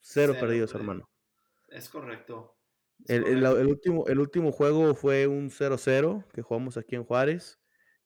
0 0.00 0.36
perdidos, 0.40 0.74
hermano. 0.74 1.08
Es 1.68 1.88
correcto. 1.88 2.59
El, 3.08 3.66
último, 3.66 4.06
el 4.06 4.18
último 4.18 4.52
juego 4.52 4.94
fue 4.94 5.26
un 5.26 5.50
0-0 5.50 6.24
que 6.32 6.42
jugamos 6.42 6.76
aquí 6.76 6.96
en 6.96 7.04
Juárez. 7.04 7.58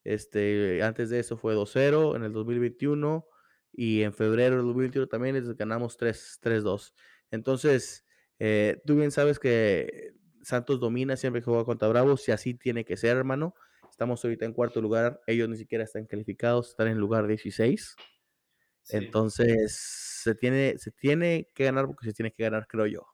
Este, 0.04 0.82
antes 0.82 1.10
de 1.10 1.18
eso 1.18 1.36
fue 1.36 1.54
2-0 1.54 2.16
en 2.16 2.24
el 2.24 2.32
2021 2.32 3.26
y 3.72 4.02
en 4.02 4.12
febrero 4.12 4.56
del 4.56 4.66
2021 4.66 5.08
también 5.08 5.34
les 5.34 5.56
ganamos 5.56 5.98
3-2. 5.98 6.92
Entonces, 7.30 8.06
eh, 8.38 8.80
tú 8.86 8.96
bien 8.96 9.10
sabes 9.10 9.38
que 9.38 10.12
Santos 10.42 10.78
domina 10.78 11.16
siempre 11.16 11.40
que 11.40 11.46
juega 11.46 11.64
contra 11.64 11.88
Bravos 11.88 12.28
y 12.28 12.32
así 12.32 12.54
tiene 12.54 12.84
que 12.84 12.96
ser, 12.96 13.16
hermano. 13.16 13.54
Estamos 13.90 14.24
ahorita 14.24 14.44
en 14.44 14.52
cuarto 14.52 14.80
lugar, 14.80 15.20
ellos 15.26 15.48
ni 15.48 15.56
siquiera 15.56 15.84
están 15.84 16.06
calificados, 16.06 16.70
están 16.70 16.88
en 16.88 16.98
lugar 16.98 17.26
16. 17.26 17.96
Entonces, 18.90 19.78
se 20.22 20.34
tiene, 20.34 20.76
se 20.78 20.90
tiene 20.90 21.48
que 21.54 21.64
ganar 21.64 21.86
porque 21.86 22.06
se 22.06 22.12
tiene 22.12 22.32
que 22.32 22.42
ganar, 22.42 22.66
creo 22.66 22.86
yo. 22.86 23.13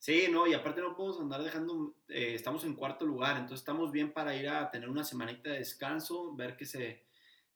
Sí, 0.00 0.28
no, 0.30 0.46
y 0.46 0.54
aparte 0.54 0.80
no 0.80 0.96
podemos 0.96 1.20
andar 1.20 1.42
dejando, 1.44 1.94
eh, 2.08 2.32
estamos 2.34 2.64
en 2.64 2.74
cuarto 2.74 3.04
lugar, 3.04 3.36
entonces 3.36 3.60
estamos 3.60 3.92
bien 3.92 4.14
para 4.14 4.34
ir 4.34 4.48
a 4.48 4.70
tener 4.70 4.88
una 4.88 5.04
semanita 5.04 5.50
de 5.50 5.58
descanso, 5.58 6.34
ver 6.34 6.56
que 6.56 6.64
se, 6.64 7.04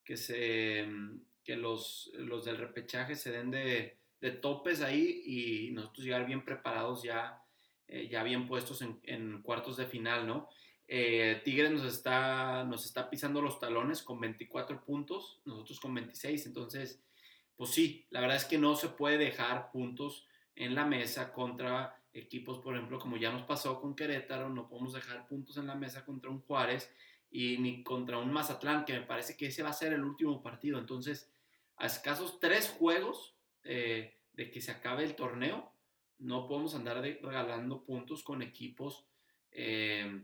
que 0.05 0.19
se, 0.19 0.85
mm, 0.87 1.21
que 1.43 1.57
los, 1.57 2.13
los 2.13 2.45
del 2.45 2.59
repechaje 2.59 3.17
se 3.17 3.33
den 3.33 3.51
de, 3.51 3.97
de 4.21 4.31
topes 4.31 4.83
ahí 4.83 5.23
y 5.25 5.71
nosotros 5.73 6.05
llegar 6.05 6.27
bien 6.27 6.45
preparados 6.45 7.03
ya, 7.03 7.43
eh, 7.89 8.09
ya 8.09 8.23
bien 8.23 8.47
puestos 8.47 8.83
en, 8.83 9.01
en, 9.05 9.41
cuartos 9.41 9.79
de 9.79 9.87
final, 9.87 10.27
¿no? 10.27 10.51
Eh, 10.87 11.41
Tigres 11.47 11.71
nos 11.71 11.87
está, 11.87 12.63
nos 12.65 12.85
está 12.85 13.09
pisando 13.09 13.41
los 13.41 13.59
talones 13.59 14.03
con 14.03 14.21
24 14.21 14.85
puntos, 14.85 15.41
nosotros 15.47 15.81
con 15.81 15.95
26, 15.95 16.45
entonces, 16.45 17.03
pues 17.57 17.71
sí, 17.71 18.07
la 18.11 18.21
verdad 18.21 18.37
es 18.37 18.45
que 18.45 18.59
no 18.59 18.77
se 18.77 18.91
puede 18.91 19.17
dejar 19.17 19.71
puntos 19.71 20.27
en 20.55 20.75
la 20.75 20.85
mesa 20.85 21.33
contra 21.33 22.04
equipos, 22.15 22.61
por 22.61 22.75
ejemplo, 22.75 22.99
como 22.99 23.17
ya 23.17 23.33
nos 23.33 23.43
pasó 23.43 23.81
con 23.81 23.95
Querétaro, 23.95 24.49
no 24.49 24.69
podemos 24.69 24.95
dejar 24.95 25.27
puntos 25.27 25.57
en 25.57 25.67
la 25.67 25.75
mesa 25.75 26.05
contra 26.05 26.31
un 26.31 26.41
Juárez 26.41 26.91
y 27.31 27.59
ni 27.59 27.83
contra 27.83 28.19
un 28.19 28.33
Mazatlán, 28.33 28.85
que 28.85 28.93
me 28.93 29.03
parece 29.03 29.37
que 29.37 29.47
ese 29.47 29.65
va 29.65 29.71
a 29.71 29.75
ser 29.75 29.93
el 29.93 30.05
último 30.05 30.41
partido. 30.41 30.79
Entonces, 30.79 31.31
a 31.77 31.87
escasos 31.87 32.39
tres 32.39 32.69
juegos 32.69 33.37
eh, 33.65 34.17
de 34.33 34.51
que 34.51 34.61
se 34.61 34.71
acabe 34.71 35.03
el 35.03 35.17
torneo, 35.17 35.73
no 36.19 36.47
podemos 36.47 36.75
andar 36.77 37.03
regalando 37.03 37.85
puntos 37.85 38.23
con 38.23 38.41
equipos. 38.41 39.05
Eh, 39.51 40.23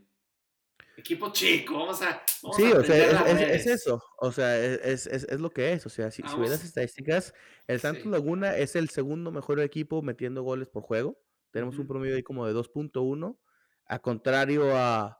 equipo 0.95 1.33
chico, 1.33 1.79
vamos 1.79 2.01
a. 2.01 2.23
sí, 2.55 2.71
o 2.71 2.83
sea, 2.83 3.29
es, 3.29 3.67
eso. 3.67 4.01
O 4.17 4.31
sea, 4.31 4.57
es, 4.63 5.05
lo 5.39 5.49
que 5.51 5.73
es. 5.73 5.85
O 5.85 5.89
sea, 5.89 6.09
si, 6.11 6.23
si 6.23 6.37
las 6.37 6.63
estadísticas, 6.63 7.33
el 7.67 7.81
Santos 7.81 8.05
Laguna 8.05 8.55
es 8.55 8.77
el 8.77 8.89
segundo 8.89 9.31
mejor 9.31 9.59
equipo 9.59 10.01
metiendo 10.01 10.43
goles 10.43 10.69
por 10.69 10.83
juego. 10.83 11.17
Tenemos 11.51 11.77
un 11.79 11.87
promedio 11.87 12.15
ahí 12.15 12.23
como 12.23 12.47
de 12.47 12.53
2.1, 12.53 13.39
a 13.85 13.99
contrario 13.99 14.75
a 14.75 15.19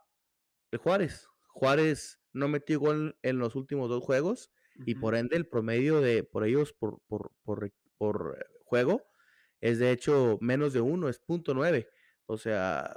Juárez. 0.79 1.27
Juárez 1.47 2.19
no 2.33 2.47
metió 2.47 2.79
gol 2.79 3.17
en 3.23 3.39
los 3.39 3.55
últimos 3.55 3.89
dos 3.89 4.03
juegos 4.03 4.51
y 4.85 4.95
por 4.95 5.15
ende 5.15 5.35
el 5.35 5.47
promedio 5.47 5.99
de 6.01 6.23
por 6.23 6.45
ellos 6.45 6.73
por, 6.73 7.01
por, 7.07 7.33
por, 7.43 7.71
por 7.97 8.37
eh, 8.39 8.45
juego 8.63 9.03
es 9.59 9.79
de 9.79 9.91
hecho 9.91 10.37
menos 10.41 10.73
de 10.73 10.81
uno, 10.81 11.07
es 11.09 11.19
punto 11.19 11.53
nueve. 11.53 11.87
O 12.25 12.37
sea, 12.37 12.95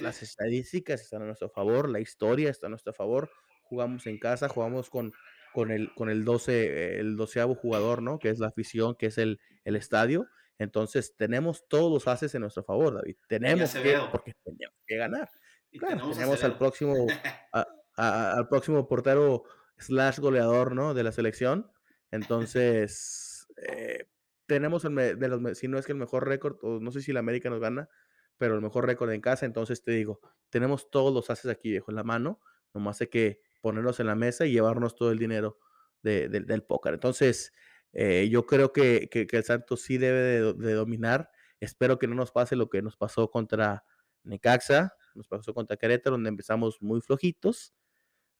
las 0.00 0.22
estadísticas 0.22 1.00
están 1.00 1.22
a 1.22 1.26
nuestro 1.26 1.48
favor, 1.48 1.88
la 1.88 2.00
historia 2.00 2.50
está 2.50 2.66
a 2.66 2.70
nuestro 2.70 2.92
favor. 2.92 3.30
Jugamos 3.62 4.06
en 4.06 4.18
casa, 4.18 4.48
jugamos 4.48 4.90
con, 4.90 5.12
con 5.54 5.70
el, 5.70 5.94
con 5.94 6.10
el 6.10 6.24
12, 6.24 6.98
el 6.98 7.16
doceavo 7.16 7.54
jugador, 7.54 8.02
¿no? 8.02 8.18
Que 8.18 8.28
es 8.28 8.38
la 8.40 8.48
afición, 8.48 8.96
que 8.96 9.06
es 9.06 9.18
el, 9.18 9.40
el 9.64 9.76
estadio. 9.76 10.26
Entonces, 10.58 11.16
tenemos 11.16 11.66
todos 11.68 11.92
los 11.92 12.08
haces 12.08 12.34
en 12.34 12.42
nuestro 12.42 12.62
favor, 12.62 12.94
David. 12.94 13.16
Tenemos 13.28 13.74
que, 13.74 13.98
porque 14.10 14.34
tenemos 14.44 14.76
que 14.86 14.96
ganar. 14.96 15.30
tenemos, 15.70 16.44
al 16.44 16.58
próximo, 16.58 16.94
al 17.96 18.48
próximo 18.48 18.86
portero 18.86 19.44
slash 19.78 20.18
goleador, 20.18 20.74
¿no? 20.74 20.94
De 20.94 21.02
la 21.02 21.12
selección. 21.12 21.70
Entonces, 22.10 23.48
eh, 23.68 24.06
tenemos 24.46 24.84
el, 24.84 24.94
de 24.94 25.28
los, 25.28 25.58
si 25.58 25.68
no 25.68 25.78
es 25.78 25.86
que 25.86 25.92
el 25.92 25.98
mejor 25.98 26.28
récord, 26.28 26.58
o 26.62 26.80
no 26.80 26.90
sé 26.90 27.00
si 27.00 27.12
la 27.12 27.20
América 27.20 27.50
nos 27.50 27.60
gana, 27.60 27.88
pero 28.36 28.54
el 28.54 28.60
mejor 28.60 28.86
récord 28.86 29.10
en 29.10 29.20
casa. 29.20 29.46
Entonces, 29.46 29.82
te 29.82 29.92
digo, 29.92 30.20
tenemos 30.50 30.90
todos 30.90 31.12
los 31.12 31.30
haces 31.30 31.50
aquí, 31.50 31.70
viejo, 31.70 31.90
en 31.90 31.96
la 31.96 32.04
mano. 32.04 32.40
Nomás 32.74 33.00
hay 33.00 33.08
que 33.08 33.40
ponerlos 33.60 34.00
en 34.00 34.06
la 34.06 34.14
mesa 34.14 34.46
y 34.46 34.52
llevarnos 34.52 34.94
todo 34.94 35.10
el 35.10 35.18
dinero 35.18 35.58
del 36.02 36.64
póker. 36.64 36.94
Entonces, 36.94 37.52
eh, 37.92 38.28
yo 38.30 38.46
creo 38.46 38.72
que, 38.72 39.08
el 39.12 39.44
Santos 39.44 39.82
sí 39.82 39.98
debe 39.98 40.54
de, 40.54 40.72
dominar. 40.74 41.30
Espero 41.60 41.98
que 41.98 42.06
no 42.06 42.14
nos 42.14 42.32
pase 42.32 42.56
lo 42.56 42.68
que 42.68 42.82
nos 42.82 42.96
pasó 42.96 43.30
contra 43.30 43.84
Necaxa, 44.24 44.94
nos 45.14 45.28
pasó 45.28 45.54
contra 45.54 45.76
Querétaro, 45.76 46.14
donde 46.14 46.30
empezamos 46.30 46.80
muy 46.80 47.00
flojitos. 47.00 47.74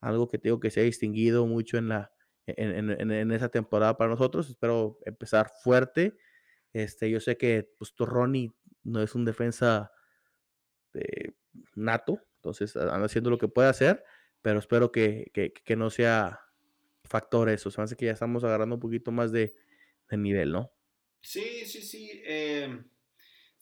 Algo 0.00 0.28
que 0.28 0.38
tengo 0.38 0.58
que 0.58 0.70
se 0.70 0.80
ha 0.80 0.84
distinguido 0.84 1.46
mucho 1.46 1.78
en, 1.78 3.30
esa 3.32 3.48
temporada 3.48 3.96
para 3.96 4.10
nosotros. 4.10 4.48
Espero 4.48 4.98
empezar 5.04 5.52
fuerte. 5.62 6.16
Este, 6.72 7.10
yo 7.10 7.20
sé 7.20 7.36
que 7.36 7.70
pues, 7.78 7.94
Torroni 7.94 8.52
no 8.82 9.02
es 9.02 9.14
un 9.14 9.24
defensa 9.24 9.92
nato, 11.74 12.20
entonces 12.36 12.76
anda 12.76 13.06
haciendo 13.06 13.30
lo 13.30 13.38
que 13.38 13.48
puede 13.48 13.68
hacer, 13.68 14.04
pero 14.42 14.58
espero 14.58 14.90
que 14.92 15.30
no 15.76 15.90
sea 15.90 16.41
factores, 17.12 17.64
o 17.66 17.70
sea, 17.70 17.84
hace 17.84 17.96
que 17.96 18.06
ya 18.06 18.12
estamos 18.12 18.42
agarrando 18.42 18.74
un 18.74 18.80
poquito 18.80 19.12
más 19.12 19.30
de, 19.30 19.54
nivel, 20.10 20.52
¿no? 20.52 20.72
Sí, 21.20 21.64
sí, 21.64 21.80
sí. 21.80 22.10
Eh, 22.24 22.84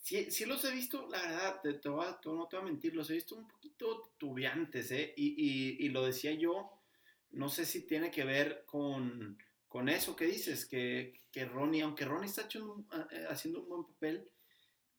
Sí, 0.01 0.31
sí 0.31 0.45
los 0.45 0.65
he 0.65 0.73
visto, 0.73 1.07
la 1.09 1.21
verdad, 1.21 1.61
te, 1.61 1.73
no 1.73 2.47
te 2.47 2.57
voy 2.57 2.57
a 2.57 2.61
mentir, 2.61 2.95
los 2.95 3.09
he 3.11 3.13
visto 3.13 3.35
un 3.35 3.47
poquito 3.47 4.01
titubeantes, 4.01 4.91
¿eh? 4.91 5.13
Y, 5.15 5.35
y, 5.37 5.85
y, 5.85 5.89
lo 5.89 6.03
decía 6.03 6.33
yo, 6.33 6.71
no 7.29 7.49
sé 7.49 7.65
si 7.65 7.85
tiene 7.85 8.09
que 8.09 8.23
ver 8.23 8.63
con, 8.65 9.37
con 9.67 9.89
eso 9.89 10.15
que 10.15 10.25
dices, 10.25 10.65
que, 10.65 11.21
que, 11.31 11.45
Ronnie, 11.45 11.83
aunque 11.83 12.05
Ronnie 12.05 12.29
está 12.29 12.47
eh, 13.11 13.25
haciendo 13.29 13.61
un 13.61 13.69
buen 13.69 13.83
papel, 13.85 14.27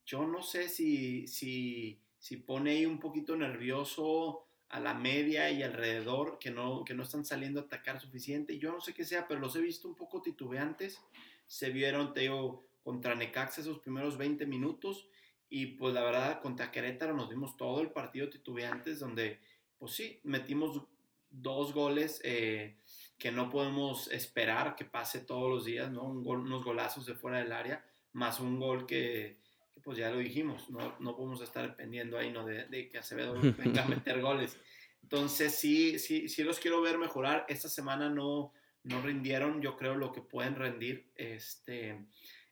yo 0.07 0.24
no 0.24 0.40
sé 0.40 0.68
si, 0.68 1.26
si, 1.26 2.00
si 2.18 2.36
pone 2.36 2.70
ahí 2.70 2.86
un 2.86 3.00
poquito 3.00 3.36
nervioso 3.36 4.46
a 4.72 4.80
la 4.80 4.94
media 4.94 5.50
y 5.50 5.62
alrededor, 5.62 6.38
que 6.38 6.50
no, 6.50 6.82
que 6.82 6.94
no 6.94 7.02
están 7.02 7.26
saliendo 7.26 7.60
a 7.60 7.64
atacar 7.64 8.00
suficiente. 8.00 8.58
Yo 8.58 8.72
no 8.72 8.80
sé 8.80 8.94
qué 8.94 9.04
sea, 9.04 9.28
pero 9.28 9.38
los 9.38 9.54
he 9.54 9.60
visto 9.60 9.86
un 9.86 9.94
poco 9.94 10.22
titubeantes. 10.22 10.98
Se 11.46 11.68
vieron, 11.68 12.14
te 12.14 12.20
digo, 12.20 12.64
contra 12.82 13.14
Necaxa 13.14 13.60
esos 13.60 13.80
primeros 13.80 14.16
20 14.16 14.46
minutos 14.46 15.08
y 15.50 15.66
pues 15.66 15.92
la 15.92 16.02
verdad 16.02 16.40
contra 16.40 16.70
Querétaro 16.70 17.14
nos 17.14 17.28
dimos 17.28 17.58
todo 17.58 17.82
el 17.82 17.90
partido 17.90 18.30
titubeantes 18.30 18.98
donde 18.98 19.40
pues 19.78 19.92
sí, 19.92 20.20
metimos 20.24 20.82
dos 21.28 21.74
goles 21.74 22.20
eh, 22.24 22.78
que 23.18 23.30
no 23.30 23.50
podemos 23.50 24.10
esperar 24.10 24.74
que 24.74 24.86
pase 24.86 25.20
todos 25.20 25.50
los 25.50 25.66
días, 25.66 25.90
¿no? 25.90 26.04
unos 26.04 26.64
golazos 26.64 27.04
de 27.04 27.14
fuera 27.14 27.38
del 27.40 27.52
área, 27.52 27.84
más 28.12 28.40
un 28.40 28.58
gol 28.58 28.86
que, 28.86 29.41
pues 29.82 29.98
ya 29.98 30.10
lo 30.10 30.18
dijimos, 30.18 30.70
no, 30.70 30.96
no 31.00 31.16
podemos 31.16 31.40
estar 31.42 31.66
dependiendo 31.66 32.18
ahí, 32.18 32.30
¿no? 32.30 32.44
De, 32.44 32.66
de 32.66 32.88
que 32.88 32.98
Acevedo 32.98 33.34
venga 33.58 33.84
a 33.84 33.88
meter 33.88 34.20
goles. 34.20 34.56
Entonces 35.02 35.54
sí, 35.54 35.98
sí, 35.98 36.28
sí 36.28 36.42
los 36.42 36.58
quiero 36.58 36.80
ver 36.80 36.98
mejorar. 36.98 37.44
Esta 37.48 37.68
semana 37.68 38.08
no, 38.08 38.52
no 38.84 39.02
rindieron, 39.02 39.60
yo 39.60 39.76
creo, 39.76 39.94
lo 39.94 40.12
que 40.12 40.22
pueden 40.22 40.56
rendir. 40.56 41.10
Este, 41.16 42.06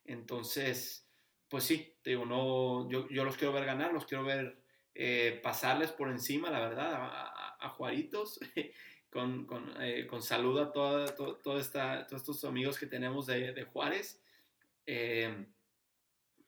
entonces, 0.04 1.08
pues 1.48 1.64
sí, 1.64 1.94
te 2.02 2.10
digo, 2.10 2.26
no, 2.26 2.88
yo, 2.90 3.08
yo 3.08 3.24
los 3.24 3.36
quiero 3.36 3.52
ver 3.52 3.64
ganar, 3.64 3.92
los 3.92 4.06
quiero 4.06 4.24
ver 4.24 4.60
eh, 4.94 5.40
pasarles 5.42 5.92
por 5.92 6.10
encima, 6.10 6.50
la 6.50 6.60
verdad, 6.60 6.92
a, 6.94 7.56
a, 7.60 7.68
Juaritos, 7.70 8.40
con, 9.10 9.46
con, 9.46 9.72
eh, 9.80 10.06
con, 10.06 10.22
saludo 10.22 10.62
a 10.62 10.72
toda, 10.72 11.14
toda, 11.14 11.60
esta, 11.60 12.06
todos 12.06 12.22
estos 12.22 12.44
amigos 12.44 12.78
que 12.78 12.86
tenemos 12.86 13.26
de, 13.26 13.52
de 13.52 13.64
Juárez, 13.64 14.20
eh, 14.86 15.46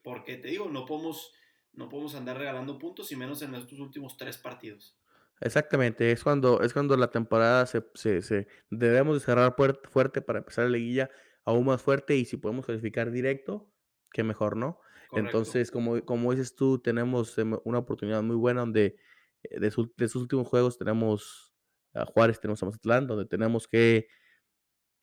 porque 0.02 0.36
te 0.36 0.48
digo, 0.48 0.68
no 0.68 0.86
podemos, 0.86 1.32
no 1.72 1.88
podemos 1.88 2.14
andar 2.14 2.38
regalando 2.38 2.78
puntos 2.78 3.12
y 3.12 3.16
menos 3.16 3.42
en 3.42 3.54
estos 3.54 3.78
últimos 3.78 4.16
tres 4.16 4.38
partidos. 4.38 4.98
Exactamente, 5.40 6.12
es 6.12 6.22
cuando, 6.22 6.60
es 6.62 6.72
cuando 6.72 6.96
la 6.96 7.10
temporada 7.10 7.66
se, 7.66 7.84
se, 7.94 8.22
se 8.22 8.46
debemos 8.70 9.14
de 9.14 9.24
cerrar 9.24 9.56
fuerte 9.56 10.22
para 10.22 10.38
empezar 10.38 10.66
la 10.66 10.70
liguilla 10.70 11.10
aún 11.44 11.66
más 11.66 11.82
fuerte 11.82 12.16
y 12.16 12.24
si 12.24 12.36
podemos 12.36 12.66
calificar 12.66 13.10
directo, 13.10 13.68
que 14.12 14.22
mejor, 14.22 14.56
¿no? 14.56 14.78
Entonces, 15.12 15.70
como, 15.70 16.02
como 16.04 16.30
dices 16.32 16.54
tú, 16.54 16.78
tenemos 16.78 17.36
em, 17.38 17.58
una 17.64 17.78
oportunidad 17.78 18.22
muy 18.22 18.36
buena 18.36 18.60
donde 18.60 18.96
eh, 19.42 19.60
de, 19.60 19.70
de 19.70 20.04
esos 20.04 20.22
últimos 20.22 20.48
juegos 20.48 20.78
tenemos 20.78 21.52
a 21.92 22.06
Juárez, 22.06 22.40
tenemos 22.40 22.62
a 22.62 22.66
Mazatlán, 22.66 23.06
donde 23.06 23.26
tenemos 23.26 23.68
que 23.68 24.08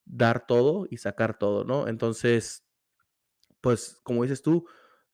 dar 0.05 0.47
todo 0.47 0.87
y 0.89 0.97
sacar 0.97 1.37
todo, 1.37 1.63
¿no? 1.63 1.87
Entonces, 1.87 2.65
pues 3.61 3.99
como 4.03 4.23
dices 4.23 4.41
tú, 4.41 4.67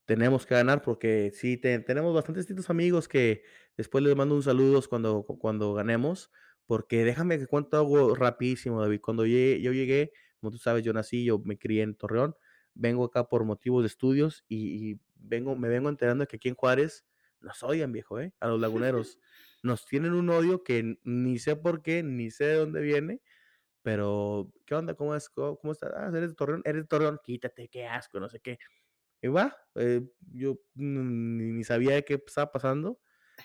tenemos 0.06 0.46
que 0.46 0.54
ganar 0.54 0.82
porque 0.82 1.32
sí, 1.34 1.56
tenemos 1.56 2.14
bastantes 2.14 2.44
distintos 2.44 2.70
amigos 2.70 3.08
que 3.08 3.42
después 3.76 4.02
les 4.02 4.16
mando 4.16 4.36
un 4.36 4.42
saludo 4.42 4.80
cuando, 4.88 5.24
cuando 5.24 5.74
ganemos, 5.74 6.30
porque 6.64 7.04
déjame 7.04 7.38
que 7.38 7.46
cuento 7.46 7.76
algo 7.76 8.14
rapidísimo, 8.14 8.80
David. 8.80 9.00
Cuando 9.00 9.26
yo 9.26 9.72
llegué, 9.72 10.12
como 10.40 10.52
tú 10.52 10.58
sabes, 10.58 10.84
yo 10.84 10.92
nací, 10.92 11.24
yo 11.24 11.40
me 11.40 11.58
crié 11.58 11.82
en 11.82 11.96
Torreón, 11.96 12.36
vengo 12.74 13.04
acá 13.04 13.28
por 13.28 13.44
motivos 13.44 13.82
de 13.82 13.88
estudios 13.88 14.44
y, 14.48 15.00
vengo, 15.16 15.56
me 15.56 15.68
vengo 15.68 15.88
enterando 15.88 16.22
de 16.22 16.28
que 16.28 16.36
aquí 16.36 16.48
en 16.48 16.54
Juárez 16.54 17.04
nos 17.40 17.62
odian, 17.64 17.90
viejo, 17.90 18.20
¿eh? 18.20 18.32
A 18.38 18.46
los 18.48 18.60
laguneros. 18.60 19.18
Nos 19.62 19.86
tienen 19.86 20.12
un 20.12 20.30
odio 20.30 20.62
que 20.62 20.98
ni 21.02 21.38
sé 21.40 21.56
por 21.56 21.82
qué, 21.82 22.04
ni 22.04 22.30
sé 22.30 22.44
de 22.44 22.54
dónde 22.54 22.80
viene, 22.80 23.20
pero 23.82 24.52
¿qué 24.66 24.76
onda? 24.76 24.94
¿Cómo 24.94 25.16
es? 25.16 25.28
¿Cómo, 25.28 25.56
cómo 25.58 25.72
estás? 25.72 25.92
Ah, 25.96 26.10
eres 26.14 26.30
de 26.30 26.34
Torreón, 26.36 26.62
eres 26.64 26.82
de 26.82 26.88
Torreón, 26.88 27.18
quítate, 27.24 27.68
qué 27.68 27.86
asco, 27.86 28.20
no 28.20 28.28
sé 28.28 28.38
qué. 28.38 28.58
Y 29.26 29.28
va, 29.28 29.56
eh, 29.74 30.02
yo 30.32 30.60
ni, 30.74 31.64
sabía 31.64 32.00
qué 32.02 32.22
estaba 32.24 32.52
pasando. 32.52 33.00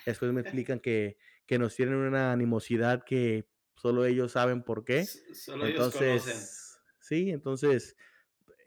Después 0.05 0.31
me 0.31 0.41
explican 0.41 0.79
que, 0.79 1.17
que, 1.47 1.57
nos 1.57 1.75
tienen 1.75 1.95
una 1.95 2.31
animosidad 2.31 3.03
que 3.03 3.47
solo 3.75 4.05
ellos 4.05 4.33
saben 4.33 4.63
por 4.63 4.85
qué. 4.85 5.05
Solo 5.05 5.65
entonces, 5.65 6.01
ellos 6.01 6.21
conocen. 6.23 6.47
Sí, 6.99 7.29
entonces, 7.31 7.97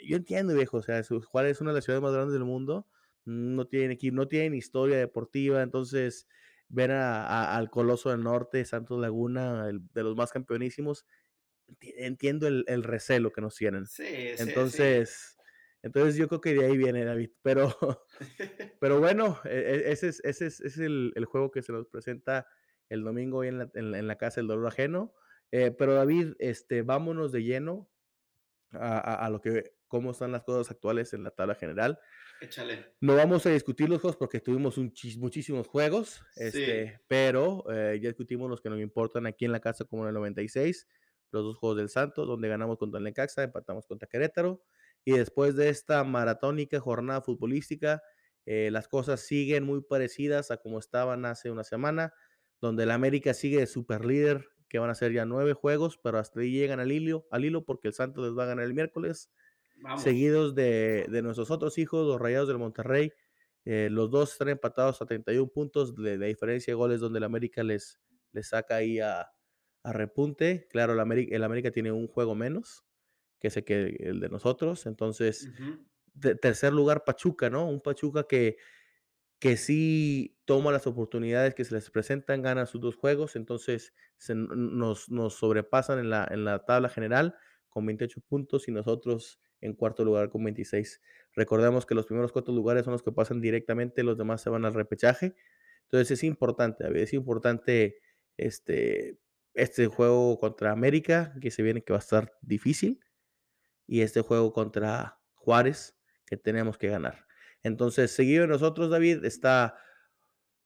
yo 0.04 0.16
entiendo, 0.16 0.54
viejo, 0.54 0.78
o 0.78 0.82
sea, 0.82 1.02
Juárez 1.02 1.52
es 1.52 1.60
una 1.60 1.70
de 1.70 1.76
las 1.76 1.84
ciudades 1.84 2.02
más 2.02 2.12
grandes 2.12 2.34
del 2.34 2.44
mundo, 2.44 2.88
no 3.24 3.66
tienen 3.66 3.92
equipo, 3.92 4.16
no 4.16 4.26
tienen 4.26 4.54
historia 4.54 4.98
deportiva, 4.98 5.62
entonces 5.62 6.26
ver 6.68 6.90
a, 6.90 7.56
al 7.56 7.70
Coloso 7.70 8.10
del 8.10 8.24
Norte, 8.24 8.64
Santos 8.64 9.00
Laguna, 9.00 9.66
de 9.68 10.02
los 10.02 10.16
más 10.16 10.32
campeonísimos, 10.32 11.06
entiendo 11.80 12.48
el, 12.48 12.64
el, 12.66 12.82
recelo 12.82 13.30
que 13.32 13.40
nos 13.40 13.54
tienen. 13.54 13.86
Sí, 13.86 14.04
sí, 14.04 14.34
entonces, 14.38 15.33
entonces 15.84 16.16
yo 16.16 16.28
creo 16.28 16.40
que 16.40 16.54
de 16.54 16.64
ahí 16.64 16.78
viene 16.78 17.04
David. 17.04 17.30
Pero, 17.42 17.76
pero 18.80 19.00
bueno, 19.00 19.38
e, 19.44 19.50
e, 19.50 19.92
ese 19.92 20.08
es, 20.08 20.24
ese 20.24 20.46
es, 20.46 20.60
ese 20.60 20.66
es 20.66 20.78
el, 20.78 21.12
el, 21.14 21.26
juego 21.26 21.50
que 21.50 21.60
se 21.60 21.72
nos 21.72 21.86
presenta 21.88 22.46
el 22.88 23.04
domingo 23.04 23.38
hoy 23.38 23.48
en 23.48 23.58
la, 23.58 23.70
en, 23.74 23.94
en 23.94 24.06
la 24.06 24.16
casa 24.16 24.40
del 24.40 24.48
dolor 24.48 24.66
ajeno. 24.66 25.12
Eh, 25.52 25.72
pero 25.72 25.92
David, 25.92 26.36
este, 26.38 26.80
vámonos 26.80 27.32
de 27.32 27.42
lleno 27.42 27.90
a, 28.72 28.96
a, 28.96 29.26
a, 29.26 29.30
lo 29.30 29.42
que, 29.42 29.74
cómo 29.86 30.12
están 30.12 30.32
las 30.32 30.42
cosas 30.42 30.70
actuales 30.70 31.12
en 31.12 31.22
la 31.22 31.32
tabla 31.32 31.54
general. 31.54 32.00
Échale. 32.40 32.94
No 33.02 33.14
vamos 33.14 33.44
a 33.44 33.50
discutir 33.50 33.90
los 33.90 34.00
juegos 34.00 34.16
porque 34.16 34.40
tuvimos 34.40 34.78
un 34.78 34.90
muchísimos 35.18 35.68
juegos, 35.68 36.22
este, 36.36 36.88
sí. 36.88 36.92
pero 37.06 37.62
eh, 37.70 38.00
ya 38.00 38.08
discutimos 38.08 38.48
los 38.48 38.62
que 38.62 38.70
nos 38.70 38.80
importan 38.80 39.26
aquí 39.26 39.44
en 39.44 39.52
la 39.52 39.60
casa 39.60 39.84
como 39.84 40.04
en 40.04 40.08
el 40.08 40.14
96, 40.14 40.88
los 41.30 41.44
dos 41.44 41.58
juegos 41.58 41.76
del 41.76 41.90
Santos, 41.90 42.26
donde 42.26 42.48
ganamos 42.48 42.78
contra 42.78 42.96
el 42.96 43.04
Necaxa, 43.04 43.42
empatamos 43.42 43.86
contra 43.86 44.08
Querétaro 44.08 44.64
y 45.04 45.12
después 45.12 45.54
de 45.56 45.68
esta 45.68 46.02
maratónica 46.04 46.80
jornada 46.80 47.20
futbolística, 47.20 48.02
eh, 48.46 48.70
las 48.70 48.88
cosas 48.88 49.20
siguen 49.20 49.64
muy 49.64 49.82
parecidas 49.82 50.50
a 50.50 50.56
como 50.56 50.78
estaban 50.78 51.24
hace 51.26 51.50
una 51.50 51.64
semana, 51.64 52.14
donde 52.60 52.84
el 52.84 52.90
América 52.90 53.34
sigue 53.34 53.58
de 53.58 53.66
super 53.66 54.04
líder, 54.04 54.48
que 54.68 54.78
van 54.78 54.90
a 54.90 54.94
ser 54.94 55.12
ya 55.12 55.24
nueve 55.24 55.52
juegos, 55.52 55.98
pero 56.02 56.18
hasta 56.18 56.40
ahí 56.40 56.50
llegan 56.50 56.80
al 56.80 56.90
hilo, 56.90 57.26
al 57.30 57.44
hilo 57.44 57.64
porque 57.64 57.88
el 57.88 57.94
Santos 57.94 58.24
les 58.24 58.36
va 58.36 58.44
a 58.44 58.46
ganar 58.46 58.64
el 58.64 58.74
miércoles, 58.74 59.30
Vamos. 59.76 60.02
seguidos 60.02 60.54
de, 60.54 61.06
de, 61.10 61.22
nuestros 61.22 61.50
otros 61.50 61.78
hijos, 61.78 62.06
los 62.06 62.20
Rayados 62.20 62.48
del 62.48 62.58
Monterrey. 62.58 63.12
Eh, 63.66 63.88
los 63.90 64.10
dos 64.10 64.32
están 64.32 64.48
empatados 64.48 65.00
a 65.00 65.06
31 65.06 65.48
puntos 65.48 65.94
de, 65.94 66.18
de, 66.18 66.26
diferencia 66.26 66.72
de 66.72 66.76
goles, 66.76 67.00
donde 67.00 67.18
el 67.18 67.24
América 67.24 67.62
les, 67.62 67.98
les 68.32 68.48
saca 68.48 68.76
ahí 68.76 69.00
a, 69.00 69.30
a 69.82 69.92
repunte. 69.92 70.66
Claro, 70.70 70.92
el 70.94 71.00
América, 71.00 71.34
el 71.34 71.44
América 71.44 71.70
tiene 71.70 71.92
un 71.92 72.08
juego 72.08 72.34
menos 72.34 72.84
que 73.50 73.60
el, 73.60 73.64
que, 73.64 74.08
el 74.08 74.20
de 74.20 74.28
nosotros. 74.28 74.86
Entonces, 74.86 75.46
uh 75.46 75.62
-huh. 75.62 75.86
de, 76.14 76.34
tercer 76.34 76.72
lugar, 76.72 77.04
Pachuca, 77.04 77.50
¿no? 77.50 77.68
Un 77.68 77.80
Pachuca 77.80 78.24
que, 78.24 78.56
que 79.38 79.56
sí 79.56 80.38
toma 80.44 80.72
las 80.72 80.86
oportunidades 80.86 81.54
que 81.54 81.64
se 81.64 81.74
les 81.74 81.90
presentan, 81.90 82.42
gana 82.42 82.66
sus 82.66 82.80
dos 82.80 82.96
juegos, 82.96 83.36
entonces 83.36 83.92
se, 84.16 84.34
nos, 84.34 85.10
nos, 85.10 85.34
sobrepasan 85.34 85.98
en 85.98 86.10
la, 86.10 86.26
en 86.30 86.44
la 86.44 86.64
tabla 86.64 86.88
general 86.88 87.34
con 87.68 87.84
28 87.86 88.20
puntos 88.22 88.68
y 88.68 88.72
nosotros 88.72 89.40
en 89.60 89.74
cuarto 89.74 90.04
lugar 90.04 90.30
con 90.30 90.44
26. 90.44 91.00
Recordemos 91.34 91.86
que 91.86 91.94
los 91.94 92.06
primeros 92.06 92.32
cuatro 92.32 92.54
lugares 92.54 92.84
son 92.84 92.92
los 92.92 93.02
que 93.02 93.12
pasan 93.12 93.40
directamente, 93.40 94.02
los 94.02 94.16
demás 94.16 94.40
se 94.42 94.50
van 94.50 94.64
al 94.64 94.74
repechaje. 94.74 95.34
Entonces 95.84 96.10
es 96.12 96.24
importante, 96.24 96.84
es 97.02 97.12
importante 97.12 97.98
este, 98.36 99.18
este 99.54 99.86
juego 99.86 100.38
contra 100.38 100.70
América, 100.72 101.34
que 101.40 101.50
se 101.50 101.62
viene 101.62 101.82
que 101.82 101.92
va 101.92 101.98
a 101.98 102.00
estar 102.00 102.32
difícil 102.42 103.00
y 103.86 104.02
este 104.02 104.20
juego 104.20 104.52
contra 104.52 105.20
Juárez 105.34 105.96
que 106.26 106.36
tenemos 106.36 106.78
que 106.78 106.88
ganar. 106.88 107.26
Entonces, 107.62 108.10
seguido 108.10 108.42
de 108.42 108.48
nosotros, 108.48 108.90
David, 108.90 109.24
está 109.24 109.76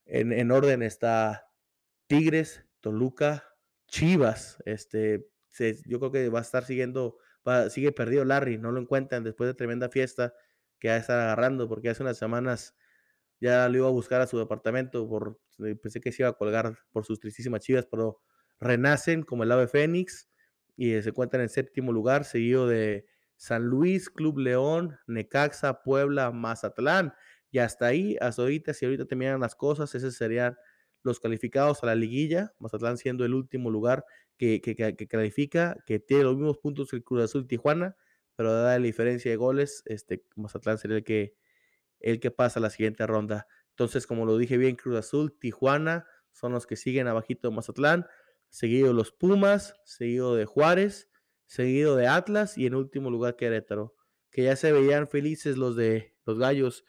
en, 0.07 0.33
en, 0.33 0.51
orden, 0.51 0.83
está 0.83 1.47
Tigres, 2.07 2.65
Toluca, 2.81 3.45
Chivas. 3.87 4.59
Este, 4.65 5.29
se, 5.51 5.79
yo 5.87 5.99
creo 6.01 6.13
que 6.13 6.29
va 6.29 6.41
a 6.41 6.43
estar 6.43 6.65
siguiendo, 6.65 7.19
va, 7.47 7.71
sigue 7.71 7.93
perdido 7.93 8.25
Larry, 8.25 8.59
no 8.59 8.73
lo 8.73 8.81
encuentran 8.81 9.25
después 9.25 9.49
de 9.49 9.55
tremenda 9.55 9.89
fiesta 9.89 10.35
que 10.79 10.89
va 10.89 10.95
a 10.95 10.99
estar 10.99 11.19
agarrando, 11.19 11.69
porque 11.69 11.91
hace 11.91 12.03
unas 12.03 12.19
semanas 12.19 12.77
ya 13.41 13.69
lo 13.69 13.79
iba 13.79 13.87
a 13.87 13.91
buscar 13.93 14.21
a 14.21 14.27
su 14.27 14.39
departamento, 14.39 15.09
por, 15.09 15.41
pensé 15.81 16.01
que 16.01 16.13
se 16.13 16.23
iba 16.23 16.31
a 16.31 16.35
colgar 16.35 16.79
por 16.91 17.05
sus 17.05 17.21
tristísimas 17.21 17.61
chivas, 17.61 17.87
pero 17.87 18.23
renacen 18.61 19.23
como 19.23 19.45
el 19.45 19.53
ave 19.53 19.69
fénix 19.69 20.29
y 20.79 21.03
se 21.03 21.09
encuentran 21.09 21.43
en 21.43 21.49
séptimo 21.49 21.93
lugar, 21.93 22.25
seguido 22.25 22.69
de 22.69 23.05
San 23.35 23.65
Luis, 23.65 24.09
Club 24.11 24.39
León, 24.39 24.97
Necaxa, 25.09 25.83
Puebla, 25.83 26.31
Mazatlán. 26.31 27.15
Y 27.51 27.59
hasta 27.59 27.87
ahí, 27.87 28.17
hasta 28.21 28.43
ahorita, 28.43 28.73
si 28.73 28.85
ahorita 28.85 29.05
terminan 29.05 29.41
las 29.41 29.57
cosas, 29.57 29.93
esos 29.97 30.15
serían 30.15 30.57
los 31.03 31.19
calificados 31.19 31.83
a 31.83 31.87
la 31.87 31.97
liguilla. 31.97 32.55
Mazatlán 32.61 32.97
siendo 32.97 33.25
el 33.25 33.35
último 33.35 33.73
lugar 33.73 34.05
que, 34.37 34.61
que, 34.61 34.77
que, 34.77 35.09
califica, 35.09 35.77
que 35.85 35.99
tiene 35.99 36.23
los 36.23 36.37
mismos 36.37 36.59
puntos 36.59 36.93
que 36.93 37.03
Cruz 37.03 37.25
Azul 37.25 37.49
Tijuana, 37.49 37.97
pero 38.37 38.53
dada 38.53 38.79
la 38.79 38.85
diferencia 38.85 39.33
de 39.33 39.37
goles, 39.37 39.83
este, 39.87 40.23
Mazatlán 40.37 40.79
sería 40.79 40.99
el 40.99 41.03
que, 41.03 41.35
el 41.99 42.21
que 42.21 42.31
pasa 42.31 42.61
a 42.61 42.63
la 42.63 42.71
siguiente 42.71 43.05
ronda. 43.05 43.49
Entonces, 43.71 44.07
como 44.07 44.27
lo 44.27 44.39
dije 44.39 44.57
bien, 44.57 44.77
Cruz 44.77 44.97
Azul, 44.97 45.37
Tijuana 45.41 46.07
son 46.31 46.53
los 46.53 46.69
que 46.69 46.77
siguen 46.77 47.09
abajito 47.09 47.49
de 47.49 47.57
Mazatlán, 47.57 48.07
seguido 48.49 48.93
los 48.93 49.13
Pumas, 49.13 49.75
seguido 49.85 50.35
de 50.35 50.45
Juárez, 50.45 51.11
seguido 51.47 51.97
de 51.97 52.07
Atlas 52.07 52.59
y 52.59 52.67
en 52.67 52.75
último 52.75 53.11
lugar 53.11 53.37
Querétaro, 53.37 53.95
que 54.31 54.45
ya 54.45 54.57
se 54.57 54.73
veían 54.73 55.09
felices 55.09 55.57
los 55.57 55.77
de 55.77 56.15
los 56.25 56.39
Gallos 56.39 56.85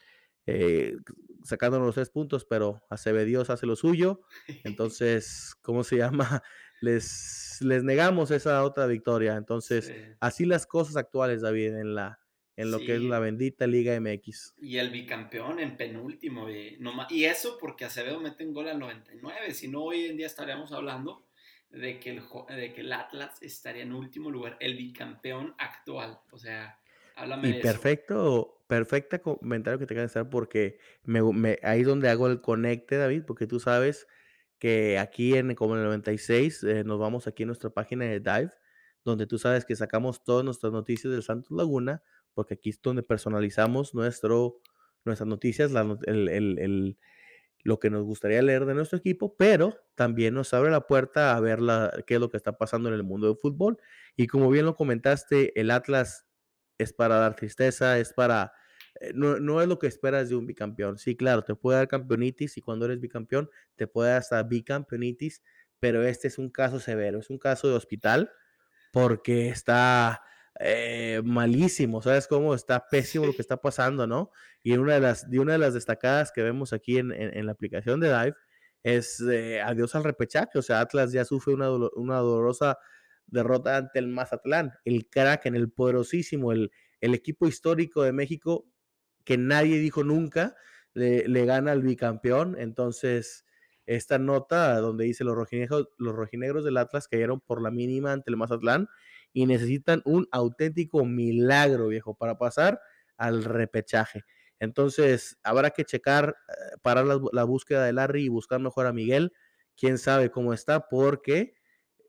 eh, 0.45 0.97
sacándonos 1.43 1.87
los 1.87 1.95
tres 1.95 2.09
puntos, 2.09 2.45
pero 2.45 2.81
Dios 3.25 3.49
hace 3.49 3.65
lo 3.65 3.75
suyo. 3.75 4.21
Entonces, 4.63 5.55
¿cómo 5.61 5.83
se 5.83 5.97
llama? 5.97 6.43
Les, 6.81 7.59
les 7.61 7.83
negamos 7.83 8.31
esa 8.31 8.63
otra 8.63 8.87
victoria. 8.87 9.35
Entonces, 9.35 9.93
así 10.21 10.45
las 10.45 10.65
cosas 10.65 10.95
actuales, 10.95 11.41
David, 11.41 11.75
en 11.75 11.93
la 11.93 12.19
en 12.55 12.71
lo 12.71 12.79
que 12.79 12.95
es 12.95 13.01
la 13.01 13.19
bendita 13.19 13.67
Liga 13.67 13.97
MX. 13.99 14.55
Y 14.57 14.77
el 14.77 14.89
bicampeón 14.89 15.59
en 15.61 15.77
penúltimo. 15.77 16.49
Y, 16.49 16.77
y 17.09 17.23
eso 17.23 17.57
porque 17.57 17.85
Acevedo 17.85 18.19
mete 18.19 18.45
un 18.45 18.53
gol 18.53 18.67
al 18.67 18.79
99. 18.79 19.53
Si 19.53 19.69
no, 19.69 19.83
hoy 19.83 20.05
en 20.05 20.17
día 20.17 20.27
estaríamos 20.27 20.73
hablando 20.73 21.28
de 21.71 21.99
que, 21.99 22.11
el, 22.11 22.23
de 22.49 22.73
que 22.73 22.81
el 22.81 22.93
Atlas 22.93 23.41
estaría 23.41 23.83
en 23.83 23.93
último 23.93 24.31
lugar, 24.31 24.57
el 24.59 24.75
bicampeón 24.75 25.55
actual. 25.57 26.19
O 26.31 26.37
sea, 26.37 26.79
háblame 27.15 27.49
y 27.49 27.53
perfecto, 27.61 28.61
perfecta 28.67 29.19
comentario 29.19 29.79
que 29.79 29.85
te 29.85 29.99
hacer 29.99 30.29
porque 30.29 30.79
me, 31.03 31.59
ahí 31.63 31.81
es 31.81 31.87
donde 31.87 32.09
hago 32.09 32.27
el 32.27 32.41
conecte, 32.41 32.97
David, 32.97 33.23
porque 33.25 33.47
tú 33.47 33.59
sabes 33.59 34.07
que 34.57 34.99
aquí 34.99 35.35
en 35.35 35.55
como 35.55 35.75
en 35.75 35.81
el 35.81 35.85
96 35.87 36.63
eh, 36.63 36.83
nos 36.83 36.99
vamos 36.99 37.27
aquí 37.27 37.43
en 37.43 37.47
nuestra 37.47 37.69
página 37.69 38.05
de 38.05 38.19
Dive, 38.19 38.51
donde 39.05 39.25
tú 39.25 39.37
sabes 39.37 39.63
que 39.65 39.75
sacamos 39.75 40.23
todas 40.23 40.43
nuestras 40.43 40.73
noticias 40.73 41.11
del 41.13 41.23
Santos 41.23 41.51
Laguna 41.51 42.03
porque 42.39 42.53
aquí 42.53 42.69
es 42.69 42.81
donde 42.81 43.03
personalizamos 43.03 43.93
nuestro, 43.93 44.61
nuestras 45.03 45.27
noticias, 45.27 45.71
lo 47.63 47.79
que 47.79 47.89
nos 47.89 48.03
gustaría 48.03 48.41
leer 48.41 48.65
de 48.65 48.73
nuestro 48.73 48.97
equipo, 48.97 49.35
pero 49.37 49.75
también 49.95 50.33
nos 50.33 50.53
abre 50.53 50.71
la 50.71 50.87
puerta 50.87 51.35
a 51.35 51.39
ver 51.39 51.59
qué 52.05 52.15
es 52.15 52.19
lo 52.19 52.29
que 52.29 52.37
está 52.37 52.57
pasando 52.57 52.89
en 52.89 52.95
el 52.95 53.03
mundo 53.03 53.27
del 53.27 53.37
fútbol. 53.37 53.77
Y 54.15 54.27
como 54.27 54.49
bien 54.49 54.65
lo 54.65 54.75
comentaste, 54.75 55.59
el 55.59 55.71
Atlas 55.71 56.25
es 56.77 56.93
para 56.93 57.17
dar 57.17 57.35
tristeza, 57.35 57.99
es 57.99 58.13
para... 58.13 58.53
Eh, 59.01 59.11
no, 59.13 59.39
no, 59.39 59.61
es 59.61 59.67
lo 59.67 59.77
que 59.77 59.87
esperas 59.87 60.29
de 60.29 60.35
un 60.35 60.47
bicampeón. 60.47 60.97
Sí, 60.97 61.15
claro, 61.15 61.43
te 61.43 61.55
puede 61.55 61.77
dar 61.79 61.87
campeonitis 61.87 62.57
y 62.57 62.61
cuando 62.61 62.85
eres 62.85 62.99
bicampeón 62.99 63.49
te 63.75 63.87
puede 63.87 64.11
dar 64.11 64.19
hasta 64.19 64.41
bicampeonitis, 64.43 65.43
pero 65.79 66.03
este 66.03 66.27
es 66.27 66.37
un 66.37 66.49
caso 66.49 66.79
severo, 66.79 67.19
es 67.19 67.29
un 67.29 67.37
caso 67.37 67.67
de 67.67 67.75
hospital 67.75 68.31
porque 68.91 69.49
está 69.49 70.21
eh, 70.59 71.21
malísimo, 71.23 72.01
¿sabes 72.01 72.27
cómo? 72.27 72.53
Está 72.53 72.87
pésimo 72.89 73.25
lo 73.25 73.33
que 73.33 73.41
está 73.41 73.57
pasando, 73.57 74.07
¿no? 74.07 74.31
Y 74.63 74.73
una 74.73 74.95
de 74.95 74.99
las, 74.99 75.29
de 75.29 75.39
una 75.39 75.53
de 75.53 75.59
las 75.59 75.73
destacadas 75.73 76.31
que 76.31 76.43
vemos 76.43 76.73
aquí 76.73 76.97
en, 76.97 77.11
en, 77.11 77.45
la 77.45 77.51
aplicación 77.51 77.99
de 77.99 78.09
Dive 78.09 78.35
es 78.83 79.21
eh, 79.21 79.61
adiós 79.61 79.95
al 79.95 80.03
repechaje, 80.03 80.57
o 80.59 80.61
sea, 80.61 80.81
Atlas 80.81 81.11
ya 81.11 81.25
sufre 81.25 81.53
una, 81.53 81.69
una 81.71 82.17
dolorosa 82.17 82.77
derrota 83.27 83.77
ante 83.77 83.99
el 83.99 84.07
Mazatlán, 84.07 84.73
el 84.85 85.07
en 85.15 85.55
el 85.55 85.71
poderosísimo, 85.71 86.51
el, 86.51 86.71
el 87.01 87.13
equipo 87.13 87.47
histórico 87.47 88.03
de 88.03 88.13
México 88.13 88.65
que 89.23 89.37
nadie 89.37 89.79
dijo 89.79 90.03
nunca, 90.03 90.55
le, 90.93 91.27
le 91.27 91.45
gana 91.45 91.71
al 91.71 91.83
bicampeón, 91.83 92.55
entonces 92.59 93.45
esta 93.85 94.19
nota 94.19 94.79
donde 94.79 95.05
dice 95.05 95.23
los 95.23 95.35
rojinegros, 95.35 95.89
los 95.97 96.15
rojinegros 96.15 96.63
del 96.63 96.77
Atlas 96.77 97.07
cayeron 97.07 97.39
por 97.39 97.61
la 97.61 97.71
mínima 97.71 98.11
ante 98.11 98.29
el 98.29 98.37
Mazatlán 98.37 98.87
y 99.33 99.45
necesitan 99.45 100.01
un 100.05 100.27
auténtico 100.31 101.05
milagro, 101.05 101.87
viejo, 101.87 102.15
para 102.15 102.37
pasar 102.37 102.79
al 103.17 103.43
repechaje. 103.43 104.23
Entonces, 104.59 105.39
habrá 105.43 105.71
que 105.71 105.85
checar, 105.85 106.35
eh, 106.47 106.77
parar 106.81 107.05
la, 107.05 107.43
búsqueda 107.43 107.85
de 107.85 107.93
Larry 107.93 108.25
y 108.25 108.29
buscar 108.29 108.59
mejor 108.59 108.87
a 108.87 108.93
Miguel. 108.93 109.31
Quién 109.75 109.97
sabe 109.97 110.31
cómo 110.31 110.53
está, 110.53 110.87
porque 110.89 111.55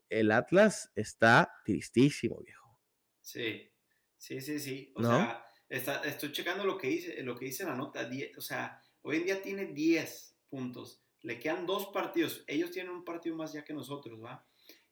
el 0.09 0.31
Atlas 0.31 0.91
está 0.95 1.53
tristísimo, 1.63 2.39
viejo. 2.41 2.77
Sí, 3.21 3.71
sí, 4.17 4.41
sí, 4.41 4.59
sí. 4.59 4.93
O 4.95 5.03
sea, 5.03 5.45
estoy 5.69 6.31
checando 6.33 6.65
lo 6.65 6.77
que 6.77 6.87
dice, 6.87 7.23
lo 7.23 7.37
que 7.37 7.45
dice 7.45 7.63
la 7.63 7.75
nota. 7.75 8.09
o 8.37 8.41
sea, 8.41 8.81
hoy 9.01 9.17
en 9.17 9.25
día 9.25 9.41
tiene 9.41 9.67
10 9.67 10.37
puntos. 10.49 11.01
Le 11.21 11.39
quedan 11.39 11.65
dos 11.65 11.87
partidos. 11.93 12.43
Ellos 12.47 12.71
tienen 12.71 12.91
un 12.91 13.05
partido 13.05 13.35
más 13.35 13.53
ya 13.53 13.63
que 13.63 13.73
nosotros, 13.73 14.21
¿va? 14.21 14.45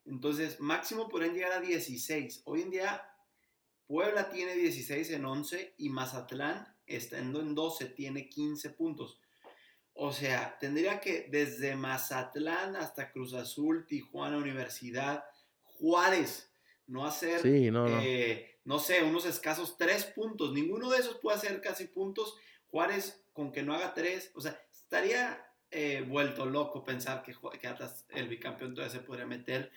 Entonces, 0.06 0.60
máximo 0.60 1.08
pueden 1.08 1.34
llegar 1.34 1.52
a 1.52 1.60
16. 1.60 2.42
Hoy 2.46 2.62
en 2.62 2.72
día, 2.72 3.04
Puebla 3.88 4.30
tiene 4.30 4.56
16 4.56 5.12
en 5.12 5.26
11 5.26 5.76
y 5.78 5.90
Mazatlán, 5.90 6.76
estando 6.86 7.42
en 7.42 7.56
12, 7.56 7.86
tiene 7.88 8.30
15 8.30 8.72
puntos. 8.72 9.20
O 9.94 10.12
sea, 10.14 10.58
tendría 10.60 11.02
que 11.02 11.28
desde 11.30 11.76
Mazatlán 11.76 12.76
hasta 12.76 13.12
Cruz 13.12 13.34
Azul, 13.34 13.86
Tijuana, 13.86 14.38
Universidad, 14.38 15.26
Juárez, 15.64 16.54
no 16.88 17.06
hacer, 17.06 17.46
no, 17.72 18.00
eh, 18.00 18.60
no. 18.66 18.80
sé, 18.80 19.04
unos 19.04 19.26
escasos 19.26 19.78
3 19.78 20.06
puntos. 20.06 20.54
Ninguno 20.54 20.90
de 20.90 21.00
esos 21.00 21.18
puede 21.18 21.38
hacer 21.38 21.60
casi 21.62 21.86
puntos. 21.86 22.38
Juárez, 22.68 23.24
con 23.34 23.52
que 23.52 23.62
no 23.62 23.74
haga 23.74 23.94
3, 23.94 24.32
o 24.36 24.42
sea, 24.42 24.60
estaría 24.72 25.49
eh, 25.72 26.04
vuelto 26.08 26.46
loco 26.46 26.84
pensar 26.84 27.24
que, 27.24 27.34
que 27.34 27.76
el 28.16 28.28
bicampeón 28.28 28.74
todavía 28.74 29.00
se 29.00 29.06
podría 29.06 29.26
meter 29.26 29.72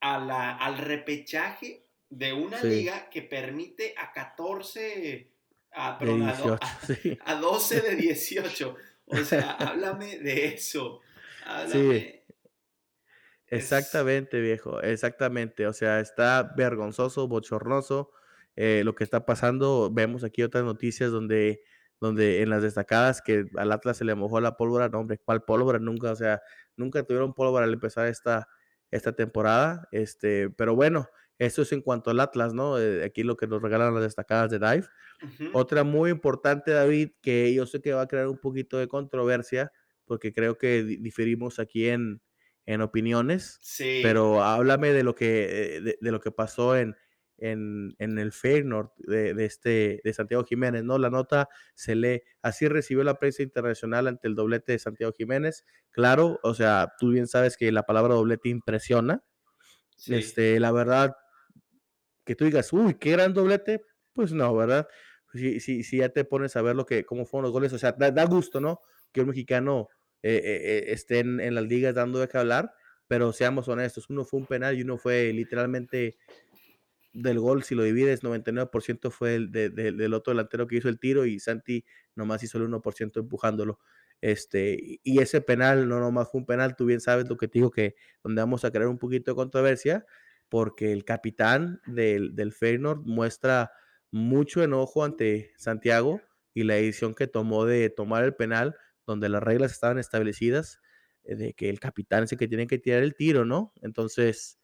al 0.00 0.78
repechaje 0.78 1.86
de 2.08 2.32
una 2.32 2.62
liga 2.62 3.08
que 3.08 3.22
permite 3.22 3.94
a 3.96 4.12
14, 4.12 5.30
a, 5.72 5.98
a, 7.24 7.34
12 7.36 7.80
de 7.80 7.96
18. 7.96 8.76
O 9.06 9.16
sea, 9.18 9.52
háblame 9.52 10.18
de 10.18 10.46
eso. 10.46 11.00
Sí. 11.70 12.22
Exactamente, 13.46 14.40
viejo, 14.40 14.80
exactamente. 14.80 15.66
O 15.66 15.72
sea, 15.72 16.00
está 16.00 16.54
vergonzoso, 16.56 17.28
bochornoso 17.28 18.10
eh, 18.56 18.82
lo 18.84 18.94
que 18.94 19.04
está 19.04 19.26
pasando. 19.26 19.90
Vemos 19.92 20.24
aquí 20.24 20.42
otras 20.42 20.64
noticias 20.64 21.10
donde, 21.10 21.62
donde 22.02 22.42
en 22.42 22.50
las 22.50 22.64
destacadas 22.64 23.22
que 23.22 23.46
al 23.56 23.70
Atlas 23.70 23.96
se 23.96 24.04
le 24.04 24.16
mojó 24.16 24.40
la 24.40 24.56
pólvora. 24.56 24.88
No, 24.88 24.98
hombre, 24.98 25.18
¿cuál 25.24 25.44
pólvora? 25.44 25.78
Nunca, 25.78 26.10
o 26.10 26.16
sea, 26.16 26.42
nunca 26.76 27.04
tuvieron 27.04 27.32
pólvora 27.32 27.64
al 27.64 27.72
empezar 27.72 28.08
esta, 28.08 28.48
esta 28.90 29.12
temporada. 29.12 29.86
Este, 29.92 30.50
pero 30.50 30.74
bueno, 30.74 31.08
eso 31.38 31.62
es 31.62 31.70
en 31.70 31.80
cuanto 31.80 32.10
al 32.10 32.18
Atlas, 32.18 32.54
¿no? 32.54 32.76
Eh, 32.76 33.04
aquí 33.04 33.22
lo 33.22 33.36
que 33.36 33.46
nos 33.46 33.62
regalan 33.62 33.94
las 33.94 34.02
destacadas 34.02 34.50
de 34.50 34.58
Dive. 34.58 34.88
Otra 35.52 35.84
muy 35.84 36.10
importante, 36.10 36.72
David, 36.72 37.10
que 37.22 37.54
yo 37.54 37.66
sé 37.66 37.80
que 37.80 37.92
va 37.92 38.02
a 38.02 38.08
crear 38.08 38.26
un 38.26 38.38
poquito 38.38 38.78
de 38.78 38.88
controversia, 38.88 39.70
porque 40.04 40.32
creo 40.32 40.58
que 40.58 40.82
diferimos 40.82 41.60
aquí 41.60 41.88
en, 41.88 42.20
en 42.66 42.80
opiniones. 42.80 43.60
Sí. 43.62 44.00
Pero 44.02 44.42
háblame 44.42 44.92
de 44.92 45.04
lo 45.04 45.14
que, 45.14 45.76
eh, 45.76 45.96
de 46.00 46.10
lo 46.10 46.18
que 46.18 46.32
pasó 46.32 46.76
en, 46.76 46.96
en, 47.42 47.94
en 47.98 48.18
el 48.18 48.32
Feyenoord 48.32 48.90
de, 48.98 49.34
de, 49.34 49.44
este, 49.44 50.00
de 50.04 50.12
Santiago 50.12 50.44
Jiménez, 50.44 50.84
¿no? 50.84 50.96
La 50.96 51.10
nota 51.10 51.48
se 51.74 51.94
lee, 51.96 52.22
así 52.40 52.68
recibió 52.68 53.02
la 53.02 53.18
prensa 53.18 53.42
internacional 53.42 54.06
ante 54.06 54.28
el 54.28 54.34
doblete 54.34 54.72
de 54.72 54.78
Santiago 54.78 55.12
Jiménez. 55.12 55.64
Claro, 55.90 56.38
o 56.42 56.54
sea, 56.54 56.92
tú 56.98 57.10
bien 57.10 57.26
sabes 57.26 57.56
que 57.56 57.72
la 57.72 57.82
palabra 57.82 58.14
doblete 58.14 58.48
impresiona. 58.48 59.24
Este, 60.06 60.58
la 60.58 60.72
verdad, 60.72 61.16
que 62.24 62.34
tú 62.34 62.44
digas, 62.44 62.72
uy, 62.72 62.94
qué 62.94 63.12
gran 63.12 63.34
doblete, 63.34 63.82
pues 64.12 64.32
no, 64.32 64.54
¿verdad? 64.54 64.88
Si, 65.32 65.60
si, 65.60 65.82
si 65.82 65.98
ya 65.98 66.10
te 66.10 66.24
pones 66.24 66.56
a 66.56 66.62
ver 66.62 66.76
lo 66.76 66.86
que, 66.86 67.04
cómo 67.04 67.26
fueron 67.26 67.44
los 67.44 67.52
goles, 67.52 67.72
o 67.72 67.78
sea, 67.78 67.92
da, 67.92 68.24
gusto, 68.24 68.60
¿no? 68.60 68.80
Que 69.12 69.22
un 69.22 69.28
mexicano 69.28 69.88
eh, 70.22 70.36
eh, 70.36 70.60
eh, 70.64 70.84
esté 70.92 71.20
en, 71.20 71.40
en, 71.40 71.54
las 71.54 71.64
ligas 71.64 71.94
dando 71.94 72.18
de 72.20 72.28
qué 72.28 72.38
hablar, 72.38 72.72
pero 73.08 73.32
seamos 73.32 73.68
honestos, 73.68 74.08
uno 74.10 74.24
fue 74.24 74.40
un 74.40 74.46
penal 74.46 74.76
y 74.76 74.82
uno 74.82 74.98
fue 74.98 75.32
literalmente 75.32 76.16
del 77.12 77.40
gol, 77.40 77.62
si 77.62 77.74
lo 77.74 77.82
divides, 77.82 78.22
99% 78.22 79.10
fue 79.10 79.34
el 79.34 79.50
del 79.52 80.14
otro 80.14 80.32
delantero 80.32 80.66
que 80.66 80.76
hizo 80.76 80.88
el 80.88 80.98
tiro 80.98 81.26
y 81.26 81.38
Santi 81.40 81.84
nomás 82.14 82.42
hizo 82.42 82.58
el 82.58 82.64
1% 82.64 83.20
empujándolo. 83.20 83.80
Este, 84.20 85.00
y 85.02 85.18
ese 85.20 85.40
penal 85.40 85.88
no 85.88 85.98
nomás 86.00 86.30
fue 86.30 86.40
un 86.40 86.46
penal, 86.46 86.76
tú 86.76 86.86
bien 86.86 87.00
sabes 87.00 87.28
lo 87.28 87.36
que 87.36 87.48
te 87.48 87.58
digo, 87.58 87.70
que 87.70 87.96
donde 88.22 88.40
vamos 88.40 88.64
a 88.64 88.70
crear 88.70 88.88
un 88.88 88.98
poquito 88.98 89.32
de 89.32 89.34
controversia, 89.34 90.06
porque 90.48 90.92
el 90.92 91.04
capitán 91.04 91.80
del, 91.86 92.34
del 92.36 92.52
Feyenoord 92.52 93.00
muestra 93.04 93.72
mucho 94.12 94.62
enojo 94.62 95.04
ante 95.04 95.52
Santiago 95.56 96.20
y 96.54 96.64
la 96.64 96.74
decisión 96.74 97.14
que 97.14 97.26
tomó 97.26 97.64
de 97.64 97.90
tomar 97.90 98.24
el 98.24 98.34
penal, 98.34 98.76
donde 99.06 99.28
las 99.28 99.42
reglas 99.42 99.72
estaban 99.72 99.98
establecidas, 99.98 100.80
eh, 101.24 101.34
de 101.34 101.54
que 101.54 101.68
el 101.68 101.80
capitán 101.80 102.24
es 102.24 102.32
el 102.32 102.38
que 102.38 102.48
tiene 102.48 102.66
que 102.66 102.78
tirar 102.78 103.02
el 103.02 103.14
tiro, 103.14 103.44
¿no? 103.44 103.72
Entonces, 103.82 104.58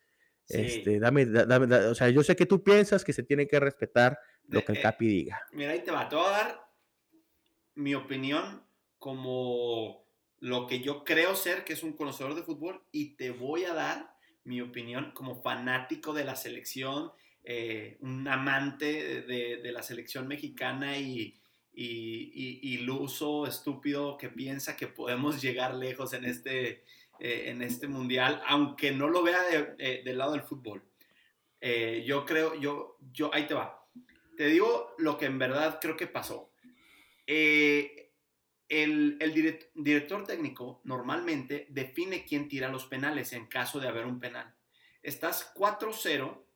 este, 0.48 0.98
dame, 0.98 1.26
dame, 1.26 1.74
o 1.74 1.94
sea, 1.94 2.08
yo 2.08 2.22
sé 2.22 2.34
que 2.34 2.46
tú 2.46 2.62
piensas 2.62 3.04
que 3.04 3.12
se 3.12 3.22
tiene 3.22 3.46
que 3.46 3.60
respetar 3.60 4.18
lo 4.48 4.64
que 4.64 4.72
el 4.72 4.78
eh, 4.78 4.82
Capi 4.82 5.06
diga. 5.06 5.42
Mira, 5.52 5.72
ahí 5.72 5.82
te 5.82 5.90
va, 5.90 6.08
te 6.08 6.16
voy 6.16 6.26
a 6.26 6.30
dar 6.30 6.60
mi 7.74 7.94
opinión 7.94 8.62
como 8.98 10.04
lo 10.40 10.66
que 10.66 10.80
yo 10.80 11.04
creo 11.04 11.34
ser, 11.34 11.64
que 11.64 11.72
es 11.72 11.82
un 11.82 11.92
conocedor 11.92 12.34
de 12.34 12.42
fútbol, 12.42 12.82
y 12.92 13.16
te 13.16 13.30
voy 13.30 13.64
a 13.64 13.74
dar 13.74 14.14
mi 14.44 14.60
opinión 14.60 15.12
como 15.12 15.42
fanático 15.42 16.12
de 16.12 16.24
la 16.24 16.36
selección, 16.36 17.12
eh, 17.44 17.98
un 18.00 18.26
amante 18.26 19.22
de, 19.22 19.58
de, 19.58 19.72
la 19.72 19.82
selección 19.82 20.26
mexicana 20.26 20.98
y, 20.98 21.38
y, 21.72 22.74
iluso, 22.74 23.46
estúpido, 23.46 24.16
que 24.16 24.28
piensa 24.28 24.76
que 24.76 24.86
podemos 24.86 25.40
llegar 25.40 25.74
lejos 25.74 26.12
en 26.12 26.24
este, 26.24 26.84
eh, 27.20 27.44
en 27.46 27.62
este 27.62 27.88
mundial, 27.88 28.42
aunque 28.46 28.90
no 28.90 29.08
lo 29.08 29.22
vea 29.22 29.40
eh, 29.78 30.02
del 30.04 30.18
lado 30.18 30.32
del 30.32 30.42
fútbol. 30.42 30.82
Eh, 31.60 32.04
yo 32.06 32.24
creo, 32.24 32.54
yo, 32.54 32.98
yo, 33.12 33.32
ahí 33.34 33.46
te 33.46 33.54
va. 33.54 33.86
Te 34.36 34.46
digo 34.46 34.94
lo 34.98 35.18
que 35.18 35.26
en 35.26 35.38
verdad 35.38 35.78
creo 35.80 35.96
que 35.96 36.06
pasó. 36.06 36.52
el, 37.26 38.06
el 38.68 39.62
director 39.74 40.24
técnico 40.24 40.80
normalmente 40.84 41.66
define 41.70 42.24
quién 42.24 42.48
tira 42.48 42.68
los 42.68 42.86
penales 42.86 43.32
en 43.32 43.46
caso 43.46 43.80
de 43.80 43.88
haber 43.88 44.06
un 44.06 44.20
penal. 44.20 44.54
Estás 45.02 45.52
4-0 45.54 46.48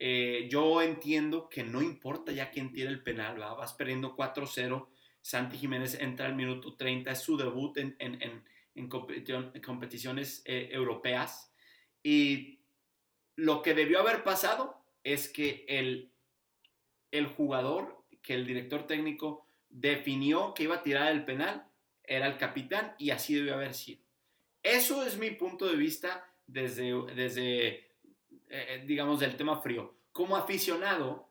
eh, 0.00 0.46
yo 0.48 0.80
entiendo 0.80 1.48
que 1.48 1.64
no 1.64 1.82
importa 1.82 2.30
ya 2.30 2.50
quién 2.50 2.72
tira 2.72 2.88
el 2.88 3.02
penal, 3.02 3.38
vas 3.38 3.74
perdiendo 3.74 4.16
4-0. 4.16 4.88
Santi 5.20 5.58
Jiménez 5.58 5.94
entra 6.00 6.26
al 6.26 6.36
minuto 6.36 6.76
30, 6.76 7.10
es 7.10 7.20
su 7.20 7.36
debut 7.36 7.76
en, 7.78 8.44
competiciones 8.88 10.42
eh, 10.44 10.68
europeas. 10.70 11.52
Y 12.02 12.60
lo 13.36 13.62
que 13.62 13.74
debió 13.74 14.00
haber 14.00 14.22
pasado 14.22 14.84
es 15.02 15.28
que 15.28 15.64
el, 15.68 16.12
el 17.10 17.26
jugador, 17.26 18.04
que 18.22 18.34
el 18.34 18.46
director 18.46 18.86
técnico 18.86 19.46
definió 19.68 20.54
que 20.54 20.64
iba 20.64 20.76
a 20.76 20.82
tirar 20.82 21.10
el 21.12 21.24
penal, 21.24 21.66
era 22.04 22.26
el 22.26 22.38
capitán 22.38 22.94
y 22.98 23.10
así 23.10 23.34
debió 23.34 23.54
haber 23.54 23.74
sido. 23.74 24.00
Eso 24.62 25.04
es 25.04 25.18
mi 25.18 25.30
punto 25.30 25.66
de 25.66 25.76
vista 25.76 26.32
desde, 26.46 26.92
desde 27.14 27.88
eh, 28.48 28.82
digamos, 28.86 29.20
del 29.20 29.36
tema 29.36 29.60
frío. 29.60 29.94
Como 30.12 30.36
aficionado, 30.36 31.30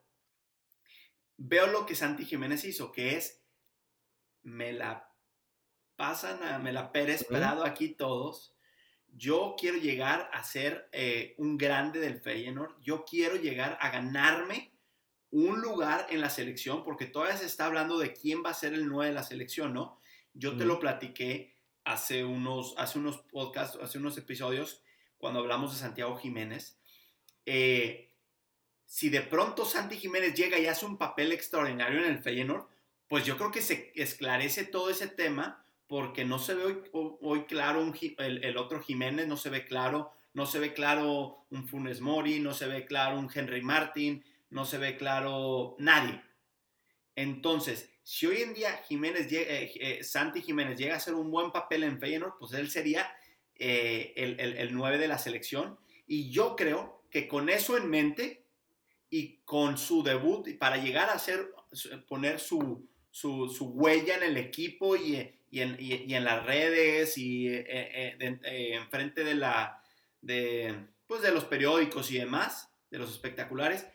veo 1.37 1.67
lo 1.67 1.85
que 1.85 1.95
Santi 1.95 2.25
Jiménez 2.25 2.63
hizo, 2.63 2.91
que 2.91 3.15
es, 3.15 3.43
me 4.43 4.71
la 4.71 5.06
pasan, 5.97 6.41
a, 6.43 6.59
me 6.59 6.71
la 6.71 6.93
pere 6.93 7.13
esperado 7.13 7.65
aquí 7.65 7.89
todos. 7.89 8.55
Yo 9.09 9.55
quiero 9.59 9.77
llegar 9.77 10.29
a 10.31 10.43
ser 10.43 10.87
eh, 10.93 11.35
un 11.37 11.57
grande 11.57 11.99
del 11.99 12.21
Feyenoord. 12.21 12.79
Yo 12.81 13.03
quiero 13.03 13.35
llegar 13.35 13.77
a 13.81 13.89
ganarme 13.89 14.71
un 15.31 15.59
lugar 15.59 16.07
en 16.09 16.21
la 16.21 16.29
selección, 16.29 16.83
porque 16.85 17.05
todavía 17.05 17.35
se 17.35 17.45
está 17.45 17.65
hablando 17.65 17.97
de 17.99 18.13
quién 18.13 18.43
va 18.45 18.51
a 18.51 18.53
ser 18.53 18.73
el 18.73 18.87
9 18.87 19.09
de 19.09 19.15
la 19.15 19.23
selección, 19.23 19.73
¿no? 19.73 19.99
Yo 20.33 20.55
te 20.55 20.65
lo 20.65 20.79
platiqué 20.79 21.53
hace 21.83 22.23
unos, 22.23 22.75
hace 22.77 22.99
unos 22.99 23.17
podcasts, 23.17 23.77
hace 23.81 23.97
unos 23.97 24.17
episodios, 24.17 24.83
cuando 25.17 25.39
hablamos 25.39 25.73
de 25.73 25.79
Santiago 25.79 26.15
Jiménez. 26.15 26.79
Eh, 27.45 28.13
si 28.85 29.09
de 29.09 29.21
pronto 29.21 29.65
Santi 29.65 29.97
Jiménez 29.97 30.33
llega 30.33 30.59
y 30.59 30.67
hace 30.67 30.85
un 30.85 30.97
papel 30.97 31.31
extraordinario 31.31 31.99
en 31.99 32.11
el 32.11 32.19
Feyenoord, 32.19 32.67
pues 33.07 33.25
yo 33.25 33.37
creo 33.37 33.51
que 33.51 33.61
se 33.61 33.91
esclarece 33.95 34.63
todo 34.63 34.89
ese 34.89 35.07
tema 35.07 35.65
porque 35.87 36.25
no 36.25 36.39
se 36.39 36.53
ve 36.53 36.83
hoy, 36.91 37.43
claro 37.43 37.93
el, 38.19 38.57
otro 38.57 38.81
Jiménez, 38.81 39.27
no 39.27 39.37
se 39.37 39.49
ve 39.49 39.65
claro, 39.65 40.11
no 40.33 40.45
se 40.45 40.59
ve 40.59 40.73
claro 40.73 41.45
un 41.49 41.67
Funes 41.67 42.01
Mori, 42.01 42.39
no 42.39 42.53
se 42.53 42.67
ve 42.67 42.85
claro 42.85 43.17
un 43.17 43.29
Henry 43.33 43.61
Martin, 43.61 44.23
no 44.49 44.65
se 44.65 44.77
ve 44.77 44.97
claro 44.97 45.75
nadie. 45.79 46.21
Entonces, 47.15 47.89
si 48.03 48.27
hoy 48.27 48.41
en 48.41 48.53
día 48.53 48.81
Jiménez 48.87 49.31
eh, 49.31 49.71
eh, 49.75 50.03
Santi 50.03 50.41
Jiménez 50.41 50.77
llega 50.77 50.93
a 50.93 50.97
hacer 50.97 51.15
un 51.15 51.31
buen 51.31 51.51
papel 51.51 51.83
en 51.83 51.99
Feyenoord, 51.99 52.37
pues 52.37 52.53
él 52.53 52.69
sería 52.69 53.09
el, 53.55 54.39
el, 54.39 54.57
el 54.57 54.73
9 54.73 54.97
de 54.97 55.07
la 55.07 55.17
selección. 55.17 55.79
Y 56.05 56.29
yo 56.29 56.55
creo 56.55 57.03
que 57.09 57.27
con 57.27 57.49
eso 57.49 57.77
en 57.77 57.89
mente 57.89 58.45
y 59.09 59.37
con 59.45 59.77
su 59.77 60.03
debut, 60.03 60.57
para 60.57 60.77
llegar 60.77 61.09
a 61.09 61.13
hacer, 61.13 61.53
poner 62.07 62.39
su, 62.39 62.87
su, 63.09 63.71
huella 63.73 64.17
en 64.17 64.23
el 64.23 64.37
equipo 64.37 64.95
y, 64.95 65.33
y, 65.49 65.61
en, 65.61 65.77
y, 65.79 66.13
en, 66.13 66.23
las 66.23 66.45
redes 66.45 67.17
y 67.17 67.47
eh, 67.47 67.65
eh, 67.67 68.17
eh, 68.19 68.75
en 68.75 68.89
frente 68.89 69.23
de, 69.23 69.35
la, 69.35 69.81
de, 70.21 70.87
pues 71.05 71.21
de 71.21 71.31
los 71.31 71.45
periódicos 71.45 72.11
y 72.11 72.17
demás, 72.17 72.71
de 72.91 72.99
los 72.99 73.11
espectaculares, 73.11 73.87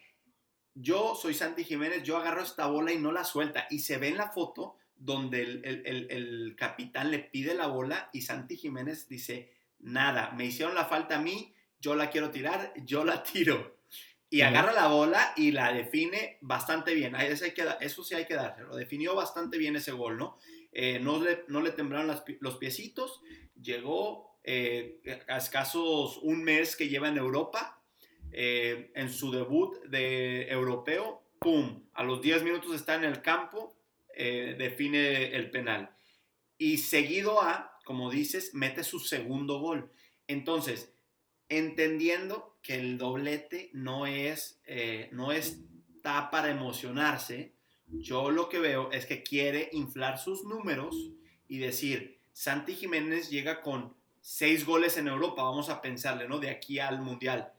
yo 0.74 1.15
soy 1.15 1.35
Santi 1.35 1.65
Jiménez, 1.65 2.03
yo 2.03 2.16
agarro 2.16 2.43
esta 2.43 2.66
bola 2.66 2.93
y 2.93 2.99
no 2.99 3.12
la 3.12 3.24
suelta. 3.24 3.66
Y 3.70 3.81
se 3.81 3.99
ve 3.99 4.09
en 4.09 4.16
la 4.16 4.31
foto 4.31 4.77
donde 4.97 5.43
el, 5.43 5.65
el, 5.65 6.07
el 6.11 6.57
capitán 6.57 7.11
le 7.11 7.19
pide 7.19 7.55
la 7.55 7.66
bola 7.66 8.09
y 8.12 8.23
Santi 8.23 8.57
Jiménez 8.57 9.09
dice, 9.09 9.53
nada, 9.81 10.31
me 10.31 10.47
hicieron 10.47 10.74
la 10.74 10.87
falta 10.87 11.16
a 11.16 11.23
mí, 11.23 11.55
yo 11.81 11.95
la 11.95 12.09
quiero 12.09 12.31
tirar, 12.31 12.73
yo 12.85 13.05
la 13.05 13.23
tiro. 13.23 13.77
Y 14.31 14.41
agarra 14.41 14.73
la 14.73 14.87
bola 14.87 15.35
y 15.37 15.51
la 15.51 15.74
define 15.74 16.39
bastante 16.41 16.95
bien. 16.95 17.15
Eso, 17.16 17.45
hay 17.45 17.51
que, 17.51 17.66
eso 17.81 18.03
sí 18.03 18.15
hay 18.15 18.24
que 18.24 18.33
darse. 18.33 18.62
Lo 18.62 18.77
definió 18.77 19.15
bastante 19.15 19.59
bien 19.59 19.77
ese 19.77 19.93
gol, 19.93 20.16
¿no? 20.16 20.39
Eh, 20.73 20.99
no, 21.01 21.23
le, 21.23 21.44
no 21.49 21.61
le 21.61 21.70
temblaron 21.70 22.19
los 22.40 22.57
piecitos. 22.57 23.20
Llegó 23.61 24.39
eh, 24.43 25.01
a 25.28 25.36
escasos 25.36 26.19
un 26.23 26.43
mes 26.43 26.74
que 26.77 26.89
lleva 26.89 27.09
en 27.09 27.19
Europa. 27.19 27.78
Eh, 28.35 28.90
en 28.94 29.12
su 29.12 29.31
debut 29.31 29.78
de 29.85 30.49
europeo, 30.49 31.23
¡pum! 31.39 31.85
A 31.93 32.03
los 32.03 32.23
10 32.23 32.44
minutos 32.44 32.74
está 32.74 32.94
en 32.94 33.05
el 33.05 33.20
campo, 33.20 33.77
define 34.16 35.36
el 35.36 35.51
penal. 35.51 35.94
Y 36.57 36.78
seguido 36.78 37.43
a, 37.43 37.78
como 37.85 38.11
dices, 38.11 38.55
mete 38.55 38.85
su 38.85 39.01
segundo 39.01 39.59
gol. 39.59 39.93
Entonces, 40.28 40.94
entendiendo 41.51 42.59
que 42.62 42.77
el 42.77 42.97
doblete 42.97 43.69
no 43.74 44.07
es, 44.07 44.62
no 45.11 45.31
está 45.31 46.31
para 46.31 46.51
emocionarse, 46.51 47.53
yo 47.86 48.30
lo 48.30 48.48
que 48.48 48.59
veo 48.59 48.90
es 48.92 49.06
que 49.06 49.22
quiere 49.22 49.68
inflar 49.72 50.18
sus 50.18 50.44
números 50.44 51.10
y 51.48 51.59
decir, 51.59 52.20
Santi 52.32 52.74
Jiménez 52.74 53.30
llega 53.30 53.60
con 53.60 53.94
seis 54.20 54.64
goles 54.64 54.96
en 54.96 55.09
Europa, 55.09 55.42
vamos 55.42 55.68
a 55.68 55.82
pensarle, 55.82 56.28
¿no? 56.28 56.38
De 56.38 56.50
aquí 56.50 56.78
al 56.78 57.00
Mundial. 57.00 57.52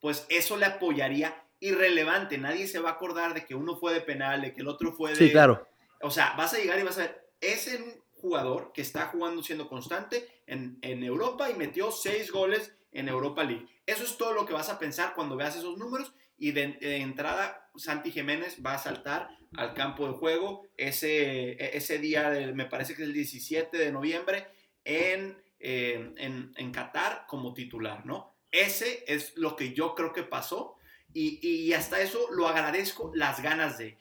Pues 0.00 0.26
eso 0.28 0.56
le 0.56 0.66
apoyaría 0.66 1.44
irrelevante, 1.60 2.38
nadie 2.38 2.66
se 2.68 2.78
va 2.78 2.90
a 2.90 2.92
acordar 2.94 3.34
de 3.34 3.44
que 3.44 3.54
uno 3.54 3.76
fue 3.76 3.94
de 3.94 4.00
penal, 4.00 4.42
de 4.42 4.52
que 4.52 4.60
el 4.60 4.68
otro 4.68 4.92
fue 4.92 5.10
de... 5.10 5.16
Sí, 5.16 5.30
claro. 5.30 5.66
O 6.00 6.10
sea, 6.10 6.34
vas 6.36 6.54
a 6.54 6.58
llegar 6.58 6.78
y 6.78 6.82
vas 6.82 6.98
a 6.98 7.02
ver, 7.02 7.30
es 7.40 7.66
un 7.66 8.00
jugador 8.20 8.72
que 8.72 8.82
está 8.82 9.06
jugando 9.06 9.42
siendo 9.42 9.68
constante 9.68 10.42
en, 10.46 10.78
en 10.82 11.02
Europa 11.02 11.50
y 11.50 11.54
metió 11.54 11.90
seis 11.90 12.30
goles 12.30 12.76
en 12.92 13.08
Europa 13.08 13.44
League. 13.44 13.66
Eso 13.86 14.04
es 14.04 14.16
todo 14.16 14.32
lo 14.32 14.44
que 14.44 14.52
vas 14.52 14.68
a 14.68 14.78
pensar 14.78 15.14
cuando 15.14 15.36
veas 15.36 15.56
esos 15.56 15.78
números 15.78 16.12
y 16.38 16.52
de, 16.52 16.78
entrada 16.80 17.70
Santi 17.76 18.10
Jiménez 18.10 18.58
va 18.64 18.74
a 18.74 18.78
saltar 18.78 19.28
al 19.56 19.74
campo 19.74 20.06
de 20.06 20.14
juego 20.14 20.66
ese, 20.76 21.52
e, 21.52 21.76
ese 21.76 21.98
día, 21.98 22.30
me 22.54 22.66
parece 22.66 22.94
que 22.94 23.02
es 23.02 23.08
el 23.08 23.14
17 23.14 23.76
de 23.76 23.92
noviembre, 23.92 24.46
en, 24.84 25.42
eh, 25.58 26.14
en, 26.16 26.52
en, 26.56 26.72
Qatar 26.72 27.26
como 27.26 27.54
titular, 27.54 28.06
¿no? 28.06 28.34
Ese 28.50 29.04
es 29.06 29.36
lo 29.36 29.56
que 29.56 29.74
yo 29.74 29.94
creo 29.94 30.12
que 30.12 30.22
pasó 30.22 30.76
y, 31.12 31.46
y 31.46 31.72
hasta 31.72 32.00
eso 32.00 32.28
lo 32.32 32.48
agradezco 32.48 33.10
las 33.14 33.42
ganas 33.42 33.78
de 33.78 33.98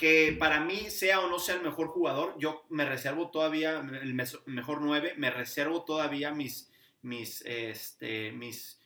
que 0.00 0.34
para 0.38 0.60
mí 0.60 0.88
sea 0.88 1.20
o 1.20 1.28
no 1.28 1.38
sea 1.38 1.56
el 1.56 1.60
mejor 1.60 1.88
jugador, 1.88 2.34
yo 2.38 2.64
me 2.70 2.86
reservo 2.86 3.30
todavía 3.30 3.80
el 3.80 4.14
mejor 4.46 4.80
9, 4.80 5.12
me 5.18 5.30
reservo 5.30 5.84
todavía 5.84 6.32
mis, 6.32 6.70
mis, 7.02 7.42
este, 7.42 8.32
mis 8.32 8.79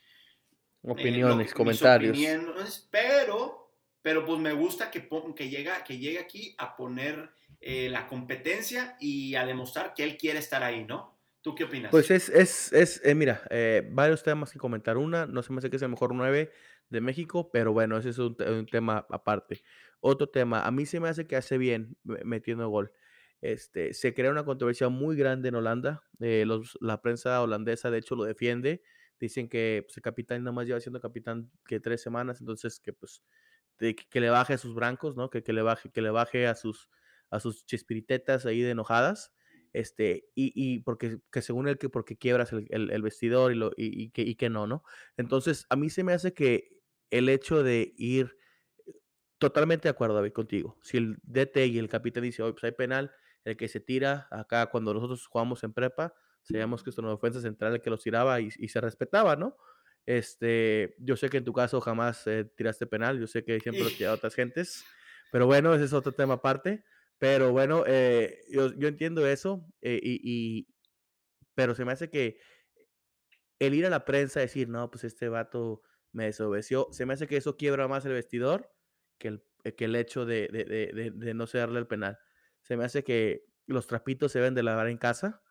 eh, 0.84 0.90
opiniones, 0.90 1.52
comentarios. 1.54 2.18
pero, 2.90 3.70
pero 4.02 4.24
pues 4.24 4.38
me 4.40 4.52
gusta 4.52 4.90
que, 4.90 5.08
que, 5.34 5.48
llega, 5.48 5.82
que 5.84 5.98
llegue 5.98 6.18
aquí 6.18 6.54
a 6.58 6.76
poner 6.76 7.30
eh, 7.60 7.88
la 7.88 8.06
competencia 8.06 8.96
y 9.00 9.34
a 9.34 9.46
demostrar 9.46 9.94
que 9.94 10.04
él 10.04 10.16
quiere 10.16 10.38
estar 10.38 10.62
ahí, 10.62 10.84
¿no? 10.84 11.18
¿Tú 11.40 11.54
qué 11.54 11.64
opinas? 11.64 11.90
Pues 11.90 12.10
es, 12.10 12.28
es, 12.30 12.72
es 12.72 13.02
eh, 13.04 13.14
mira, 13.14 13.42
varios 13.90 14.22
temas 14.22 14.50
que 14.50 14.58
comentar. 14.58 14.96
Una, 14.96 15.26
no 15.26 15.42
se 15.42 15.52
me 15.52 15.58
hace 15.58 15.68
que 15.68 15.76
es 15.76 15.82
el 15.82 15.90
mejor 15.90 16.14
9 16.14 16.50
de 16.88 17.00
México, 17.00 17.50
pero 17.52 17.72
bueno, 17.72 17.98
ese 17.98 18.10
es 18.10 18.18
un, 18.18 18.36
un, 18.40 18.66
tema 18.66 19.06
aparte. 19.10 19.62
Otro 20.00 20.28
tema, 20.28 20.62
a 20.64 20.70
mí 20.70 20.86
se 20.86 21.00
me 21.00 21.08
hace 21.08 21.26
que 21.26 21.36
hace 21.36 21.58
bien 21.58 21.96
metiendo 22.02 22.68
gol. 22.68 22.92
Este, 23.44 23.92
se 23.92 24.14
crea 24.14 24.30
una 24.30 24.46
controversia 24.46 24.88
muy 24.88 25.16
grande 25.16 25.50
en 25.50 25.56
Holanda. 25.56 26.02
Eh, 26.18 26.46
la 26.80 27.02
prensa 27.02 27.42
holandesa, 27.42 27.90
de 27.90 27.98
hecho, 27.98 28.16
lo 28.16 28.24
defiende. 28.24 28.82
Dicen 29.24 29.48
que 29.48 29.84
pues, 29.86 29.96
el 29.96 30.02
capitán 30.02 30.44
nada 30.44 30.52
más 30.52 30.66
lleva 30.66 30.80
siendo 30.80 31.00
capitán 31.00 31.50
que 31.66 31.80
tres 31.80 32.02
semanas, 32.02 32.40
entonces 32.40 32.78
que 32.78 32.92
pues 32.92 33.22
que, 33.78 34.20
le 34.20 34.28
baje 34.28 34.52
a 34.52 34.58
sus 34.58 34.74
brancos, 34.74 35.16
¿no? 35.16 35.30
Que, 35.30 35.42
que, 35.42 35.54
le 35.54 35.62
baje, 35.62 35.90
que 35.90 36.02
le 36.02 36.10
baje 36.10 36.46
a 36.46 36.54
sus 36.54 36.90
a 37.30 37.40
sus 37.40 37.64
chispiritetas 37.64 38.44
ahí 38.44 38.60
de 38.60 38.72
enojadas. 38.72 39.32
Este, 39.72 40.28
y, 40.34 40.52
y 40.54 40.80
porque 40.80 41.20
que 41.32 41.40
según 41.40 41.68
él 41.68 41.78
que 41.78 41.88
porque 41.88 42.18
quiebras 42.18 42.52
el, 42.52 42.68
el, 42.68 43.02
vestidor 43.02 43.50
y, 43.50 43.54
lo, 43.54 43.72
y, 43.78 44.10
que, 44.10 44.20
y 44.20 44.34
que 44.34 44.50
no, 44.50 44.66
¿no? 44.66 44.84
Entonces, 45.16 45.64
a 45.70 45.76
mí 45.76 45.88
se 45.88 46.04
me 46.04 46.12
hace 46.12 46.34
que 46.34 46.82
el 47.10 47.30
hecho 47.30 47.62
de 47.62 47.94
ir 47.96 48.36
totalmente 49.38 49.84
de 49.84 49.90
acuerdo, 49.90 50.16
David, 50.16 50.32
contigo. 50.32 50.78
Si 50.82 50.98
el 50.98 51.16
DT 51.22 51.66
y 51.68 51.78
el 51.78 51.88
capitán 51.88 52.24
dice, 52.24 52.42
hoy 52.42 52.52
pues 52.52 52.64
hay 52.64 52.72
penal, 52.72 53.10
el 53.44 53.56
que 53.56 53.68
se 53.68 53.80
tira 53.80 54.28
acá 54.30 54.66
cuando 54.66 54.92
nosotros 54.92 55.26
jugamos 55.26 55.64
en 55.64 55.72
prepa, 55.72 56.14
sabíamos 56.44 56.82
que 56.82 56.90
esto 56.90 57.02
no 57.02 57.10
defensa 57.10 57.40
central 57.40 57.74
el 57.74 57.80
que 57.80 57.90
los 57.90 58.02
tiraba 58.02 58.40
y, 58.40 58.50
se 58.50 58.80
respetaba, 58.80 59.36
¿no? 59.36 59.56
Este, 60.06 60.94
yo 60.98 61.16
sé 61.16 61.30
que 61.30 61.38
en 61.38 61.44
tu 61.44 61.52
caso 61.52 61.80
jamás 61.80 62.26
eh, 62.26 62.44
tiraste 62.56 62.86
penal, 62.86 63.18
yo 63.18 63.26
sé 63.26 63.42
que 63.42 63.58
siempre 63.60 63.82
lo 63.82 63.88
tiraste 63.88 64.08
otras 64.08 64.34
gentes, 64.34 64.84
pero 65.32 65.46
bueno, 65.46 65.74
ese 65.74 65.84
es 65.84 65.92
otro 65.92 66.12
tema 66.12 66.34
aparte. 66.34 66.84
Pero 67.18 67.52
bueno, 67.52 67.84
eh, 67.86 68.42
yo, 68.50 68.68
entiendo 68.86 69.26
eso, 69.26 69.64
eh, 69.80 69.98
y, 70.02 70.68
pero 71.54 71.74
se 71.74 71.84
me 71.84 71.92
hace 71.92 72.10
que 72.10 72.38
el 73.58 73.74
ir 73.74 73.86
a 73.86 73.90
la 73.90 74.04
prensa 74.04 74.40
a 74.40 74.42
decir, 74.42 74.68
no, 74.68 74.90
pues 74.90 75.04
este 75.04 75.28
vato 75.28 75.82
me 76.12 76.26
desobedeció, 76.26 76.88
se 76.90 77.06
me 77.06 77.14
hace 77.14 77.26
que 77.26 77.36
eso 77.36 77.56
quiebra 77.56 77.88
más 77.88 78.04
el 78.04 78.12
vestidor 78.12 78.70
que 79.18 79.28
el, 79.28 79.44
que 79.76 79.84
el 79.86 79.96
hecho 79.96 80.26
de, 80.26 80.48
de, 80.52 81.12
de, 81.14 81.34
no 81.34 81.46
darle 81.46 81.78
el 81.78 81.86
penal. 81.86 82.18
Se 82.62 82.76
me 82.76 82.84
hace 82.84 83.04
que 83.04 83.46
los 83.66 83.86
trapitos 83.86 84.32
se 84.32 84.40
deben 84.40 84.54
de 84.54 84.62
lavar 84.62 84.88
en 84.88 84.98
casa, 84.98 85.42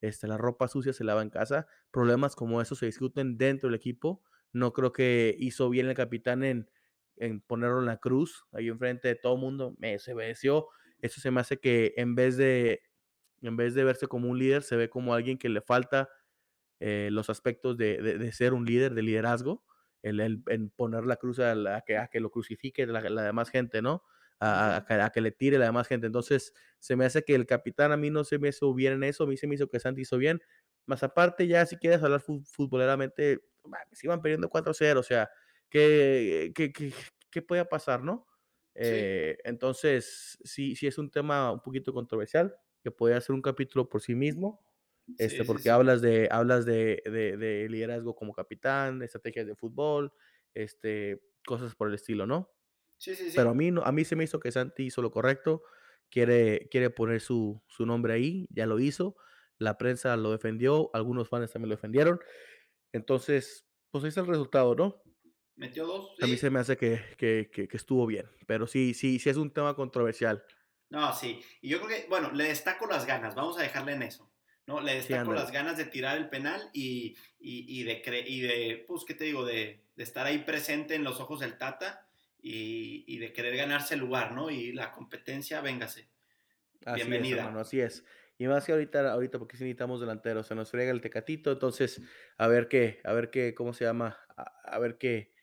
este, 0.00 0.26
la 0.26 0.36
ropa 0.36 0.68
sucia 0.68 0.92
se 0.92 1.04
lava 1.04 1.22
en 1.22 1.30
casa, 1.30 1.66
problemas 1.90 2.36
como 2.36 2.60
esos 2.60 2.78
se 2.78 2.86
discuten 2.86 3.36
dentro 3.36 3.68
del 3.68 3.76
equipo. 3.76 4.22
No 4.52 4.72
creo 4.72 4.92
que 4.92 5.36
hizo 5.38 5.68
bien 5.70 5.86
el 5.88 5.94
capitán 5.94 6.42
en, 6.42 6.70
en 7.16 7.40
ponerlo 7.40 7.80
en 7.80 7.86
la 7.86 7.98
cruz, 7.98 8.46
ahí 8.52 8.68
enfrente 8.68 9.08
de 9.08 9.14
todo 9.14 9.34
el 9.34 9.40
mundo, 9.40 9.74
me 9.78 9.92
desobedeció. 9.92 10.68
Eso 11.00 11.20
se 11.20 11.30
me 11.30 11.40
hace 11.40 11.58
que 11.58 11.94
en 11.96 12.14
vez 12.14 12.36
de, 12.36 12.82
en 13.42 13.56
vez 13.56 13.74
de 13.74 13.84
verse 13.84 14.06
como 14.06 14.28
un 14.28 14.38
líder, 14.38 14.62
se 14.62 14.76
ve 14.76 14.88
como 14.88 15.14
alguien 15.14 15.38
que 15.38 15.48
le 15.48 15.60
falta 15.60 16.08
eh, 16.80 17.10
los 17.12 17.30
aspectos 17.30 17.76
de, 17.76 18.00
de, 18.00 18.32
ser 18.32 18.54
un 18.54 18.64
líder, 18.64 18.94
de 18.94 19.02
liderazgo, 19.02 19.64
en 20.02 20.70
poner 20.70 21.04
la 21.04 21.16
cruz 21.16 21.38
a, 21.40 21.82
que, 21.86 21.98
a 21.98 22.08
que, 22.08 22.20
lo 22.20 22.30
crucifique 22.30 22.86
la, 22.86 23.02
la 23.02 23.22
demás 23.22 23.50
gente, 23.50 23.82
¿no? 23.82 24.02
A, 24.42 24.84
a, 24.88 25.10
que 25.10 25.20
le 25.20 25.32
tire 25.32 25.58
la 25.58 25.66
demás 25.66 25.86
gente. 25.86 26.06
Entonces, 26.06 26.54
se 26.78 26.96
me 26.96 27.04
hace 27.04 27.22
que 27.22 27.34
el 27.34 27.44
capitán 27.44 27.92
a 27.92 27.98
mí 27.98 28.08
no 28.08 28.24
se 28.24 28.38
me 28.38 28.48
hizo 28.48 28.72
bien 28.72 28.94
en 28.94 29.04
eso, 29.04 29.24
a 29.24 29.26
mí 29.26 29.36
se 29.36 29.46
me 29.46 29.54
hizo 29.54 29.68
que 29.68 29.78
Santi 29.78 30.00
hizo 30.00 30.16
bien. 30.16 30.40
Más 30.86 31.02
aparte, 31.02 31.46
ya 31.46 31.66
si 31.66 31.76
quieres 31.76 32.02
hablar 32.02 32.22
futboleramente, 32.22 33.40
se 33.92 34.06
iban 34.06 34.22
perdiendo 34.22 34.48
4-0, 34.48 34.98
o 34.98 35.02
sea, 35.02 35.30
¿qué, 35.68 36.52
qué, 36.54 36.72
qué, 36.72 36.92
qué 37.30 37.42
podía 37.42 37.66
pasar, 37.66 38.02
no? 38.02 38.26
Eh, 38.74 39.36
entonces, 39.44 40.38
sí, 40.42 40.74
sí 40.74 40.86
es 40.86 40.98
un 40.98 41.10
tema 41.10 41.52
un 41.52 41.60
poquito 41.60 41.92
controversial, 41.92 42.54
que 42.82 42.90
puede 42.90 43.20
ser 43.20 43.34
un 43.34 43.42
capítulo 43.42 43.88
por 43.88 44.00
sí 44.00 44.14
mismo, 44.14 44.64
este, 45.18 45.44
porque 45.44 45.70
hablas, 45.70 46.00
de, 46.00 46.28
hablas 46.30 46.64
de, 46.64 47.02
de, 47.04 47.68
liderazgo 47.68 48.14
como 48.14 48.32
capitán, 48.32 49.02
estrategias 49.02 49.46
de 49.46 49.56
fútbol, 49.56 50.12
este, 50.54 51.20
cosas 51.44 51.74
por 51.74 51.88
el 51.88 51.94
estilo, 51.94 52.26
¿no? 52.26 52.50
Sí, 53.00 53.14
sí, 53.14 53.30
sí. 53.30 53.32
Pero 53.34 53.50
a 53.50 53.54
mí, 53.54 53.70
a 53.82 53.92
mí 53.92 54.04
se 54.04 54.14
me 54.14 54.24
hizo 54.24 54.38
que 54.40 54.52
Santi 54.52 54.84
hizo 54.84 55.00
lo 55.00 55.10
correcto, 55.10 55.62
quiere, 56.10 56.68
quiere 56.70 56.90
poner 56.90 57.22
su, 57.22 57.62
su 57.66 57.86
nombre 57.86 58.12
ahí, 58.12 58.46
ya 58.50 58.66
lo 58.66 58.78
hizo, 58.78 59.16
la 59.56 59.78
prensa 59.78 60.14
lo 60.18 60.32
defendió, 60.32 60.90
algunos 60.92 61.30
fans 61.30 61.50
también 61.50 61.70
lo 61.70 61.76
defendieron, 61.76 62.20
entonces, 62.92 63.66
pues 63.90 64.04
ahí 64.04 64.08
está 64.08 64.20
el 64.20 64.26
resultado, 64.26 64.74
¿no? 64.74 65.02
Metió 65.56 65.86
dos. 65.86 66.10
A 66.20 66.26
mí 66.26 66.36
se 66.36 66.50
me 66.50 66.60
hace 66.60 66.76
que, 66.76 67.00
que, 67.16 67.50
que, 67.50 67.76
estuvo 67.76 68.04
bien, 68.04 68.26
pero 68.46 68.66
sí, 68.66 68.92
sí, 68.92 69.18
sí 69.18 69.30
es 69.30 69.38
un 69.38 69.50
tema 69.50 69.74
controversial. 69.74 70.44
No, 70.90 71.14
sí. 71.14 71.40
Y 71.62 71.70
yo 71.70 71.78
creo 71.80 71.88
que, 71.88 72.06
bueno, 72.08 72.30
le 72.32 72.44
destaco 72.44 72.86
las 72.86 73.06
ganas, 73.06 73.34
vamos 73.34 73.58
a 73.58 73.62
dejarle 73.62 73.92
en 73.92 74.02
eso. 74.02 74.30
¿no? 74.66 74.82
Le 74.82 74.96
destaco 74.96 75.32
las 75.32 75.50
ganas 75.50 75.78
de 75.78 75.86
tirar 75.86 76.18
el 76.18 76.28
penal 76.28 76.68
y, 76.74 77.16
y, 77.38 77.80
y 77.80 77.84
de, 77.84 78.02
y 78.26 78.40
de, 78.40 78.84
pues, 78.86 79.04
¿qué 79.06 79.14
te 79.14 79.24
digo? 79.24 79.46
De, 79.46 79.86
de, 79.96 80.02
estar 80.02 80.26
ahí 80.26 80.40
presente 80.40 80.94
en 80.94 81.04
los 81.04 81.18
ojos 81.18 81.40
del 81.40 81.56
Tata 81.56 82.09
y, 82.42 83.04
y, 83.06 83.18
de 83.18 83.32
querer 83.32 83.56
ganarse 83.56 83.94
el 83.94 84.00
lugar, 84.00 84.32
¿no? 84.32 84.50
Y 84.50 84.72
la 84.72 84.92
competencia, 84.92 85.60
véngase. 85.60 86.08
Así 86.84 86.96
Bienvenida. 86.96 87.50
Es, 87.50 87.56
así 87.56 87.80
es. 87.80 88.04
Y 88.38 88.46
más 88.48 88.64
que 88.64 88.72
ahorita, 88.72 89.12
ahorita 89.12 89.38
porque 89.38 89.56
si 89.56 89.64
necesitamos 89.64 90.00
delanteros, 90.00 90.46
se 90.46 90.54
nos 90.54 90.70
frega 90.70 90.90
el 90.90 91.00
tecatito, 91.00 91.52
entonces 91.52 92.00
a 92.38 92.48
ver 92.48 92.68
qué, 92.68 93.00
a 93.04 93.12
ver 93.12 93.30
qué, 93.30 93.54
¿cómo 93.54 93.74
se 93.74 93.84
llama? 93.84 94.18
a 94.64 94.78
ver 94.78 94.96
qué, 94.96 95.34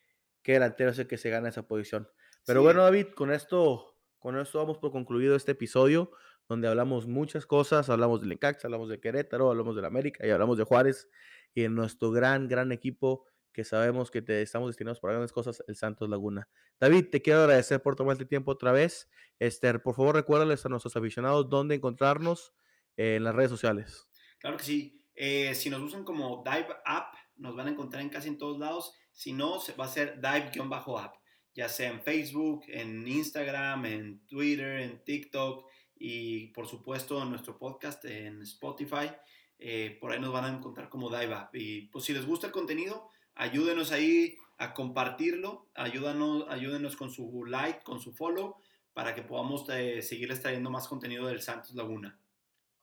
qué 0.41 0.53
delantero 0.53 0.91
es 0.91 0.99
el 0.99 1.07
que 1.07 1.17
se 1.17 1.29
gana 1.29 1.49
esa 1.49 1.67
posición. 1.67 2.09
Pero 2.45 2.63
bueno, 2.63 2.81
David, 2.81 3.07
con 3.09 3.31
esto, 3.31 3.99
con 4.17 4.39
esto 4.39 4.59
vamos 4.59 4.77
por 4.77 4.91
concluido 4.91 5.35
este 5.35 5.51
episodio, 5.51 6.11
donde 6.47 6.69
hablamos 6.69 7.05
muchas 7.05 7.45
cosas, 7.45 7.89
hablamos 7.89 8.21
del 8.21 8.29
Necaxa, 8.29 8.67
hablamos 8.67 8.87
de 8.87 9.01
Querétaro, 9.01 9.51
hablamos 9.51 9.75
del 9.75 9.83
América 9.83 10.25
y 10.25 10.29
hablamos 10.29 10.57
de 10.57 10.63
Juárez 10.63 11.09
y 11.53 11.65
en 11.65 11.75
nuestro 11.75 12.11
gran, 12.11 12.47
gran 12.47 12.71
equipo 12.71 13.25
que 13.57 13.63
sabemos 13.63 14.11
que 14.11 14.21
te 14.21 14.43
estamos 14.43 14.69
destinados 14.69 14.99
para 14.99 15.13
grandes 15.13 15.31
cosas, 15.31 15.63
el 15.67 15.75
Santos 15.75 16.07
Laguna. 16.07 16.47
David, 16.79 17.07
te 17.09 17.23
quiero 17.23 17.39
agradecer 17.39 17.81
por 17.81 17.95
tomarte 17.95 18.23
tiempo 18.23 18.51
otra 18.51 18.71
vez. 18.71 19.09
Esther, 19.39 19.81
por 19.81 19.95
favor, 19.95 20.13
recuérdales 20.13 20.63
a 20.63 20.69
nuestros 20.69 20.95
aficionados 20.95 21.49
dónde 21.49 21.73
encontrarnos 21.73 22.53
en 22.97 23.23
las 23.23 23.33
redes 23.33 23.49
sociales. 23.49 24.07
Claro 24.37 24.57
que 24.57 24.63
sí. 24.63 25.03
Eh, 25.15 25.55
si 25.55 25.71
nos 25.71 25.81
usan 25.81 26.03
como 26.03 26.43
Dive 26.45 26.67
App, 26.85 27.15
nos 27.37 27.55
van 27.55 27.65
a 27.65 27.71
encontrar 27.71 28.03
en 28.03 28.09
casi 28.09 28.27
en 28.27 28.37
todos 28.37 28.59
lados. 28.59 28.93
Si 29.11 29.33
no, 29.33 29.59
va 29.79 29.85
a 29.85 29.87
ser 29.87 30.21
dive-app, 30.21 31.15
ya 31.55 31.67
sea 31.67 31.89
en 31.89 32.03
Facebook, 32.03 32.65
en 32.67 33.07
Instagram, 33.07 33.87
en 33.87 34.23
Twitter, 34.27 34.81
en 34.81 35.03
TikTok 35.03 35.65
y 35.95 36.49
por 36.49 36.67
supuesto 36.67 37.23
en 37.23 37.31
nuestro 37.31 37.57
podcast 37.57 38.05
en 38.05 38.43
Spotify. 38.43 39.09
Eh, 39.57 39.97
por 39.99 40.11
ahí 40.11 40.19
nos 40.19 40.31
van 40.31 40.45
a 40.45 40.55
encontrar 40.55 40.89
como 40.89 41.09
Dive 41.09 41.33
App. 41.33 41.55
Y 41.55 41.87
pues 41.87 42.05
si 42.05 42.13
les 42.13 42.27
gusta 42.27 42.45
el 42.45 42.53
contenido, 42.53 43.09
ayúdenos 43.37 43.91
ahí 43.91 44.37
a 44.57 44.73
compartirlo, 44.73 45.69
ayúdanos, 45.75 46.45
ayúdenos 46.49 46.95
con 46.95 47.11
su 47.11 47.45
like, 47.45 47.83
con 47.83 47.99
su 47.99 48.13
follow, 48.13 48.57
para 48.93 49.13
que 49.13 49.21
podamos 49.21 49.69
eh, 49.69 50.01
seguirles 50.01 50.41
trayendo 50.41 50.69
más 50.69 50.87
contenido 50.87 51.27
del 51.27 51.41
Santos 51.41 51.75
Laguna. 51.75 52.19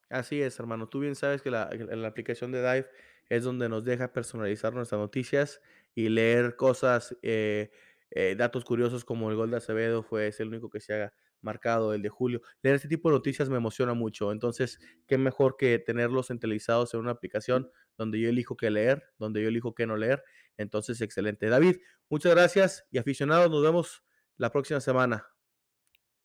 Así 0.09 0.41
es, 0.41 0.59
hermano. 0.61 0.89
Tú 0.89 1.01
bien 1.01 1.17
sabes 1.17 1.43
que 1.43 1.51
la, 1.51 1.71
la 1.71 2.09
aplicación 2.09 2.53
de 2.53 2.61
Dive 2.61 2.89
es 3.29 3.43
donde 3.43 3.69
nos 3.69 3.85
deja 3.85 4.13
personalizar 4.13 4.73
nuestras 4.75 5.01
noticias 5.01 5.61
y 5.95 6.09
leer 6.09 6.57
cosas, 6.57 7.17
eh, 7.23 7.71
eh, 8.11 8.35
datos 8.37 8.65
curiosos 8.65 9.05
como 9.05 9.31
el 9.31 9.37
gol 9.37 9.51
de 9.51 9.57
Acevedo 9.57 10.03
fue 10.03 10.29
es 10.29 10.41
el 10.41 10.49
único 10.49 10.71
que 10.71 10.81
se 10.81 10.95
ha 11.03 11.15
marcado, 11.41 11.95
el 11.95 12.03
de 12.03 12.09
Julio. 12.09 12.43
Leer 12.63 12.77
este 12.77 12.89
tipo 12.89 13.11
de 13.11 13.17
noticias 13.17 13.49
me 13.51 13.57
emociona 13.57 13.95
mucho. 13.95 14.33
Entonces, 14.33 14.79
qué 15.07 15.19
mejor 15.19 15.57
que 15.57 15.79
tenerlos 15.79 16.29
centralizados 16.29 16.95
en 16.95 17.01
una 17.01 17.11
aplicación 17.13 17.71
donde 17.99 18.21
yo 18.21 18.29
elijo 18.29 18.57
qué 18.57 18.71
leer, 18.71 19.05
donde 19.19 19.43
yo 19.43 19.49
elijo 19.49 19.75
qué 19.75 19.87
no 19.87 19.97
leer. 19.97 20.23
Entonces, 20.57 21.01
excelente. 21.01 21.49
David, 21.49 21.79
muchas 22.09 22.33
gracias 22.33 22.87
y 22.91 22.99
aficionados, 22.99 23.51
nos 23.51 23.63
vemos 23.63 24.05
la 24.37 24.51
próxima 24.51 24.81
semana. 24.81 25.27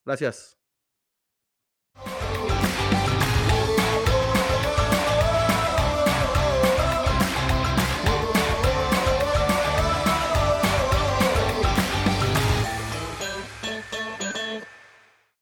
Gracias. 0.06 0.59